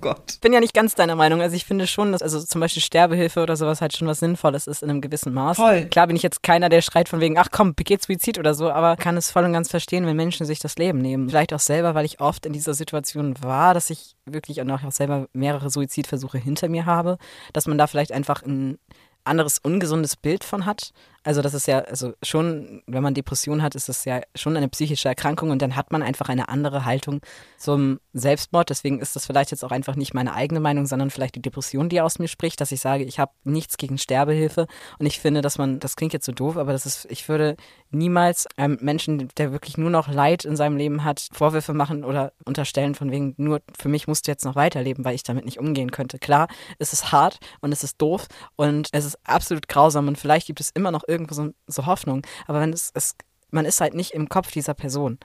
Gott. 0.00 0.22
Ich 0.32 0.40
bin 0.40 0.52
ja 0.52 0.60
nicht 0.60 0.74
ganz 0.74 0.94
deiner 0.94 1.16
Meinung. 1.16 1.40
Also 1.40 1.56
ich 1.56 1.64
finde 1.64 1.86
schon, 1.86 2.12
dass 2.12 2.22
also 2.22 2.40
zum 2.40 2.60
Beispiel 2.60 2.82
Sterbehilfe 2.82 3.42
oder 3.42 3.56
sowas 3.56 3.80
halt 3.80 3.96
schon 3.96 4.08
was 4.08 4.20
Sinnvolles 4.20 4.66
ist 4.66 4.82
in 4.82 4.90
einem 4.90 5.00
gewissen 5.00 5.32
Maß. 5.32 5.56
Voll. 5.56 5.86
Klar 5.86 6.06
bin 6.06 6.16
ich 6.16 6.22
jetzt 6.22 6.42
keiner, 6.42 6.68
der 6.68 6.82
schreit 6.82 7.08
von 7.08 7.20
wegen, 7.20 7.38
ach 7.38 7.48
komm, 7.50 7.74
begeht 7.74 8.02
Suizid 8.02 8.38
oder 8.38 8.54
so, 8.54 8.70
aber 8.70 8.96
kann 8.96 9.16
es 9.16 9.30
voll 9.30 9.44
und 9.44 9.52
ganz 9.52 9.70
verstehen, 9.70 10.06
wenn 10.06 10.16
Menschen 10.16 10.46
sich 10.46 10.58
das 10.58 10.76
Leben 10.76 11.00
nehmen. 11.00 11.28
Vielleicht 11.28 11.52
auch 11.52 11.60
selber, 11.60 11.94
weil 11.94 12.04
ich 12.04 12.20
oft 12.20 12.46
in 12.46 12.52
dieser 12.52 12.74
Situation 12.74 13.34
war, 13.42 13.74
dass 13.74 13.90
ich 13.90 14.16
wirklich 14.24 14.60
auch 14.60 14.66
auch 14.84 14.92
selber 14.92 15.26
mehrere 15.32 15.70
Suizidversuche 15.70 16.38
hinter 16.38 16.68
mir 16.68 16.86
habe, 16.86 17.18
dass 17.52 17.66
man 17.66 17.76
da 17.76 17.86
vielleicht 17.86 18.12
einfach 18.12 18.42
ein 18.42 18.78
anderes 19.24 19.58
ungesundes 19.58 20.16
Bild 20.16 20.44
von 20.44 20.66
hat 20.66 20.92
also 21.22 21.42
das 21.42 21.52
ist 21.52 21.66
ja, 21.66 21.80
also 21.80 22.14
schon, 22.22 22.82
wenn 22.86 23.02
man 23.02 23.12
Depression 23.12 23.62
hat, 23.62 23.74
ist 23.74 23.90
das 23.90 24.04
ja 24.06 24.22
schon 24.34 24.56
eine 24.56 24.68
psychische 24.68 25.08
Erkrankung 25.08 25.50
und 25.50 25.60
dann 25.60 25.76
hat 25.76 25.92
man 25.92 26.02
einfach 26.02 26.30
eine 26.30 26.48
andere 26.48 26.86
Haltung 26.86 27.20
zum 27.58 28.00
Selbstmord. 28.14 28.70
Deswegen 28.70 29.00
ist 29.00 29.16
das 29.16 29.26
vielleicht 29.26 29.50
jetzt 29.50 29.62
auch 29.64 29.70
einfach 29.70 29.96
nicht 29.96 30.14
meine 30.14 30.32
eigene 30.32 30.60
Meinung, 30.60 30.86
sondern 30.86 31.10
vielleicht 31.10 31.34
die 31.34 31.42
Depression, 31.42 31.90
die 31.90 32.00
aus 32.00 32.18
mir 32.18 32.28
spricht, 32.28 32.60
dass 32.60 32.72
ich 32.72 32.80
sage, 32.80 33.04
ich 33.04 33.18
habe 33.18 33.32
nichts 33.44 33.76
gegen 33.76 33.98
Sterbehilfe 33.98 34.66
und 34.98 35.06
ich 35.06 35.20
finde, 35.20 35.42
dass 35.42 35.58
man, 35.58 35.78
das 35.78 35.96
klingt 35.96 36.14
jetzt 36.14 36.24
so 36.24 36.32
doof, 36.32 36.56
aber 36.56 36.72
das 36.72 36.86
ist, 36.86 37.06
ich 37.10 37.28
würde 37.28 37.56
niemals 37.90 38.46
einem 38.56 38.78
Menschen, 38.80 39.28
der 39.36 39.52
wirklich 39.52 39.76
nur 39.76 39.90
noch 39.90 40.08
Leid 40.08 40.46
in 40.46 40.56
seinem 40.56 40.78
Leben 40.78 41.04
hat, 41.04 41.28
Vorwürfe 41.32 41.74
machen 41.74 42.02
oder 42.02 42.32
unterstellen 42.46 42.94
von 42.94 43.10
wegen, 43.10 43.34
nur 43.36 43.60
für 43.78 43.88
mich 43.88 44.08
musst 44.08 44.26
du 44.26 44.30
jetzt 44.30 44.44
noch 44.46 44.56
weiterleben, 44.56 45.04
weil 45.04 45.14
ich 45.14 45.22
damit 45.22 45.44
nicht 45.44 45.58
umgehen 45.58 45.90
könnte. 45.90 46.18
Klar, 46.18 46.48
es 46.78 46.94
ist 46.94 47.12
hart 47.12 47.40
und 47.60 47.72
es 47.72 47.84
ist 47.84 48.00
doof 48.00 48.26
und 48.56 48.88
es 48.92 49.04
ist 49.04 49.18
absolut 49.24 49.68
grausam 49.68 50.08
und 50.08 50.16
vielleicht 50.16 50.46
gibt 50.46 50.60
es 50.60 50.70
immer 50.70 50.90
noch 50.90 51.04
irgendwo 51.10 51.34
so, 51.34 51.50
so 51.66 51.86
Hoffnung. 51.86 52.22
Aber 52.46 52.60
wenn 52.60 52.72
es, 52.72 52.90
es, 52.94 53.14
man 53.50 53.64
ist 53.64 53.80
halt 53.80 53.94
nicht 53.94 54.12
im 54.12 54.28
Kopf 54.28 54.50
dieser 54.52 54.74
Person. 54.74 55.18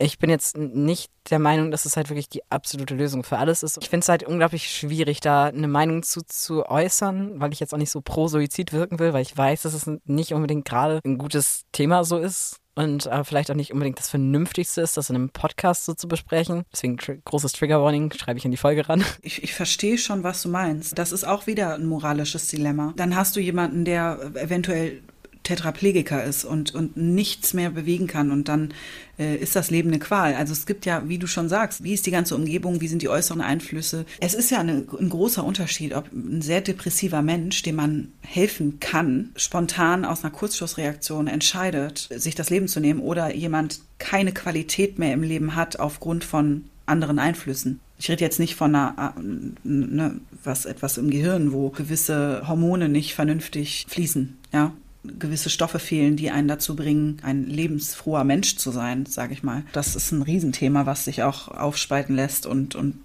Ich 0.00 0.18
bin 0.18 0.30
jetzt 0.30 0.56
nicht 0.56 1.10
der 1.28 1.40
Meinung, 1.40 1.72
dass 1.72 1.84
es 1.84 1.96
halt 1.96 2.08
wirklich 2.08 2.28
die 2.28 2.48
absolute 2.50 2.94
Lösung 2.94 3.24
für 3.24 3.38
alles 3.38 3.64
ist. 3.64 3.78
Ich 3.82 3.90
finde 3.90 4.04
es 4.04 4.08
halt 4.08 4.22
unglaublich 4.22 4.70
schwierig, 4.70 5.18
da 5.20 5.46
eine 5.46 5.66
Meinung 5.66 6.04
zu, 6.04 6.20
zu 6.24 6.66
äußern, 6.66 7.40
weil 7.40 7.52
ich 7.52 7.58
jetzt 7.58 7.74
auch 7.74 7.78
nicht 7.78 7.90
so 7.90 8.00
pro 8.00 8.28
Suizid 8.28 8.72
wirken 8.72 9.00
will, 9.00 9.12
weil 9.12 9.22
ich 9.22 9.36
weiß, 9.36 9.62
dass 9.62 9.74
es 9.74 9.90
nicht 10.04 10.32
unbedingt 10.34 10.64
gerade 10.64 11.00
ein 11.04 11.18
gutes 11.18 11.64
Thema 11.72 12.04
so 12.04 12.18
ist 12.18 12.60
und 12.78 13.06
äh, 13.06 13.24
vielleicht 13.24 13.50
auch 13.50 13.56
nicht 13.56 13.72
unbedingt 13.72 13.98
das 13.98 14.08
Vernünftigste 14.08 14.80
ist, 14.82 14.96
das 14.96 15.10
in 15.10 15.16
einem 15.16 15.30
Podcast 15.30 15.84
so 15.84 15.94
zu 15.94 16.06
besprechen. 16.06 16.62
Deswegen 16.72 16.96
tr 16.96 17.16
großes 17.24 17.50
Trigger-Warning, 17.52 18.12
schreibe 18.12 18.38
ich 18.38 18.44
in 18.44 18.52
die 18.52 18.56
Folge 18.56 18.88
ran. 18.88 19.04
Ich, 19.22 19.42
ich 19.42 19.52
verstehe 19.52 19.98
schon, 19.98 20.22
was 20.22 20.42
du 20.42 20.48
meinst. 20.48 20.96
Das 20.96 21.10
ist 21.10 21.24
auch 21.24 21.48
wieder 21.48 21.74
ein 21.74 21.86
moralisches 21.86 22.46
Dilemma. 22.46 22.94
Dann 22.96 23.16
hast 23.16 23.34
du 23.34 23.40
jemanden, 23.40 23.84
der 23.84 24.30
eventuell 24.34 25.02
Tetraplegiker 25.48 26.22
ist 26.22 26.44
und, 26.44 26.74
und 26.74 26.98
nichts 26.98 27.54
mehr 27.54 27.70
bewegen 27.70 28.06
kann 28.06 28.30
und 28.30 28.48
dann 28.48 28.74
äh, 29.18 29.36
ist 29.36 29.56
das 29.56 29.70
Leben 29.70 29.88
eine 29.88 29.98
Qual. 29.98 30.34
Also 30.34 30.52
es 30.52 30.66
gibt 30.66 30.84
ja, 30.84 31.08
wie 31.08 31.16
du 31.16 31.26
schon 31.26 31.48
sagst, 31.48 31.82
wie 31.82 31.94
ist 31.94 32.04
die 32.04 32.10
ganze 32.10 32.34
Umgebung, 32.34 32.82
wie 32.82 32.88
sind 32.88 33.00
die 33.00 33.08
äußeren 33.08 33.40
Einflüsse. 33.40 34.04
Es 34.20 34.34
ist 34.34 34.50
ja 34.50 34.58
eine, 34.58 34.84
ein 35.00 35.08
großer 35.08 35.42
Unterschied, 35.42 35.94
ob 35.94 36.12
ein 36.12 36.42
sehr 36.42 36.60
depressiver 36.60 37.22
Mensch, 37.22 37.62
dem 37.62 37.76
man 37.76 38.08
helfen 38.20 38.78
kann, 38.78 39.30
spontan 39.36 40.04
aus 40.04 40.22
einer 40.22 40.34
Kurzschlussreaktion 40.34 41.28
entscheidet, 41.28 42.10
sich 42.14 42.34
das 42.34 42.50
Leben 42.50 42.68
zu 42.68 42.80
nehmen 42.80 43.00
oder 43.00 43.34
jemand 43.34 43.80
keine 43.96 44.32
Qualität 44.32 44.98
mehr 44.98 45.14
im 45.14 45.22
Leben 45.22 45.56
hat 45.56 45.80
aufgrund 45.80 46.24
von 46.24 46.66
anderen 46.84 47.18
Einflüssen. 47.18 47.80
Ich 47.98 48.10
rede 48.10 48.22
jetzt 48.22 48.38
nicht 48.38 48.54
von 48.54 48.74
einer, 48.74 49.14
äh, 49.16 49.20
ne, 49.64 50.20
was 50.44 50.66
etwas 50.66 50.98
im 50.98 51.08
Gehirn, 51.08 51.52
wo 51.52 51.70
gewisse 51.70 52.42
Hormone 52.46 52.90
nicht 52.90 53.14
vernünftig 53.14 53.86
fließen, 53.88 54.36
ja, 54.52 54.72
gewisse 55.04 55.50
Stoffe 55.50 55.78
fehlen, 55.78 56.16
die 56.16 56.30
einen 56.30 56.48
dazu 56.48 56.76
bringen, 56.76 57.18
ein 57.22 57.44
lebensfroher 57.44 58.24
Mensch 58.24 58.56
zu 58.56 58.70
sein, 58.70 59.06
sage 59.06 59.32
ich 59.32 59.42
mal. 59.42 59.64
Das 59.72 59.96
ist 59.96 60.12
ein 60.12 60.22
Riesenthema, 60.22 60.86
was 60.86 61.04
sich 61.04 61.22
auch 61.22 61.48
aufspalten 61.48 62.16
lässt 62.16 62.46
und, 62.46 62.74
und 62.74 62.98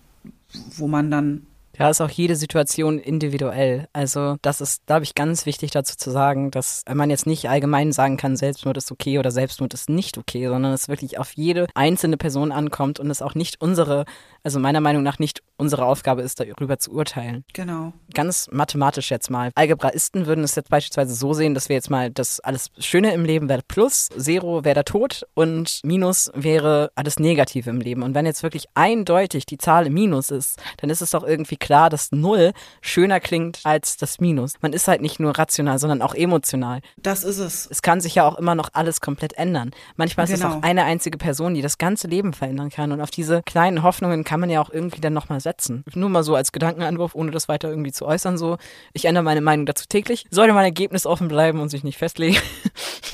wo 0.75 0.87
man 0.87 1.11
dann 1.11 1.43
ja, 1.79 1.89
ist 1.89 2.01
auch 2.01 2.09
jede 2.09 2.35
Situation 2.35 2.99
individuell. 2.99 3.87
Also 3.93 4.37
das 4.43 4.61
ist, 4.61 4.85
glaube 4.85 5.05
ich, 5.05 5.15
ganz 5.15 5.47
wichtig 5.47 5.71
dazu 5.71 5.97
zu 5.97 6.11
sagen, 6.11 6.51
dass 6.51 6.83
man 6.91 7.09
jetzt 7.09 7.25
nicht 7.25 7.49
allgemein 7.49 7.91
sagen 7.91 8.15
kann, 8.15 8.35
Selbstmord 8.35 8.77
ist 8.77 8.91
okay 8.91 9.17
oder 9.17 9.31
Selbstmord 9.31 9.73
ist 9.73 9.89
nicht 9.89 10.19
okay, 10.19 10.47
sondern 10.47 10.71
es 10.71 10.87
wirklich 10.87 11.17
auf 11.17 11.31
jede 11.33 11.65
einzelne 11.73 12.17
Person 12.17 12.51
ankommt 12.51 12.99
und 12.99 13.09
es 13.09 13.23
auch 13.23 13.33
nicht 13.33 13.59
unsere 13.59 14.05
also 14.43 14.59
meiner 14.59 14.81
Meinung 14.81 15.03
nach 15.03 15.19
nicht 15.19 15.41
unsere 15.57 15.85
Aufgabe 15.85 16.21
ist, 16.21 16.39
darüber 16.39 16.77
zu 16.77 16.91
urteilen. 16.91 17.45
Genau. 17.53 17.93
Ganz 18.13 18.49
mathematisch 18.51 19.11
jetzt 19.11 19.29
mal. 19.29 19.51
Algebraisten 19.55 20.25
würden 20.25 20.43
es 20.43 20.55
jetzt 20.55 20.69
beispielsweise 20.69 21.13
so 21.13 21.33
sehen, 21.33 21.53
dass 21.53 21.69
wir 21.69 21.75
jetzt 21.75 21.89
mal 21.89 22.11
das 22.11 22.39
alles 22.41 22.69
Schöne 22.79 23.13
im 23.13 23.23
Leben 23.23 23.47
wäre 23.49 23.61
Plus, 23.67 24.09
Zero 24.17 24.65
wäre 24.65 24.75
der 24.75 24.85
Tod 24.85 25.25
und 25.33 25.79
Minus 25.83 26.31
wäre 26.35 26.91
alles 26.95 27.19
Negative 27.19 27.69
im 27.69 27.79
Leben. 27.79 28.03
Und 28.03 28.15
wenn 28.15 28.25
jetzt 28.25 28.43
wirklich 28.43 28.65
eindeutig 28.73 29.45
die 29.45 29.57
Zahl 29.57 29.87
im 29.87 29.93
Minus 29.93 30.31
ist, 30.31 30.61
dann 30.77 30.89
ist 30.89 31.01
es 31.01 31.11
doch 31.11 31.23
irgendwie 31.23 31.57
klar, 31.57 31.89
dass 31.89 32.11
Null 32.11 32.51
schöner 32.81 33.19
klingt 33.19 33.61
als 33.63 33.95
das 33.97 34.19
Minus. 34.19 34.55
Man 34.61 34.73
ist 34.73 34.87
halt 34.87 35.01
nicht 35.01 35.19
nur 35.19 35.37
rational, 35.37 35.79
sondern 35.79 36.01
auch 36.01 36.15
emotional. 36.15 36.81
Das 36.97 37.23
ist 37.23 37.37
es. 37.37 37.67
Es 37.71 37.81
kann 37.81 38.01
sich 38.01 38.15
ja 38.15 38.27
auch 38.27 38.37
immer 38.37 38.55
noch 38.55 38.69
alles 38.73 38.99
komplett 38.99 39.33
ändern. 39.33 39.71
Manchmal 39.95 40.25
genau. 40.25 40.33
ist 40.33 40.39
es 40.39 40.45
genau. 40.45 40.59
auch 40.59 40.63
eine 40.63 40.83
einzige 40.83 41.17
Person, 41.17 41.53
die 41.53 41.61
das 41.61 41.77
ganze 41.77 42.07
Leben 42.07 42.33
verändern 42.33 42.69
kann. 42.69 42.91
Und 42.91 42.99
auf 42.99 43.11
diese 43.11 43.41
kleinen 43.43 43.83
Hoffnungen 43.83 44.23
kann 44.23 44.32
kann 44.33 44.39
man 44.39 44.49
ja 44.49 44.61
auch 44.61 44.71
irgendwie 44.71 44.99
dann 44.99 45.13
nochmal 45.13 45.39
setzen. 45.41 45.83
Nur 45.93 46.09
mal 46.09 46.23
so 46.23 46.33
als 46.33 46.51
Gedankenanwurf, 46.51 47.13
ohne 47.13 47.29
das 47.29 47.47
weiter 47.49 47.69
irgendwie 47.69 47.91
zu 47.91 48.07
äußern. 48.07 48.39
So, 48.39 48.57
ich 48.91 49.05
ändere 49.05 49.23
meine 49.23 49.41
Meinung 49.41 49.67
dazu 49.67 49.85
täglich. 49.87 50.25
Sollte 50.31 50.53
mein 50.53 50.65
Ergebnis 50.65 51.05
offen 51.05 51.27
bleiben 51.27 51.59
und 51.59 51.69
sich 51.69 51.83
nicht 51.83 51.99
festlegen. 51.99 52.37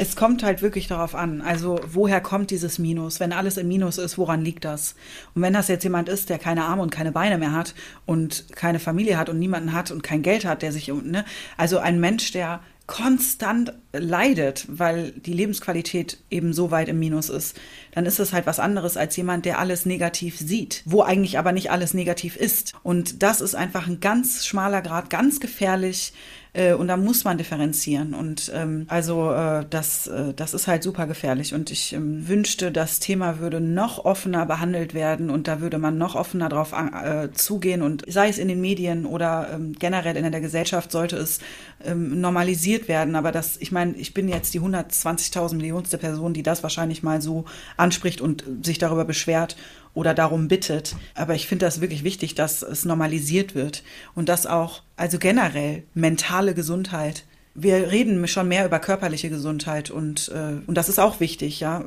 Es 0.02 0.16
kommt 0.16 0.44
halt 0.44 0.62
wirklich 0.62 0.88
darauf 0.88 1.14
an. 1.14 1.42
Also, 1.42 1.82
woher 1.86 2.22
kommt 2.22 2.52
dieses 2.52 2.80
Minus? 2.80 3.20
Wenn 3.20 3.34
alles 3.34 3.58
im 3.58 3.68
Minus 3.68 3.98
ist, 3.98 4.18
woran 4.18 4.46
liegt 4.46 4.64
das? 4.64 4.96
Und 5.36 5.42
wenn 5.42 5.52
das 5.52 5.68
jetzt 5.68 5.84
jemand 5.84 6.08
ist, 6.08 6.30
der 6.30 6.40
keine 6.40 6.64
Arme 6.64 6.82
und 6.84 6.90
keine 6.90 7.12
Beine 7.12 7.38
mehr 7.38 7.52
hat 7.52 7.76
und 8.06 8.46
keine 8.56 8.80
Familie 8.80 9.18
hat 9.18 9.28
und 9.28 9.40
niemanden 9.40 9.74
hat 9.74 9.92
und 9.92 10.02
kein 10.02 10.22
Geld 10.22 10.46
hat, 10.46 10.62
der 10.62 10.72
sich, 10.72 10.88
ne? 10.88 11.26
Also 11.58 11.80
ein 11.80 12.00
Mensch, 12.00 12.32
der 12.32 12.62
konstant 12.90 13.72
leidet, 13.94 14.66
weil 14.68 15.12
die 15.12 15.34
Lebensqualität 15.34 16.18
eben 16.32 16.54
so 16.54 16.72
weit 16.72 16.90
im 16.90 16.98
Minus 16.98 17.30
ist, 17.30 17.56
dann 17.92 18.08
ist 18.08 18.18
es 18.18 18.34
halt 18.34 18.48
was 18.48 18.60
anderes 18.60 18.98
als 18.98 19.16
jemand, 19.16 19.46
der 19.46 19.60
alles 19.60 19.86
negativ 19.86 20.40
sieht, 20.40 20.82
wo 20.86 21.04
eigentlich 21.04 21.38
aber 21.38 21.52
nicht 21.52 21.70
alles 21.70 21.94
negativ 21.94 22.36
ist. 22.36 22.74
Und 22.82 23.22
das 23.22 23.42
ist 23.42 23.54
einfach 23.54 23.86
ein 23.86 24.00
ganz 24.00 24.48
schmaler 24.48 24.82
Grad, 24.82 25.12
ganz 25.12 25.40
gefährlich. 25.40 26.14
Äh, 26.60 26.74
und 26.74 26.90
da 26.90 26.98
muss 26.98 27.24
man 27.24 27.38
differenzieren. 27.38 28.14
Und 28.14 28.52
ähm, 28.54 28.86
also 28.90 29.32
äh, 29.32 29.66
das, 29.70 30.08
äh, 30.08 30.34
das 30.34 30.54
ist 30.54 30.68
halt 30.68 30.84
super 30.84 31.08
gefährlich. 31.08 31.54
Und 31.54 31.72
ich 31.72 31.94
ähm, 31.94 32.28
wünschte, 32.28 32.72
das 32.72 33.00
Thema 33.00 33.40
würde 33.40 33.62
noch 33.62 34.04
offener 34.04 34.46
behandelt 34.46 34.94
werden 34.94 35.30
und 35.30 35.48
da 35.48 35.62
würde 35.62 35.78
man 35.78 35.98
noch 35.98 36.16
offener 36.16 36.50
drauf 36.50 36.74
äh, 36.74 37.30
zugehen. 37.32 37.82
Und 37.82 38.04
sei 38.08 38.28
es 38.28 38.38
in 38.38 38.50
den 38.50 38.60
Medien 38.60 39.06
oder 39.06 39.50
ähm, 39.54 39.74
generell 39.80 40.18
in 40.18 40.30
der 40.30 40.42
Gesellschaft 40.42 40.92
sollte 40.92 41.16
es 41.16 41.40
ähm, 41.86 42.20
normalisiert 42.20 42.90
werden. 42.90 43.16
Aber 43.16 43.32
das, 43.32 43.56
ich 43.58 43.72
meine, 43.72 43.94
ich 43.96 44.14
bin 44.14 44.28
jetzt 44.28 44.54
die 44.54 44.60
120.000 44.60 45.56
Millionste 45.56 45.98
Person, 45.98 46.34
die 46.34 46.44
das 46.44 46.62
wahrscheinlich 46.62 47.04
mal 47.04 47.22
so 47.22 47.46
anspricht 47.78 48.20
und 48.20 48.44
sich 48.64 48.80
darüber 48.80 49.06
beschwert 49.06 49.56
oder 49.94 50.14
darum 50.14 50.48
bittet. 50.48 50.96
Aber 51.16 51.36
ich 51.36 51.48
finde 51.48 51.66
das 51.66 51.82
wirklich 51.82 52.04
wichtig, 52.04 52.36
dass 52.36 52.62
es 52.62 52.86
normalisiert 52.86 53.56
wird 53.56 53.84
und 54.16 54.30
dass 54.30 54.46
auch, 54.46 54.84
also 54.96 55.20
generell, 55.20 55.84
mentale 55.94 56.54
Gesundheit 56.54 57.24
wir 57.56 57.92
reden 57.92 58.26
schon 58.28 58.48
mehr 58.48 58.66
über 58.66 58.80
körperliche 58.80 59.30
Gesundheit 59.30 59.90
und, 59.90 60.30
äh, 60.30 60.62
und 60.66 60.76
das 60.76 60.88
ist 60.88 61.00
auch 61.00 61.20
wichtig, 61.20 61.60
ja. 61.60 61.84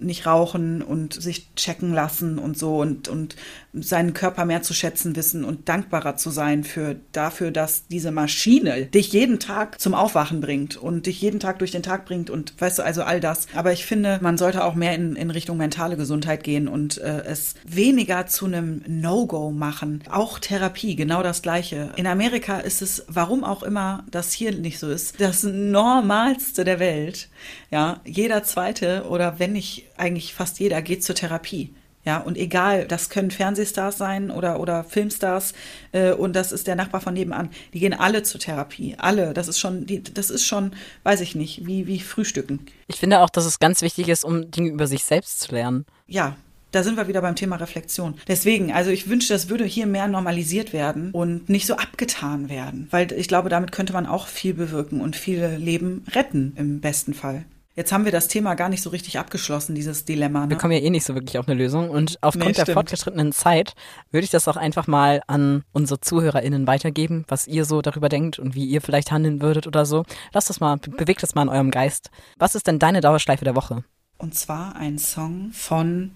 Nicht 0.00 0.26
rauchen 0.26 0.82
und 0.82 1.14
sich 1.14 1.54
checken 1.54 1.92
lassen 1.92 2.38
und 2.38 2.58
so 2.58 2.78
und, 2.80 3.08
und 3.08 3.36
seinen 3.72 4.14
Körper 4.14 4.44
mehr 4.44 4.62
zu 4.62 4.74
schätzen 4.74 5.14
wissen 5.14 5.44
und 5.44 5.68
dankbarer 5.68 6.16
zu 6.16 6.30
sein 6.30 6.64
für 6.64 6.96
dafür, 7.12 7.50
dass 7.50 7.86
diese 7.86 8.10
Maschine 8.10 8.86
dich 8.86 9.12
jeden 9.12 9.38
Tag 9.38 9.80
zum 9.80 9.94
Aufwachen 9.94 10.40
bringt 10.40 10.76
und 10.76 11.06
dich 11.06 11.20
jeden 11.20 11.38
Tag 11.38 11.58
durch 11.60 11.70
den 11.70 11.82
Tag 11.82 12.04
bringt 12.04 12.30
und 12.30 12.54
weißt 12.60 12.78
du, 12.78 12.82
also 12.82 13.02
all 13.02 13.20
das. 13.20 13.46
Aber 13.54 13.72
ich 13.72 13.86
finde, 13.86 14.18
man 14.22 14.38
sollte 14.38 14.64
auch 14.64 14.74
mehr 14.74 14.94
in, 14.94 15.16
in 15.16 15.30
Richtung 15.30 15.56
mentale 15.56 15.96
Gesundheit 15.96 16.42
gehen 16.42 16.66
und 16.66 16.98
äh, 16.98 17.22
es 17.24 17.54
weniger 17.64 18.26
zu 18.26 18.46
einem 18.46 18.82
No-Go 18.86 19.50
machen. 19.52 20.02
Auch 20.10 20.38
Therapie, 20.38 20.96
genau 20.96 21.22
das 21.22 21.42
Gleiche. 21.42 21.92
In 21.96 22.06
Amerika 22.06 22.58
ist 22.58 22.82
es, 22.82 23.04
warum 23.08 23.44
auch 23.44 23.62
immer 23.62 24.04
das 24.10 24.32
hier 24.32 24.52
nicht 24.52 24.78
so 24.78 24.90
ist, 24.90 25.20
das 25.20 25.42
Normalste 25.44 26.64
der 26.64 26.80
Welt. 26.80 27.28
Ja, 27.70 28.00
jeder 28.04 28.42
zweite 28.42 29.04
oder 29.08 29.38
wenn 29.38 29.52
nicht 29.52 29.86
eigentlich 29.96 30.34
fast 30.34 30.58
jeder 30.58 30.82
geht 30.82 31.04
zur 31.04 31.14
Therapie. 31.14 31.74
Ja, 32.02 32.16
und 32.18 32.38
egal, 32.38 32.86
das 32.86 33.10
können 33.10 33.30
Fernsehstars 33.30 33.98
sein 33.98 34.30
oder, 34.30 34.58
oder 34.58 34.84
Filmstars 34.84 35.52
äh, 35.92 36.12
und 36.12 36.34
das 36.34 36.50
ist 36.50 36.66
der 36.66 36.74
Nachbar 36.74 37.02
von 37.02 37.12
nebenan. 37.12 37.50
Die 37.74 37.78
gehen 37.78 37.92
alle 37.92 38.22
zur 38.22 38.40
Therapie. 38.40 38.96
Alle. 38.98 39.34
Das 39.34 39.48
ist 39.48 39.58
schon, 39.58 39.84
die, 39.86 40.02
das 40.02 40.30
ist 40.30 40.46
schon, 40.46 40.72
weiß 41.02 41.20
ich 41.20 41.34
nicht, 41.34 41.66
wie, 41.66 41.86
wie 41.86 42.00
Frühstücken. 42.00 42.60
Ich 42.86 42.96
finde 42.96 43.20
auch, 43.20 43.28
dass 43.28 43.44
es 43.44 43.58
ganz 43.58 43.82
wichtig 43.82 44.08
ist, 44.08 44.24
um 44.24 44.50
Dinge 44.50 44.70
über 44.70 44.86
sich 44.86 45.04
selbst 45.04 45.40
zu 45.40 45.52
lernen. 45.52 45.84
Ja, 46.06 46.36
Da 46.72 46.82
sind 46.84 46.96
wir 46.96 47.08
wieder 47.08 47.20
beim 47.20 47.34
Thema 47.34 47.56
Reflexion. 47.56 48.14
Deswegen, 48.28 48.72
also 48.72 48.90
ich 48.90 49.08
wünsche, 49.08 49.32
das 49.32 49.48
würde 49.48 49.64
hier 49.64 49.86
mehr 49.86 50.06
normalisiert 50.08 50.72
werden 50.72 51.10
und 51.10 51.48
nicht 51.48 51.66
so 51.66 51.74
abgetan 51.74 52.48
werden, 52.48 52.86
weil 52.92 53.10
ich 53.12 53.26
glaube, 53.28 53.48
damit 53.48 53.72
könnte 53.72 53.92
man 53.92 54.06
auch 54.06 54.26
viel 54.28 54.54
bewirken 54.54 55.00
und 55.00 55.16
viele 55.16 55.56
Leben 55.58 56.04
retten 56.14 56.52
im 56.56 56.80
besten 56.80 57.12
Fall. 57.12 57.44
Jetzt 57.80 57.92
haben 57.92 58.04
wir 58.04 58.12
das 58.12 58.28
Thema 58.28 58.52
gar 58.56 58.68
nicht 58.68 58.82
so 58.82 58.90
richtig 58.90 59.18
abgeschlossen, 59.18 59.74
dieses 59.74 60.04
Dilemma. 60.04 60.40
Ne? 60.44 60.50
Wir 60.50 60.58
kommen 60.58 60.74
ja 60.74 60.80
eh 60.80 60.90
nicht 60.90 61.06
so 61.06 61.14
wirklich 61.14 61.38
auf 61.38 61.48
eine 61.48 61.56
Lösung. 61.56 61.88
Und 61.88 62.18
aufgrund 62.20 62.58
Nee, 62.58 62.64
der 62.64 62.66
fortgeschrittenen 62.66 63.32
Zeit 63.32 63.72
würde 64.10 64.24
ich 64.26 64.30
das 64.30 64.46
auch 64.48 64.58
einfach 64.58 64.86
mal 64.86 65.22
an 65.26 65.64
unsere 65.72 65.98
ZuhörerInnen 65.98 66.66
weitergeben, 66.66 67.24
was 67.28 67.46
ihr 67.46 67.64
so 67.64 67.80
darüber 67.80 68.10
denkt 68.10 68.38
und 68.38 68.54
wie 68.54 68.66
ihr 68.66 68.82
vielleicht 68.82 69.10
handeln 69.12 69.40
würdet 69.40 69.66
oder 69.66 69.86
so. 69.86 70.04
Lasst 70.34 70.50
das 70.50 70.60
mal, 70.60 70.76
be- 70.76 70.90
bewegt 70.90 71.22
das 71.22 71.34
mal 71.34 71.40
in 71.44 71.48
eurem 71.48 71.70
Geist. 71.70 72.10
Was 72.36 72.54
ist 72.54 72.66
denn 72.66 72.78
deine 72.78 73.00
Dauerschleife 73.00 73.46
der 73.46 73.54
Woche? 73.56 73.82
Und 74.18 74.34
zwar 74.34 74.76
ein 74.76 74.98
Song 74.98 75.48
von 75.54 76.10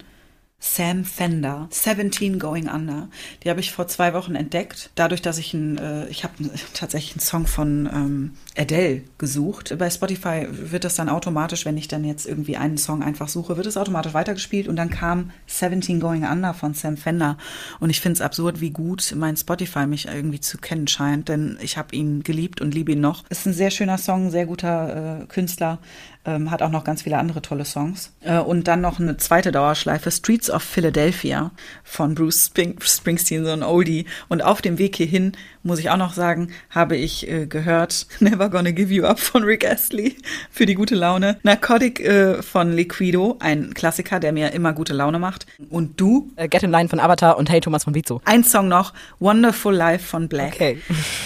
Sam 0.66 1.04
Fender, 1.04 1.68
17 1.70 2.38
Going 2.38 2.68
Under. 2.68 3.08
Die 3.42 3.50
habe 3.50 3.60
ich 3.60 3.70
vor 3.70 3.86
zwei 3.86 4.14
Wochen 4.14 4.34
entdeckt. 4.34 4.90
Dadurch, 4.94 5.20
dass 5.20 5.36
ich 5.36 5.52
ein, 5.52 5.76
äh, 5.76 6.08
ich 6.08 6.24
habe 6.24 6.32
tatsächlich 6.72 7.12
einen 7.12 7.20
Song 7.20 7.46
von 7.46 7.86
ähm, 7.92 8.30
Adele 8.56 9.02
gesucht. 9.18 9.76
Bei 9.78 9.90
Spotify 9.90 10.48
wird 10.50 10.84
das 10.84 10.94
dann 10.94 11.10
automatisch, 11.10 11.66
wenn 11.66 11.76
ich 11.76 11.86
dann 11.86 12.02
jetzt 12.02 12.26
irgendwie 12.26 12.56
einen 12.56 12.78
Song 12.78 13.02
einfach 13.02 13.28
suche, 13.28 13.58
wird 13.58 13.66
es 13.66 13.76
automatisch 13.76 14.14
weitergespielt 14.14 14.66
und 14.66 14.76
dann 14.76 14.88
kam 14.88 15.32
17 15.46 16.00
Going 16.00 16.24
Under 16.24 16.54
von 16.54 16.72
Sam 16.72 16.96
Fender. 16.96 17.36
Und 17.78 17.90
ich 17.90 18.00
finde 18.00 18.14
es 18.14 18.20
absurd, 18.22 18.62
wie 18.62 18.70
gut 18.70 19.12
mein 19.16 19.36
Spotify 19.36 19.86
mich 19.86 20.06
irgendwie 20.06 20.40
zu 20.40 20.56
kennen 20.56 20.88
scheint, 20.88 21.28
denn 21.28 21.58
ich 21.60 21.76
habe 21.76 21.94
ihn 21.94 22.22
geliebt 22.22 22.62
und 22.62 22.74
liebe 22.74 22.92
ihn 22.92 23.00
noch. 23.00 23.24
Ist 23.28 23.46
ein 23.46 23.52
sehr 23.52 23.70
schöner 23.70 23.98
Song, 23.98 24.30
sehr 24.30 24.46
guter 24.46 25.20
äh, 25.20 25.26
Künstler. 25.26 25.78
Ähm, 26.26 26.50
hat 26.50 26.62
auch 26.62 26.70
noch 26.70 26.84
ganz 26.84 27.02
viele 27.02 27.18
andere 27.18 27.42
tolle 27.42 27.66
Songs. 27.66 28.12
Äh, 28.20 28.38
und 28.38 28.66
dann 28.66 28.80
noch 28.80 28.98
eine 28.98 29.18
zweite 29.18 29.52
Dauerschleife, 29.52 30.10
Streets 30.10 30.50
of 30.50 30.62
Philadelphia 30.62 31.50
von 31.82 32.14
Bruce 32.14 32.46
Spring 32.46 32.78
Springsteen, 32.80 33.44
so 33.44 33.50
ein 33.50 33.62
Oldie. 33.62 34.06
Und 34.28 34.42
auf 34.42 34.62
dem 34.62 34.78
Weg 34.78 34.96
hierhin, 34.96 35.32
muss 35.62 35.78
ich 35.78 35.90
auch 35.90 35.98
noch 35.98 36.14
sagen, 36.14 36.48
habe 36.70 36.96
ich 36.96 37.28
äh, 37.28 37.46
gehört 37.46 38.06
Never 38.20 38.48
Gonna 38.48 38.70
Give 38.70 38.92
You 38.92 39.04
Up 39.04 39.20
von 39.20 39.42
Rick 39.42 39.68
Astley 39.68 40.16
für 40.50 40.64
die 40.64 40.74
gute 40.74 40.94
Laune. 40.94 41.38
Narcotic 41.42 42.00
äh, 42.00 42.42
von 42.42 42.72
Liquido, 42.72 43.36
ein 43.40 43.74
Klassiker, 43.74 44.18
der 44.18 44.32
mir 44.32 44.52
immer 44.52 44.72
gute 44.72 44.94
Laune 44.94 45.18
macht. 45.18 45.46
Und 45.68 46.00
du? 46.00 46.32
Äh, 46.36 46.48
Get 46.48 46.62
in 46.62 46.70
Line 46.70 46.88
von 46.88 47.00
Avatar 47.00 47.36
und 47.36 47.50
Hey 47.50 47.60
Thomas 47.60 47.84
von 47.84 47.94
Vizo. 47.94 48.22
Ein 48.24 48.44
Song 48.44 48.68
noch, 48.68 48.94
Wonderful 49.18 49.74
Life 49.74 50.06
von 50.06 50.28
Black. 50.28 50.54
Okay. 50.54 50.78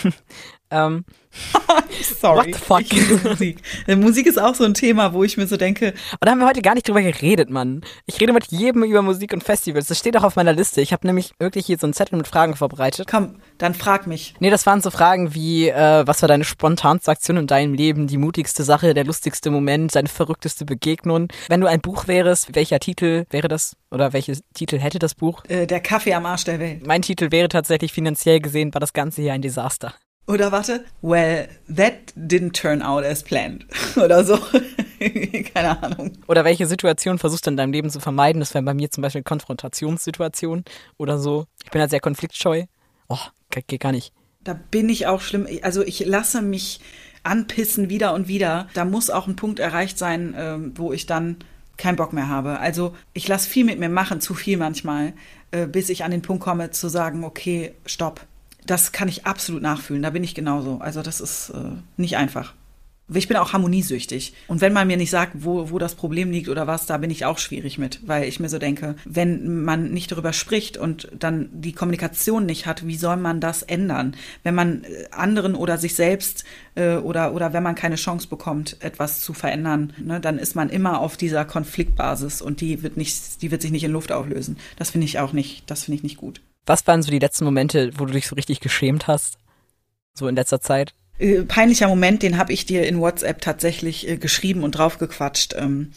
ähm, 0.73 1.05
Sorry. 2.21 2.53
What 2.53 2.55
the 2.55 2.61
fuck? 2.61 3.25
Musik. 3.25 3.59
Äh, 3.87 3.97
Musik 3.97 4.27
ist 4.27 4.39
auch 4.39 4.55
so 4.55 4.65
ein 4.65 4.75
Thema, 4.75 5.13
wo 5.13 5.25
ich 5.25 5.37
mir 5.37 5.47
so 5.47 5.57
denke, 5.57 5.89
Und 6.13 6.25
da 6.25 6.31
haben 6.31 6.39
wir 6.39 6.47
heute 6.47 6.63
gar 6.63 6.75
nicht 6.75 6.89
drüber 6.89 7.03
geredet, 7.03 7.51
Mann. 7.51 7.83
Ich 8.07 8.21
rede 8.21 8.33
mit 8.33 8.47
jedem 8.47 8.83
über 8.85 9.03
Musik 9.03 9.33
und 9.33 9.45
Festivals. 9.45 9.87
Das 9.87 9.99
steht 9.99 10.17
auch 10.17 10.23
auf 10.25 10.37
meiner 10.37 10.53
Liste. 10.53 10.81
Ich 10.81 10.93
habe 10.93 11.07
nämlich 11.07 11.33
wirklich 11.39 11.67
hier 11.67 11.79
so 11.79 11.87
einen 11.87 11.95
Zettel 11.95 12.17
mit 12.17 12.27
Fragen 12.27 12.57
vorbereitet. 12.57 13.07
komm, 13.09 13.37
dann 13.59 13.75
frag 13.75 14.07
mich. 14.07 14.35
Nee, 14.41 14.51
das 14.51 14.67
waren 14.67 14.81
so 14.81 14.91
Fragen 14.91 15.35
wie, 15.35 15.69
äh, 15.69 16.07
was 16.07 16.23
war 16.23 16.29
deine 16.29 16.45
spontanste 16.45 17.11
Aktion 17.11 17.37
in 17.37 17.47
deinem 17.47 17.75
Leben, 17.75 18.07
die 18.07 18.19
mutigste 18.19 18.63
Sache, 18.63 18.95
der 18.95 19.05
lustigste 19.05 19.51
Moment, 19.51 19.95
deine 19.95 20.09
verrückteste 20.09 20.65
Begegnung. 20.65 21.29
Wenn 21.49 21.61
du 21.61 21.67
ein 21.67 21.81
Buch 21.81 22.07
wärst, 22.07 22.55
welcher 22.55 22.81
Titel 22.81 23.25
wäre 23.31 23.49
das? 23.49 23.77
Oder 23.91 24.13
welche 24.13 24.39
Titel 24.55 24.79
hätte 24.79 24.99
das 24.99 25.15
Buch? 25.15 25.45
Äh, 25.49 25.67
der 25.67 25.81
Kaffee 25.81 26.15
am 26.15 26.27
Arsch 26.27 26.45
der 26.45 26.61
Welt. 26.61 26.87
Mein 26.87 27.03
Titel 27.03 27.31
wäre 27.31 27.49
tatsächlich 27.49 27.93
finanziell 27.93 28.41
gesehen, 28.41 28.75
war 28.75 28.81
das 28.81 28.93
Ganze 28.93 29.23
hier 29.23 29.33
ein 29.33 29.43
Desaster. 29.43 29.95
Oder 30.29 30.53
warte, 30.53 30.85
well, 31.03 31.49
that 31.75 31.95
didn't 32.17 32.53
turn 32.53 32.83
out 32.83 33.03
as 33.03 33.23
planned. 33.23 33.67
Oder 33.97 34.23
so. 34.25 34.39
Keine 35.55 35.83
Ahnung. 35.83 36.13
Oder 36.27 36.45
welche 36.45 36.67
Situation 36.67 37.19
versuchst 37.19 37.47
du 37.47 37.51
in 37.51 37.57
deinem 37.57 37.73
Leben 37.73 37.89
zu 37.91 37.99
vermeiden? 37.99 38.41
Das 38.41 38.53
wäre 38.55 38.63
bei 38.63 38.75
mir 38.75 38.91
zum 38.91 39.03
Beispiel 39.03 39.23
Konfrontationssituation 39.23 40.65
oder 40.99 41.19
so. 41.19 41.47
Ich 41.65 41.71
bin 41.71 41.81
halt 41.81 41.91
sehr 41.91 42.01
konfliktscheu. 42.01 42.65
Oh, 43.09 43.19
ge- 43.51 43.63
geht 43.67 43.81
gar 43.81 43.93
nicht. 43.93 44.13
Da 44.45 44.59
bin 44.71 44.89
ich 44.89 45.07
auch 45.07 45.21
schlimm. 45.21 45.47
Also 45.63 45.83
ich 45.83 46.05
lasse 46.05 46.43
mich 46.43 46.81
anpissen 47.23 47.89
wieder 47.89 48.15
und 48.15 48.29
wieder. 48.29 48.69
Da 48.75 48.85
muss 48.85 49.11
auch 49.11 49.27
ein 49.27 49.37
Punkt 49.37 49.59
erreicht 49.61 49.99
sein, 49.99 50.35
ähm, 50.37 50.73
wo 50.77 50.93
ich 50.93 51.07
dann 51.07 51.37
keinen 51.77 51.97
Bock 51.97 52.13
mehr 52.13 52.29
habe. 52.29 52.59
Also 52.59 52.95
ich 53.13 53.29
lasse 53.29 53.49
viel 53.49 53.65
mit 53.65 53.79
mir 53.79 53.89
machen, 53.89 54.21
zu 54.21 54.35
viel 54.35 54.57
manchmal, 54.57 55.13
äh, 55.53 55.67
bis 55.67 55.89
ich 55.89 56.05
an 56.05 56.11
den 56.11 56.23
Punkt 56.23 56.43
komme 56.43 56.71
zu 56.71 56.89
sagen, 56.89 57.25
okay, 57.25 57.75
stopp. 57.87 58.27
Das 58.67 58.93
kann 58.93 59.09
ich 59.09 59.27
absolut 59.27 59.63
nachfühlen. 59.63 60.03
Da 60.03 60.11
bin 60.11 60.25
ich 60.25 60.35
genauso. 60.35 60.79
Also 60.79 61.03
das 61.03 61.21
ist 61.21 61.51
äh, 61.51 61.71
nicht 61.97 62.17
einfach. 62.17 62.55
Ich 63.11 63.27
bin 63.27 63.39
auch 63.39 63.55
harmoniesüchtig. 63.55 64.35
Und 64.49 64.61
wenn 64.61 64.75
man 64.75 64.87
mir 64.87 64.99
nicht 64.99 65.11
sagt, 65.11 65.33
wo, 65.37 65.71
wo 65.71 65.79
das 65.79 65.95
Problem 65.95 66.31
liegt 66.31 66.51
oder 66.51 66.67
was, 66.67 66.85
da 66.85 66.99
bin 66.99 67.09
ich 67.09 67.25
auch 67.25 67.39
schwierig 67.39 67.79
mit, 67.79 68.07
weil 68.07 68.29
ich 68.29 68.39
mir 68.39 68.51
so 68.51 68.59
denke, 68.59 68.97
wenn 69.07 69.65
man 69.65 69.93
nicht 69.93 70.13
darüber 70.13 70.35
spricht 70.35 70.77
und 70.77 71.09
dann 71.19 71.49
die 71.51 71.73
Kommunikation 71.73 72.45
nicht 72.45 72.67
hat, 72.67 72.87
wie 72.87 72.99
soll 72.99 73.17
man 73.17 73.41
das 73.41 73.63
ändern? 73.63 74.15
Wenn 74.43 74.55
man 74.55 74.85
äh, 74.85 75.07
anderen 75.11 75.55
oder 75.55 75.79
sich 75.79 75.95
selbst 75.95 76.45
äh, 76.75 76.97
oder, 76.97 77.33
oder 77.33 77.55
wenn 77.55 77.63
man 77.63 77.75
keine 77.75 77.97
Chance 77.97 78.29
bekommt, 78.29 78.77
etwas 78.81 79.23
zu 79.23 79.33
verändern, 79.33 79.95
ne, 79.99 80.21
dann 80.21 80.39
ist 80.39 80.55
man 80.55 80.69
immer 80.69 81.01
auf 81.01 81.17
dieser 81.17 81.47
Konfliktbasis 81.47 82.43
und 82.43 82.61
die 82.61 82.83
wird 82.83 82.99
nicht, 82.99 83.41
die 83.41 83.51
wird 83.51 83.63
sich 83.63 83.71
nicht 83.71 83.85
in 83.85 83.93
Luft 83.93 84.13
auflösen. 84.13 84.59
Das 84.77 84.91
finde 84.91 85.07
ich 85.07 85.19
auch 85.19 85.33
nicht, 85.33 85.71
das 85.71 85.85
finde 85.85 85.97
ich 85.97 86.03
nicht 86.03 86.19
gut. 86.19 86.43
Was 86.69 86.87
waren 86.87 87.03
so 87.03 87.11
die 87.11 87.19
letzten 87.19 87.47
Momente, 87.47 87.93
wo 87.97 88.05
du 88.05 88.13
dich 88.13 88.27
so 88.27 88.35
richtig 88.35 88.61
geschämt 88.61 89.07
hast? 89.07 89.39
So 90.13 90.29
in 90.29 90.37
letzter 90.37 90.61
Zeit? 90.61 90.93
Äh, 91.19 91.45
peinlicher 91.45 91.89
Moment, 91.89 92.23
den 92.23 92.37
habe 92.37 92.53
ich 92.53 92.67
dir 92.67 92.87
in 92.87 93.01
WhatsApp 93.01 93.41
tatsächlich 93.41 94.07
äh, 94.07 94.19
geschrieben 94.19 94.63
und 94.65 94.73
draufgequatscht, 94.73 95.55
ähm, 95.57 95.93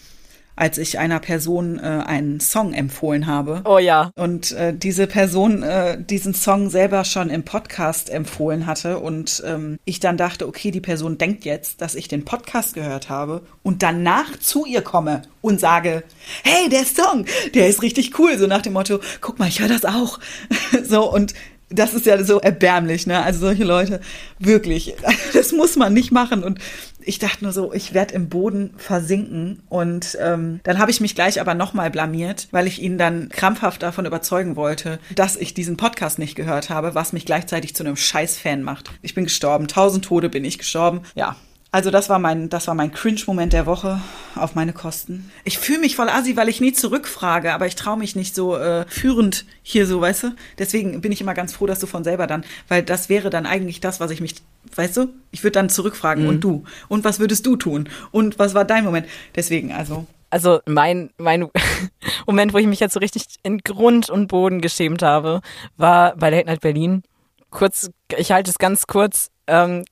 als 0.61 0.77
ich 0.77 0.99
einer 0.99 1.19
Person 1.19 1.79
äh, 1.79 2.03
einen 2.05 2.39
Song 2.39 2.75
empfohlen 2.75 3.25
habe. 3.25 3.63
Oh 3.65 3.79
ja. 3.79 4.11
Und 4.13 4.51
äh, 4.51 4.75
diese 4.75 5.07
Person 5.07 5.63
äh, 5.63 5.97
diesen 5.99 6.35
Song 6.35 6.69
selber 6.69 7.03
schon 7.03 7.31
im 7.31 7.41
Podcast 7.41 8.11
empfohlen 8.11 8.67
hatte 8.67 8.99
und 8.99 9.41
ähm, 9.43 9.79
ich 9.85 9.99
dann 9.99 10.17
dachte, 10.17 10.47
okay, 10.47 10.69
die 10.69 10.79
Person 10.79 11.17
denkt 11.17 11.45
jetzt, 11.45 11.81
dass 11.81 11.95
ich 11.95 12.09
den 12.09 12.25
Podcast 12.25 12.75
gehört 12.75 13.09
habe 13.09 13.41
und 13.63 13.81
danach 13.81 14.37
zu 14.39 14.67
ihr 14.67 14.83
komme 14.83 15.23
und 15.41 15.59
sage, 15.59 16.03
hey, 16.43 16.69
der 16.69 16.85
Song, 16.85 17.25
der 17.55 17.67
ist 17.67 17.81
richtig 17.81 18.19
cool, 18.19 18.37
so 18.37 18.45
nach 18.45 18.61
dem 18.61 18.73
Motto, 18.73 18.99
guck 19.19 19.39
mal, 19.39 19.47
ich 19.47 19.61
höre 19.61 19.67
das 19.67 19.83
auch. 19.83 20.19
so 20.83 21.11
und 21.11 21.33
das 21.71 21.93
ist 21.93 22.05
ja 22.05 22.23
so 22.23 22.39
erbärmlich, 22.39 23.07
ne? 23.07 23.23
Also 23.23 23.39
solche 23.39 23.63
Leute, 23.63 24.01
wirklich, 24.39 24.95
das 25.33 25.51
muss 25.51 25.75
man 25.75 25.93
nicht 25.93 26.11
machen. 26.11 26.43
Und 26.43 26.59
ich 27.03 27.19
dachte 27.19 27.43
nur 27.43 27.53
so, 27.53 27.73
ich 27.73 27.93
werde 27.93 28.13
im 28.13 28.29
Boden 28.29 28.73
versinken. 28.77 29.63
Und 29.69 30.17
ähm, 30.21 30.59
dann 30.63 30.77
habe 30.77 30.91
ich 30.91 31.01
mich 31.01 31.15
gleich 31.15 31.41
aber 31.41 31.53
nochmal 31.53 31.89
blamiert, 31.89 32.47
weil 32.51 32.67
ich 32.67 32.81
ihn 32.81 32.97
dann 32.97 33.29
krampfhaft 33.29 33.81
davon 33.81 34.05
überzeugen 34.05 34.55
wollte, 34.55 34.99
dass 35.15 35.35
ich 35.35 35.53
diesen 35.53 35.77
Podcast 35.77 36.19
nicht 36.19 36.35
gehört 36.35 36.69
habe, 36.69 36.95
was 36.95 37.13
mich 37.13 37.25
gleichzeitig 37.25 37.75
zu 37.75 37.83
einem 37.83 37.95
Scheiß-Fan 37.95 38.63
macht. 38.63 38.91
Ich 39.01 39.15
bin 39.15 39.23
gestorben. 39.23 39.67
Tausend 39.67 40.05
Tode 40.05 40.29
bin 40.29 40.45
ich 40.45 40.57
gestorben. 40.57 41.01
Ja. 41.15 41.35
Also 41.73 41.89
das 41.89 42.09
war 42.09 42.19
mein, 42.19 42.49
das 42.49 42.67
war 42.67 42.75
mein 42.75 42.91
Cringe-Moment 42.91 43.53
der 43.53 43.65
Woche 43.65 44.01
auf 44.35 44.55
meine 44.55 44.73
Kosten. 44.73 45.31
Ich 45.45 45.57
fühle 45.57 45.79
mich 45.79 45.95
voll 45.95 46.09
assi, 46.09 46.35
weil 46.35 46.49
ich 46.49 46.59
nie 46.59 46.73
zurückfrage, 46.73 47.53
aber 47.53 47.65
ich 47.65 47.75
traue 47.75 47.97
mich 47.97 48.13
nicht 48.13 48.35
so 48.35 48.57
äh, 48.57 48.85
führend 48.89 49.45
hier 49.63 49.87
so, 49.87 50.01
weißt 50.01 50.23
du? 50.23 50.35
Deswegen 50.57 50.99
bin 50.99 51.13
ich 51.13 51.21
immer 51.21 51.33
ganz 51.33 51.53
froh, 51.53 51.67
dass 51.67 51.79
du 51.79 51.87
von 51.87 52.03
selber 52.03 52.27
dann, 52.27 52.43
weil 52.67 52.83
das 52.83 53.07
wäre 53.07 53.29
dann 53.29 53.45
eigentlich 53.45 53.79
das, 53.79 54.01
was 54.01 54.11
ich 54.11 54.19
mich, 54.19 54.35
weißt 54.75 54.97
du? 54.97 55.07
Ich 55.31 55.43
würde 55.43 55.53
dann 55.53 55.69
zurückfragen 55.69 56.27
und 56.27 56.43
du 56.43 56.65
und 56.89 57.05
was 57.05 57.19
würdest 57.19 57.45
du 57.45 57.55
tun 57.55 57.87
und 58.11 58.37
was 58.37 58.53
war 58.53 58.65
dein 58.65 58.83
Moment? 58.83 59.07
Deswegen 59.35 59.71
also 59.71 60.05
Also 60.29 60.59
mein, 60.65 61.11
mein 61.17 61.47
Moment, 62.27 62.51
wo 62.53 62.57
ich 62.57 62.67
mich 62.67 62.81
jetzt 62.81 62.95
so 62.95 62.99
richtig 62.99 63.23
in 63.43 63.59
Grund 63.59 64.09
und 64.09 64.27
Boden 64.27 64.59
geschämt 64.59 65.03
habe, 65.03 65.39
war 65.77 66.17
bei 66.17 66.31
Late 66.31 66.47
Night 66.47 66.59
Berlin. 66.59 67.03
Kurz, 67.49 67.89
ich 68.17 68.33
halte 68.33 68.49
es 68.49 68.57
ganz 68.57 68.87
kurz. 68.87 69.31
Ähm, 69.47 69.85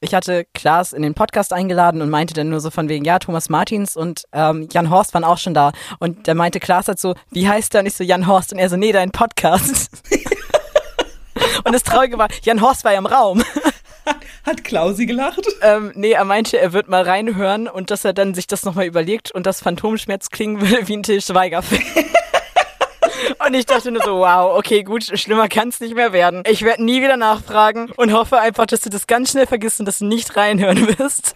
ich 0.00 0.14
hatte 0.14 0.46
Klaas 0.54 0.92
in 0.92 1.02
den 1.02 1.14
Podcast 1.14 1.52
eingeladen 1.52 2.00
und 2.00 2.08
meinte 2.08 2.32
dann 2.32 2.48
nur 2.48 2.60
so 2.60 2.70
von 2.70 2.88
wegen, 2.88 3.04
ja, 3.04 3.18
Thomas 3.18 3.50
Martins 3.50 3.96
und 3.96 4.24
ähm, 4.32 4.68
Jan 4.72 4.90
Horst 4.90 5.12
waren 5.12 5.24
auch 5.24 5.38
schon 5.38 5.52
da. 5.52 5.72
Und 5.98 6.26
da 6.26 6.34
meinte 6.34 6.58
Klaas 6.58 6.88
halt 6.88 6.98
so, 6.98 7.14
wie 7.30 7.48
heißt 7.48 7.74
der? 7.74 7.80
Und 7.80 7.86
ich 7.86 7.94
so, 7.94 8.04
Jan 8.04 8.26
Horst. 8.26 8.52
Und 8.52 8.58
er 8.58 8.70
so, 8.70 8.76
nee, 8.76 8.92
dein 8.92 9.10
Podcast. 9.10 9.90
und 11.64 11.72
das 11.72 11.82
Traurige 11.82 12.16
war, 12.16 12.28
Jan 12.42 12.62
Horst 12.62 12.84
war 12.84 12.92
ja 12.92 12.98
im 12.98 13.06
Raum. 13.06 13.44
hat 14.46 14.64
Klausi 14.64 15.04
gelacht. 15.04 15.46
Ähm, 15.60 15.92
nee, 15.94 16.12
er 16.12 16.24
meinte, 16.24 16.58
er 16.58 16.72
wird 16.72 16.88
mal 16.88 17.02
reinhören 17.02 17.68
und 17.68 17.90
dass 17.90 18.04
er 18.04 18.14
dann 18.14 18.34
sich 18.34 18.46
das 18.46 18.64
nochmal 18.64 18.86
überlegt 18.86 19.30
und 19.32 19.44
das 19.44 19.60
Phantomschmerz 19.60 20.30
klingen 20.30 20.62
will 20.62 20.88
wie 20.88 20.96
ein 20.96 21.02
Till 21.02 21.20
Schweiger-Film. 21.20 21.82
Und 23.44 23.54
ich 23.54 23.66
dachte 23.66 23.90
nur 23.90 24.02
so, 24.02 24.18
wow, 24.18 24.56
okay, 24.58 24.82
gut, 24.82 25.04
schlimmer 25.18 25.48
kann 25.48 25.68
es 25.68 25.80
nicht 25.80 25.94
mehr 25.94 26.12
werden. 26.12 26.42
Ich 26.46 26.62
werde 26.62 26.84
nie 26.84 27.02
wieder 27.02 27.16
nachfragen 27.16 27.90
und 27.96 28.12
hoffe 28.12 28.38
einfach, 28.38 28.66
dass 28.66 28.80
du 28.80 28.90
das 28.90 29.06
ganz 29.06 29.30
schnell 29.32 29.46
vergisst 29.46 29.80
und 29.80 29.86
dass 29.86 29.98
du 29.98 30.06
nicht 30.06 30.36
reinhören 30.36 30.86
wirst. 30.98 31.34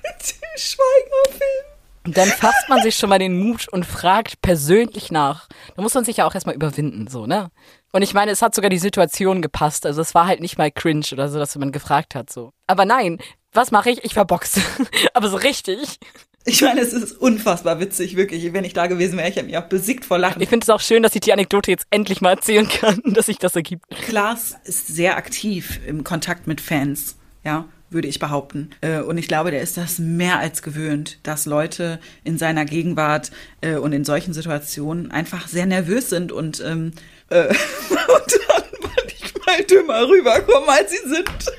Schweiger-Film. 0.57 1.74
Und 2.07 2.18
dann 2.18 2.28
fasst 2.28 2.68
man 2.68 2.82
sich 2.82 2.97
schon 2.97 3.09
mal 3.09 3.18
den 3.18 3.39
Mut 3.39 3.66
und 3.68 3.87
fragt 3.87 4.43
persönlich 4.43 5.11
nach. 5.11 5.49
Da 5.74 5.82
muss 5.82 5.95
man 5.95 6.05
sich 6.05 6.18
ja 6.18 6.26
auch 6.26 6.35
erstmal 6.35 6.55
überwinden, 6.55 7.07
so, 7.09 7.26
ne? 7.26 7.51
Und 7.93 8.03
ich 8.03 8.12
meine, 8.12 8.30
es 8.30 8.43
hat 8.43 8.55
sogar 8.55 8.68
die 8.68 8.78
Situation 8.78 9.41
gepasst. 9.41 9.87
Also 9.87 10.03
es 10.03 10.14
war 10.14 10.26
halt 10.26 10.41
nicht 10.41 10.59
mal 10.59 10.70
cringe 10.70 11.07
oder 11.12 11.28
so, 11.28 11.39
dass 11.39 11.57
man 11.57 11.72
gefragt 11.72 12.14
hat, 12.14 12.30
so. 12.30 12.53
Aber 12.66 12.85
nein, 12.85 13.18
was 13.53 13.70
mache 13.70 13.89
ich? 13.91 14.05
Ich 14.05 14.14
verboxe. 14.14 14.61
Aber 15.14 15.28
so 15.28 15.37
richtig. 15.37 15.99
Ich 16.47 16.61
meine, 16.61 16.82
es 16.82 16.92
ist 16.92 17.12
unfassbar 17.12 17.80
witzig, 17.80 18.16
wirklich. 18.16 18.53
Wenn 18.53 18.64
ich 18.64 18.74
da 18.74 18.86
gewesen 18.86 19.16
wäre, 19.16 19.28
ich 19.28 19.36
hätte 19.36 19.47
mich 19.47 19.57
auch 19.57 19.64
besiegt 19.64 20.05
vor 20.05 20.18
Lachen. 20.18 20.42
Ich 20.42 20.51
finde 20.51 20.64
es 20.64 20.70
auch 20.70 20.80
schön, 20.80 21.03
dass 21.03 21.14
ich 21.14 21.22
die 21.22 21.32
Anekdote 21.32 21.70
jetzt 21.70 21.86
endlich 21.90 22.20
mal 22.20 22.30
erzählen 22.30 22.68
kann, 22.68 23.01
dass 23.14 23.26
sich 23.26 23.38
das 23.38 23.57
ergibt. 23.57 23.84
Klaas 23.90 24.55
ist 24.64 24.88
sehr 24.88 25.16
aktiv 25.16 25.80
im 25.86 26.05
Kontakt 26.05 26.47
mit 26.47 26.61
Fans, 26.61 27.16
ja, 27.45 27.66
würde 27.88 28.09
ich 28.09 28.18
behaupten. 28.18 28.70
Äh, 28.82 29.01
und 29.01 29.16
ich 29.16 29.26
glaube, 29.26 29.53
der 29.53 29.62
ist 29.62 29.78
das 29.78 29.99
mehr 29.99 30.38
als 30.38 30.61
gewöhnt, 30.61 31.18
dass 31.22 31.47
Leute 31.47 31.99
in 32.24 32.36
seiner 32.36 32.66
Gegenwart 32.66 33.30
äh, 33.62 33.76
und 33.76 33.92
in 33.95 34.05
solchen 34.05 34.34
Situationen 34.34 35.11
einfach 35.11 35.49
sehr 35.49 35.64
nervös 35.64 36.11
sind 36.11 36.30
und, 36.30 36.62
ähm, 36.62 36.92
äh, 37.30 37.47
und 37.49 38.38
dann 38.49 38.64
manchmal 38.82 39.64
dümmer 39.64 40.07
rüberkommen, 40.07 40.68
als 40.68 40.90
sie 40.90 41.09
sind. 41.09 41.53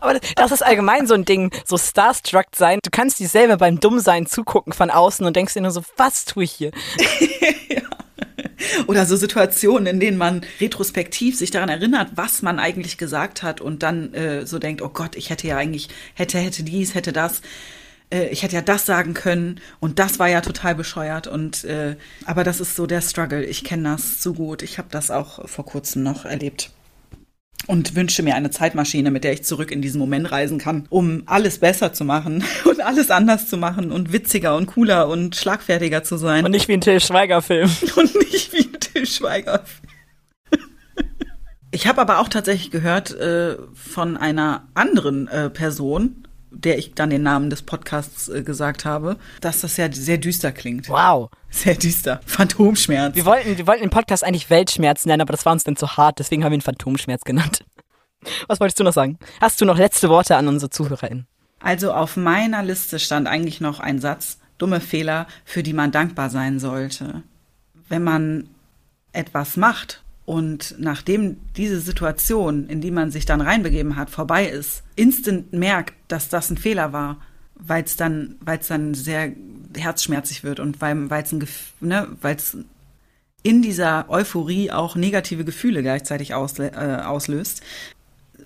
Aber 0.00 0.18
das 0.34 0.50
ist 0.50 0.62
allgemein 0.62 1.06
so 1.06 1.14
ein 1.14 1.24
Ding, 1.24 1.52
so 1.64 1.78
starstruck 1.78 2.46
sein. 2.56 2.80
Du 2.82 2.90
kannst 2.90 3.20
dir 3.20 3.28
selber 3.28 3.56
beim 3.56 3.78
Dummsein 3.78 4.26
zugucken 4.26 4.72
von 4.72 4.90
außen 4.90 5.24
und 5.24 5.36
denkst 5.36 5.54
dir 5.54 5.60
nur 5.60 5.70
so, 5.70 5.82
was 5.96 6.24
tue 6.24 6.44
ich 6.44 6.52
hier? 6.52 6.72
Oder 8.88 9.06
so 9.06 9.16
Situationen, 9.16 9.86
in 9.86 10.00
denen 10.00 10.18
man 10.18 10.44
retrospektiv 10.60 11.38
sich 11.38 11.50
daran 11.50 11.68
erinnert, 11.68 12.12
was 12.16 12.42
man 12.42 12.58
eigentlich 12.58 12.98
gesagt 12.98 13.42
hat 13.42 13.60
und 13.60 13.82
dann 13.82 14.12
äh, 14.14 14.46
so 14.46 14.58
denkt, 14.58 14.82
oh 14.82 14.88
Gott, 14.88 15.14
ich 15.14 15.30
hätte 15.30 15.46
ja 15.46 15.56
eigentlich, 15.56 15.88
hätte, 16.14 16.38
hätte 16.38 16.62
dies, 16.62 16.94
hätte 16.94 17.12
das 17.12 17.42
äh, 18.12 18.28
ich 18.28 18.42
hätte 18.42 18.56
ja 18.56 18.62
das 18.62 18.86
sagen 18.86 19.14
können 19.14 19.60
und 19.78 19.98
das 19.98 20.18
war 20.18 20.28
ja 20.28 20.40
total 20.40 20.74
bescheuert 20.74 21.26
und 21.26 21.64
äh, 21.64 21.96
aber 22.24 22.44
das 22.44 22.60
ist 22.60 22.76
so 22.76 22.86
der 22.86 23.00
Struggle. 23.00 23.44
Ich 23.44 23.64
kenne 23.64 23.90
das 23.90 24.22
so 24.22 24.34
gut. 24.34 24.62
Ich 24.62 24.78
habe 24.78 24.88
das 24.90 25.10
auch 25.10 25.48
vor 25.48 25.64
kurzem 25.64 26.02
noch 26.02 26.24
erlebt 26.24 26.70
und 27.66 27.94
wünsche 27.94 28.22
mir 28.22 28.34
eine 28.34 28.50
Zeitmaschine, 28.50 29.10
mit 29.10 29.24
der 29.24 29.32
ich 29.32 29.44
zurück 29.44 29.70
in 29.70 29.82
diesen 29.82 29.98
Moment 29.98 30.30
reisen 30.30 30.58
kann, 30.58 30.86
um 30.90 31.22
alles 31.26 31.58
besser 31.58 31.92
zu 31.92 32.04
machen 32.04 32.44
und 32.64 32.80
alles 32.80 33.10
anders 33.10 33.48
zu 33.48 33.56
machen 33.56 33.92
und 33.92 34.12
witziger 34.12 34.56
und 34.56 34.66
cooler 34.66 35.08
und 35.08 35.36
schlagfertiger 35.36 36.02
zu 36.02 36.16
sein. 36.16 36.44
Und 36.44 36.50
nicht 36.52 36.68
wie 36.68 36.74
ein 36.74 36.80
Till 36.80 37.00
Schweiger-Film. 37.00 37.70
Und 37.96 38.14
nicht 38.14 38.52
wie 38.52 38.68
ein 38.72 38.80
Till 38.80 39.06
Schweiger-Film. 39.06 39.88
Ich 41.74 41.86
habe 41.86 42.02
aber 42.02 42.18
auch 42.18 42.28
tatsächlich 42.28 42.70
gehört 42.70 43.12
äh, 43.12 43.56
von 43.72 44.18
einer 44.18 44.68
anderen 44.74 45.26
äh, 45.28 45.48
Person, 45.48 46.28
der 46.50 46.76
ich 46.76 46.92
dann 46.92 47.08
den 47.08 47.22
Namen 47.22 47.48
des 47.48 47.62
Podcasts 47.62 48.28
äh, 48.28 48.42
gesagt 48.42 48.84
habe, 48.84 49.16
dass 49.40 49.62
das 49.62 49.78
ja 49.78 49.90
sehr 49.90 50.18
düster 50.18 50.52
klingt. 50.52 50.90
Wow. 50.90 51.30
Sehr 51.52 51.74
düster. 51.74 52.20
Phantomschmerz. 52.26 53.14
Wir 53.14 53.26
wollten, 53.26 53.58
wir 53.58 53.66
wollten 53.66 53.82
den 53.82 53.90
Podcast 53.90 54.24
eigentlich 54.24 54.48
Weltschmerz 54.50 55.04
nennen, 55.04 55.20
aber 55.20 55.32
das 55.32 55.44
war 55.44 55.52
uns 55.52 55.64
dann 55.64 55.76
zu 55.76 55.96
hart, 55.96 56.18
deswegen 56.18 56.42
haben 56.42 56.50
wir 56.50 56.58
ihn 56.58 56.62
Phantomschmerz 56.62 57.22
genannt. 57.22 57.64
Was 58.48 58.58
wolltest 58.58 58.80
du 58.80 58.84
noch 58.84 58.94
sagen? 58.94 59.18
Hast 59.40 59.60
du 59.60 59.64
noch 59.64 59.76
letzte 59.76 60.08
Worte 60.08 60.36
an 60.36 60.48
unsere 60.48 60.70
ZuhörerInnen? 60.70 61.26
Also 61.60 61.92
auf 61.92 62.16
meiner 62.16 62.62
Liste 62.62 62.98
stand 62.98 63.28
eigentlich 63.28 63.60
noch 63.60 63.80
ein 63.80 64.00
Satz, 64.00 64.38
dumme 64.58 64.80
Fehler, 64.80 65.26
für 65.44 65.62
die 65.62 65.74
man 65.74 65.92
dankbar 65.92 66.30
sein 66.30 66.58
sollte. 66.58 67.22
Wenn 67.88 68.02
man 68.02 68.48
etwas 69.12 69.56
macht 69.56 70.02
und 70.24 70.74
nachdem 70.78 71.36
diese 71.56 71.80
Situation, 71.80 72.68
in 72.68 72.80
die 72.80 72.90
man 72.90 73.10
sich 73.10 73.26
dann 73.26 73.42
reinbegeben 73.42 73.96
hat, 73.96 74.08
vorbei 74.08 74.46
ist, 74.46 74.82
instant 74.96 75.52
merkt, 75.52 75.94
dass 76.08 76.28
das 76.28 76.50
ein 76.50 76.56
Fehler 76.56 76.92
war, 76.92 77.18
weil 77.54 77.84
es 77.84 77.96
dann, 77.96 78.36
weil 78.40 78.58
es 78.58 78.68
dann 78.68 78.94
sehr 78.94 79.32
herzschmerzig 79.76 80.44
wird 80.44 80.60
und 80.60 80.80
weil 80.80 81.08
es 81.10 81.32
ne, 81.80 82.08
weil 82.20 82.36
es 82.36 82.56
in 83.42 83.62
dieser 83.62 84.08
Euphorie 84.08 84.70
auch 84.70 84.94
negative 84.94 85.44
Gefühle 85.44 85.82
gleichzeitig 85.82 86.34
auslö 86.34 86.66
äh, 86.66 87.02
auslöst, 87.02 87.62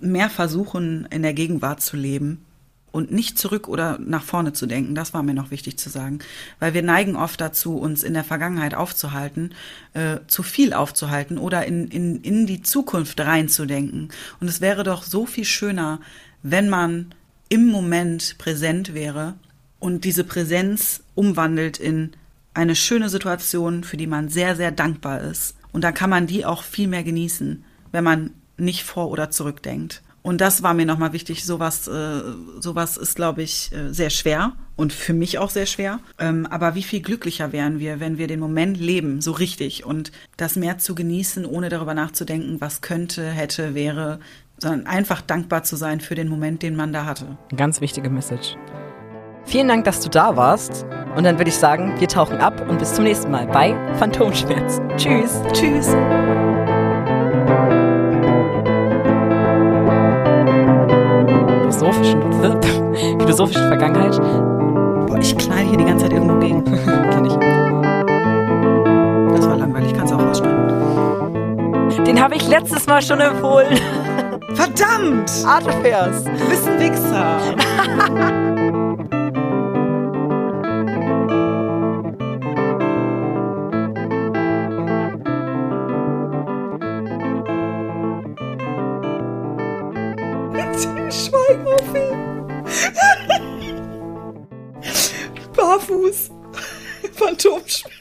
mehr 0.01 0.31
versuchen 0.31 1.07
in 1.11 1.23
der 1.23 1.35
Gegenwart 1.35 1.83
zu 1.83 1.97
leben 1.97 2.45
und 2.93 3.13
nicht 3.13 3.39
zurück 3.39 3.69
oder 3.69 3.99
nach 3.99 4.23
vorne 4.23 4.55
zu 4.55 4.67
denken. 4.67 4.95
Das 4.95 5.13
war 5.13 5.23
mir 5.23 5.35
noch 5.35 5.51
wichtig 5.51 5.79
zu 5.79 5.91
sagen, 5.91 6.21
weil 6.61 6.73
wir 6.73 6.83
neigen 6.83 7.15
oft 7.15 7.41
dazu, 7.41 7.77
uns 7.77 8.03
in 8.03 8.15
der 8.15 8.25
Vergangenheit 8.25 8.75
aufzuhalten, 8.75 9.55
äh, 9.93 10.19
zu 10.27 10.43
viel 10.43 10.73
aufzuhalten 10.73 11.37
oder 11.37 11.67
in, 11.67 11.89
in, 11.89 12.23
in 12.23 12.47
die 12.47 12.63
Zukunft 12.63 13.21
reinzudenken. 13.21 14.09
Und 14.41 14.49
es 14.49 14.63
wäre 14.63 14.83
doch 14.83 15.03
so 15.03 15.27
viel 15.27 15.45
schöner, 15.45 16.01
wenn 16.43 16.71
man 16.71 17.15
im 17.49 17.67
Moment 17.67 18.39
präsent 18.39 18.95
wäre 18.95 19.35
und 19.79 20.05
diese 20.05 20.25
Präsenz 20.25 21.03
umwandelt 21.15 21.79
in 21.79 22.13
eine 22.55 22.75
schöne 22.75 23.09
Situation, 23.09 23.85
für 23.85 23.97
die 23.97 24.07
man 24.07 24.29
sehr, 24.29 24.57
sehr 24.57 24.71
dankbar 24.71 25.21
ist. 25.21 25.57
Und 25.73 25.83
da 25.83 25.93
kann 25.93 26.11
man 26.11 26.27
die 26.27 26.47
auch 26.47 26.63
viel 26.63 26.89
mehr 26.89 27.03
genießen, 27.03 27.65
wenn 27.93 28.05
man 28.05 28.31
nicht 28.57 28.85
vor 28.85 29.11
oder 29.11 29.31
zurückdenkt. 29.31 30.03
Und 30.23 30.41
das 30.41 30.65
war 30.65 30.75
mir 30.75 30.87
nochmal 30.87 31.13
wichtig. 31.13 31.45
Sowas, 31.45 31.87
äh, 31.87 32.21
sowas 32.59 32.97
ist, 32.97 33.15
glaube 33.15 33.43
ich, 33.43 33.71
äh, 33.73 33.93
sehr 33.93 34.11
schwer 34.11 34.55
und 34.75 34.93
für 34.93 35.13
mich 35.13 35.39
auch 35.39 35.51
sehr 35.51 35.67
schwer. 35.67 36.01
Ähm, 36.19 36.47
aber 36.47 36.75
wie 36.75 36.83
viel 36.83 37.01
glücklicher 37.01 37.53
wären 37.53 37.79
wir, 37.79 38.01
wenn 38.01 38.19
wir 38.19 38.27
den 38.27 38.41
Moment 38.41 38.77
leben, 38.77 39.21
so 39.21 39.31
richtig 39.31 39.85
und 39.85 40.11
das 40.37 40.57
mehr 40.57 40.79
zu 40.79 40.97
genießen, 40.97 41.47
ohne 41.47 41.69
darüber 41.69 41.95
nachzudenken, 41.95 42.61
was 42.61 42.81
könnte, 42.81 43.31
hätte, 43.31 43.75
wäre, 43.75 44.19
sondern 44.59 44.87
einfach 44.87 45.21
dankbar 45.21 45.63
zu 45.63 45.77
sein 45.77 46.01
für 46.01 46.17
den 46.17 46.29
Moment, 46.29 46.63
den 46.63 46.75
man 46.75 46.93
da 46.93 47.05
hatte. 47.05 47.39
Ganz 47.55 47.81
wichtige 47.81 48.11
Message. 48.11 48.57
Vielen 49.47 49.69
Dank, 49.69 49.85
dass 49.85 50.01
du 50.01 50.11
da 50.11 50.37
warst. 50.37 50.85
Und 51.17 51.25
dann 51.25 51.39
würde 51.39 51.49
ich 51.49 51.57
sagen, 51.57 51.95
wir 51.99 52.09
tauchen 52.09 52.39
ab 52.39 52.69
und 52.69 52.79
bis 52.79 52.93
zum 52.95 53.05
nächsten 53.05 53.31
Mal 53.31 53.47
bei 53.47 53.75
Phantomschmerz. 53.95 54.83
Tschüss. 54.97 55.41
Tschüss. 55.53 55.95
philosophischen, 61.93 63.21
philosophischen 63.21 63.69
Vergangenheit. 63.69 64.17
Boah, 65.07 65.19
ich 65.21 65.37
knall 65.37 65.65
hier 65.65 65.79
die 65.79 65.85
ganze 65.85 66.05
Zeit 66.05 66.13
irgendwo 66.13 66.39
gegen. 66.39 66.65
Kenn 67.11 67.25
ich. 67.25 67.33
Das 69.37 69.49
war 69.49 69.57
langweilig, 69.57 69.93
kannst 69.95 70.13
du 70.13 70.17
auch 70.17 70.27
ausschneiden. 70.27 72.05
Den 72.05 72.23
habe 72.23 72.35
ich 72.35 72.49
letztes 72.49 72.87
Mal 72.87 73.03
schon 73.03 73.21
empfohlen. 73.21 73.79
Verdammt! 74.55 75.31
Art 75.47 75.69
Affairs. 75.69 76.25
Du 76.25 76.49
bist 76.49 76.67
ein 76.69 76.79
Wichser. 76.81 78.47
Phantomschmerz. 97.37 97.96